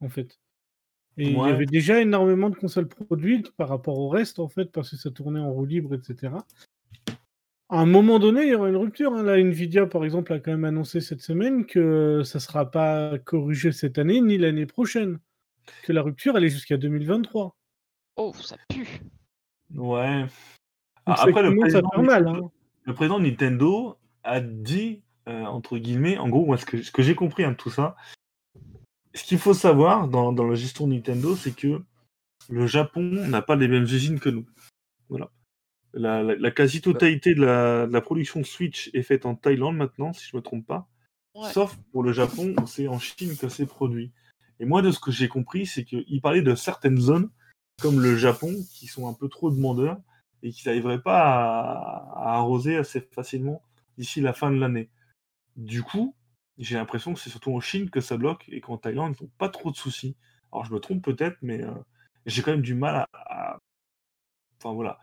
en 0.00 0.08
fait. 0.10 0.38
Et 1.18 1.28
il 1.30 1.36
y 1.36 1.40
avait 1.50 1.66
déjà 1.66 2.00
énormément 2.00 2.48
de 2.50 2.54
consoles 2.56 2.88
produites 2.88 3.50
par 3.56 3.68
rapport 3.68 3.98
au 3.98 4.08
reste, 4.08 4.38
en 4.38 4.48
fait, 4.48 4.66
parce 4.72 4.90
que 4.90 4.96
ça 4.96 5.10
tournait 5.10 5.40
en 5.40 5.50
roue 5.52 5.66
libre, 5.66 5.94
etc. 5.94 6.32
À 7.68 7.78
un 7.80 7.86
moment 7.86 8.18
donné, 8.18 8.42
il 8.42 8.48
y 8.48 8.54
aura 8.54 8.68
une 8.68 8.76
rupture. 8.76 9.14
hein. 9.14 9.22
Là, 9.22 9.38
Nvidia, 9.38 9.86
par 9.86 10.04
exemple, 10.04 10.32
a 10.32 10.40
quand 10.40 10.50
même 10.50 10.64
annoncé 10.64 11.00
cette 11.00 11.22
semaine 11.22 11.64
que 11.66 12.22
ça 12.24 12.38
ne 12.38 12.40
sera 12.40 12.70
pas 12.70 13.18
corrigé 13.18 13.72
cette 13.72 13.98
année 13.98 14.20
ni 14.20 14.36
l'année 14.38 14.66
prochaine. 14.66 15.18
Que 15.84 15.92
la 15.92 16.02
rupture, 16.02 16.36
elle 16.36 16.44
est 16.44 16.50
jusqu'à 16.50 16.76
2023. 16.76 17.56
Oh, 18.16 18.32
ça 18.34 18.56
pue. 18.68 19.00
Ouais. 19.74 20.22
Donc 20.22 20.28
Ah, 21.06 21.16
ça 21.16 21.22
Après, 21.24 21.42
le 21.42 21.50
mal. 22.02 22.26
hein. 22.28 22.40
le 22.84 22.94
président 22.94 23.18
de 23.18 23.24
Nintendo 23.24 23.96
a 24.22 24.40
dit, 24.40 25.02
euh, 25.28 25.44
entre 25.44 25.78
guillemets, 25.78 26.18
en 26.18 26.28
gros, 26.28 26.44
moi, 26.44 26.58
ce 26.58 26.66
que, 26.66 26.82
ce 26.82 26.90
que 26.90 27.02
j'ai 27.02 27.14
compris 27.14 27.44
hein, 27.44 27.52
de 27.52 27.56
tout 27.56 27.70
ça, 27.70 27.96
ce 29.14 29.24
qu'il 29.24 29.38
faut 29.38 29.54
savoir 29.54 30.08
dans, 30.08 30.32
dans 30.32 30.46
la 30.46 30.54
gestion 30.54 30.86
de 30.86 30.94
Nintendo, 30.94 31.36
c'est 31.36 31.54
que 31.54 31.82
le 32.48 32.66
Japon 32.66 33.02
n'a 33.02 33.42
pas 33.42 33.56
les 33.56 33.68
mêmes 33.68 33.84
usines 33.84 34.20
que 34.20 34.28
nous. 34.28 34.46
Voilà. 35.08 35.30
La, 35.94 36.22
la- 36.22 36.36
la 36.36 36.50
quasi-totalité 36.50 37.34
de 37.34 37.44
la, 37.44 37.86
de 37.86 37.92
la 37.92 38.00
production 38.00 38.42
Switch 38.44 38.90
est 38.94 39.02
faite 39.02 39.26
en 39.26 39.34
Thaïlande 39.34 39.76
maintenant, 39.76 40.12
si 40.12 40.26
je 40.26 40.36
ne 40.36 40.40
me 40.40 40.42
trompe 40.42 40.66
pas. 40.66 40.88
Ouais. 41.34 41.52
Sauf 41.52 41.76
pour 41.92 42.02
le 42.02 42.12
Japon, 42.12 42.54
où 42.60 42.66
c'est 42.66 42.88
en 42.88 42.98
Chine 42.98 43.36
que 43.36 43.48
c'est 43.48 43.66
produit. 43.66 44.10
Et 44.60 44.64
moi, 44.64 44.82
de 44.82 44.90
ce 44.90 45.00
que 45.00 45.10
j'ai 45.10 45.28
compris, 45.28 45.66
c'est 45.66 45.84
qu'il 45.84 46.20
parlait 46.20 46.42
de 46.42 46.54
certaines 46.54 47.00
zones, 47.00 47.30
comme 47.80 48.00
le 48.00 48.16
Japon, 48.16 48.54
qui 48.72 48.86
sont 48.86 49.08
un 49.08 49.12
peu 49.12 49.28
trop 49.28 49.50
demandeurs 49.50 49.98
et 50.42 50.50
qui 50.50 50.66
n'arriveraient 50.66 51.02
pas 51.02 51.20
à, 51.22 52.12
à 52.16 52.36
arroser 52.36 52.76
assez 52.76 53.00
facilement 53.00 53.62
d'ici 53.98 54.20
la 54.20 54.32
fin 54.32 54.50
de 54.50 54.58
l'année. 54.58 54.88
Du 55.56 55.82
coup, 55.82 56.14
j'ai 56.58 56.76
l'impression 56.76 57.14
que 57.14 57.20
c'est 57.20 57.30
surtout 57.30 57.54
en 57.54 57.60
Chine 57.60 57.90
que 57.90 58.00
ça 58.00 58.16
bloque 58.16 58.44
et 58.48 58.60
qu'en 58.60 58.78
Thaïlande, 58.78 59.16
ils 59.18 59.24
n'ont 59.24 59.30
pas 59.38 59.48
trop 59.48 59.70
de 59.70 59.76
soucis. 59.76 60.16
Alors, 60.52 60.64
je 60.64 60.72
me 60.72 60.80
trompe 60.80 61.02
peut-être, 61.02 61.36
mais 61.42 61.62
euh, 61.62 61.72
j'ai 62.26 62.42
quand 62.42 62.52
même 62.52 62.62
du 62.62 62.74
mal 62.74 63.06
à, 63.12 63.58
Enfin, 64.62 64.74
voilà. 64.74 65.00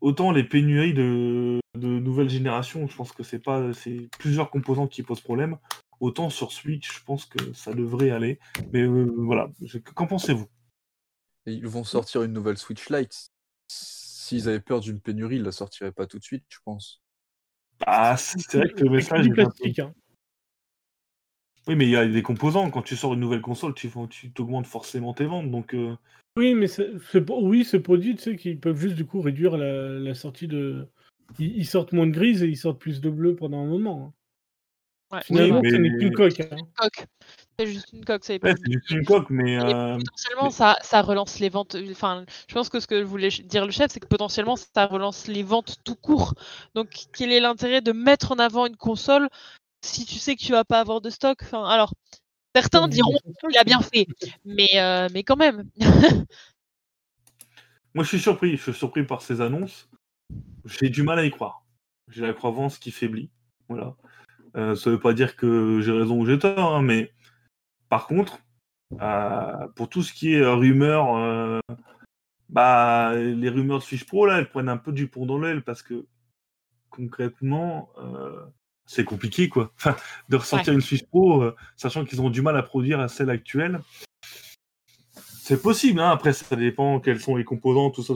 Autant 0.00 0.32
les 0.32 0.44
pénuries 0.44 0.94
de, 0.94 1.60
de 1.74 1.86
nouvelles 1.86 2.30
générations, 2.30 2.86
je 2.86 2.96
pense 2.96 3.12
que 3.12 3.22
c'est 3.22 3.38
pas 3.38 3.72
c'est 3.74 4.08
plusieurs 4.18 4.50
composants 4.50 4.86
qui 4.88 5.02
posent 5.02 5.20
problème. 5.20 5.58
Autant 6.00 6.30
sur 6.30 6.52
Switch, 6.52 6.98
je 6.98 7.04
pense 7.04 7.26
que 7.26 7.52
ça 7.52 7.74
devrait 7.74 8.10
aller. 8.10 8.38
Mais 8.72 8.82
euh, 8.82 9.12
voilà, 9.18 9.50
qu'en 9.94 10.06
pensez-vous? 10.06 10.48
Ils 11.44 11.66
vont 11.66 11.84
sortir 11.84 12.22
une 12.22 12.32
nouvelle 12.32 12.56
Switch 12.56 12.88
Lite. 12.88 13.30
S'ils 13.68 14.48
avaient 14.48 14.60
peur 14.60 14.80
d'une 14.80 15.00
pénurie, 15.00 15.36
ils 15.36 15.42
la 15.42 15.52
sortiraient 15.52 15.92
pas 15.92 16.06
tout 16.06 16.18
de 16.18 16.24
suite, 16.24 16.44
je 16.48 16.58
pense. 16.64 17.02
Ah, 17.86 18.16
c'est 18.16 18.54
vrai 18.54 18.68
que 18.70 18.84
le 18.84 18.90
message 18.90 19.22
du 19.22 19.28
est 19.28 19.30
un 19.32 19.34
peu- 19.34 19.42
plastique. 19.42 19.78
hein. 19.78 19.94
Oui, 21.66 21.76
mais 21.76 21.84
il 21.84 21.90
y 21.90 21.96
a 21.96 22.06
des 22.06 22.22
composants. 22.22 22.70
Quand 22.70 22.82
tu 22.82 22.96
sors 22.96 23.14
une 23.14 23.20
nouvelle 23.20 23.42
console, 23.42 23.74
tu 23.74 23.90
tu 24.10 24.32
augmentes 24.38 24.66
forcément 24.66 25.12
tes 25.14 25.24
ventes. 25.26 25.50
Donc, 25.50 25.74
euh, 25.74 25.94
Oui, 26.36 26.54
mais 26.54 26.66
c'est 26.66 26.90
c'est 27.12 27.20
pour- 27.20 27.42
oui, 27.42 27.64
c'est 27.64 27.80
produit, 27.80 28.16
tu 28.16 28.22
sais, 28.22 28.36
qu'ils 28.36 28.58
peuvent 28.60 28.78
juste 28.78 28.94
du 28.96 29.04
coup 29.04 29.20
réduire 29.20 29.56
la, 29.56 29.88
la 29.98 30.14
sortie 30.14 30.48
de. 30.48 30.88
Ils, 31.38 31.56
ils 31.58 31.66
sortent 31.66 31.92
moins 31.92 32.06
de 32.06 32.12
grise 32.12 32.42
et 32.42 32.48
ils 32.48 32.56
sortent 32.56 32.80
plus 32.80 33.00
de 33.00 33.10
bleu 33.10 33.36
pendant 33.36 33.62
un 33.62 33.66
moment. 33.66 34.14
hein. 35.12 35.16
Ouais. 35.16 35.22
Finalement, 35.24 35.60
mais- 35.62 35.70
ce 35.70 35.76
n'est 35.76 35.98
qu'une 35.98 36.12
coque. 36.14 36.40
hein. 36.40 36.88
C'est 37.58 37.66
juste 37.66 37.92
une 37.92 38.04
coque, 38.04 38.24
ça 38.24 38.32
y 38.32 38.36
est 38.36 38.44
ouais, 38.44 38.54
pas. 38.54 38.60
c'est 38.64 38.72
juste 38.72 38.90
une 38.90 39.04
coque, 39.04 39.28
mais 39.28 39.58
euh, 39.58 39.96
potentiellement, 39.98 40.50
ça, 40.50 40.78
ça 40.82 41.02
relance 41.02 41.38
les 41.40 41.50
ventes. 41.50 41.76
Enfin, 41.90 42.24
je 42.48 42.54
pense 42.54 42.70
que 42.70 42.80
ce 42.80 42.86
que 42.86 43.02
voulait 43.02 43.28
dire 43.28 43.66
le 43.66 43.70
chef, 43.70 43.90
c'est 43.90 44.00
que 44.00 44.06
potentiellement, 44.06 44.56
ça 44.56 44.86
relance 44.86 45.26
les 45.26 45.42
ventes 45.42 45.76
tout 45.84 45.94
court. 45.94 46.34
Donc, 46.74 46.88
quel 47.12 47.32
est 47.32 47.40
l'intérêt 47.40 47.82
de 47.82 47.92
mettre 47.92 48.32
en 48.32 48.38
avant 48.38 48.66
une 48.66 48.76
console 48.76 49.28
si 49.82 50.06
tu 50.06 50.14
sais 50.14 50.36
que 50.36 50.40
tu 50.40 50.52
vas 50.52 50.64
pas 50.64 50.80
avoir 50.80 51.00
de 51.00 51.10
stock? 51.10 51.38
Enfin, 51.42 51.64
Alors, 51.64 51.92
certains 52.54 52.88
diront 52.88 53.18
qu'il 53.40 53.58
a 53.58 53.64
bien 53.64 53.80
fait, 53.80 54.06
mais, 54.44 54.68
euh, 54.76 55.08
mais 55.12 55.22
quand 55.22 55.36
même. 55.36 55.68
moi, 57.94 58.04
je 58.04 58.08
suis 58.08 58.20
surpris. 58.20 58.56
Je 58.56 58.62
suis 58.62 58.74
surpris 58.74 59.04
par 59.04 59.20
ces 59.20 59.40
annonces. 59.40 59.90
J'ai 60.64 60.88
du 60.88 61.02
mal 61.02 61.18
à 61.18 61.24
y 61.24 61.30
croire. 61.30 61.64
J'ai 62.08 62.26
la 62.26 62.32
croyance 62.32 62.78
qui 62.78 62.90
faiblit. 62.90 63.30
Voilà. 63.68 63.94
Euh, 64.56 64.74
ça 64.74 64.90
veut 64.90 64.98
pas 65.00 65.12
dire 65.12 65.36
que 65.36 65.80
j'ai 65.80 65.92
raison 65.92 66.18
ou 66.18 66.26
j'ai 66.26 66.38
tort, 66.38 66.74
hein, 66.74 66.82
mais 66.82 67.12
par 67.90 68.06
contre, 68.06 68.40
euh, 69.00 69.68
pour 69.76 69.90
tout 69.90 70.02
ce 70.02 70.14
qui 70.14 70.32
est 70.32 70.40
euh, 70.40 70.54
rumeurs, 70.54 71.16
euh, 71.16 71.60
bah, 72.48 73.14
les 73.14 73.48
rumeurs 73.48 73.80
de 73.80 73.82
Switch 73.82 74.04
Pro, 74.04 74.24
là, 74.24 74.38
elles 74.38 74.48
prennent 74.48 74.70
un 74.70 74.78
peu 74.78 74.92
du 74.92 75.08
pont 75.08 75.26
dans 75.26 75.38
l'aile 75.38 75.62
parce 75.62 75.82
que 75.82 76.06
concrètement, 76.88 77.90
euh, 77.98 78.44
c'est 78.86 79.04
compliqué, 79.04 79.48
quoi. 79.48 79.72
Enfin, 79.76 79.96
de 80.28 80.36
ressortir 80.36 80.72
une 80.72 80.80
Switch 80.80 81.04
Pro, 81.04 81.42
euh, 81.42 81.54
sachant 81.76 82.04
qu'ils 82.04 82.22
ont 82.22 82.30
du 82.30 82.42
mal 82.42 82.56
à 82.56 82.62
produire 82.62 83.00
à 83.00 83.08
celle 83.08 83.30
actuelle. 83.30 83.80
C'est 85.14 85.60
possible, 85.60 85.98
hein. 85.98 86.10
après 86.10 86.32
ça 86.32 86.54
dépend 86.54 87.00
quels 87.00 87.18
sont 87.18 87.34
les 87.34 87.42
composants, 87.42 87.90
tout 87.90 88.04
ça, 88.04 88.14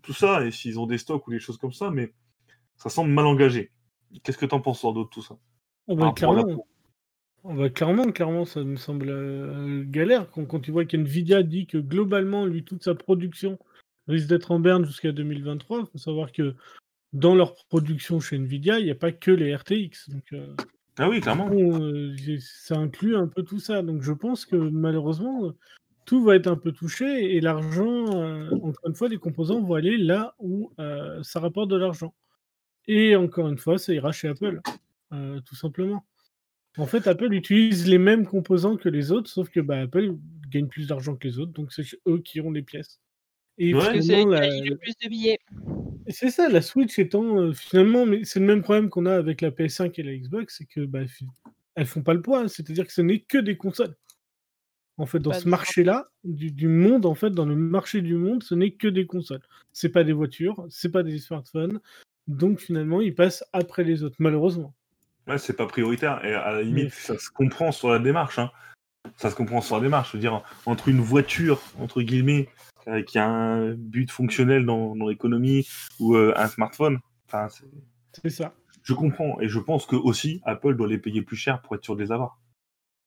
tout 0.00 0.14
ça, 0.14 0.42
et 0.42 0.50
s'ils 0.50 0.80
ont 0.80 0.86
des 0.86 0.96
stocks 0.96 1.26
ou 1.26 1.30
des 1.30 1.38
choses 1.38 1.58
comme 1.58 1.72
ça, 1.72 1.90
mais 1.90 2.14
ça 2.76 2.88
semble 2.88 3.10
mal 3.10 3.26
engagé. 3.26 3.72
Qu'est-ce 4.22 4.38
que 4.38 4.46
t'en 4.46 4.60
penses, 4.60 4.80
Sordo, 4.80 5.04
de 5.04 5.08
tout 5.10 5.20
ça? 5.20 5.36
Rapport 5.86 6.04
à 6.04 6.06
la 6.06 6.12
clairement, 6.12 6.66
on 7.44 7.54
va 7.54 7.70
clairement, 7.70 8.10
clairement, 8.12 8.44
ça 8.44 8.62
me 8.62 8.76
semble 8.76 9.08
euh, 9.10 9.84
galère 9.86 10.30
quand, 10.30 10.44
quand 10.44 10.60
tu 10.60 10.70
vois 10.70 10.84
qu'NVIDIA 10.84 11.42
dit 11.42 11.66
que 11.66 11.78
globalement, 11.78 12.46
lui, 12.46 12.64
toute 12.64 12.84
sa 12.84 12.94
production 12.94 13.58
risque 14.08 14.28
d'être 14.28 14.50
en 14.50 14.60
berne 14.60 14.84
jusqu'à 14.84 15.12
2023. 15.12 15.80
Il 15.80 15.86
faut 15.86 15.98
savoir 15.98 16.32
que 16.32 16.54
dans 17.12 17.34
leur 17.34 17.54
production 17.66 18.20
chez 18.20 18.36
NVIDIA, 18.36 18.78
il 18.78 18.84
n'y 18.86 18.90
a 18.90 18.96
pas 18.96 19.12
que 19.12 19.30
les 19.30 19.54
RTX. 19.54 20.08
Donc, 20.08 20.32
euh, 20.32 20.54
Ah 20.98 21.08
oui, 21.08 21.20
clairement. 21.20 21.48
bon, 21.48 21.82
euh, 21.82 22.14
ça 22.40 22.76
inclut 22.76 23.16
un 23.16 23.28
peu 23.28 23.42
tout 23.42 23.58
ça. 23.58 23.82
Donc, 23.82 24.02
je 24.02 24.12
pense 24.12 24.46
que 24.46 24.56
malheureusement, 24.56 25.52
tout 26.04 26.24
va 26.24 26.36
être 26.36 26.46
un 26.46 26.56
peu 26.56 26.72
touché 26.72 27.36
et 27.36 27.40
l'argent, 27.40 28.20
euh, 28.20 28.50
encore 28.62 28.88
une 28.88 28.94
fois, 28.94 29.08
les 29.08 29.18
composants 29.18 29.60
vont 29.60 29.74
aller 29.74 29.98
là 29.98 30.34
où 30.38 30.72
ça 31.22 31.40
rapporte 31.40 31.70
de 31.70 31.76
l'argent. 31.76 32.14
Et 32.88 33.14
encore 33.14 33.48
une 33.48 33.58
fois, 33.58 33.78
ça 33.78 33.92
ira 33.94 34.10
chez 34.10 34.28
Apple, 34.28 34.60
tout 35.44 35.54
simplement. 35.54 36.04
En 36.78 36.86
fait, 36.86 37.06
Apple 37.06 37.32
utilise 37.34 37.86
les 37.86 37.98
mêmes 37.98 38.26
composants 38.26 38.76
que 38.76 38.88
les 38.88 39.12
autres, 39.12 39.28
sauf 39.28 39.50
que 39.50 39.60
bah, 39.60 39.80
Apple 39.80 40.16
gagne 40.50 40.68
plus 40.68 40.86
d'argent 40.88 41.16
que 41.16 41.28
les 41.28 41.38
autres, 41.38 41.52
donc 41.52 41.72
c'est 41.72 41.82
eux 42.08 42.18
qui 42.18 42.40
ont 42.40 42.50
les 42.50 42.62
pièces. 42.62 43.00
Et 43.58 43.74
Ouais. 43.74 44.00
C'est 44.00 44.24
la- 44.24 44.48
le 44.60 44.76
plus 44.76 44.94
de 45.02 45.08
billets. 45.08 45.38
et 46.06 46.12
c'est 46.12 46.30
ça, 46.30 46.48
la 46.48 46.62
Switch 46.62 46.98
étant 46.98 47.38
euh, 47.38 47.52
finalement, 47.52 48.06
mais 48.06 48.24
c'est 48.24 48.40
le 48.40 48.46
même 48.46 48.62
problème 48.62 48.88
qu'on 48.88 49.04
a 49.06 49.14
avec 49.14 49.42
la 49.42 49.50
PS5 49.50 49.98
et 49.98 50.02
la 50.02 50.14
Xbox, 50.16 50.56
c'est 50.58 50.64
que 50.64 50.80
bah, 50.86 51.00
elles 51.74 51.86
font 51.86 52.02
pas 52.02 52.14
le 52.14 52.22
poids, 52.22 52.48
c'est-à-dire 52.48 52.86
que 52.86 52.92
ce 52.92 53.02
n'est 53.02 53.20
que 53.20 53.38
des 53.38 53.56
consoles. 53.56 53.94
En 54.98 55.06
fait, 55.06 55.18
dans 55.20 55.30
Pas 55.30 55.40
ce 55.40 55.48
marché-là, 55.48 56.10
du, 56.24 56.50
du 56.52 56.68
monde, 56.68 57.06
en 57.06 57.14
fait, 57.14 57.30
dans 57.30 57.46
le 57.46 57.56
marché 57.56 58.02
du 58.02 58.14
monde, 58.14 58.42
ce 58.42 58.54
n'est 58.54 58.72
que 58.72 58.88
des 58.88 59.06
consoles. 59.06 59.40
C'est 59.72 59.88
pas 59.90 60.04
des 60.04 60.12
voitures, 60.12 60.66
c'est 60.70 60.90
pas 60.92 61.02
des 61.02 61.18
smartphones, 61.18 61.80
donc 62.28 62.60
finalement, 62.60 63.00
ils 63.00 63.14
passent 63.14 63.44
après 63.52 63.84
les 63.84 64.02
autres, 64.02 64.16
malheureusement. 64.18 64.74
Ouais, 65.26 65.38
c'est 65.38 65.56
pas 65.56 65.66
prioritaire. 65.66 66.24
Et 66.24 66.34
à 66.34 66.52
la 66.52 66.62
limite, 66.62 66.92
ça 66.92 67.18
se 67.18 67.30
comprend 67.30 67.72
sur 67.72 67.90
la 67.90 67.98
démarche. 67.98 68.38
hein. 68.38 68.50
Ça 69.16 69.30
se 69.30 69.34
comprend 69.34 69.60
sur 69.60 69.76
la 69.76 69.82
démarche. 69.82 70.12
Je 70.12 70.16
veux 70.16 70.20
dire, 70.20 70.42
entre 70.66 70.88
une 70.88 71.00
voiture, 71.00 71.60
entre 71.80 72.02
guillemets, 72.02 72.48
euh, 72.88 73.02
qui 73.02 73.18
a 73.18 73.28
un 73.28 73.74
but 73.74 74.10
fonctionnel 74.10 74.64
dans, 74.66 74.96
dans 74.96 75.08
l'économie, 75.08 75.66
ou 76.00 76.16
euh, 76.16 76.32
un 76.36 76.48
smartphone, 76.48 76.98
enfin, 77.26 77.48
c'est- 77.48 78.30
ça. 78.30 78.54
je 78.82 78.94
comprends. 78.94 79.40
Et 79.40 79.48
je 79.48 79.58
pense 79.58 79.86
que 79.86 79.96
aussi, 79.96 80.40
Apple 80.44 80.76
doit 80.76 80.88
les 80.88 80.98
payer 80.98 81.22
plus 81.22 81.36
cher 81.36 81.60
pour 81.62 81.74
être 81.76 81.84
sûr 81.84 81.96
de 81.96 82.02
les 82.02 82.12
avoir. 82.12 82.38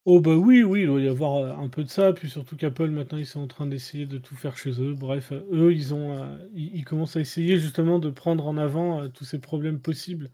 Oh 0.07 0.21
bah 0.21 0.35
oui, 0.35 0.61
oui, 0.63 0.81
il 0.81 0.85
doit 0.87 1.01
y 1.01 1.07
avoir 1.07 1.37
euh, 1.37 1.51
un 1.55 1.67
peu 1.67 1.83
de 1.83 1.89
ça, 1.89 2.13
puis 2.13 2.29
surtout 2.29 2.55
qu'Apple 2.55 2.89
maintenant 2.89 3.17
ils 3.17 3.25
sont 3.25 3.39
en 3.41 3.47
train 3.47 3.65
d'essayer 3.65 4.05
de 4.05 4.19
tout 4.19 4.35
faire 4.35 4.55
chez 4.55 4.79
eux. 4.79 4.93
Bref, 4.93 5.31
eux 5.31 5.73
ils 5.73 5.95
ont, 5.95 6.21
euh, 6.23 6.37
ils, 6.53 6.75
ils 6.75 6.85
commencent 6.85 7.15
à 7.15 7.21
essayer 7.21 7.57
justement 7.59 7.97
de 7.97 8.11
prendre 8.11 8.45
en 8.45 8.55
avant 8.57 9.01
euh, 9.01 9.07
tous 9.09 9.25
ces 9.25 9.39
problèmes 9.39 9.79
possibles 9.81 10.29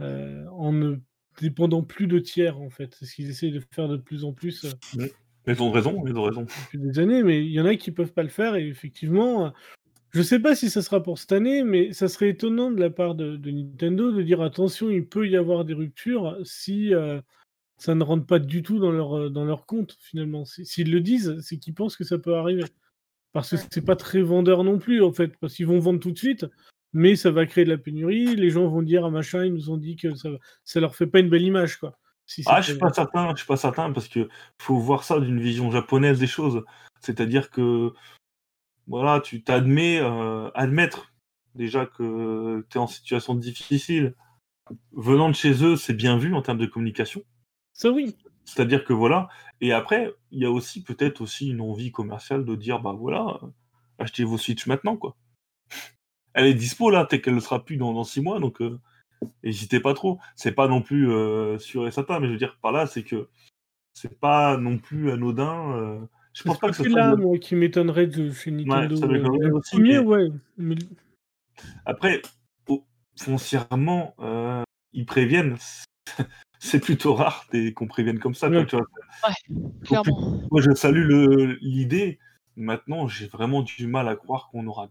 euh, 0.00 0.46
en 0.50 0.72
ne 0.72 0.96
dépendant 1.40 1.82
plus 1.82 2.06
de 2.06 2.18
tiers 2.18 2.58
en 2.60 2.70
fait. 2.70 2.94
C'est 2.98 3.06
ce 3.06 3.14
qu'ils 3.14 3.30
essayent 3.30 3.52
de 3.52 3.62
faire 3.70 3.88
de 3.88 3.96
plus 3.96 4.24
en 4.24 4.32
plus 4.32 4.64
euh, 4.98 5.06
Ils 5.46 5.62
ont 5.62 5.70
raison, 5.70 6.04
ils 6.06 6.16
ont 6.16 6.24
raison. 6.24 6.42
depuis 6.42 6.78
des 6.78 6.98
années, 6.98 7.22
mais 7.22 7.44
il 7.44 7.50
y 7.52 7.60
en 7.60 7.64
a 7.66 7.74
qui 7.76 7.90
peuvent 7.90 8.12
pas 8.12 8.22
le 8.22 8.28
faire 8.28 8.54
et 8.56 8.66
effectivement, 8.68 9.46
euh, 9.46 9.50
je 10.12 10.22
sais 10.22 10.38
pas 10.40 10.54
si 10.54 10.68
ça 10.70 10.82
sera 10.82 11.02
pour 11.02 11.18
cette 11.18 11.32
année, 11.32 11.64
mais 11.64 11.92
ça 11.92 12.06
serait 12.08 12.28
étonnant 12.28 12.70
de 12.70 12.78
la 12.80 12.90
part 12.90 13.14
de, 13.14 13.36
de 13.36 13.50
Nintendo 13.50 14.12
de 14.12 14.22
dire 14.22 14.42
attention, 14.42 14.90
il 14.90 15.06
peut 15.06 15.28
y 15.28 15.36
avoir 15.36 15.64
des 15.64 15.74
ruptures 15.74 16.38
si 16.44 16.94
euh, 16.94 17.20
ça 17.78 17.94
ne 17.94 18.04
rentre 18.04 18.26
pas 18.26 18.38
du 18.38 18.62
tout 18.62 18.78
dans 18.78 18.92
leur, 18.92 19.30
dans 19.30 19.44
leur 19.44 19.66
compte 19.66 19.96
finalement. 20.00 20.44
Si- 20.44 20.66
S'ils 20.66 20.90
le 20.92 21.00
disent, 21.00 21.40
c'est 21.40 21.56
qu'ils 21.58 21.74
pensent 21.74 21.96
que 21.96 22.04
ça 22.04 22.18
peut 22.18 22.34
arriver. 22.36 22.64
Parce 23.32 23.50
que 23.50 23.56
c'est 23.72 23.84
pas 23.84 23.96
très 23.96 24.20
vendeur 24.20 24.62
non 24.62 24.78
plus 24.78 25.02
en 25.02 25.10
fait, 25.12 25.36
parce 25.38 25.54
qu'ils 25.54 25.66
vont 25.66 25.78
vendre 25.78 25.98
tout 25.98 26.10
de 26.12 26.18
suite, 26.18 26.46
mais 26.92 27.16
ça 27.16 27.30
va 27.30 27.46
créer 27.46 27.64
de 27.64 27.70
la 27.70 27.78
pénurie. 27.78 28.36
Les 28.36 28.50
gens 28.50 28.66
vont 28.66 28.82
dire 28.82 29.04
à 29.04 29.10
machin, 29.10 29.44
ils 29.44 29.52
nous 29.52 29.70
ont 29.70 29.76
dit 29.76 29.96
que 29.96 30.14
ça, 30.14 30.28
ça 30.64 30.80
leur 30.80 30.94
fait 30.94 31.06
pas 31.06 31.20
une 31.20 31.30
belle 31.30 31.42
image 31.42 31.76
quoi. 31.76 31.98
Si 32.26 32.42
Ah, 32.46 32.60
je 32.60 32.70
suis 32.70 32.78
pas 32.78 32.92
certain, 32.92 33.30
je 33.30 33.38
suis 33.38 33.46
pas 33.46 33.56
certain 33.56 33.92
parce 33.92 34.08
que 34.08 34.28
faut 34.60 34.76
voir 34.76 35.04
ça 35.04 35.20
d'une 35.20 35.40
vision 35.40 35.70
japonaise 35.70 36.18
des 36.18 36.26
choses. 36.26 36.64
C'est-à-dire 37.00 37.50
que 37.50 37.92
voilà, 38.86 39.20
tu 39.20 39.42
t'admets 39.42 40.00
euh, 40.00 40.50
admettre 40.54 41.12
déjà 41.54 41.86
que 41.86 42.64
tu 42.70 42.78
es 42.78 42.80
en 42.80 42.86
situation 42.86 43.34
difficile. 43.34 44.14
Venant 44.92 45.28
de 45.28 45.34
chez 45.34 45.64
eux, 45.64 45.76
c'est 45.76 45.94
bien 45.94 46.16
vu 46.16 46.34
en 46.34 46.42
termes 46.42 46.58
de 46.58 46.66
communication. 46.66 47.22
Ça 47.72 47.90
oui. 47.90 48.16
C'est-à-dire 48.44 48.84
que 48.84 48.92
voilà, 48.92 49.28
et 49.60 49.72
après, 49.72 50.12
il 50.30 50.40
y 50.40 50.44
a 50.44 50.50
aussi 50.50 50.82
peut-être 50.82 51.20
aussi 51.20 51.50
une 51.50 51.60
envie 51.60 51.92
commerciale 51.92 52.44
de 52.44 52.54
dire 52.54 52.80
bah 52.80 52.94
voilà, 52.96 53.40
achetez 53.98 54.24
vos 54.24 54.38
Switch 54.38 54.66
maintenant 54.66 54.96
quoi. 54.96 55.16
Elle 56.34 56.46
est 56.46 56.54
dispo 56.54 56.90
là, 56.90 57.04
peut-être 57.04 57.22
qu'elle 57.22 57.34
ne 57.34 57.40
sera 57.40 57.64
plus 57.64 57.76
dans, 57.76 57.92
dans 57.92 58.04
six 58.04 58.20
mois, 58.20 58.40
donc 58.40 58.60
euh, 58.62 58.78
n'hésitez 59.44 59.80
pas 59.80 59.94
trop. 59.94 60.18
C'est 60.36 60.52
pas 60.52 60.68
non 60.68 60.82
plus 60.82 61.10
euh, 61.10 61.58
sûr 61.58 61.86
et 61.86 61.90
certain, 61.90 62.20
mais 62.20 62.26
je 62.26 62.32
veux 62.32 62.38
dire 62.38 62.58
par 62.62 62.72
là, 62.72 62.86
c'est 62.86 63.02
que 63.04 63.28
c'est 63.94 64.18
pas 64.18 64.56
non 64.56 64.78
plus 64.78 65.10
anodin. 65.10 65.72
euh, 65.76 66.00
je 66.32 66.42
pense 66.44 66.58
pas 66.58 66.68
que 66.70 66.76
ce 66.76 66.82
C'est 66.84 66.88
soit 66.90 66.98
là, 66.98 67.14
moi, 67.16 67.36
qui 67.38 67.54
m'étonnerait 67.54 68.06
de 68.06 68.30
chez 68.32 68.50
Nintendo. 68.50 68.94
aussi, 69.58 69.76
premier, 69.76 69.92
mais- 69.92 69.98
ouais. 69.98 70.28
mais- 70.56 70.76
Après, 71.84 72.22
foncièrement, 73.20 74.14
euh, 74.20 74.62
ils 74.92 75.06
préviennent. 75.06 75.56
C'est 76.58 76.78
plutôt 76.80 77.14
rare 77.14 77.44
des- 77.50 77.72
qu'on 77.74 77.88
prévienne 77.88 78.18
comme 78.20 78.34
ça. 78.34 78.48
quoi, 78.48 78.58
Ouais. 78.58 78.66
tu 78.66 78.76
vois. 78.76 78.86
Clairement. 79.84 80.40
Moi, 80.50 80.60
je 80.62 80.72
salue 80.74 81.04
le- 81.06 81.58
l'idée. 81.60 82.18
Maintenant, 82.56 83.08
j'ai 83.08 83.26
vraiment 83.26 83.62
du 83.62 83.86
mal 83.88 84.08
à 84.08 84.14
croire 84.14 84.48
qu'on 84.50 84.66
aura 84.68 84.88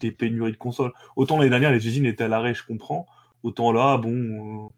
des 0.00 0.12
pénuries 0.12 0.52
de 0.52 0.56
consoles. 0.56 0.92
Autant 1.16 1.38
l'année 1.38 1.50
dernière, 1.50 1.70
les 1.72 1.86
usines 1.86 2.06
étaient 2.06 2.24
à 2.24 2.28
l'arrêt, 2.28 2.54
je 2.54 2.64
comprends. 2.64 3.06
Autant 3.42 3.72
là, 3.72 3.96
bon, 3.96 4.66
euh, 4.66 4.68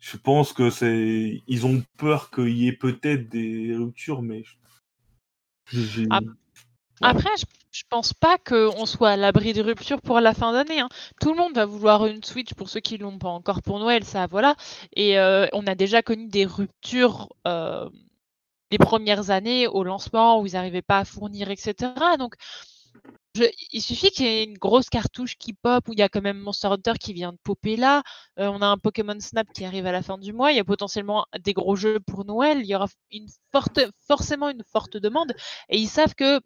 je 0.00 0.16
pense 0.16 0.52
que 0.52 0.70
c'est, 0.70 1.42
ils 1.46 1.66
ont 1.66 1.82
peur 1.96 2.30
qu'il 2.30 2.56
y 2.56 2.68
ait 2.68 2.72
peut-être 2.72 3.28
des 3.28 3.74
ruptures, 3.76 4.22
mais 4.22 4.42
j'ai- 5.72 6.06
Ah. 6.10 6.20
Après, 7.02 7.28
je, 7.38 7.44
je 7.72 7.82
pense 7.90 8.14
pas 8.14 8.38
qu'on 8.38 8.86
soit 8.86 9.10
à 9.10 9.16
l'abri 9.16 9.52
de 9.52 9.60
rupture 9.62 10.00
pour 10.00 10.20
la 10.20 10.32
fin 10.32 10.52
d'année. 10.52 10.80
hein. 10.80 10.88
Tout 11.20 11.32
le 11.32 11.36
monde 11.36 11.54
va 11.54 11.66
vouloir 11.66 12.06
une 12.06 12.22
Switch 12.24 12.54
pour 12.54 12.70
ceux 12.70 12.80
qui 12.80 12.96
l'ont 12.96 13.18
pas 13.18 13.28
encore 13.28 13.60
pour 13.62 13.78
Noël, 13.78 14.02
ça 14.04 14.26
voilà. 14.26 14.56
Et 14.94 15.18
euh, 15.18 15.46
on 15.52 15.66
a 15.66 15.74
déjà 15.74 16.00
connu 16.02 16.28
des 16.28 16.46
ruptures 16.46 17.28
euh, 17.46 17.86
les 18.70 18.78
premières 18.78 19.30
années 19.30 19.66
au 19.68 19.84
lancement 19.84 20.40
où 20.40 20.46
ils 20.46 20.54
n'arrivaient 20.54 20.80
pas 20.82 21.00
à 21.00 21.04
fournir, 21.04 21.50
etc. 21.50 21.92
Donc, 22.18 22.34
il 23.72 23.82
suffit 23.82 24.10
qu'il 24.10 24.26
y 24.26 24.28
ait 24.28 24.44
une 24.44 24.58
grosse 24.58 24.88
cartouche 24.88 25.36
qui 25.36 25.52
pop, 25.52 25.88
où 25.88 25.92
il 25.92 25.98
y 25.98 26.02
a 26.02 26.08
quand 26.08 26.22
même 26.22 26.38
Monster 26.38 26.68
Hunter 26.68 26.92
qui 27.00 27.12
vient 27.12 27.32
de 27.32 27.38
popper 27.42 27.76
là. 27.76 28.02
Euh, 28.38 28.48
on 28.48 28.62
a 28.62 28.66
un 28.66 28.78
Pokémon 28.78 29.18
Snap 29.18 29.52
qui 29.52 29.64
arrive 29.64 29.86
à 29.86 29.92
la 29.92 30.02
fin 30.02 30.18
du 30.18 30.32
mois. 30.32 30.52
Il 30.52 30.56
y 30.56 30.60
a 30.60 30.64
potentiellement 30.64 31.26
des 31.38 31.52
gros 31.52 31.76
jeux 31.76 32.00
pour 32.00 32.24
Noël. 32.24 32.60
Il 32.60 32.66
y 32.66 32.74
aura 32.74 32.88
forcément 34.06 34.48
une 34.48 34.62
forte 34.64 34.96
demande. 34.96 35.32
Et 35.68 35.78
ils 35.78 35.88
savent 35.88 36.14
que 36.14 36.40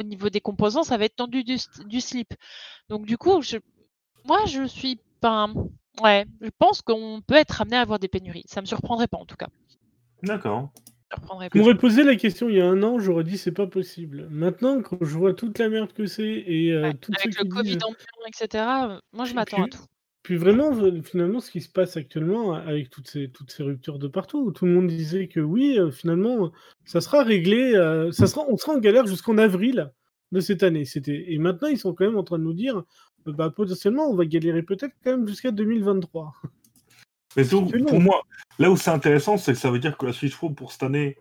au 0.00 0.04
niveau 0.04 0.30
des 0.30 0.40
composants, 0.40 0.84
ça 0.84 0.96
va 0.96 1.04
être 1.04 1.16
tendu 1.16 1.44
du, 1.44 2.00
slip. 2.00 2.34
Donc 2.88 3.06
du 3.06 3.18
coup, 3.18 3.42
moi, 4.24 4.44
je 4.46 4.66
suis 4.66 5.00
pas... 5.20 5.48
Ouais, 6.02 6.26
je 6.40 6.50
pense 6.58 6.80
qu'on 6.80 7.22
peut 7.26 7.34
être 7.34 7.60
amené 7.60 7.76
à 7.76 7.80
avoir 7.80 7.98
des 7.98 8.08
pénuries. 8.08 8.44
Ça 8.46 8.60
me 8.60 8.66
surprendrait 8.66 9.08
pas 9.08 9.18
en 9.18 9.26
tout 9.26 9.36
cas. 9.36 9.48
D'accord. 10.22 10.70
Je 11.52 11.58
m'aurais 11.58 11.76
posé 11.76 12.04
la 12.04 12.16
question 12.16 12.48
il 12.48 12.56
y 12.56 12.60
a 12.60 12.66
un 12.66 12.82
an, 12.82 12.98
j'aurais 12.98 13.24
dit 13.24 13.38
c'est 13.38 13.52
pas 13.52 13.66
possible. 13.66 14.28
Maintenant, 14.30 14.80
quand 14.82 14.98
je 15.00 15.16
vois 15.16 15.34
toute 15.34 15.58
la 15.58 15.68
merde 15.68 15.92
que 15.92 16.06
c'est 16.06 16.24
et 16.24 16.72
euh, 16.72 16.82
Ouais, 16.82 16.94
Avec 17.22 17.38
le 17.38 17.48
Covid 17.48 17.62
disent... 17.62 17.84
ambulant, 17.84 18.26
etc., 18.26 18.64
euh, 18.64 18.98
moi 19.12 19.24
je 19.24 19.34
m'attends 19.34 19.64
à 19.64 19.68
tout. 19.68 19.84
Puis 20.22 20.36
vraiment, 20.36 20.72
euh, 20.76 21.02
finalement, 21.02 21.40
ce 21.40 21.50
qui 21.50 21.60
se 21.60 21.68
passe 21.68 21.96
actuellement 21.96 22.52
avec 22.54 22.90
toutes 22.90 23.08
ces, 23.08 23.28
toutes 23.28 23.50
ces 23.50 23.64
ruptures 23.64 23.98
de 23.98 24.06
partout, 24.06 24.52
tout 24.52 24.66
le 24.66 24.72
monde 24.72 24.86
disait 24.86 25.26
que 25.26 25.40
oui, 25.40 25.78
euh, 25.78 25.90
finalement, 25.90 26.52
ça 26.84 27.00
sera 27.00 27.24
réglé, 27.24 27.74
euh, 27.74 28.12
ça 28.12 28.28
sera, 28.28 28.44
on 28.48 28.56
sera 28.56 28.74
en 28.74 28.78
galère 28.78 29.06
jusqu'en 29.06 29.36
avril 29.36 29.90
de 30.30 30.40
cette 30.40 30.62
année. 30.62 30.84
C'était 30.84 31.24
Et 31.32 31.38
maintenant, 31.38 31.68
ils 31.68 31.78
sont 31.78 31.92
quand 31.92 32.04
même 32.04 32.16
en 32.16 32.22
train 32.22 32.38
de 32.38 32.44
nous 32.44 32.52
dire, 32.52 32.84
euh, 33.26 33.32
bah, 33.32 33.50
potentiellement, 33.50 34.08
on 34.08 34.14
va 34.14 34.24
galérer 34.24 34.62
peut-être 34.62 34.94
quand 35.02 35.10
même 35.10 35.26
jusqu'à 35.26 35.50
2023. 35.50 36.32
Mais 37.36 37.44
long. 37.44 37.66
pour 37.86 38.00
moi, 38.00 38.22
là 38.58 38.70
où 38.70 38.76
c'est 38.76 38.90
intéressant, 38.90 39.36
c'est 39.38 39.52
que 39.52 39.58
ça 39.58 39.70
veut 39.70 39.78
dire 39.78 39.96
que 39.96 40.06
la 40.06 40.12
Switch 40.12 40.36
Pro 40.36 40.50
pour 40.50 40.72
cette 40.72 40.82
année, 40.82 41.16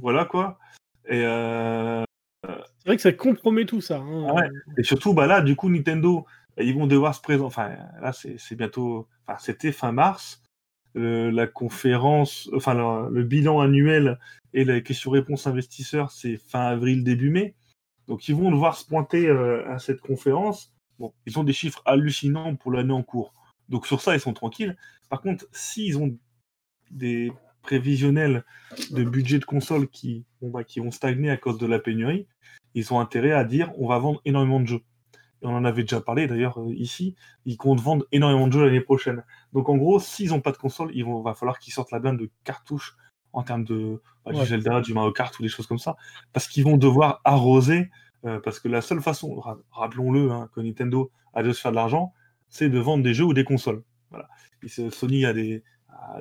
voilà 0.00 0.24
quoi. 0.24 0.58
Et, 1.08 1.22
euh, 1.24 2.02
C'est 2.44 2.86
vrai 2.86 2.96
que 2.96 3.02
ça 3.02 3.12
compromet 3.12 3.66
tout 3.66 3.80
ça. 3.80 3.98
hein. 3.98 4.26
Ah 4.28 4.34
ouais. 4.34 4.48
et 4.78 4.82
surtout, 4.82 5.14
bah 5.14 5.26
là, 5.26 5.40
du 5.42 5.56
coup, 5.56 5.68
Nintendo, 5.68 6.26
ils 6.58 6.74
vont 6.74 6.86
devoir 6.86 7.14
se 7.14 7.20
présenter. 7.20 7.46
Enfin, 7.46 7.70
là, 8.00 8.12
c'est 8.12 8.38
c'est 8.38 8.54
bientôt. 8.56 9.08
Enfin, 9.26 9.38
c'était 9.40 9.72
fin 9.72 9.92
mars. 9.92 10.42
Euh, 10.96 11.30
la 11.30 11.46
conférence, 11.46 12.50
enfin, 12.54 12.74
le, 12.74 13.08
le 13.14 13.24
bilan 13.24 13.60
annuel 13.60 14.18
et 14.52 14.64
la 14.64 14.80
question-réponse 14.82 15.46
investisseurs, 15.46 16.10
c'est 16.10 16.36
fin 16.36 16.60
avril, 16.66 17.02
début 17.02 17.30
mai. 17.30 17.54
Donc, 18.08 18.28
ils 18.28 18.34
vont 18.34 18.50
devoir 18.50 18.76
se 18.76 18.84
pointer 18.86 19.26
euh, 19.28 19.66
à 19.72 19.78
cette 19.78 20.00
conférence. 20.00 20.72
Bon, 20.98 21.14
ils 21.26 21.38
ont 21.38 21.44
des 21.44 21.54
chiffres 21.54 21.80
hallucinants 21.86 22.56
pour 22.56 22.72
l'année 22.72 22.92
en 22.92 23.02
cours. 23.02 23.32
Donc, 23.68 23.86
sur 23.86 24.00
ça, 24.00 24.14
ils 24.14 24.20
sont 24.20 24.32
tranquilles. 24.32 24.76
Par 25.08 25.20
contre, 25.20 25.46
s'ils 25.52 25.98
ont 25.98 26.16
des 26.90 27.32
prévisionnels 27.62 28.44
de 28.90 29.04
budget 29.04 29.38
de 29.38 29.44
console 29.44 29.88
qui, 29.88 30.24
bon, 30.40 30.50
bah, 30.50 30.64
qui 30.64 30.80
vont 30.80 30.90
stagner 30.90 31.30
à 31.30 31.36
cause 31.36 31.58
de 31.58 31.66
la 31.66 31.78
pénurie, 31.78 32.26
ils 32.74 32.92
ont 32.92 33.00
intérêt 33.00 33.32
à 33.32 33.44
dire 33.44 33.70
on 33.78 33.86
va 33.86 33.98
vendre 33.98 34.20
énormément 34.24 34.60
de 34.60 34.66
jeux. 34.66 34.82
Et 35.42 35.46
on 35.46 35.54
en 35.56 35.64
avait 35.64 35.82
déjà 35.82 36.00
parlé 36.00 36.26
d'ailleurs 36.26 36.60
euh, 36.60 36.72
ici, 36.74 37.14
ils 37.44 37.56
comptent 37.56 37.80
vendre 37.80 38.06
énormément 38.12 38.46
de 38.46 38.52
jeux 38.52 38.64
l'année 38.64 38.80
prochaine. 38.80 39.24
Donc 39.52 39.68
en 39.68 39.76
gros, 39.76 40.00
s'ils 40.00 40.30
n'ont 40.30 40.40
pas 40.40 40.52
de 40.52 40.56
console, 40.56 40.90
il 40.94 41.04
va 41.04 41.34
falloir 41.34 41.58
qu'ils 41.58 41.72
sortent 41.72 41.92
la 41.92 41.98
blinde 41.98 42.18
de 42.18 42.30
cartouches 42.44 42.96
en 43.32 43.42
termes 43.42 43.64
de 43.64 44.00
bah, 44.24 44.32
du 44.32 44.38
Ouais. 44.38 44.46
Zelda, 44.46 44.80
du 44.80 44.94
Mario 44.94 45.12
Kart 45.12 45.36
ou 45.38 45.42
des 45.42 45.48
choses 45.48 45.66
comme 45.66 45.78
ça, 45.78 45.96
parce 46.32 46.48
qu'ils 46.48 46.64
vont 46.64 46.76
devoir 46.76 47.20
arroser, 47.24 47.90
euh, 48.24 48.40
parce 48.40 48.60
que 48.60 48.68
la 48.68 48.80
seule 48.80 49.00
façon, 49.02 49.34
ra- 49.38 49.58
rappelons-le, 49.70 50.30
hein, 50.30 50.48
que 50.54 50.60
Nintendo 50.60 51.10
a 51.34 51.42
de 51.42 51.52
se 51.52 51.60
faire 51.60 51.70
de 51.72 51.76
l'argent, 51.76 52.12
c'est 52.52 52.68
de 52.68 52.78
vendre 52.78 53.02
des 53.02 53.14
jeux 53.14 53.24
ou 53.24 53.34
des 53.34 53.42
consoles. 53.42 53.82
Voilà. 54.10 54.28
Et 54.62 54.68
Sony 54.68 55.24
a 55.24 55.32
des 55.32 55.64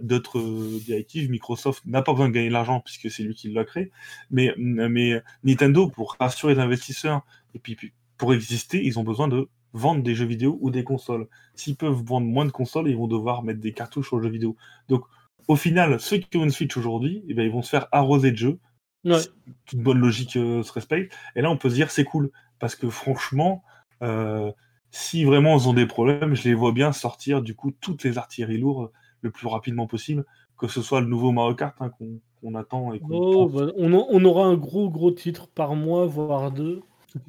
d'autres 0.02 0.40
euh, 0.40 0.80
directives, 0.86 1.30
Microsoft 1.30 1.84
n'a 1.86 2.02
pas 2.02 2.12
besoin 2.12 2.30
de 2.30 2.34
gagner 2.34 2.50
de 2.50 2.54
l'argent 2.54 2.82
puisque 2.82 3.10
c'est 3.10 3.24
lui 3.24 3.34
qui 3.34 3.52
l'a 3.52 3.66
créé, 3.66 3.92
mais, 4.30 4.54
mais 4.58 5.24
Nintendo, 5.44 5.88
pour 5.88 6.16
rassurer 6.20 6.54
les 6.54 6.60
investisseurs 6.60 7.24
et 7.56 7.60
puis, 7.60 7.78
pour 8.18 8.34
exister, 8.34 8.84
ils 8.84 9.00
ont 9.00 9.04
besoin 9.04 9.28
de 9.28 9.50
vendre 9.74 10.04
des 10.04 10.16
jeux 10.16 10.26
vidéo 10.26 10.58
ou 10.62 10.70
des 10.70 10.84
consoles. 10.84 11.28
S'ils 11.56 11.76
peuvent 11.76 12.04
vendre 12.04 12.28
moins 12.28 12.46
de 12.46 12.52
consoles, 12.52 12.88
ils 12.88 12.98
vont 12.98 13.08
devoir 13.08 13.44
mettre 13.44 13.60
des 13.60 13.74
cartouches 13.74 14.14
aux 14.14 14.22
jeux 14.22 14.30
vidéo. 14.30 14.56
Donc, 14.90 15.06
au 15.48 15.56
final, 15.56 16.00
ceux 16.00 16.18
qui 16.18 16.38
ont 16.38 16.44
une 16.44 16.52
Switch 16.52 16.76
aujourd'hui, 16.78 17.24
eh 17.28 17.34
ben, 17.34 17.44
ils 17.44 17.52
vont 17.52 17.64
se 17.64 17.70
faire 17.70 17.88
arroser 17.92 18.32
de 18.32 18.38
jeux. 18.38 18.60
Ouais. 19.04 19.22
Toute 19.66 19.80
bonne 19.80 19.98
logique 19.98 20.36
euh, 20.36 20.62
se 20.62 20.72
respecte. 20.72 21.16
Et 21.36 21.42
là, 21.42 21.50
on 21.50 21.58
peut 21.58 21.70
se 21.70 21.76
dire 21.76 21.90
c'est 21.90 22.04
cool. 22.04 22.32
Parce 22.60 22.76
que 22.76 22.90
franchement, 22.90 23.64
euh, 24.04 24.52
si 24.92 25.24
vraiment 25.24 25.58
ils 25.58 25.70
ont 25.70 25.74
des 25.74 25.86
problèmes, 25.86 26.36
je 26.36 26.44
les 26.44 26.54
vois 26.54 26.74
bien 26.74 26.92
sortir 26.92 27.42
du 27.42 27.56
coup 27.56 27.72
toutes 27.72 28.04
les 28.04 28.18
artilleries 28.18 28.58
lourdes 28.58 28.92
le 29.22 29.32
plus 29.32 29.48
rapidement 29.48 29.88
possible. 29.88 30.26
Que 30.58 30.68
ce 30.68 30.82
soit 30.82 31.02
le 31.02 31.08
nouveau 31.08 31.32
Mario 31.32 31.56
Kart 31.56 31.76
hein, 31.80 31.90
qu'on 31.90 32.54
attend 32.54 32.94
et 32.94 33.00
qu'on 33.00 33.10
Oh, 33.12 33.50
bah, 33.50 33.72
on, 33.78 34.26
aura 34.26 34.46
un 34.46 34.56
gros 34.56 34.92
gros 34.92 35.12
titre 35.12 35.48
par 35.48 35.76
mois, 35.76 36.06
voire 36.06 36.52
deux. 36.52 36.82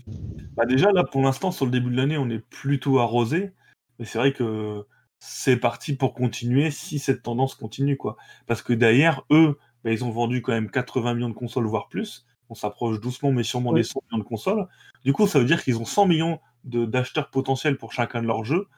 Bah 0.55 0.67
déjà, 0.67 0.93
là, 0.93 1.03
pour 1.03 1.23
l'instant, 1.23 1.51
sur 1.51 1.65
le 1.65 1.71
début 1.71 1.91
de 1.91 1.97
l'année, 1.97 2.19
on 2.19 2.29
est 2.29 2.39
plutôt 2.39 2.99
arrosé. 2.99 3.53
Mais 3.99 4.05
c'est 4.05 4.19
vrai 4.19 4.35
que 4.35 4.85
c'est 5.19 5.57
parti 5.57 5.95
pour 5.97 6.13
continuer 6.13 6.71
si 6.71 6.99
cette 6.99 7.23
tendance 7.23 7.55
continue, 7.55 7.97
quoi. 7.97 8.17
Parce 8.47 8.61
que 8.61 8.75
derrière, 8.75 9.23
eux, 9.31 9.59
bah, 9.83 9.93
ils 9.93 10.05
ont 10.05 10.11
vendu 10.11 10.43
quand 10.43 10.53
même 10.53 10.71
80 10.71 11.15
millions 11.15 11.31
de 11.31 11.35
consoles, 11.35 11.67
voire 11.67 11.89
plus. 11.89 12.27
On 12.51 12.55
s'approche 12.55 13.01
doucement, 13.01 13.33
mais 13.33 13.45
sûrement 13.45 13.73
des 13.73 13.83
100 13.83 14.03
millions 14.11 14.23
de 14.23 14.29
consoles. 14.29 14.69
Du 15.05 15.15
coup, 15.15 15.27
ça 15.27 15.39
veut 15.39 15.47
dire 15.47 15.65
qu'ils 15.65 15.79
ont 15.79 15.87
100 15.87 16.07
millions 16.07 16.39
d'acheteurs 16.65 17.31
potentiels 17.31 17.77
pour 17.77 17.93
chacun 17.93 18.23
de 18.23 18.27
leurs 18.27 18.45
jeux. 18.45 18.69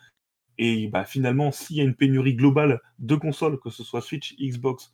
Et 0.59 0.89
bah, 0.89 1.05
finalement, 1.05 1.51
s'il 1.51 1.77
y 1.77 1.81
a 1.81 1.85
une 1.85 1.95
pénurie 1.95 2.35
globale 2.35 2.81
de 2.99 3.17
consoles, 3.17 3.59
que 3.59 3.71
ce 3.71 3.83
soit 3.83 4.01
Switch, 4.01 4.37
Xbox, 4.39 4.93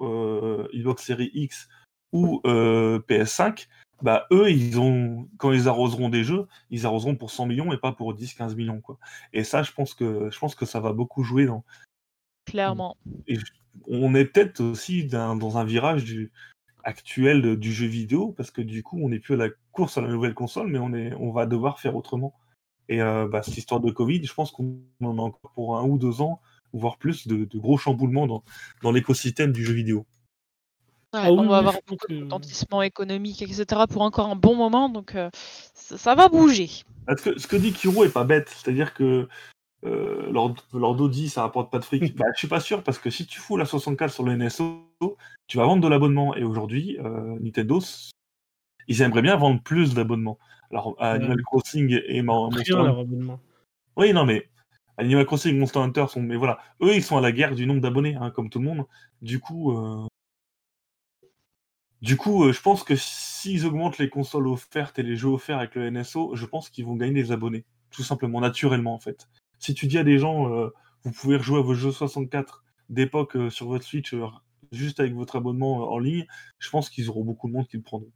euh, 0.00 0.66
Xbox 0.74 1.04
Series 1.04 1.30
X 1.34 1.68
ou 2.12 2.40
euh, 2.46 2.98
PS5, 3.08 3.68
bah, 4.02 4.26
eux, 4.32 4.50
ils 4.50 4.80
ont, 4.80 5.28
quand 5.36 5.52
ils 5.52 5.68
arroseront 5.68 6.08
des 6.08 6.24
jeux, 6.24 6.46
ils 6.70 6.86
arroseront 6.86 7.14
pour 7.14 7.30
100 7.30 7.46
millions 7.46 7.72
et 7.72 7.78
pas 7.78 7.92
pour 7.92 8.14
10-15 8.14 8.56
millions. 8.56 8.80
Quoi. 8.80 8.98
Et 9.32 9.44
ça, 9.44 9.62
je 9.62 9.72
pense, 9.72 9.94
que, 9.94 10.28
je 10.30 10.38
pense 10.38 10.54
que 10.54 10.66
ça 10.66 10.80
va 10.80 10.92
beaucoup 10.92 11.22
jouer. 11.22 11.46
Dans... 11.46 11.64
Clairement. 12.46 12.96
On 13.86 14.14
est 14.14 14.24
peut-être 14.24 14.60
aussi 14.60 15.04
d'un- 15.04 15.36
dans 15.36 15.56
un 15.58 15.64
virage 15.64 16.04
du, 16.04 16.32
actuel 16.84 17.42
de- 17.42 17.54
du 17.54 17.72
jeu 17.72 17.86
vidéo, 17.86 18.32
parce 18.36 18.50
que 18.50 18.62
du 18.62 18.82
coup, 18.82 18.98
on 19.02 19.08
n'est 19.08 19.18
plus 19.20 19.34
à 19.34 19.36
la 19.36 19.48
course 19.72 19.98
à 19.98 20.00
la 20.00 20.08
nouvelle 20.08 20.34
console, 20.34 20.68
mais 20.68 20.78
on, 20.78 20.92
est, 20.94 21.14
on 21.14 21.32
va 21.32 21.46
devoir 21.46 21.80
faire 21.80 21.96
autrement. 21.96 22.34
Et 22.88 23.00
euh, 23.00 23.28
bah, 23.28 23.42
cette 23.42 23.56
histoire 23.56 23.80
de 23.80 23.90
Covid, 23.90 24.24
je 24.24 24.34
pense 24.34 24.50
qu'on 24.50 24.80
en 25.02 25.18
a 25.18 25.22
encore 25.22 25.52
pour 25.54 25.78
un 25.78 25.84
ou 25.84 25.98
deux 25.98 26.20
ans, 26.20 26.40
voire 26.72 26.96
plus, 26.98 27.26
de, 27.28 27.44
de 27.44 27.58
gros 27.58 27.76
chamboulements 27.78 28.26
dans, 28.26 28.42
dans 28.82 28.92
l'écosystème 28.92 29.52
du 29.52 29.64
jeu 29.64 29.72
vidéo. 29.74 30.06
Ouais, 31.14 31.20
Ah 31.24 31.32
on 31.32 31.42
oui, 31.42 31.48
va 31.48 31.58
avoir 31.58 31.74
beaucoup 31.86 32.06
de 32.08 32.18
que- 32.18 32.22
retentissement 32.24 32.82
économique, 32.82 33.42
etc. 33.42 33.64
pour 33.88 34.02
encore 34.02 34.28
un 34.30 34.36
bon 34.36 34.56
moment, 34.56 34.88
donc 34.88 35.14
euh, 35.14 35.28
ça, 35.74 35.98
ça 35.98 36.14
va 36.14 36.28
bouger. 36.28 36.70
Parce 37.06 37.20
que 37.20 37.38
ce 37.38 37.46
que 37.46 37.56
dit 37.56 37.72
Kiro 37.72 38.04
est 38.04 38.12
pas 38.12 38.24
bête, 38.24 38.48
c'est-à-dire 38.48 38.94
que 38.94 39.28
euh, 39.84 40.30
leur, 40.30 41.08
dit 41.08 41.28
ça 41.28 41.42
rapporte 41.42 41.70
pas 41.70 41.78
de 41.78 41.84
fric. 41.84 42.16
bah, 42.16 42.26
je 42.34 42.38
suis 42.38 42.48
pas 42.48 42.60
sûr 42.60 42.82
parce 42.82 42.98
que 42.98 43.10
si 43.10 43.26
tu 43.26 43.40
fous 43.40 43.56
la 43.56 43.64
64 43.64 44.12
sur 44.12 44.24
le 44.24 44.36
NSO, 44.36 44.88
tu 45.46 45.56
vas 45.56 45.64
vendre 45.64 45.82
de 45.82 45.88
l'abonnement. 45.88 46.34
Et 46.36 46.44
aujourd'hui, 46.44 46.98
euh, 47.00 47.38
Nintendo, 47.40 47.80
ils 48.88 49.02
aimeraient 49.02 49.22
bien 49.22 49.36
vendre 49.36 49.62
plus 49.62 49.94
d'abonnements. 49.94 50.38
Alors, 50.70 50.96
à 50.98 51.12
Ouais. 51.12 51.16
Animal 51.16 51.42
Crossing 51.42 52.00
et 52.06 52.22
Monster 52.22 52.74
Hunter-. 52.74 53.36
Oui, 53.96 54.12
non, 54.12 54.24
mais 54.24 54.48
Animal 54.96 55.26
Crossing 55.26 55.54
et 55.54 55.58
Monster 55.58 55.80
Hunter 55.80 56.06
sont. 56.08 56.22
Mais 56.22 56.36
voilà, 56.36 56.58
eux, 56.82 56.94
ils 56.94 57.02
sont 57.02 57.16
à 57.16 57.20
la 57.20 57.32
guerre 57.32 57.54
du 57.54 57.66
nombre 57.66 57.80
d'abonnés, 57.80 58.16
hein, 58.16 58.30
comme 58.30 58.50
tout 58.50 58.58
le 58.58 58.64
monde. 58.64 58.86
Du 59.20 59.38
coup, 59.40 59.72
euh, 59.76 60.06
Du 62.00 62.16
coup, 62.16 62.44
euh, 62.44 62.52
je 62.52 62.60
pense 62.60 62.82
que 62.82 62.96
s'ils 62.96 63.64
augmentent 63.64 63.98
les 63.98 64.08
consoles 64.10 64.48
offertes 64.48 64.98
et 64.98 65.02
les 65.04 65.16
jeux 65.16 65.28
offerts 65.28 65.58
avec 65.58 65.76
le 65.76 65.88
NSO, 65.88 66.34
je 66.34 66.46
pense 66.46 66.68
qu'ils 66.68 66.84
vont 66.84 66.96
gagner 66.96 67.14
des 67.14 67.32
abonnés. 67.32 67.64
Tout 67.90 68.02
simplement, 68.02 68.40
naturellement, 68.40 68.94
en 68.94 68.98
fait. 68.98 69.28
Si 69.62 69.74
tu 69.74 69.86
dis 69.86 69.98
à 69.98 70.04
des 70.04 70.18
gens, 70.18 70.52
euh, 70.52 70.68
vous 71.04 71.12
pouvez 71.12 71.36
rejouer 71.36 71.58
à 71.58 71.62
vos 71.62 71.74
jeux 71.74 71.92
64 71.92 72.64
d'époque 72.88 73.36
euh, 73.36 73.48
sur 73.50 73.66
votre 73.68 73.84
Switch 73.84 74.12
euh, 74.12 74.26
juste 74.72 74.98
avec 75.00 75.14
votre 75.14 75.36
abonnement 75.36 75.82
euh, 75.82 75.86
en 75.94 75.98
ligne, 75.98 76.26
je 76.58 76.68
pense 76.70 76.90
qu'ils 76.90 77.08
auront 77.08 77.24
beaucoup 77.24 77.48
de 77.48 77.52
monde 77.52 77.68
qui 77.68 77.76
le 77.76 77.82
prendront. 77.82 78.10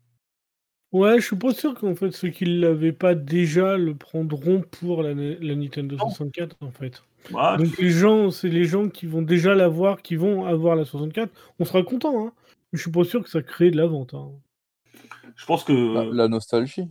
Ouais, 0.93 1.21
je 1.21 1.27
suis 1.27 1.37
pas 1.37 1.53
sûr 1.53 1.75
qu'en 1.75 1.95
fait 1.95 2.11
ceux 2.13 2.29
qui 2.31 2.45
l'avaient 2.47 2.93
pas 2.93 3.15
déjà 3.15 3.77
le 3.77 3.95
prendront 3.95 4.63
pour 4.63 5.03
la, 5.03 5.15
la 5.15 5.55
Nintendo 5.55 5.97
Non. 5.97 6.09
64 6.09 6.57
en 6.61 6.71
fait. 6.71 7.03
Ah, 7.35 7.57
Donc 7.59 7.77
les 7.79 7.91
gens, 7.91 8.31
c'est 8.31 8.49
les 8.49 8.65
gens 8.65 8.89
qui 8.89 9.07
vont 9.07 9.23
déjà 9.23 9.55
l'avoir, 9.55 10.01
qui 10.03 10.15
vont 10.17 10.47
avoir 10.47 10.77
la 10.77 10.85
64. 10.85 11.31
On 11.59 11.65
sera 11.65 11.83
content, 11.83 12.27
hein. 12.27 12.33
Mais 12.73 12.79
je 12.79 12.83
suis 12.83 12.91
pas 12.93 13.05
sûr 13.05 13.23
que 13.23 13.29
ça 13.31 13.43
crée 13.43 13.71
de 13.71 13.77
la 13.77 13.87
vente. 13.87 14.15
hein. 14.15 14.31
je 15.35 15.45
pense 15.45 15.65
que. 15.65 15.73
La, 15.95 16.05
la 16.05 16.29
nostalgie. 16.29 16.89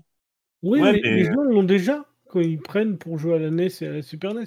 Oui, 0.61 0.81
Ouais, 0.81 0.91
mais, 0.93 1.01
mais- 1.03 1.15
les 1.15 1.23
gens 1.25 1.41
l'ont 1.41 1.63
déjà 1.63 2.05
quand 2.35 2.41
ils 2.41 2.59
prennent 2.59 2.97
pour 2.97 3.17
jouer 3.17 3.35
à 3.35 3.39
la 3.39 3.49
NES 3.49 3.69
et 3.79 3.87
à 3.87 3.93
la 3.93 4.01
Super 4.01 4.33
NES. 4.33 4.43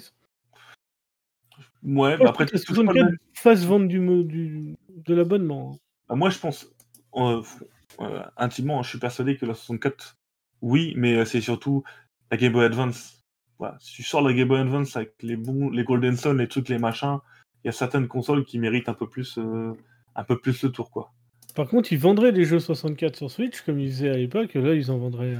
Ouais, 1.81 2.17
bah 2.17 2.29
après, 2.29 2.45
tu 2.45 2.51
touches 2.51 2.85
pas 2.85 2.93
le 2.93 2.99
64 2.99 3.13
fasse 3.33 3.65
vendre 3.65 3.87
du, 3.87 4.75
de 4.87 5.15
l'abonnement. 5.15 5.71
hein. 5.73 5.79
Bah, 6.07 6.15
moi, 6.15 6.29
je 6.29 6.37
pense, 6.37 6.67
euh, 7.15 7.41
euh, 7.99 8.21
intimement, 8.37 8.83
je 8.83 8.89
suis 8.89 8.99
persuadé 8.99 9.37
que 9.37 9.47
la 9.47 9.55
64, 9.55 10.17
oui, 10.61 10.93
mais 10.97 11.15
euh, 11.15 11.25
c'est 11.25 11.41
surtout 11.41 11.83
la 12.29 12.37
Game 12.37 12.53
Boy 12.53 12.65
Advance. 12.65 13.23
Voilà. 13.57 13.75
Si 13.79 13.95
tu 13.95 14.03
sors 14.03 14.21
la 14.21 14.33
Game 14.33 14.47
Boy 14.47 14.59
Advance 14.59 14.95
avec 14.95 15.13
les 15.23 15.35
bons, 15.35 15.71
les 15.71 15.83
Golden 15.83 16.15
Sun, 16.15 16.37
les 16.37 16.47
trucs, 16.47 16.69
les 16.69 16.77
machins, 16.77 17.17
il 17.63 17.67
y 17.67 17.69
a 17.69 17.73
certaines 17.73 18.07
consoles 18.07 18.45
qui 18.45 18.59
méritent 18.59 18.89
un 18.89 18.93
peu 18.93 19.09
plus, 19.09 19.39
euh, 19.39 19.73
un 20.15 20.23
peu 20.23 20.37
plus 20.37 20.61
le 20.61 20.71
tour, 20.71 20.91
quoi. 20.91 21.11
Par 21.55 21.67
contre, 21.67 21.91
ils 21.91 21.97
vendraient 21.97 22.33
des 22.33 22.45
jeux 22.45 22.59
64 22.59 23.15
sur 23.15 23.31
Switch, 23.31 23.61
comme 23.61 23.79
ils 23.79 23.89
faisaient 23.89 24.09
à 24.09 24.17
l'époque, 24.17 24.53
là, 24.53 24.75
ils 24.75 24.91
en 24.91 24.99
vendraient. 24.99 25.37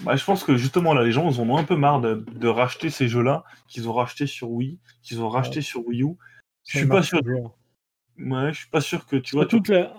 Bah, 0.00 0.16
je 0.16 0.24
pense 0.24 0.42
que 0.42 0.56
justement, 0.56 0.94
là, 0.94 1.02
les 1.04 1.12
gens, 1.12 1.30
ils 1.30 1.40
en 1.40 1.48
ont 1.48 1.56
un 1.58 1.64
peu 1.64 1.76
marre 1.76 2.00
de, 2.00 2.24
de 2.34 2.48
racheter 2.48 2.90
ces 2.90 3.08
jeux-là 3.08 3.44
qu'ils 3.68 3.88
ont 3.88 3.92
rachetés 3.92 4.26
sur 4.26 4.50
Wii, 4.50 4.78
qu'ils 5.02 5.20
ont 5.22 5.28
rachetés 5.28 5.60
sur 5.60 5.86
Wii 5.86 6.02
U. 6.02 6.16
Je 6.66 6.78
suis 6.78 6.88
pas 6.88 7.02
sûr. 7.02 7.20
Ouais, 8.18 8.52
je 8.52 8.58
suis 8.58 8.68
pas 8.70 8.80
sûr 8.80 9.06
que 9.06 9.16
tu 9.16 9.36
vois. 9.36 9.42
Surtout 9.48 9.62
que, 9.62 9.72
la... 9.72 9.94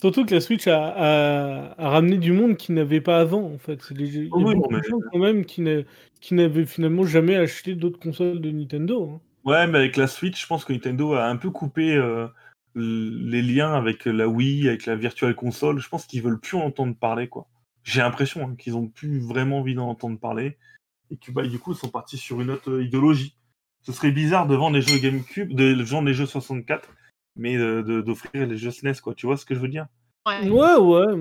Surtout 0.00 0.24
que 0.26 0.34
la 0.34 0.40
Switch 0.40 0.66
a, 0.66 0.88
a- 0.88 1.74
a 1.82 1.88
ramené 1.88 2.18
du 2.18 2.32
monde 2.32 2.56
qui 2.56 2.72
n'avait 2.72 3.00
pas 3.00 3.20
avant, 3.20 3.42
en 3.44 3.58
fait. 3.58 3.80
C'est 3.82 3.94
des 3.96 4.06
jeux- 4.06 4.28
Oh 4.32 4.42
oui, 4.44 4.54
mais- 4.70 4.82
gens, 4.88 4.98
quand 5.12 5.18
même, 5.18 5.44
qui 5.44 5.60
n'a- 5.60 5.82
qui 6.20 6.34
n'avaient 6.34 6.66
finalement 6.66 7.04
jamais 7.06 7.36
acheté 7.36 7.74
d'autres 7.74 8.00
consoles 8.00 8.40
de 8.40 8.50
Nintendo. 8.50 9.10
hein. 9.14 9.20
Ouais, 9.44 9.66
mais 9.66 9.78
avec 9.78 9.96
la 9.96 10.06
Switch, 10.06 10.40
je 10.40 10.46
pense 10.46 10.64
que 10.64 10.72
Nintendo 10.72 11.14
a 11.14 11.26
un 11.26 11.36
peu 11.36 11.50
coupé 11.50 11.94
euh, 11.94 12.26
les 12.74 13.42
liens 13.42 13.74
avec 13.74 14.04
la 14.06 14.26
Wii, 14.26 14.68
avec 14.68 14.86
la 14.86 14.96
Virtual 14.96 15.34
Console. 15.34 15.78
Je 15.80 15.88
pense 15.88 16.06
qu'ils 16.06 16.22
veulent 16.22 16.40
plus 16.40 16.56
en 16.56 16.62
entendre 16.64 16.94
parler, 16.96 17.28
quoi. 17.28 17.46
J'ai 17.84 18.00
l'impression 18.00 18.48
hein, 18.48 18.54
qu'ils 18.58 18.76
ont 18.76 18.88
plus 18.88 19.20
vraiment 19.20 19.58
envie 19.60 19.74
d'en 19.74 19.88
entendre 19.88 20.18
parler 20.18 20.56
et 21.10 21.16
que 21.16 21.30
bah, 21.30 21.46
du 21.46 21.58
coup, 21.58 21.72
ils 21.72 21.78
sont 21.78 21.90
partis 21.90 22.16
sur 22.18 22.40
une 22.40 22.50
autre 22.50 22.80
idéologie. 22.82 23.36
Ce 23.82 23.92
serait 23.92 24.10
bizarre 24.10 24.46
de 24.46 24.56
vendre 24.56 24.76
les 24.76 24.82
jeux 24.82 24.98
GameCube, 24.98 25.54
de 25.54 25.82
vendre 25.82 26.08
les 26.08 26.14
jeux 26.14 26.24
64, 26.26 26.88
mais 27.36 27.56
de- 27.58 27.82
de- 27.82 28.00
d'offrir 28.00 28.46
les 28.46 28.56
jeux 28.56 28.70
SNES, 28.70 29.00
quoi. 29.02 29.14
Tu 29.14 29.26
vois 29.26 29.36
ce 29.36 29.44
que 29.44 29.54
je 29.54 29.60
veux 29.60 29.68
dire? 29.68 29.86
Ouais. 30.26 30.48
Ouais, 30.48 30.76
ouais. 30.76 31.16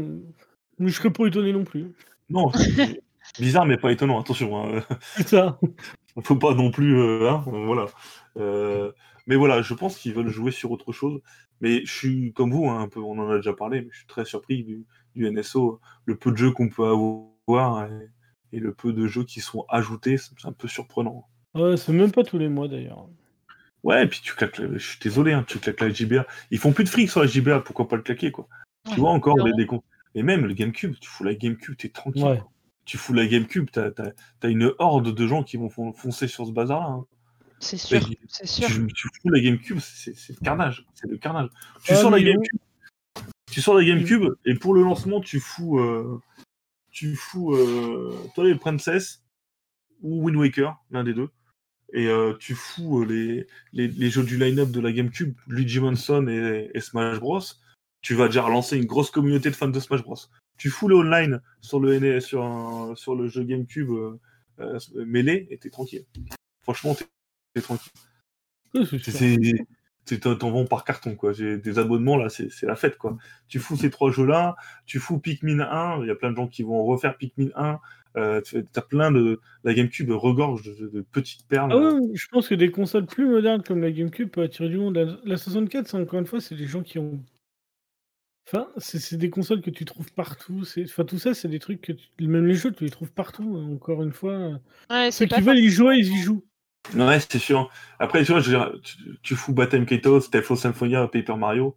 Mais 0.79 0.89
je 0.89 0.95
serais 0.95 1.11
pas 1.11 1.25
étonné 1.27 1.51
non 1.51 1.65
plus. 1.65 1.91
Non, 2.29 2.49
bizarre, 3.39 3.65
mais 3.65 3.77
pas 3.77 3.91
étonnant. 3.91 4.19
Attention. 4.19 4.57
hein. 4.77 4.81
C'est 5.01 5.27
ça. 5.27 5.59
faut 6.23 6.35
pas 6.37 6.53
non 6.53 6.71
plus 6.71 6.95
euh, 6.97 7.29
hein, 7.29 7.43
euh, 7.47 7.65
voilà 7.65 7.85
Euh, 8.37 8.91
mais 9.25 9.35
voilà 9.35 9.61
je 9.63 9.73
pense 9.73 9.97
qu'ils 9.97 10.13
veulent 10.13 10.29
jouer 10.29 10.51
sur 10.51 10.69
autre 10.69 10.91
chose 10.91 11.21
mais 11.59 11.83
je 11.85 11.91
suis 11.91 12.33
comme 12.33 12.51
vous 12.51 12.67
hein, 12.69 12.81
un 12.81 12.87
peu 12.87 12.99
on 12.99 13.17
en 13.17 13.31
a 13.31 13.37
déjà 13.37 13.53
parlé 13.53 13.81
mais 13.81 13.87
je 13.91 13.97
suis 13.97 14.05
très 14.07 14.23
surpris 14.23 14.63
du, 14.63 14.85
du 15.15 15.29
NSO 15.29 15.79
le 16.05 16.15
peu 16.15 16.31
de 16.31 16.37
jeux 16.37 16.51
qu'on 16.51 16.69
peut 16.69 16.85
avoir 16.87 17.85
et, 17.91 18.09
et 18.51 18.59
le 18.59 18.73
peu 18.73 18.93
de 18.93 19.07
jeux 19.07 19.23
qui 19.23 19.41
sont 19.41 19.65
ajoutés 19.69 20.17
c'est 20.17 20.31
un 20.45 20.51
peu 20.51 20.67
surprenant 20.67 21.27
Ouais, 21.55 21.77
c'est 21.77 21.93
même 21.93 22.11
pas 22.11 22.23
tous 22.23 22.37
les 22.37 22.49
mois 22.49 22.67
d'ailleurs. 22.67 23.07
ouais 23.83 24.03
et 24.03 24.07
puis 24.07 24.21
tu 24.23 24.33
claques 24.33 24.57
la- 24.57 24.73
je 24.77 24.85
suis 24.87 24.99
désolé 24.99 25.33
hein, 25.33 25.43
tu 25.47 25.59
claques 25.59 25.81
la 25.81 25.89
JBA 25.89 26.25
ils 26.51 26.57
font 26.59 26.71
plus 26.73 26.83
de 26.83 26.89
fric 26.89 27.09
sur 27.09 27.21
la 27.21 27.27
JBA 27.27 27.59
pourquoi 27.61 27.87
pas 27.87 27.95
le 27.95 28.01
claquer 28.01 28.31
quoi? 28.31 28.47
Tu 28.93 28.99
vois 28.99 29.11
encore 29.11 29.37
les, 29.45 29.51
les 29.57 29.67
et 30.15 30.23
même 30.23 30.45
le 30.45 30.53
GameCube 30.53 30.95
tu 30.99 31.09
fous 31.09 31.23
la 31.23 31.33
GameCube 31.35 31.75
t'es 31.77 31.89
tranquille 31.89 32.23
Ouais. 32.23 32.41
tu 32.85 32.97
fous 32.97 33.13
la 33.13 33.25
GameCube 33.27 33.69
t'as 33.71 33.89
as, 34.41 34.47
une 34.47 34.71
horde 34.79 35.13
de 35.13 35.27
gens 35.27 35.43
qui 35.43 35.57
vont 35.57 35.69
fon- 35.69 35.93
foncer 35.93 36.27
sur 36.27 36.45
ce 36.47 36.51
bazar 36.51 36.89
là 36.89 37.03
C'est 37.59 37.77
sûr, 37.77 38.01
c'est 38.27 38.45
sûr. 38.45 38.67
tu, 38.67 38.87
tu 38.87 39.07
fous 39.21 39.29
la 39.29 39.39
GameCube, 39.39 39.79
c'est 39.79 40.11
le 40.29 40.43
carnage. 40.43 40.85
C'est 40.93 41.09
le 41.09 41.17
carnage. 41.17 41.49
Tu 41.85 41.93
Ah, 41.93 41.95
sors 41.95 42.11
la. 42.11 42.19
GameCube, 42.21 42.59
tu 43.53 43.61
sors 43.61 43.75
la 43.75 43.85
GameCube 43.85 44.33
et 44.45 44.55
pour 44.55 44.73
le 44.73 44.81
lancement, 44.81 45.21
tu 45.21 45.39
fous, 45.39 45.79
euh, 45.79 46.19
tu 46.91 47.15
fous 47.15 47.53
euh, 47.55 48.17
Twilight 48.35 48.59
Princess 48.59 49.23
ou 50.01 50.23
Wind 50.23 50.37
Waker, 50.37 50.75
l'un 50.91 51.03
des 51.03 51.13
deux. 51.13 51.29
Et 51.93 52.07
euh, 52.07 52.33
tu 52.39 52.55
fous 52.55 53.03
les, 53.05 53.45
les, 53.71 53.87
les 53.87 54.09
jeux 54.09 54.23
du 54.23 54.37
line-up 54.39 54.71
de 54.71 54.79
la 54.79 54.91
GameCube, 54.91 55.35
Luigi 55.47 55.79
Mansion 55.79 56.27
et, 56.27 56.71
et 56.73 56.81
Smash 56.81 57.19
Bros. 57.19 57.39
Tu 58.01 58.15
vas 58.15 58.25
déjà 58.27 58.41
relancer 58.41 58.75
une 58.77 58.85
grosse 58.85 59.11
communauté 59.11 59.49
de 59.51 59.55
fans 59.55 59.67
de 59.67 59.79
Smash 59.79 60.01
Bros. 60.01 60.17
Tu 60.57 60.69
fous 60.69 60.87
le 60.87 60.95
online 60.95 61.41
sur 61.61 61.79
le, 61.79 61.99
NES 61.99 62.19
sur, 62.21 62.43
un- 62.43 62.95
sur 62.95 63.15
le 63.15 63.27
jeu 63.27 63.43
GameCube 63.43 63.89
euh, 63.91 64.19
euh, 64.59 64.79
mêlé 65.05 65.47
et 65.51 65.57
t'es 65.59 65.69
tranquille. 65.69 66.05
Franchement, 66.63 66.95
t'es 67.53 67.61
tranquille. 67.61 67.91
C'est 69.03 69.37
C'est- 70.05 70.19
T'en 70.19 70.51
vends 70.51 70.65
par 70.65 70.83
carton, 70.83 71.15
quoi. 71.15 71.31
J'ai 71.33 71.57
des 71.57 71.79
abonnements, 71.79 72.17
là, 72.17 72.27
c'est 72.29 72.49
la 72.63 72.75
fête, 72.75 72.97
quoi. 72.97 73.17
Tu 73.47 73.59
fous 73.59 73.77
ces 73.77 73.89
trois 73.89 74.11
jeux-là, 74.11 74.55
tu 74.85 74.99
fous 74.99 75.17
Pikmin 75.19 75.59
1, 75.61 76.01
il 76.03 76.07
y 76.07 76.11
a 76.11 76.15
plein 76.15 76.31
de 76.31 76.35
gens 76.35 76.47
qui 76.47 76.63
vont 76.63 76.83
refaire 76.83 77.17
Pikmin 77.17 77.49
1, 77.55 77.79
euh, 78.17 78.41
tu- 78.41 78.65
t'as 78.71 78.81
plein 78.81 79.11
de... 79.11 79.39
La 79.63 79.73
GameCube 79.73 80.09
regorge 80.11 80.63
de, 80.77 80.87
de 80.89 81.01
petites 81.01 81.47
perles. 81.47 81.71
Ah 81.71 81.77
ouais, 81.77 82.01
je 82.13 82.27
pense 82.27 82.49
que 82.49 82.55
des 82.55 82.69
consoles 82.69 83.05
plus 83.05 83.25
modernes 83.27 83.63
comme 83.63 83.81
la 83.81 83.91
GameCube 83.91 84.29
peuvent 84.29 84.43
attirer 84.43 84.69
du 84.69 84.77
monde. 84.77 84.95
La, 84.97 85.17
la 85.23 85.37
64, 85.37 85.87
c'est 85.87 85.97
encore 85.97 86.19
une 86.19 86.25
fois, 86.27 86.41
c'est 86.41 86.55
des 86.55 86.67
gens 86.67 86.83
qui 86.83 86.99
ont. 86.99 87.23
Enfin, 88.47 88.67
c'est 88.77 89.15
des 89.17 89.29
consoles 89.29 89.61
que 89.61 89.69
tu 89.69 89.85
trouves 89.85 90.11
partout. 90.11 90.65
c'est- 90.65 90.83
Enfin, 90.83 91.05
tout 91.05 91.17
ça, 91.17 91.33
c'est 91.33 91.47
des 91.47 91.59
trucs 91.59 91.79
que 91.79 91.93
tu- 91.93 92.27
même 92.27 92.45
les 92.45 92.55
jeux, 92.55 92.71
tu 92.73 92.83
les 92.83 92.89
trouves 92.89 93.11
partout. 93.13 93.55
Encore 93.73 94.03
une 94.03 94.11
fois, 94.11 94.59
Ouais, 94.89 95.11
ceux 95.11 95.25
qui 95.25 95.39
veulent 95.41 95.59
y 95.59 95.69
jouer, 95.69 95.95
ils 95.97 96.11
y 96.11 96.17
jouent. 96.21 96.43
Ouais, 96.95 97.19
c'est 97.19 97.39
sûr. 97.39 97.71
Après, 97.99 98.23
tu 98.25 98.31
vois, 98.33 98.41
je 98.41 98.77
tu, 98.79 98.97
tu 99.21 99.35
fous 99.35 99.53
Battle 99.53 99.85
Kaitos, 99.85 100.21
Teflo 100.29 100.55
Symphonia, 100.55 101.07
Paper 101.07 101.35
Mario. 101.37 101.75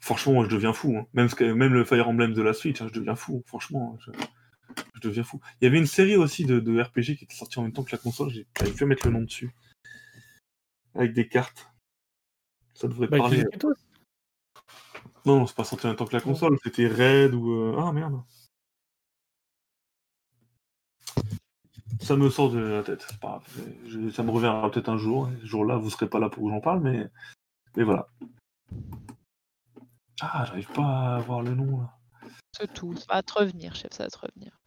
Franchement, 0.00 0.34
moi, 0.34 0.44
je 0.44 0.50
deviens 0.54 0.72
fou. 0.72 0.96
hein. 0.98 1.06
Même, 1.14 1.72
le 1.72 1.84
Fire 1.84 2.08
Emblem 2.08 2.34
de 2.34 2.42
la 2.42 2.52
Switch, 2.52 2.80
hein, 2.82 2.88
je 2.92 2.98
deviens 2.98 3.14
fou. 3.14 3.42
Franchement, 3.46 3.96
je, 4.00 4.10
je 4.94 5.00
deviens 5.00 5.22
fou. 5.24 5.40
Il 5.60 5.64
y 5.64 5.68
avait 5.68 5.78
une 5.78 5.86
série 5.86 6.16
aussi 6.16 6.44
de, 6.44 6.60
de 6.60 6.80
RPG 6.82 7.16
qui 7.16 7.24
était 7.24 7.34
sortie 7.34 7.58
en 7.58 7.62
même 7.62 7.72
temps 7.72 7.84
que 7.84 7.92
la 7.92 7.98
console. 7.98 8.30
J'ai 8.30 8.46
j'avais 8.58 8.72
pu 8.72 8.84
mettre 8.84 9.06
le 9.06 9.12
nom 9.12 9.22
dessus. 9.22 9.50
Avec 10.94 11.12
des 11.12 11.28
cartes. 11.28 11.70
Ça 12.74 12.88
devrait 12.88 13.06
Bah, 13.06 13.18
parler. 13.18 13.44
Non, 15.24 15.38
non, 15.38 15.46
c'est 15.46 15.56
pas 15.56 15.64
sorti 15.64 15.86
en 15.86 15.90
même 15.90 15.96
temps 15.96 16.06
que 16.06 16.12
la 16.16 16.20
console. 16.20 16.58
C'était 16.64 16.86
Red 16.88 17.34
ou. 17.34 17.52
euh, 17.52 17.76
Ah 17.78 17.92
merde. 17.92 18.20
Ça 22.00 22.16
me 22.16 22.28
sort 22.30 22.50
de 22.50 22.58
la 22.58 22.82
tête. 22.82 23.06
pas. 23.20 23.42
Je- 23.86 24.10
ça 24.10 24.22
me 24.22 24.30
reviendra 24.30 24.70
peut-être 24.70 24.88
un 24.88 24.96
jour. 24.98 25.28
Ce 25.42 25.46
jour-là, 25.46 25.76
vous 25.76 25.90
serez 25.90 26.08
pas 26.08 26.18
là 26.18 26.28
pour 26.28 26.44
que 26.44 26.50
j'en 26.50 26.60
parle, 26.60 26.80
mais. 26.80 27.06
Mais 27.76 27.84
voilà. 27.84 28.06
Ah, 30.20 30.44
j'arrive 30.46 30.70
pas 30.72 31.16
à 31.16 31.18
voir 31.20 31.42
le 31.42 31.54
nom 31.54 31.80
là. 31.80 31.90
C'est 32.56 32.72
tout. 32.72 32.94
Ça 32.96 33.04
va 33.08 33.22
te 33.22 33.32
revenir, 33.32 33.74
chef, 33.74 33.92
ça 33.92 34.04
va 34.04 34.10
te 34.10 34.18
revenir. 34.18 34.60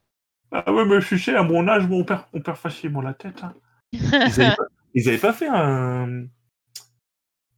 Ah 0.52 0.72
ouais, 0.72 0.86
mais 0.86 1.00
je 1.02 1.06
suis 1.08 1.18
cher, 1.18 1.40
à 1.40 1.44
mon 1.44 1.68
âge, 1.68 1.88
mon 1.88 2.04
père, 2.04 2.28
on 2.34 2.42
perd 2.42 2.58
facilement 2.58 3.02
la 3.02 3.14
tête. 3.14 3.44
hein. 3.44 3.54
Ils, 3.94 4.06
avaient 4.14 4.56
pas, 4.56 4.64
ils 4.94 5.08
avaient 5.08 5.18
pas 5.18 5.34
fait 5.34 5.48
un. 5.50 6.26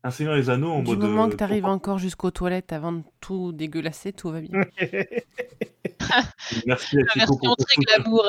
Un 0.01 0.11
Seigneur 0.11 0.35
des 0.35 0.49
Anneaux 0.49 0.71
en 0.71 0.81
Du 0.81 0.91
mode. 0.91 0.99
moment 0.99 1.25
euh, 1.25 1.29
que 1.29 1.35
tu 1.35 1.43
arrives 1.43 1.65
encore 1.65 1.97
jusqu'aux 1.97 2.31
toilettes 2.31 2.71
avant 2.71 2.93
de 2.93 3.03
tout 3.19 3.51
dégueulasser, 3.51 4.13
tout 4.13 4.29
va 4.31 4.39
bien. 4.39 4.61
Merci 6.65 6.97
à 6.97 7.01
La 7.01 7.25
version 7.25 7.55
très 7.55 7.75
glamour. 7.83 8.23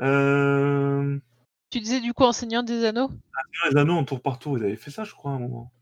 Euh. 0.00 1.18
Tu 1.70 1.80
disais 1.80 2.00
du 2.00 2.14
coup 2.14 2.24
enseignant 2.24 2.62
des 2.62 2.84
anneaux? 2.84 3.10
Les 3.70 3.76
anneaux 3.78 3.96
en 3.96 4.04
tour 4.04 4.20
par 4.22 4.38
tour, 4.38 4.58
ils 4.58 4.64
avaient 4.64 4.76
fait 4.76 4.90
ça, 4.90 5.04
je 5.04 5.12
crois, 5.12 5.32
à 5.32 5.34
un 5.34 5.38
moment. 5.38 5.72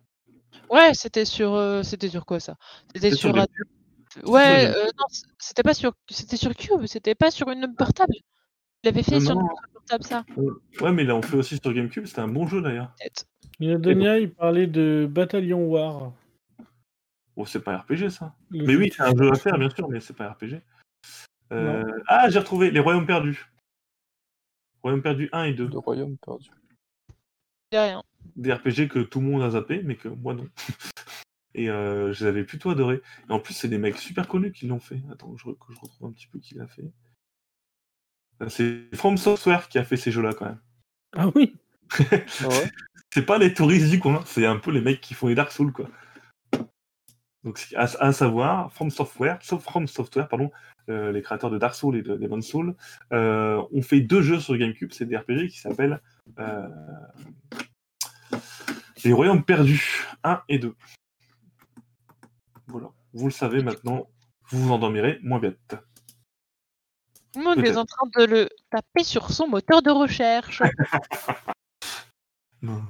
Ouais, 0.70 0.92
c'était 0.94 1.24
sur 1.24 1.54
euh, 1.54 1.82
c'était 1.82 2.08
sur 2.08 2.26
quoi 2.26 2.40
ça? 2.40 2.56
C'était 2.94 3.10
sur 3.10 3.18
sur, 3.30 3.32
les 3.32 3.42
un- 3.42 3.46
Ouais, 4.24 4.66
euh, 4.66 4.84
non, 4.98 5.04
c'était 5.38 5.62
pas 5.62 5.74
sur 5.74 5.92
c'était 6.10 6.36
sur 6.36 6.54
Cube, 6.54 6.86
c'était 6.86 7.14
pas 7.14 7.30
sur 7.30 7.48
une 7.50 7.74
portable. 7.74 8.14
Il 8.82 8.88
avait 8.88 9.02
fait 9.02 9.16
Euh, 9.16 9.20
sur 9.20 9.34
non. 9.34 9.42
une 9.42 9.72
portable 9.74 10.04
ça, 10.04 10.24
Ouais, 10.80 10.92
mais 10.92 11.04
là, 11.04 11.14
on 11.14 11.22
fait 11.22 11.36
aussi 11.36 11.58
sur 11.62 11.72
GameCube, 11.72 12.06
c'était 12.06 12.20
un 12.20 12.28
bon 12.28 12.46
jeu 12.46 12.62
d'ailleurs. 12.62 12.92
peut-être. 12.98 13.26
Il 13.60 13.68
y 13.68 13.72
a 13.72 13.78
Donia, 13.78 14.18
il 14.18 14.32
parlait 14.32 14.66
de 14.66 15.06
Battalion 15.10 15.64
War. 15.66 16.12
Oh, 17.36 17.46
c'est 17.46 17.60
pas 17.60 17.76
RPG 17.78 18.10
ça. 18.10 18.34
Le 18.50 18.64
Mais 18.66 18.72
jeu 18.72 18.78
oui, 18.78 18.92
c'est 18.94 19.02
un 19.02 19.14
jeu 19.16 19.30
à 19.30 19.34
faire, 19.36 19.58
bien 19.58 19.70
sûr, 19.70 19.88
mais 19.88 20.00
c'est 20.00 20.14
pas 20.16 20.30
RPG. 20.30 20.60
Euh, 21.52 21.84
Ah, 22.06 22.28
j'ai 22.30 22.38
retrouvé 22.38 22.70
les 22.70 22.80
Royaumes 22.80 23.06
perdus. 23.06 23.46
Royaumes 24.86 25.02
perdus 25.02 25.28
1 25.32 25.44
et 25.46 25.52
2. 25.52 25.68
Le 25.68 25.78
royaume 25.78 26.16
perdu. 26.16 26.48
Rien. 27.72 28.04
Des 28.36 28.52
RPG 28.52 28.86
que 28.88 29.00
tout 29.00 29.20
le 29.20 29.26
monde 29.26 29.42
a 29.42 29.50
zappé, 29.50 29.82
mais 29.82 29.96
que 29.96 30.06
moi 30.06 30.32
non. 30.32 30.48
Et 31.54 31.70
euh, 31.70 32.12
je 32.12 32.22
les 32.22 32.28
avais 32.28 32.44
plutôt 32.44 32.70
adorés. 32.70 33.02
Et 33.28 33.32
en 33.32 33.40
plus, 33.40 33.52
c'est 33.52 33.66
des 33.66 33.78
mecs 33.78 33.98
super 33.98 34.28
connus 34.28 34.52
qui 34.52 34.68
l'ont 34.68 34.78
fait. 34.78 35.02
Attends, 35.10 35.36
je, 35.36 35.50
que 35.50 35.72
je 35.72 35.80
retrouve 35.80 36.08
un 36.08 36.12
petit 36.12 36.28
peu 36.28 36.38
qui 36.38 36.54
l'a 36.54 36.68
fait. 36.68 36.84
C'est 38.48 38.94
From 38.94 39.16
Software 39.16 39.68
qui 39.68 39.78
a 39.78 39.84
fait 39.84 39.96
ces 39.96 40.12
jeux-là 40.12 40.34
quand 40.34 40.44
même. 40.44 40.60
Ah 41.16 41.28
oui 41.34 41.56
Ah 42.40 42.48
ouais 42.48 42.70
C'est 43.12 43.26
pas 43.26 43.38
les 43.38 43.54
touristes 43.54 43.90
du 43.90 43.98
coin, 43.98 44.22
c'est 44.26 44.46
un 44.46 44.58
peu 44.58 44.70
les 44.70 44.82
mecs 44.82 45.00
qui 45.00 45.14
font 45.14 45.26
les 45.26 45.34
Dark 45.34 45.50
Souls 45.50 45.72
quoi. 45.72 45.88
Donc 47.46 47.64
à, 47.76 47.84
à 48.00 48.12
savoir, 48.12 48.72
From 48.72 48.90
Software, 48.90 49.38
sauf 49.40 49.62
From 49.62 49.86
Software, 49.86 50.26
pardon, 50.26 50.50
euh, 50.88 51.12
les 51.12 51.22
créateurs 51.22 51.48
de 51.48 51.58
Dark 51.58 51.76
Souls 51.76 51.94
et 51.94 52.02
de 52.02 52.16
Demon 52.16 52.42
Souls, 52.42 52.74
euh, 53.12 53.62
ont 53.72 53.82
fait 53.82 54.00
deux 54.00 54.20
jeux 54.20 54.40
sur 54.40 54.56
GameCube, 54.56 54.90
c'est 54.92 55.06
des 55.06 55.16
RPG 55.16 55.46
qui 55.50 55.60
s'appellent 55.60 56.00
euh, 56.40 56.68
Les 59.04 59.12
Royaumes 59.12 59.44
Perdus 59.44 60.08
1 60.24 60.42
et 60.48 60.58
2. 60.58 60.74
Voilà, 62.66 62.88
vous 63.12 63.26
le 63.26 63.32
savez 63.32 63.62
maintenant, 63.62 64.08
vous 64.48 64.64
vous 64.64 64.72
endormirez 64.72 65.20
moins 65.22 65.38
bête. 65.38 65.76
Tout 67.32 67.38
le 67.38 67.44
monde 67.44 67.64
est 67.64 67.76
en 67.76 67.84
train 67.84 68.08
de 68.18 68.24
le 68.24 68.48
taper 68.70 69.04
sur 69.04 69.30
son 69.30 69.46
moteur 69.46 69.82
de 69.82 69.90
recherche. 69.90 70.62
Non. 72.62 72.82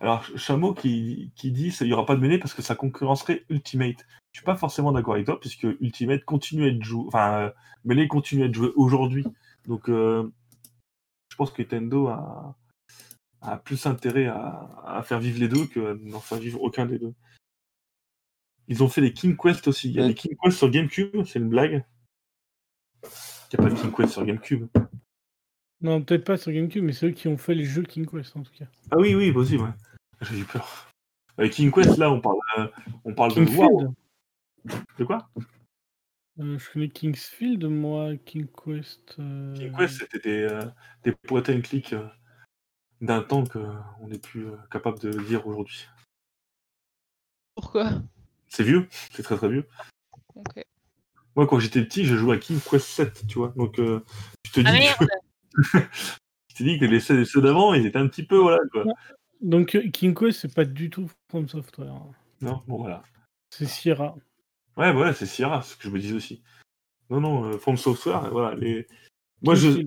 Alors, 0.00 0.24
Ch- 0.24 0.36
Chameau 0.38 0.74
qui, 0.74 1.32
qui 1.36 1.50
dit 1.52 1.70
qu'il 1.70 1.86
n'y 1.86 1.92
aura 1.92 2.06
pas 2.06 2.16
de 2.16 2.20
mêlée 2.20 2.38
parce 2.38 2.54
que 2.54 2.62
ça 2.62 2.74
concurrencerait 2.74 3.44
Ultimate. 3.48 4.06
Je 4.32 4.38
suis 4.40 4.44
pas 4.44 4.56
forcément 4.56 4.92
d'accord 4.92 5.14
avec 5.14 5.26
toi, 5.26 5.38
puisque 5.40 5.64
Ultimate 5.80 6.24
continue 6.24 6.64
à 6.64 6.68
être 6.68 6.82
joué. 6.82 7.04
Enfin, 7.06 7.34
euh, 7.40 7.50
mêlée 7.84 8.08
continue 8.08 8.42
à 8.42 8.46
être 8.46 8.54
joué 8.54 8.70
aujourd'hui. 8.76 9.24
Donc, 9.66 9.88
euh, 9.88 10.30
je 11.30 11.36
pense 11.36 11.50
que 11.50 11.62
Nintendo 11.62 12.08
a, 12.08 12.56
a 13.40 13.56
plus 13.58 13.86
intérêt 13.86 14.26
à, 14.26 14.70
à 14.84 15.02
faire 15.02 15.18
vivre 15.20 15.38
les 15.38 15.48
deux 15.48 15.66
que 15.66 15.94
n'en 16.04 16.20
faire 16.20 16.38
vivre 16.38 16.60
aucun 16.62 16.86
des 16.86 16.98
deux. 16.98 17.14
Ils 18.68 18.82
ont 18.82 18.88
fait 18.88 19.00
les 19.00 19.12
King 19.12 19.36
Quest 19.36 19.68
aussi. 19.68 19.88
Il 19.90 19.94
y 19.94 19.98
a 19.98 20.02
Ouais. 20.02 20.08
les 20.08 20.14
King 20.14 20.36
Quest 20.42 20.56
sur 20.56 20.70
GameCube, 20.70 21.24
c'est 21.24 21.38
une 21.38 21.48
blague. 21.48 21.84
Il 23.02 23.58
n'y 23.58 23.66
a 23.66 23.68
pas 23.68 23.74
de 23.74 23.80
King 23.80 23.92
Quest 23.92 24.12
sur 24.12 24.24
GameCube. 24.24 24.66
Non, 25.82 26.00
peut-être 26.02 26.24
pas 26.24 26.36
sur 26.36 26.52
GameCube, 26.52 26.84
mais 26.84 26.92
c'est 26.92 27.06
eux 27.06 27.10
qui 27.10 27.26
ont 27.28 27.36
fait 27.36 27.54
les 27.54 27.64
jeux 27.64 27.82
King 27.82 28.06
Quest 28.06 28.36
en 28.36 28.42
tout 28.42 28.52
cas. 28.56 28.66
Ah 28.90 28.96
oui, 28.98 29.14
oui, 29.14 29.32
possible, 29.32 29.64
ouais. 29.64 29.70
J'ai 30.20 30.38
eu 30.38 30.44
peur. 30.44 30.88
Avec 31.36 31.52
King 31.52 31.72
Quest, 31.72 31.96
là, 31.98 32.10
on 32.10 32.20
parle, 32.20 32.38
euh, 32.58 32.68
on 33.04 33.14
parle 33.14 33.30
de 33.34 33.44
Kingsfield 33.44 33.70
WoW. 33.72 33.94
De 34.98 35.04
quoi? 35.04 35.28
Euh, 36.38 36.58
Je 36.58 36.70
connais 36.70 36.88
Kingsfield, 36.88 37.64
moi, 37.64 38.16
King 38.24 38.46
Quest. 38.46 39.16
euh, 39.18 39.54
King 39.54 39.72
Quest, 39.76 39.98
c'était 39.98 40.20
des, 40.20 40.42
euh, 40.42 40.64
des 41.02 41.12
point 41.12 41.42
and 41.48 41.62
click 41.62 41.92
euh, 41.94 42.06
d'un 43.00 43.22
temps 43.22 43.44
qu'on 43.44 44.06
n'est 44.06 44.18
plus 44.20 44.46
euh, 44.46 44.56
capable 44.70 45.00
de 45.00 45.10
dire 45.22 45.44
aujourd'hui. 45.48 45.88
Pourquoi? 47.56 47.90
C'est 48.48 48.62
vieux, 48.62 48.86
c'est 49.10 49.22
très 49.24 49.36
très 49.36 49.48
vieux. 49.48 49.66
Ok. 50.36 50.62
Moi, 51.34 51.46
quand 51.46 51.58
j'étais 51.58 51.82
petit, 51.82 52.04
je 52.04 52.14
jouais 52.14 52.36
à 52.36 52.38
King 52.38 52.60
Quest 52.60 52.86
7, 52.86 53.26
tu 53.26 53.38
vois. 53.38 53.52
Donc, 53.56 53.78
euh, 53.78 54.04
je 54.46 54.52
te 54.52 54.60
dis 54.60 54.66
Ah 54.68 54.72
que, 54.96 55.04
merde 55.04 55.10
je 55.72 56.54
te 56.54 56.62
dis 56.62 56.78
que 56.78 56.84
les 56.84 57.00
ceux 57.00 57.24
ceux 57.24 57.40
d'avant, 57.40 57.74
ils 57.74 57.86
étaient 57.86 57.98
un 57.98 58.08
petit 58.08 58.24
peu, 58.24 58.36
voilà, 58.36 58.58
quoi. 58.70 58.84
Donc 59.40 59.76
King 59.92 60.14
Quest, 60.14 60.40
c'est 60.40 60.54
pas 60.54 60.64
du 60.64 60.88
tout 60.88 61.10
From 61.28 61.48
Software. 61.48 61.94
Non, 62.40 62.62
bon, 62.66 62.78
voilà. 62.78 63.02
C'est 63.50 63.66
Sierra. 63.66 64.14
Ouais, 64.76 64.92
voilà, 64.92 65.12
c'est 65.12 65.26
Sierra, 65.26 65.62
ce 65.62 65.76
que 65.76 65.84
je 65.84 65.90
me 65.90 65.98
disais 65.98 66.14
aussi. 66.14 66.42
Non, 67.10 67.20
non, 67.20 67.44
euh, 67.44 67.58
From 67.58 67.76
Software, 67.76 68.30
voilà. 68.30 68.54
Les... 68.54 68.86
Moi, 69.42 69.54
je, 69.54 69.86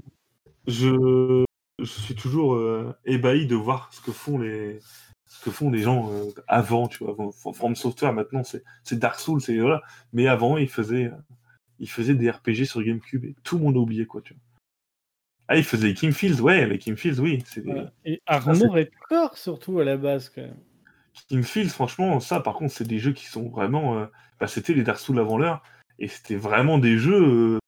je, 0.67 1.45
je 1.79 1.85
suis 1.85 2.15
toujours 2.15 2.55
euh, 2.55 2.93
ébahi 3.05 3.47
de 3.47 3.55
voir 3.55 3.91
ce 3.93 4.01
que 4.01 4.11
font 4.11 4.37
les, 4.37 4.79
ce 5.25 5.43
que 5.43 5.51
font 5.51 5.71
les 5.71 5.79
gens 5.79 6.11
euh, 6.11 6.31
avant, 6.47 6.87
tu 6.87 7.03
vois. 7.03 7.13
Avant, 7.13 7.31
From 7.31 7.75
Software, 7.75 8.13
maintenant, 8.13 8.43
c'est 8.43 8.99
Dark 8.99 9.19
Souls, 9.19 9.41
c'est 9.41 9.57
voilà. 9.57 9.81
Mais 10.13 10.27
avant, 10.27 10.57
ils 10.57 10.69
faisaient, 10.69 11.11
ils 11.79 11.89
faisaient 11.89 12.15
des 12.15 12.29
RPG 12.29 12.65
sur 12.65 12.83
GameCube 12.83 13.25
et 13.25 13.35
tout 13.43 13.57
le 13.57 13.63
monde 13.63 13.77
a 13.77 13.79
oublié, 13.79 14.05
quoi, 14.05 14.21
tu 14.21 14.33
vois. 14.33 14.41
Ah, 15.47 15.57
ils 15.57 15.63
faisaient 15.63 15.87
les 15.87 15.93
Kingfields, 15.93 16.41
ouais, 16.41 16.65
les 16.67 16.79
Kingfields, 16.79 17.19
oui. 17.19 17.43
C'est 17.45 17.61
des... 17.61 17.71
Voilà. 17.71 17.91
Et 18.05 18.21
Core, 19.09 19.37
surtout 19.37 19.79
à 19.79 19.83
la 19.83 19.97
base, 19.97 20.29
quand 20.29 20.41
même. 20.41 20.57
Kingfields, 21.29 21.69
franchement, 21.69 22.19
ça, 22.19 22.39
par 22.39 22.55
contre, 22.55 22.73
c'est 22.73 22.87
des 22.87 22.99
jeux 22.99 23.13
qui 23.13 23.25
sont 23.25 23.49
vraiment. 23.49 23.97
euh, 23.99 24.05
bah, 24.39 24.47
c'était 24.47 24.73
les 24.73 24.83
Dark 24.83 24.99
Souls 24.99 25.19
avant 25.19 25.37
l'heure, 25.37 25.61
et 25.99 26.07
c'était 26.07 26.35
vraiment 26.35 26.77
des 26.77 26.97
jeux. 26.97 27.55
euh, 27.55 27.59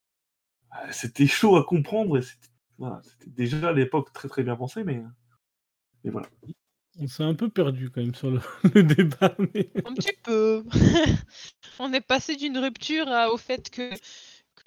ah, 0.70 0.90
C'était 0.92 1.26
chaud 1.26 1.56
à 1.56 1.64
comprendre, 1.64 2.18
et 2.18 2.22
c'était 2.22 2.48
voilà, 2.78 3.00
c'était 3.02 3.30
déjà 3.30 3.70
à 3.70 3.72
l'époque 3.72 4.12
très 4.12 4.28
très 4.28 4.42
bien 4.42 4.56
pensé, 4.56 4.84
mais. 4.84 5.02
Mais 6.04 6.10
voilà. 6.10 6.28
On 7.00 7.06
s'est 7.06 7.24
un 7.24 7.34
peu 7.34 7.48
perdu 7.48 7.90
quand 7.90 8.00
même 8.00 8.14
sur 8.14 8.30
le, 8.30 8.40
le 8.74 8.82
débat. 8.82 9.34
Mais... 9.38 9.70
Un 9.84 9.94
petit 9.94 10.16
peu. 10.22 10.64
On 11.78 11.92
est 11.92 12.00
passé 12.00 12.36
d'une 12.36 12.58
rupture 12.58 13.08
à- 13.08 13.30
au 13.32 13.36
fait 13.36 13.70
que 13.70 13.90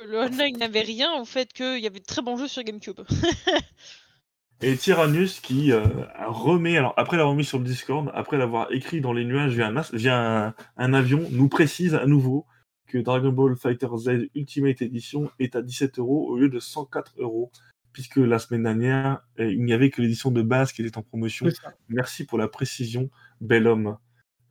le 0.08 0.18
online 0.20 0.58
n'avait 0.58 0.82
rien, 0.82 1.14
au 1.20 1.26
fait 1.26 1.52
qu'il 1.54 1.80
y 1.80 1.88
avait 1.88 2.00
de 2.00 2.06
très 2.06 2.22
bons 2.22 2.38
jeux 2.38 2.48
sur 2.48 2.64
GameCube. 2.64 3.02
Et 4.64 4.78
Tyrannus 4.78 5.40
qui 5.40 5.72
euh, 5.72 5.84
remet, 6.28 6.78
alors 6.78 6.94
après 6.96 7.18
l'avoir 7.18 7.36
mis 7.36 7.44
sur 7.44 7.58
le 7.58 7.66
Discord, 7.66 8.12
après 8.14 8.38
l'avoir 8.38 8.72
écrit 8.72 9.02
dans 9.02 9.12
les 9.12 9.26
nuages 9.26 9.56
via, 9.56 9.68
un, 9.68 9.82
via 9.94 10.46
un, 10.48 10.54
un 10.78 10.94
avion, 10.94 11.28
nous 11.32 11.50
précise 11.50 11.96
à 11.96 12.06
nouveau 12.06 12.46
que 12.86 13.00
Dragon 13.00 13.32
Ball 13.32 13.56
Fighter 13.56 13.88
Z 13.98 14.30
Ultimate 14.36 14.84
Edition 14.84 15.32
est 15.40 15.56
à 15.56 15.64
17 15.64 15.98
euros 15.98 16.28
au 16.30 16.38
lieu 16.38 16.50
de 16.50 16.60
104 16.60 17.16
euros, 17.18 17.52
puisque 17.92 18.18
la 18.18 18.38
semaine 18.38 18.64
dernière, 18.64 19.24
euh, 19.40 19.52
il 19.52 19.64
n'y 19.64 19.74
avait 19.74 19.90
que 19.90 20.02
l'édition 20.02 20.30
de 20.30 20.44
base 20.44 20.74
qui 20.74 20.84
était 20.84 20.98
en 20.98 21.02
promotion. 21.02 21.48
Merci 21.90 22.26
pour 22.26 22.38
la 22.38 22.48
précision, 22.48 23.10
bel 23.40 23.66
homme 23.66 23.98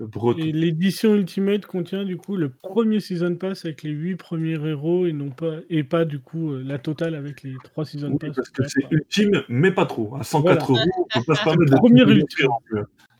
breton. 0.06 0.38
L'édition 0.40 1.14
Ultimate 1.14 1.66
contient 1.66 2.04
du 2.04 2.16
coup 2.16 2.36
le 2.36 2.50
premier 2.50 3.00
Season 3.00 3.34
Pass 3.36 3.64
avec 3.64 3.82
les 3.82 3.90
8 3.90 4.16
premiers 4.16 4.52
héros 4.68 5.06
et 5.06 5.12
non 5.12 5.30
pas 5.30 5.56
et 5.68 5.84
pas 5.84 6.04
du 6.04 6.18
coup 6.20 6.52
euh, 6.52 6.62
la 6.64 6.78
totale 6.78 7.14
avec 7.14 7.42
les 7.42 7.54
3 7.64 7.84
Season 7.84 8.10
Oui, 8.12 8.18
Pass. 8.18 8.36
parce 8.36 8.50
que 8.50 8.66
c'est 8.68 8.86
ultime, 8.90 9.42
mais 9.48 9.70
pas 9.72 9.86
trop. 9.86 10.14
À 10.16 10.22
104 10.22 10.66
Voilà. 10.66 10.84
euros, 10.84 11.06
on 11.14 11.18
peut 11.20 11.24
pas 11.26 11.34
se 11.34 11.44
permettre 11.44 11.76
Premier 11.76 12.02
ultime. 12.02 12.48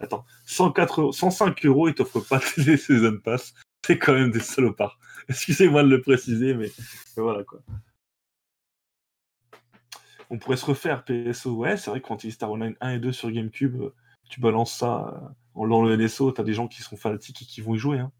Attends, 0.00 0.24
104 0.46 1.00
euros- 1.02 1.12
105 1.12 1.66
euros, 1.66 1.88
ils 1.88 1.94
t'offrent 1.94 2.26
pas 2.28 2.40
les 2.56 2.76
Season 2.76 3.18
Pass. 3.22 3.54
C'est 3.86 3.98
quand 3.98 4.12
même 4.14 4.30
des 4.30 4.40
salopards. 4.40 4.98
Excusez-moi 5.28 5.82
de 5.82 5.88
le 5.88 6.00
préciser, 6.00 6.54
mais, 6.54 6.70
mais 7.16 7.22
voilà 7.22 7.44
quoi. 7.44 7.60
On 10.30 10.38
pourrait 10.38 10.56
se 10.56 10.64
refaire 10.66 11.04
PSO. 11.04 11.54
Ouais, 11.56 11.76
c'est 11.76 11.90
vrai 11.90 12.00
que 12.00 12.06
quand 12.06 12.22
il 12.24 12.32
Star 12.32 12.50
Online 12.50 12.74
1 12.80 12.90
et 12.90 12.98
2 13.00 13.12
sur 13.12 13.30
GameCube, 13.32 13.80
euh, 13.82 13.92
tu 14.28 14.40
balances 14.40 14.72
ça 14.78 15.08
euh, 15.22 15.28
dans 15.54 15.82
le 15.82 15.96
NSO, 15.96 16.32
t'as 16.32 16.42
des 16.44 16.54
gens 16.54 16.68
qui 16.68 16.82
sont 16.82 16.96
fanatiques 16.96 17.42
et 17.42 17.44
qui 17.44 17.60
vont 17.60 17.74
y 17.74 17.78
jouer. 17.78 17.98
Hein. 17.98 18.12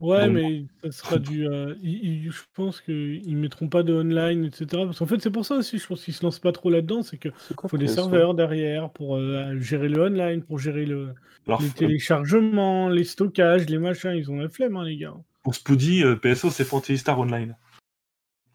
Ouais, 0.00 0.26
Donc- 0.26 0.34
mais 0.36 0.66
ça 0.84 0.92
sera 0.92 1.18
du. 1.18 1.48
euh, 1.48 1.74
ils- 1.82 2.04
ils- 2.26 2.30
je 2.30 2.42
pense 2.54 2.80
qu'ils 2.80 3.36
mettront 3.36 3.68
pas 3.68 3.82
de 3.82 3.92
online, 3.92 4.44
etc. 4.44 4.66
Parce 4.84 5.00
qu'en 5.00 5.06
fait, 5.06 5.20
c'est 5.20 5.30
pour 5.32 5.44
ça 5.44 5.56
aussi, 5.56 5.78
je 5.78 5.86
pense 5.88 6.04
qu'ils 6.04 6.14
se 6.14 6.22
lancent 6.24 6.38
pas 6.38 6.52
trop 6.52 6.70
là-dedans. 6.70 7.02
C'est 7.02 7.18
qu'il 7.18 7.32
faut 7.66 7.76
des 7.78 7.88
serveurs 7.88 8.34
derrière 8.34 8.90
pour 8.90 9.16
euh, 9.16 9.58
gérer 9.58 9.88
le 9.88 10.00
online, 10.02 10.42
pour 10.44 10.60
gérer 10.60 10.86
le, 10.86 11.14
Alors, 11.48 11.60
les 11.60 11.68
euh, 11.68 11.72
téléchargements, 11.74 12.88
les 12.88 13.02
stockages, 13.02 13.68
les 13.68 13.78
machins. 13.78 14.12
Ils 14.14 14.30
ont 14.30 14.36
la 14.36 14.48
flemme, 14.48 14.76
hein, 14.76 14.84
les 14.84 14.96
gars. 14.98 15.14
pour 15.42 15.54
Spoody, 15.56 16.04
euh, 16.04 16.14
PSO, 16.14 16.50
c'est 16.50 16.64
Fantasy 16.64 16.98
Star 16.98 17.18
Online. 17.18 17.56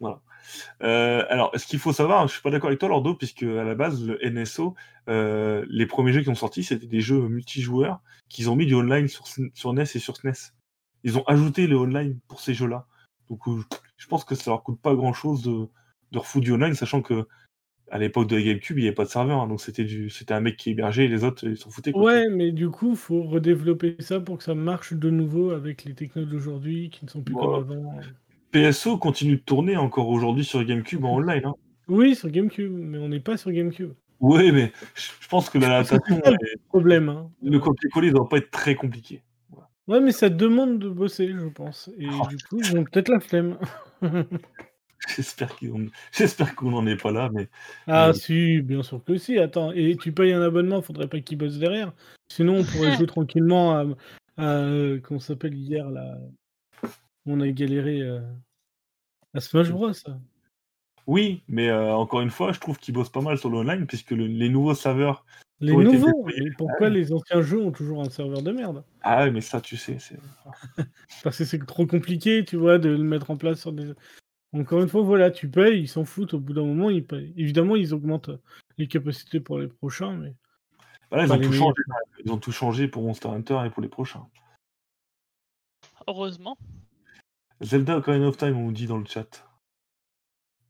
Voilà. 0.00 0.20
Euh, 0.82 1.24
alors, 1.28 1.50
ce 1.54 1.66
qu'il 1.66 1.78
faut 1.78 1.92
savoir, 1.92 2.26
je 2.26 2.32
suis 2.32 2.42
pas 2.42 2.50
d'accord 2.50 2.68
avec 2.68 2.80
toi, 2.80 2.88
Lordo, 2.88 3.14
puisque 3.14 3.42
à 3.42 3.64
la 3.64 3.74
base, 3.74 4.04
le 4.06 4.18
NSO, 4.22 4.74
euh, 5.08 5.64
les 5.68 5.86
premiers 5.86 6.12
jeux 6.12 6.22
qui 6.22 6.28
ont 6.28 6.34
sorti, 6.34 6.62
c'était 6.64 6.86
des 6.86 7.00
jeux 7.00 7.28
multijoueurs 7.28 8.00
qu'ils 8.28 8.50
ont 8.50 8.56
mis 8.56 8.66
du 8.66 8.74
online 8.74 9.08
sur, 9.08 9.26
sur 9.26 9.72
NES 9.72 9.82
et 9.82 9.98
sur 9.98 10.16
SNES. 10.16 10.52
Ils 11.02 11.18
ont 11.18 11.24
ajouté 11.26 11.66
le 11.66 11.76
online 11.76 12.18
pour 12.28 12.40
ces 12.40 12.54
jeux-là. 12.54 12.86
Donc, 13.28 13.46
euh, 13.48 13.62
je 13.96 14.06
pense 14.06 14.24
que 14.24 14.34
ça 14.34 14.50
leur 14.50 14.62
coûte 14.62 14.80
pas 14.80 14.94
grand-chose 14.94 15.42
de, 15.42 15.68
de 16.12 16.40
du 16.40 16.52
online, 16.52 16.74
sachant 16.74 17.02
que 17.02 17.26
à 17.90 17.98
l'époque 17.98 18.28
de 18.28 18.36
la 18.36 18.42
GameCube, 18.42 18.78
il 18.78 18.82
n'y 18.82 18.88
avait 18.88 18.94
pas 18.94 19.04
de 19.04 19.10
serveur, 19.10 19.40
hein, 19.40 19.46
donc 19.46 19.60
c'était 19.60 19.84
du, 19.84 20.10
c'était 20.10 20.34
un 20.34 20.40
mec 20.40 20.56
qui 20.56 20.70
hébergeait 20.70 21.04
et 21.04 21.08
les 21.08 21.22
autres, 21.22 21.46
ils 21.46 21.56
s'en 21.56 21.70
foutaient. 21.70 21.92
quoi. 21.92 22.02
Ouais, 22.02 22.28
mais 22.28 22.50
du 22.50 22.70
coup, 22.70 22.96
faut 22.96 23.22
redévelopper 23.22 23.96
ça 24.00 24.20
pour 24.20 24.38
que 24.38 24.44
ça 24.44 24.54
marche 24.54 24.94
de 24.94 25.10
nouveau 25.10 25.50
avec 25.50 25.84
les 25.84 25.94
technos 25.94 26.24
d'aujourd'hui 26.24 26.90
qui 26.90 27.04
ne 27.04 27.10
sont 27.10 27.22
plus 27.22 27.34
comme 27.34 27.54
avant. 27.54 28.00
PSO 28.54 28.98
continue 28.98 29.36
de 29.36 29.40
tourner 29.42 29.76
encore 29.76 30.08
aujourd'hui 30.08 30.44
sur 30.44 30.62
GameCube 30.64 31.04
en 31.04 31.16
online. 31.16 31.42
Hein. 31.44 31.54
Oui, 31.88 32.14
sur 32.14 32.30
GameCube, 32.30 32.70
mais 32.72 32.98
on 32.98 33.08
n'est 33.08 33.18
pas 33.20 33.36
sur 33.36 33.50
GameCube. 33.50 33.92
Oui, 34.20 34.52
mais 34.52 34.72
je 34.94 35.28
pense 35.28 35.50
que 35.50 35.58
l'adaptation, 35.58 36.20
le 36.24 36.58
Problème. 36.68 37.08
Hein. 37.08 37.30
le 37.42 37.58
copier-coller 37.58 38.08
ne 38.08 38.14
doit 38.14 38.28
pas 38.28 38.38
être 38.38 38.50
très 38.52 38.76
compliqué. 38.76 39.22
Ouais, 39.88 40.00
mais 40.00 40.12
ça 40.12 40.28
demande 40.30 40.78
de 40.78 40.88
bosser, 40.88 41.28
je 41.28 41.46
pense. 41.48 41.90
Et 41.98 42.06
Oh, 42.08 42.26
du 42.28 42.36
coup, 42.38 42.60
ils 42.60 42.78
ont 42.78 42.84
peut-être 42.84 43.08
la 43.08 43.18
flemme. 43.20 43.58
J'espère 45.08 46.54
qu'on 46.54 46.70
n'en 46.70 46.86
est 46.86 46.96
pas 47.00 47.10
là, 47.12 47.28
mais 47.34 47.48
Ah 47.88 48.08
Mais- 48.08 48.18
si, 48.18 48.62
bien 48.62 48.82
sûr 48.82 49.02
que 49.04 49.18
si. 49.18 49.36
Attends, 49.38 49.72
et 49.72 49.96
tu 50.00 50.12
payes 50.12 50.32
un 50.32 50.40
abonnement, 50.42 50.80
faudrait 50.80 51.08
pas 51.08 51.20
qu'ils 51.20 51.36
bossent 51.36 51.58
derrière. 51.58 51.92
Sinon, 52.28 52.58
on 52.60 52.64
pourrait 52.64 52.92
jouer 53.02 53.06
tranquillement 53.08 53.74
à, 53.76 53.84
à, 54.38 54.46
euh, 54.46 55.00
comment 55.02 55.20
s'appelle 55.20 55.54
hier 55.54 55.90
là? 55.90 56.16
On 57.26 57.40
a 57.40 57.48
galéré 57.48 58.00
euh, 58.00 58.20
à 59.32 59.40
Smash 59.40 59.70
Bros. 59.70 59.92
oui, 61.06 61.42
mais 61.48 61.68
euh, 61.68 61.94
encore 61.94 62.20
une 62.20 62.30
fois, 62.30 62.52
je 62.52 62.60
trouve 62.60 62.78
qu'ils 62.78 62.94
bossent 62.94 63.12
pas 63.12 63.20
mal 63.22 63.38
sur 63.38 63.48
le 63.50 63.58
online, 63.58 63.86
puisque 63.86 64.10
le- 64.10 64.26
les 64.26 64.48
nouveaux 64.48 64.74
serveurs 64.74 65.24
Les 65.60 65.76
nouveaux, 65.76 66.24
mais 66.26 66.50
pourquoi 66.58 66.90
les 66.90 67.12
anciens 67.12 67.42
jeux 67.42 67.60
ont 67.62 67.72
toujours 67.72 68.02
un 68.02 68.10
serveur 68.10 68.42
de 68.42 68.52
merde? 68.52 68.84
Ah 69.02 69.24
ouais, 69.24 69.30
mais 69.30 69.40
ça, 69.40 69.60
tu 69.60 69.76
sais, 69.76 69.98
c'est. 69.98 70.18
Parce 71.22 71.38
que 71.38 71.44
c'est 71.44 71.64
trop 71.64 71.86
compliqué, 71.86 72.44
tu 72.44 72.56
vois, 72.56 72.78
de 72.78 72.90
le 72.90 73.02
mettre 73.02 73.30
en 73.30 73.36
place 73.36 73.60
sur 73.60 73.72
des. 73.72 73.92
Encore 74.52 74.82
une 74.82 74.88
fois, 74.88 75.02
voilà, 75.02 75.30
tu 75.30 75.48
payes, 75.48 75.80
ils 75.80 75.88
s'en 75.88 76.04
foutent. 76.04 76.34
Au 76.34 76.38
bout 76.38 76.52
d'un 76.52 76.64
moment, 76.64 76.90
ils 76.90 77.04
payent. 77.04 77.32
Évidemment, 77.36 77.74
ils 77.76 77.92
augmentent 77.92 78.28
euh, 78.28 78.40
les 78.78 78.86
capacités 78.86 79.40
pour 79.40 79.58
les 79.58 79.68
prochains, 79.68 80.16
mais. 80.16 80.34
Voilà, 81.10 81.24
ils, 81.24 81.28
Pas 81.28 81.34
ont 81.36 81.38
les 81.38 81.46
tout 81.46 81.52
changé, 81.52 81.82
ils 82.24 82.32
ont 82.32 82.38
tout 82.38 82.52
changé 82.52 82.88
pour 82.88 83.02
Monster 83.02 83.28
Hunter 83.28 83.62
et 83.66 83.70
pour 83.70 83.82
les 83.82 83.88
prochains. 83.88 84.26
Heureusement. 86.06 86.56
Zelda 87.64 87.96
Ocarina 87.96 88.28
of 88.28 88.36
Time, 88.36 88.56
on 88.56 88.66
nous 88.66 88.72
dit 88.72 88.86
dans 88.86 88.98
le 88.98 89.06
chat. 89.06 89.44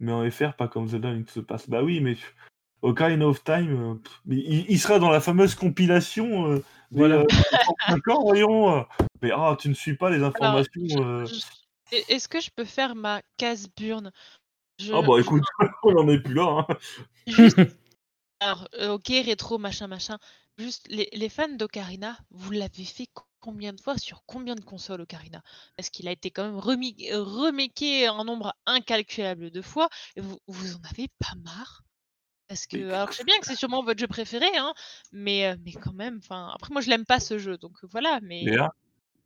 Mais 0.01 0.12
en 0.12 0.29
FR, 0.31 0.55
pas 0.55 0.69
comme 0.69 0.89
Zelda 0.89 1.12
Link 1.12 1.27
to 1.33 1.41
the 1.43 1.47
Past. 1.47 1.69
Bah 1.69 1.83
oui, 1.83 2.01
mais 2.01 2.16
Ocarina 2.83 3.27
of 3.27 3.43
Time, 3.45 3.93
euh, 3.93 3.95
pff, 3.97 4.21
il, 4.29 4.71
il 4.71 4.79
sera 4.81 4.99
dans 4.99 5.11
la 5.11 5.21
fameuse 5.21 5.55
compilation. 5.55 6.51
Euh, 6.53 6.57
des, 6.91 6.99
Voilà. 6.99 7.16
euh, 7.16 7.27
35 7.87 8.09
ans, 8.09 8.23
voyons. 8.23 8.87
Mais 9.23 9.31
ah, 9.33 9.57
tu 9.59 9.69
ne 9.69 9.75
suis 9.75 9.97
pas 9.97 10.11
les 10.11 10.23
informations. 10.23 10.85
euh. 11.03 11.25
Est-ce 12.09 12.29
que 12.29 12.41
je 12.41 12.51
peux 12.55 12.65
faire 12.65 12.95
ma 12.95 13.23
case 13.37 13.69
burn 13.77 14.11
Je- 14.79 14.93
Ah 14.93 15.03
bah 15.03 15.21
écoute, 15.21 15.43
on 15.85 15.93
n'en 15.93 16.09
est 16.09 16.21
plus 16.21 16.35
là. 16.35 16.66
hein. 16.69 16.77
Juste... 17.27 17.57
Alors, 18.41 18.69
ok, 18.91 19.09
rétro, 19.25 19.59
machin, 19.59 19.87
machin. 19.87 20.19
Juste, 20.59 20.87
les, 20.89 21.09
les 21.12 21.29
fans 21.29 21.49
d'Ocarina, 21.49 22.19
vous 22.31 22.51
l'avez 22.51 22.85
fait 22.85 23.07
co- 23.12 23.25
combien 23.45 23.75
de 23.75 23.81
fois 23.81 23.99
sur 23.99 24.25
combien 24.25 24.55
de 24.55 24.62
consoles 24.62 25.03
Ocarina? 25.03 25.43
Parce 25.77 25.91
qu'il 25.91 26.09
a 26.09 26.12
été 26.12 26.31
quand 26.31 26.45
même 26.45 26.59
remi- 26.59 27.12
euh, 27.12 27.23
remaké 27.23 28.07
un 28.07 28.25
nombre 28.25 28.55
incalculable 28.65 29.51
de 29.51 29.61
fois. 29.61 29.91
Et 30.16 30.23
vous, 30.23 30.39
vous 30.47 30.77
en 30.77 30.81
avez 30.91 31.09
pas 31.19 31.35
marre? 31.45 31.83
Parce 32.49 32.66
que, 32.66 32.91
alors 32.91 33.12
je 33.12 33.19
sais 33.19 33.25
bien 33.25 33.39
que 33.41 33.47
c'est 33.47 33.57
sûrement 33.57 33.83
votre 33.83 34.01
jeu 34.01 34.07
préféré, 34.07 34.47
hein, 34.57 34.73
mais, 35.12 35.47
euh, 35.47 35.57
mais 35.62 35.73
quand 35.73 35.93
même, 35.93 36.21
enfin, 36.23 36.53
après 36.55 36.73
moi 36.73 36.81
je 36.81 36.89
l'aime 36.89 37.05
pas 37.05 37.21
ce 37.21 37.39
jeu, 37.39 37.59
donc 37.59 37.73
voilà, 37.85 38.19
mais... 38.23 38.45
Léa, 38.45 38.71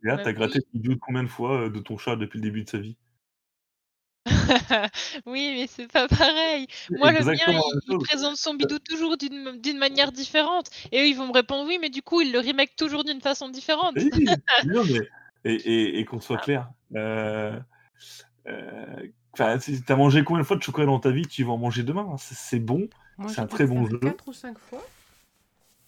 Léa 0.02 0.18
t'as 0.18 0.32
gratté 0.32 0.58
le 0.58 0.80
vidéo 0.80 0.96
combien 1.00 1.22
de 1.22 1.28
fois 1.28 1.62
euh, 1.62 1.70
de 1.70 1.80
ton 1.80 1.96
chat 1.96 2.16
depuis 2.16 2.38
le 2.38 2.42
début 2.42 2.64
de 2.64 2.68
sa 2.70 2.78
vie? 2.78 2.96
oui, 5.26 5.54
mais 5.56 5.66
c'est 5.66 5.90
pas 5.90 6.06
pareil. 6.08 6.66
Moi, 6.90 7.12
le 7.12 7.18
mien, 7.24 7.32
Exactement 7.32 7.52
la 7.52 7.58
il, 7.58 7.74
même 7.74 7.80
il 7.88 7.92
chose. 7.94 8.04
présente 8.04 8.36
son 8.36 8.54
bidou 8.54 8.78
toujours 8.78 9.16
d'une 9.16 9.58
d'une 9.60 9.78
manière 9.78 10.12
différente. 10.12 10.70
Et 10.92 11.00
eux, 11.00 11.06
ils 11.06 11.16
vont 11.16 11.26
me 11.28 11.32
répondre 11.32 11.66
oui, 11.66 11.78
mais 11.80 11.90
du 11.90 12.02
coup, 12.02 12.20
il 12.20 12.32
le 12.32 12.38
remake 12.38 12.76
toujours 12.76 13.04
d'une 13.04 13.20
façon 13.20 13.48
différente. 13.48 13.94
Oui, 13.96 14.10
oui, 14.14 14.26
non, 14.66 14.84
mais- 14.84 15.08
et, 15.44 15.54
et- 15.54 15.98
et 16.00 16.04
qu'on 16.04 16.18
Ah. 16.18 16.22
soit 16.22 16.38
clair, 16.38 16.68
euh, 16.96 17.58
euh, 18.48 19.58
si 19.60 19.82
t'as 19.82 19.96
mangé 19.96 20.24
combien 20.24 20.42
de 20.42 20.46
fois 20.46 20.56
de 20.56 20.62
chocolat 20.62 20.86
dans 20.86 20.98
ta 21.00 21.10
vie, 21.10 21.26
tu 21.26 21.44
vas 21.44 21.52
en 21.52 21.58
manger 21.58 21.82
demain. 21.84 22.06
hein. 22.12 22.16
C'est 22.18 22.34
c'est 22.36 22.58
bon, 22.58 22.88
Moi, 23.18 23.28
C'est 23.28 23.36
j'ai 23.36 23.40
un 23.42 23.46
très 23.46 23.66
bon 23.66 23.86
jeu. 23.86 23.98
quatre 23.98 24.28
ou 24.28 24.32
cinq 24.32 24.58
fois. 24.58 24.82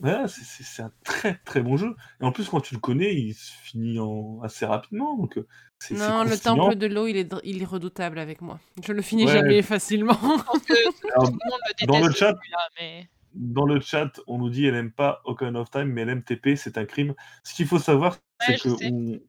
Voilà, 0.00 0.28
c'est- 0.28 0.82
un 0.82 0.92
très 1.04 1.34
très 1.44 1.60
bon 1.60 1.76
jeu. 1.76 1.94
Et 2.20 2.24
en 2.24 2.32
plus, 2.32 2.48
quand 2.48 2.60
tu 2.60 2.74
le 2.74 2.80
connais, 2.80 3.14
il 3.14 3.34
se 3.34 3.52
finit 3.62 3.98
en... 3.98 4.40
assez 4.42 4.64
rapidement. 4.64 5.16
Donc, 5.16 5.36
euh, 5.36 5.46
c'est 5.78 5.94
c'est 5.96 6.08
Non, 6.08 6.24
le 6.24 6.38
temple 6.38 6.74
de 6.76 6.86
l'eau, 6.86 7.06
il 7.06 7.16
est, 7.16 7.30
dr- 7.30 7.40
il 7.44 7.60
est 7.60 7.66
redoutable 7.66 8.18
avec 8.18 8.40
moi. 8.40 8.58
Je 8.84 8.92
le 8.92 9.02
finis 9.02 9.26
Ouais. 9.26 9.32
jamais 9.32 9.62
facilement. 9.62 10.14
Je 10.14 10.42
pense 10.44 10.62
que 10.62 11.00
tout 11.00 11.08
Alors, 11.14 11.24
le 11.26 11.30
monde 11.32 11.60
me 11.82 11.86
dans 11.86 11.96
le 11.98 12.02
déteste, 12.02 12.18
chat- 12.18 12.34
celui-là, 12.34 12.68
mais... 12.80 13.08
Dans 13.34 13.64
le 13.66 13.80
chat, 13.80 14.10
on 14.26 14.38
nous 14.38 14.50
dit 14.50 14.66
elle 14.66 14.74
aime 14.74 14.90
pas 14.90 15.20
Ocarina 15.24 15.60
of 15.60 15.70
Time, 15.70 15.84
mais 15.84 16.00
elle 16.00 16.08
aime 16.08 16.22
TP, 16.24 16.56
c'est 16.56 16.78
un 16.78 16.84
crime. 16.84 17.14
Ce 17.44 17.54
qu'il 17.54 17.66
faut 17.66 17.78
savoir, 17.78 18.16
c'est 18.40 18.52
Ouais, 18.52 18.58
je 18.64 18.76
sais. 18.76 18.88
qu'on 18.90 19.20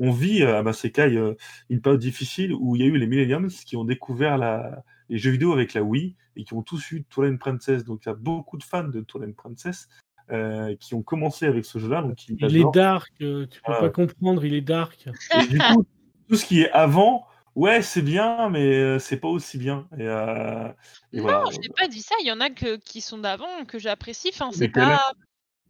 on 0.00 0.10
vit 0.10 0.42
à 0.42 0.60
Masekai 0.64 1.16
euh, 1.16 1.34
une 1.70 1.80
période 1.80 2.00
difficile 2.00 2.52
où 2.52 2.74
il 2.74 2.82
y 2.82 2.84
a 2.84 2.86
eu 2.88 2.96
les 2.98 3.06
Millenniums 3.06 3.48
qui 3.48 3.76
ont 3.76 3.84
découvert 3.84 4.38
la... 4.38 4.82
les 5.08 5.18
jeux 5.18 5.30
vidéo 5.30 5.52
avec 5.52 5.72
la 5.74 5.82
Wii 5.84 6.16
et 6.34 6.42
qui 6.42 6.52
ont 6.54 6.62
tous 6.62 6.90
eu 6.90 7.04
Twilight 7.04 7.38
Princess. 7.38 7.84
Donc 7.84 8.00
il 8.04 8.08
y 8.08 8.12
a 8.12 8.16
beaucoup 8.16 8.56
de 8.58 8.64
fans 8.64 8.88
de 8.88 9.00
Twilight 9.02 9.36
Princess 9.36 9.88
euh, 10.30 10.74
qui 10.76 10.94
ont 10.94 11.02
commencé 11.02 11.46
avec 11.46 11.64
ce 11.64 11.78
jeu-là. 11.78 12.02
Donc 12.02 12.28
Il 12.28 12.56
est 12.56 12.64
dark, 12.72 13.12
euh, 13.22 13.46
tu 13.46 13.60
peux 13.62 13.72
Ah. 13.72 13.80
pas 13.80 13.90
comprendre, 13.90 14.44
il 14.44 14.54
est 14.54 14.60
dark. 14.60 15.06
Et 15.42 15.46
du 15.46 15.58
coup, 15.58 15.84
tout 16.28 16.36
ce 16.36 16.44
qui 16.46 16.62
est 16.62 16.70
avant, 16.70 17.26
ouais, 17.54 17.82
c'est 17.82 18.02
bien, 18.02 18.48
mais 18.50 18.64
euh, 18.74 18.98
c'est 18.98 19.18
pas 19.18 19.28
aussi 19.28 19.58
bien. 19.58 19.86
Et, 19.98 20.02
euh, 20.06 20.68
et 21.12 21.18
Non, 21.18 21.22
voilà. 21.24 21.44
je 21.52 21.58
n'ai 21.58 21.68
pas 21.76 21.88
dit 21.88 22.00
ça. 22.02 22.14
Il 22.20 22.26
y 22.26 22.32
en 22.32 22.40
a 22.40 22.50
que, 22.50 22.76
qui 22.76 23.00
sont 23.00 23.18
d'avant, 23.18 23.64
que 23.66 23.78
j'apprécie. 23.78 24.30
Enfin, 24.32 24.50
c'est 24.52 24.66
Lesquels 24.66 24.84
pas 24.84 25.12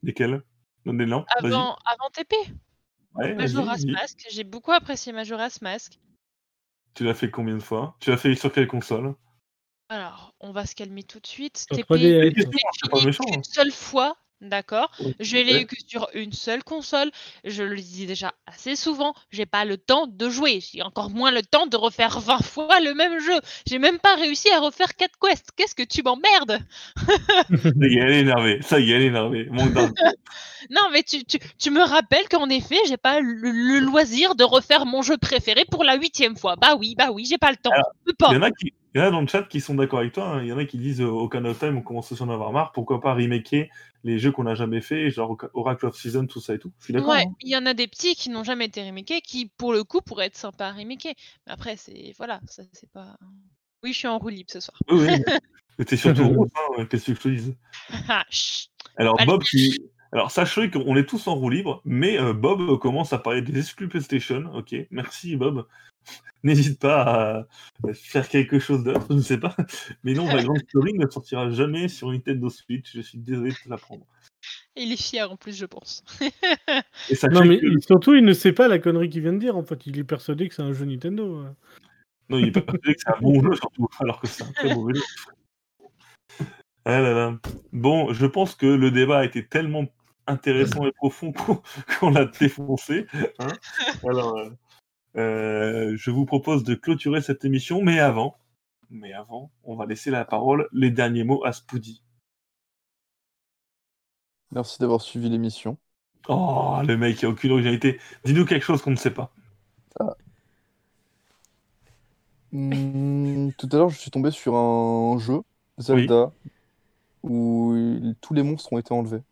Lesquels 0.03 0.43
avant, 0.87 1.77
avant 1.87 2.11
TP. 2.13 2.35
Ouais, 3.15 3.35
Majora's 3.35 3.85
vas-y. 3.85 3.93
Mask. 3.93 4.19
J'ai 4.31 4.45
beaucoup 4.45 4.73
apprécié 4.73 5.13
Majora's 5.13 5.63
Mask. 5.63 5.99
Tu 6.95 7.05
l'as 7.05 7.15
fait 7.15 7.31
combien 7.31 7.55
de 7.57 7.63
fois 7.63 7.97
Tu 8.01 8.11
l'as 8.11 8.17
fait 8.17 8.35
sur 8.35 8.53
quelle 8.53 8.67
console 8.67 9.15
Alors, 9.89 10.35
on 10.41 10.53
va 10.53 10.67
se 10.67 10.75
calmer 10.75 11.03
tout 11.05 11.21
de 11.21 11.27
suite. 11.27 11.65
TP, 11.71 11.83
3DS. 11.89 11.99
je 11.99 12.07
l'ai 12.07 12.33
C'est 12.37 12.91
pas 12.91 12.99
fini 13.01 13.09
hein. 13.19 13.33
qu'une 13.33 13.45
seule 13.45 13.71
fois. 13.73 14.17
D'accord 14.45 14.91
Je 15.21 15.37
l'ai 15.37 15.63
eu 15.63 15.67
que 15.67 15.77
sur 15.87 16.09
une 16.15 16.33
seule 16.33 16.63
console. 16.63 17.11
Je 17.45 17.63
le 17.63 17.77
dis 17.77 18.07
déjà 18.07 18.35
assez 18.47 18.77
souvent. 18.77 19.15
J'ai 19.31 19.47
pas 19.47 19.65
le 19.65 19.79
temps 19.79 20.07
de 20.07 20.29
jouer. 20.29 20.61
J'ai 20.61 20.83
encore 20.83 21.11
moins 21.11 21.31
le 21.31 21.43
temps 21.43 21.67
de 21.67 21.77
refaire 21.77 22.21
20 22.21 22.43
fois 22.43 22.81
le 22.81 22.95
même 22.95 23.19
jeu. 23.21 23.41
J'ai 23.67 23.79
même 23.79 23.99
pas 23.99 24.17
réussi 24.17 24.51
à 24.51 24.61
refaire 24.61 24.95
4 24.97 25.19
quests. 25.19 25.49
Qu'est-ce 25.57 25.75
que 25.75 25.83
tu 25.83 26.03
m'emmerdes? 26.03 26.59
Ça 27.63 27.87
y 27.89 27.95
est, 27.95 28.01
elle 28.01 28.11
est 28.11 28.21
énervée. 28.21 28.59
Ça 28.63 28.79
y 28.79 28.93
est, 28.93 28.97
elle 28.97 29.03
est 29.03 29.07
énervée. 29.07 29.49
Non, 30.71 30.89
mais 30.93 31.03
tu, 31.03 31.25
tu, 31.25 31.39
tu 31.59 31.71
me 31.71 31.83
rappelles 31.83 32.27
qu'en 32.31 32.49
effet, 32.49 32.79
j'ai 32.89 32.97
pas 32.97 33.21
le, 33.21 33.35
le 33.35 33.81
loisir 33.81 34.35
de 34.35 34.45
refaire 34.45 34.87
mon 34.87 35.03
jeu 35.03 35.19
préféré 35.19 35.67
pour 35.71 35.85
la 35.85 35.97
huitième 35.97 36.37
fois. 36.37 36.57
Bah 36.57 36.75
oui, 36.79 36.95
bah 36.97 37.11
oui, 37.13 37.27
j'ai 37.27 37.37
pas 37.37 37.51
le 37.51 37.59
temps. 37.59 37.71
Alors, 37.71 37.93
Je 38.01 38.13
peux 38.13 38.17
pas. 38.17 38.29
Il 38.31 38.37
y 38.37 38.39
en 38.39 38.43
a 38.43 38.51
qui, 38.51 38.73
il 38.95 38.99
y 38.99 39.01
en 39.03 39.07
a 39.07 39.11
dans 39.11 39.21
le 39.21 39.27
chat 39.27 39.43
qui 39.45 39.61
sont 39.61 39.75
d'accord 39.75 39.99
avec 40.01 40.13
toi. 40.13 40.29
hein. 40.37 40.43
Il 40.43 40.49
y 40.49 40.53
en 40.53 40.59
a 40.59 40.65
qui 40.65 40.79
disent 40.79 41.01
euh, 41.01 41.07
Ocarina 41.07 41.51
of 41.51 41.59
Time, 41.59 41.77
on 41.77 41.83
commence 41.83 42.13
à 42.13 42.17
s'en 42.17 42.29
avoir 42.29 42.53
marre. 42.53 42.73
Pourquoi 42.73 43.01
pas 43.01 43.15
remaker 43.15 43.67
les 44.05 44.19
jeux 44.19 44.31
qu'on 44.31 44.45
n'a 44.45 44.55
jamais 44.55 44.81
fait, 44.81 45.11
genre 45.11 45.37
Oracle 45.55 45.87
of 45.87 45.97
Season, 45.97 46.27
tout 46.27 46.41
ça 46.41 46.55
et 46.55 46.59
tout. 46.59 46.73
Je 46.79 46.85
suis 46.85 46.93
d'accord. 46.95 47.11
Ouais, 47.11 47.25
hein. 47.27 47.33
il 47.41 47.49
y 47.49 47.57
en 47.57 47.67
a 47.67 47.75
des 47.75 47.89
petits 47.89 48.15
qui 48.15 48.31
n'ont 48.31 48.45
jamais 48.45 48.67
été 48.67 48.87
remakés, 48.87 49.21
qui 49.21 49.51
pour 49.57 49.73
le 49.73 49.83
coup 49.83 50.01
pourraient 50.01 50.27
être 50.27 50.37
sympas 50.37 50.69
à 50.69 50.73
remaker. 50.73 51.15
Mais 51.47 51.53
après, 51.53 51.77
c'est 51.77 52.13
voilà, 52.19 52.41
ça 52.47 52.63
c'est 52.73 52.91
pas. 52.91 53.17
Oui, 53.83 53.93
je 53.93 53.99
suis 53.99 54.09
en 54.09 54.19
roue 54.19 54.29
libre 54.29 54.51
ce 54.51 54.61
soir. 54.61 54.79
Oui, 54.91 55.07
oui. 55.09 55.25
Mais 55.79 55.85
T'es 55.85 55.97
surtout 55.97 56.29
rose, 56.29 56.51
hein, 56.79 56.87
qu'est-ce 56.87 57.07
que 57.07 57.15
je 57.15 57.21
te 57.21 57.29
dise? 57.29 57.57
Ah. 58.09 58.25
Alors, 58.97 59.17
Allez. 59.19 59.27
Bob, 59.27 59.43
qui... 59.43 59.77
Alors, 60.13 60.31
sachez 60.31 60.71
qu'on 60.71 60.97
est 60.97 61.05
tous 61.05 61.27
en 61.27 61.35
roue 61.35 61.51
libre, 61.51 61.83
mais 61.85 62.17
euh, 62.17 62.33
Bob 62.33 62.79
commence 62.79 63.13
à 63.13 63.19
parler 63.19 63.43
des 63.43 63.59
exclus 63.59 63.89
PlayStation. 63.89 64.45
Ok, 64.55 64.73
merci 64.93 65.35
Bob. 65.35 65.67
N'hésite 66.45 66.79
pas 66.79 67.47
à 67.83 67.95
faire 67.95 68.29
quelque 68.29 68.59
chose 68.59 68.85
d'autre, 68.85 69.07
je 69.09 69.15
ne 69.15 69.23
sais 69.23 69.39
pas. 69.39 69.57
Mais 70.03 70.13
non, 70.13 70.27
Vagrant 70.27 70.57
Story 70.69 70.93
ne 70.93 71.09
sortira 71.09 71.51
jamais 71.51 71.89
sur 71.89 72.11
Nintendo 72.11 72.51
Switch. 72.51 72.93
Je 72.95 73.01
suis 73.01 73.19
désolé 73.19 73.51
de 73.51 73.57
te 73.57 73.69
l'apprendre. 73.69 74.05
Il 74.77 74.93
est 74.93 75.01
fier 75.01 75.31
en 75.31 75.37
plus, 75.37 75.57
je 75.57 75.65
pense. 75.65 76.05
Et 76.21 77.17
Non, 77.31 77.45
mais 77.47 77.61
que... 77.61 77.81
surtout, 77.81 78.15
il 78.15 78.25
ne 78.25 78.35
sait 78.35 78.53
pas 78.53 78.69
la 78.69 78.79
connerie 78.79 79.09
qu'il 79.09 79.23
vient 79.23 79.33
de 79.33 79.39
dire. 79.39 79.57
En 79.57 79.65
fait, 79.65 79.87
il 79.87 79.99
est 79.99 80.05
persuadé 80.05 80.49
que 80.49 80.55
c'est 80.55 80.63
un 80.63 80.73
jeu 80.75 80.85
Nintendo. 80.85 81.39
euh. 81.39 81.51
Non, 82.29 82.39
il 82.39 82.49
est 82.49 82.53
pas 82.53 82.61
persuadé 82.61 82.95
que 82.95 83.01
c'est 83.01 83.11
un 83.11 83.21
bon 83.21 83.43
jeu, 83.43 83.55
surtout, 83.55 83.89
alors 84.01 84.21
que 84.21 84.27
c'est 84.27 84.43
un 84.45 84.53
très 84.53 84.75
mauvais 84.75 84.95
jeu. 84.95 85.03
Ah 86.85 87.01
là 87.01 87.15
là. 87.15 87.39
Bon, 87.73 88.13
je 88.13 88.27
pense 88.27 88.55
que 88.55 88.67
le 88.67 88.91
débat 88.91 89.21
a 89.21 89.25
été 89.25 89.47
tellement 89.47 89.87
intéressant 90.27 90.87
et 90.87 90.93
profond 90.93 91.33
qu'on 91.33 92.11
l'a 92.11 92.27
défoncé. 92.27 93.07
hein. 93.39 93.49
Alors, 94.07 94.37
euh, 94.37 94.51
je 95.15 96.11
vous 96.11 96.25
propose 96.25 96.65
de 96.65 96.75
clôturer 96.75 97.23
cette 97.23 97.45
émission, 97.45 97.83
mais 97.83 97.99
avant, 98.01 98.37
mais 98.91 99.13
avant, 99.13 99.51
on 99.65 99.77
va 99.77 99.87
laisser 99.87 100.11
la 100.11 100.25
parole, 100.25 100.69
les 100.73 100.91
derniers 100.91 101.25
mots 101.25 101.45
à 101.45 101.53
Spoody. 101.53 102.03
Merci 104.53 104.79
d'avoir 104.79 105.01
suivi 105.01 105.29
l'émission. 105.29 105.79
Oh, 106.29 106.79
le 106.87 106.97
mec, 106.97 107.21
il 107.21 107.27
a 107.27 107.29
aucune 107.29 107.51
originalité. 107.51 108.01
Dis-nous 108.25 108.47
quelque 108.47 108.63
chose 108.63 108.81
qu'on 108.83 108.93
ne 108.93 108.97
sait 108.97 109.11
pas. 109.11 109.33
Hmm, 112.53 113.51
tout 113.59 113.69
à 113.73 113.77
l'heure, 113.77 113.91
je 113.91 113.99
suis 113.99 114.13
tombé 114.13 114.31
sur 114.31 114.55
un 114.55 115.19
jeu, 115.19 115.41
Zelda, 115.79 116.31
où 117.25 117.75
tous 118.21 118.33
les 118.33 118.45
monstres 118.45 118.73
ont 118.73 118.79
été 118.79 118.95
enlevés. 118.95 119.23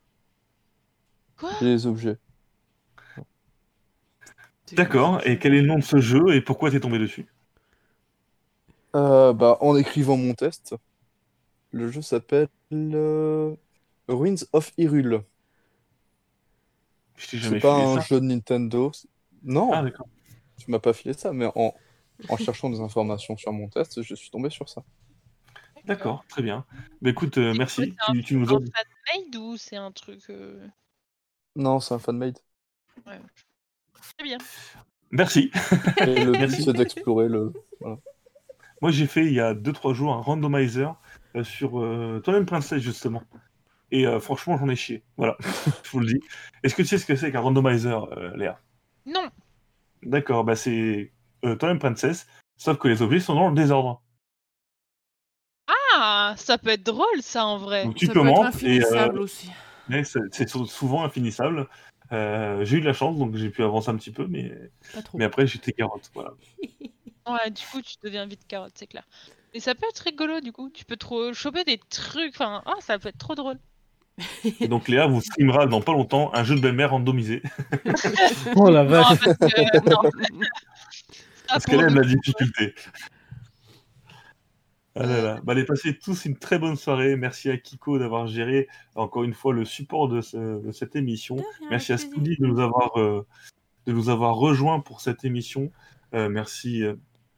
Quoi? 1.38 1.50
Et 1.60 1.64
les 1.64 1.86
objets. 1.86 2.18
D'accord, 4.72 5.20
et 5.24 5.38
quel 5.38 5.54
est 5.54 5.60
le 5.60 5.68
nom 5.68 5.78
de 5.78 5.84
ce 5.84 5.98
jeu 6.00 6.34
et 6.34 6.40
pourquoi 6.40 6.70
t'es 6.70 6.80
tombé 6.80 6.98
dessus? 6.98 7.26
Euh, 8.94 9.32
bah, 9.32 9.56
en 9.60 9.76
écrivant 9.76 10.16
mon 10.16 10.34
test, 10.34 10.74
le 11.72 11.90
jeu 11.90 12.02
s'appelle 12.02 12.48
euh, 12.72 13.54
Ruins 14.08 14.36
of 14.52 14.72
Hyrule. 14.78 15.24
C'est 17.40 17.60
pas 17.60 17.74
un 17.74 17.94
ça. 17.94 18.00
jeu 18.00 18.20
de 18.20 18.26
Nintendo. 18.26 18.90
Non, 19.44 19.72
Ah, 19.74 19.84
tu 20.58 20.70
m'as 20.70 20.80
pas 20.80 20.92
filé 20.94 21.14
ça, 21.14 21.32
mais 21.32 21.46
en, 21.56 21.74
en 22.28 22.36
cherchant 22.38 22.70
des 22.70 22.80
informations 22.80 23.36
sur 23.36 23.52
mon 23.52 23.68
test, 23.68 24.02
je 24.02 24.14
suis 24.14 24.30
tombé 24.30 24.50
sur 24.50 24.68
ça. 24.68 24.84
D'accord, 25.86 26.24
très 26.28 26.42
bien. 26.42 26.64
Bah, 27.00 27.10
écoute, 27.10 27.38
euh, 27.38 27.54
merci. 27.54 27.94
c'est 28.00 28.12
Tu, 28.12 28.22
tu 28.22 28.36
nous 28.36 28.46
Un 28.52 28.60
fan-made 28.74 29.36
ou 29.36 29.56
c'est 29.56 29.76
un 29.76 29.92
truc. 29.92 30.22
euh, 30.30 30.66
Non, 31.56 31.80
c'est 31.80 31.94
un 31.94 31.98
fan-made. 31.98 32.38
ouais. 33.06 33.20
Très 34.16 34.24
bien. 34.24 34.38
Merci. 35.10 35.50
Et 36.06 36.24
le 36.24 36.32
but, 36.32 36.50
c'est 36.50 36.72
d'explorer 36.72 37.28
le. 37.28 37.52
Moi, 38.80 38.90
j'ai 38.90 39.06
fait 39.06 39.26
il 39.26 39.32
y 39.32 39.40
a 39.40 39.54
2-3 39.54 39.94
jours 39.94 40.12
un 40.14 40.20
randomizer 40.20 40.96
euh, 41.36 41.44
sur 41.44 41.80
euh, 41.80 42.20
Twilight 42.24 42.46
Princess, 42.46 42.80
justement. 42.82 43.22
Et 43.90 44.06
euh, 44.06 44.18
franchement, 44.20 44.56
j'en 44.56 44.68
ai 44.68 44.76
chié. 44.76 45.02
Voilà, 45.16 45.36
je 45.84 45.90
vous 45.90 46.00
le 46.00 46.06
dis. 46.06 46.20
Est-ce 46.62 46.74
que 46.74 46.82
tu 46.82 46.88
sais 46.88 46.98
ce 46.98 47.06
que 47.06 47.14
c'est 47.14 47.30
qu'un 47.30 47.40
randomizer, 47.40 48.08
euh, 48.16 48.36
Léa? 48.36 48.58
Non. 49.06 49.28
D'accord, 50.02 50.44
bah 50.44 50.56
c'est 50.56 51.12
euh, 51.44 51.54
Twilight 51.56 51.78
Princess, 51.78 52.26
sauf 52.56 52.76
que 52.78 52.88
les 52.88 53.02
objets 53.02 53.20
sont 53.20 53.34
dans 53.34 53.48
le 53.50 53.54
désordre. 53.54 54.02
Ah, 55.94 56.34
ça 56.36 56.58
peut 56.58 56.70
être 56.70 56.82
drôle 56.82 57.20
ça 57.20 57.46
en 57.46 57.58
vrai. 57.58 57.84
Donc 57.84 57.94
tu 57.96 58.06
Ça 58.06 58.12
peut 58.14 58.20
être 58.20 58.24
commences 58.26 58.62
et 58.62 58.66
euh, 58.66 58.86
infinissable 58.86 59.20
aussi. 59.20 59.50
c'est 60.04 60.20
c'est 60.32 60.48
sou- 60.48 60.66
souvent 60.66 61.04
infinissable. 61.04 61.68
Euh, 62.12 62.64
j'ai 62.64 62.76
eu 62.76 62.80
de 62.80 62.86
la 62.86 62.92
chance, 62.92 63.16
donc 63.18 63.34
j'ai 63.36 63.48
pu 63.50 63.62
avancer 63.62 63.88
un 63.90 63.96
petit 63.96 64.10
peu, 64.10 64.26
mais, 64.26 64.52
Pas 64.94 65.02
trop. 65.02 65.18
mais 65.18 65.24
après 65.24 65.46
j'étais 65.46 65.72
carotte. 65.72 66.10
Voilà. 66.14 66.32
Ouais, 67.24 67.50
du 67.52 67.62
coup, 67.70 67.80
tu 67.80 67.94
deviens 68.02 68.26
vite 68.26 68.48
carotte, 68.48 68.72
c'est 68.74 68.88
clair. 68.88 69.04
Et 69.54 69.60
ça 69.60 69.76
peut 69.76 69.86
être 69.88 70.00
rigolo, 70.00 70.40
du 70.40 70.50
coup. 70.50 70.70
Tu 70.74 70.84
peux 70.84 70.96
trop 70.96 71.32
choper 71.32 71.62
des 71.62 71.78
trucs. 71.88 72.34
Enfin, 72.34 72.62
ah, 72.66 72.74
ça 72.80 72.98
peut 72.98 73.10
être 73.10 73.18
trop 73.18 73.36
drôle. 73.36 73.58
Et 74.60 74.66
donc 74.66 74.88
Léa 74.88 75.06
vous 75.06 75.20
streamera 75.20 75.66
dans 75.66 75.80
pas 75.80 75.92
longtemps 75.92 76.34
un 76.34 76.42
jeu 76.42 76.56
de 76.56 76.60
belle-mère 76.60 76.90
randomisé, 76.90 77.42
Oh 78.56 78.68
la 78.70 78.82
vache. 78.84 79.06
parce 79.24 79.52
non. 79.86 80.10
Pour 81.48 81.64
qu'elle 81.64 81.80
aime 81.80 81.94
la 81.94 82.04
difficulté. 82.06 82.74
Ah 84.94 85.06
là 85.06 85.22
là. 85.22 85.40
Bah, 85.42 85.52
allez, 85.52 85.64
passez 85.64 85.96
tous 85.98 86.24
une 86.26 86.36
très 86.36 86.58
bonne 86.58 86.76
soirée. 86.76 87.16
Merci 87.16 87.50
à 87.50 87.56
Kiko 87.56 87.98
d'avoir 87.98 88.26
géré 88.26 88.68
encore 88.94 89.24
une 89.24 89.32
fois 89.32 89.52
le 89.54 89.64
support 89.64 90.08
de, 90.08 90.20
ce- 90.20 90.62
de 90.62 90.70
cette 90.72 90.96
émission. 90.96 91.36
Merci 91.70 91.92
à 91.92 91.98
Spoody 91.98 92.36
de 92.36 92.46
nous 92.46 92.60
avoir, 92.60 93.00
euh, 93.00 93.26
de 93.86 93.92
nous 93.92 94.10
avoir 94.10 94.36
rejoints 94.36 94.80
pour 94.80 95.00
cette 95.00 95.24
émission. 95.24 95.72
Euh, 96.14 96.28
merci 96.28 96.82
euh, 96.82 96.94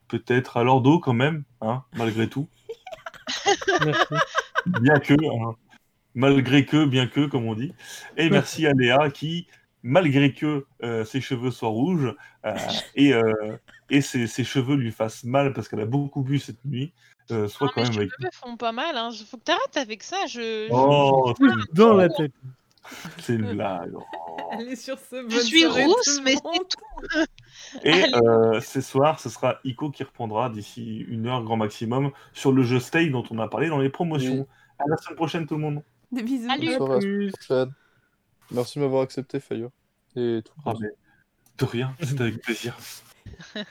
peut-être 0.09 0.56
à 0.56 0.64
Lordo 0.64 0.98
quand 0.98 1.12
même, 1.12 1.44
hein, 1.60 1.85
malgré 1.97 2.28
tout. 2.28 2.48
Merci. 3.85 4.14
Bien 4.81 4.98
que, 4.98 5.14
hein, 5.14 5.55
malgré 6.14 6.64
que, 6.66 6.85
bien 6.86 7.06
que, 7.06 7.26
comme 7.26 7.47
on 7.47 7.55
dit. 7.55 7.72
Et 8.16 8.31
merci 8.31 8.66
à 8.66 8.72
Léa 8.72 9.10
qui, 9.10 9.47
malgré 9.82 10.32
que 10.32 10.66
euh, 10.82 11.05
ses 11.05 11.20
cheveux 11.20 11.51
soient 11.51 11.68
rouges 11.68 12.14
euh, 12.47 12.56
et, 12.97 13.12
euh, 13.14 13.56
et 13.90 14.01
ses, 14.01 14.26
ses 14.26 14.43
cheveux 14.44 14.74
lui 14.76 14.90
fassent 14.90 15.24
mal 15.24 15.52
parce 15.52 15.68
qu'elle 15.68 15.81
a 15.81 15.86
beaucoup 15.86 16.22
bu 16.22 16.39
cette 16.39 16.64
nuit, 16.64 16.93
euh, 17.30 17.48
soit 17.48 17.66
Non, 17.68 17.72
quand 17.74 17.82
même 17.82 17.92
avec. 17.96 18.10
cheveux 18.18 18.30
font 18.32 18.56
pas 18.56 18.72
mal. 18.72 18.96
Hein. 18.96 19.10
Faut 19.28 19.36
que 19.38 19.42
t'arrêtes 19.44 19.76
avec 19.76 20.02
ça. 20.02 20.16
Je, 20.26 20.66
je- 20.68 20.72
Oh, 20.72 21.32
Dans 21.72 21.94
la 21.94 22.09
tête. 22.09 22.32
c'est 23.20 23.34
une 23.34 23.52
blague. 23.55 23.92
Oh. 23.94 24.02
Allez 24.52 24.76
sur 24.76 24.98
ce 24.98 25.28
je 25.28 25.38
suis 25.40 25.64
rousse, 25.66 26.20
mais 26.22 26.34
c'est 26.34 26.40
tout. 26.42 27.24
Et 27.82 27.90
Allez. 28.02 28.12
euh, 28.14 28.60
ce 28.60 28.80
soir, 28.80 29.18
ce 29.20 29.28
sera 29.30 29.59
Ico 29.64 29.90
qui 29.90 30.02
reprendra 30.05 30.51
d'ici 30.51 30.98
une 31.09 31.26
heure 31.26 31.42
grand 31.44 31.56
maximum 31.56 32.10
sur 32.34 32.52
le 32.52 32.62
jeu 32.62 32.78
Stay 32.80 33.09
dont 33.10 33.24
on 33.30 33.38
a 33.38 33.48
parlé 33.48 33.68
dans 33.68 33.78
les 33.78 33.88
promotions. 33.90 34.40
Oui. 34.40 34.46
À 34.78 34.84
la 34.88 34.96
semaine 34.98 35.16
prochaine, 35.16 35.46
tout 35.46 35.55
le 35.55 35.60
monde. 35.60 35.82
Des 36.12 36.22
bisous. 36.22 36.48
À 36.51 36.56
la 36.56 36.98
Plus. 36.98 37.30
prochaine. 37.32 37.72
Merci 38.51 38.78
de 38.78 38.84
m'avoir 38.84 39.02
accepté, 39.02 39.40
Fayeur. 39.40 39.70
Et 40.16 40.42
tout. 40.44 40.52
Ah, 40.66 40.74
mais 40.78 40.88
de 41.59 41.64
rien, 41.64 41.94
c'était 42.02 42.22
avec 42.22 42.40
plaisir. 42.42 42.76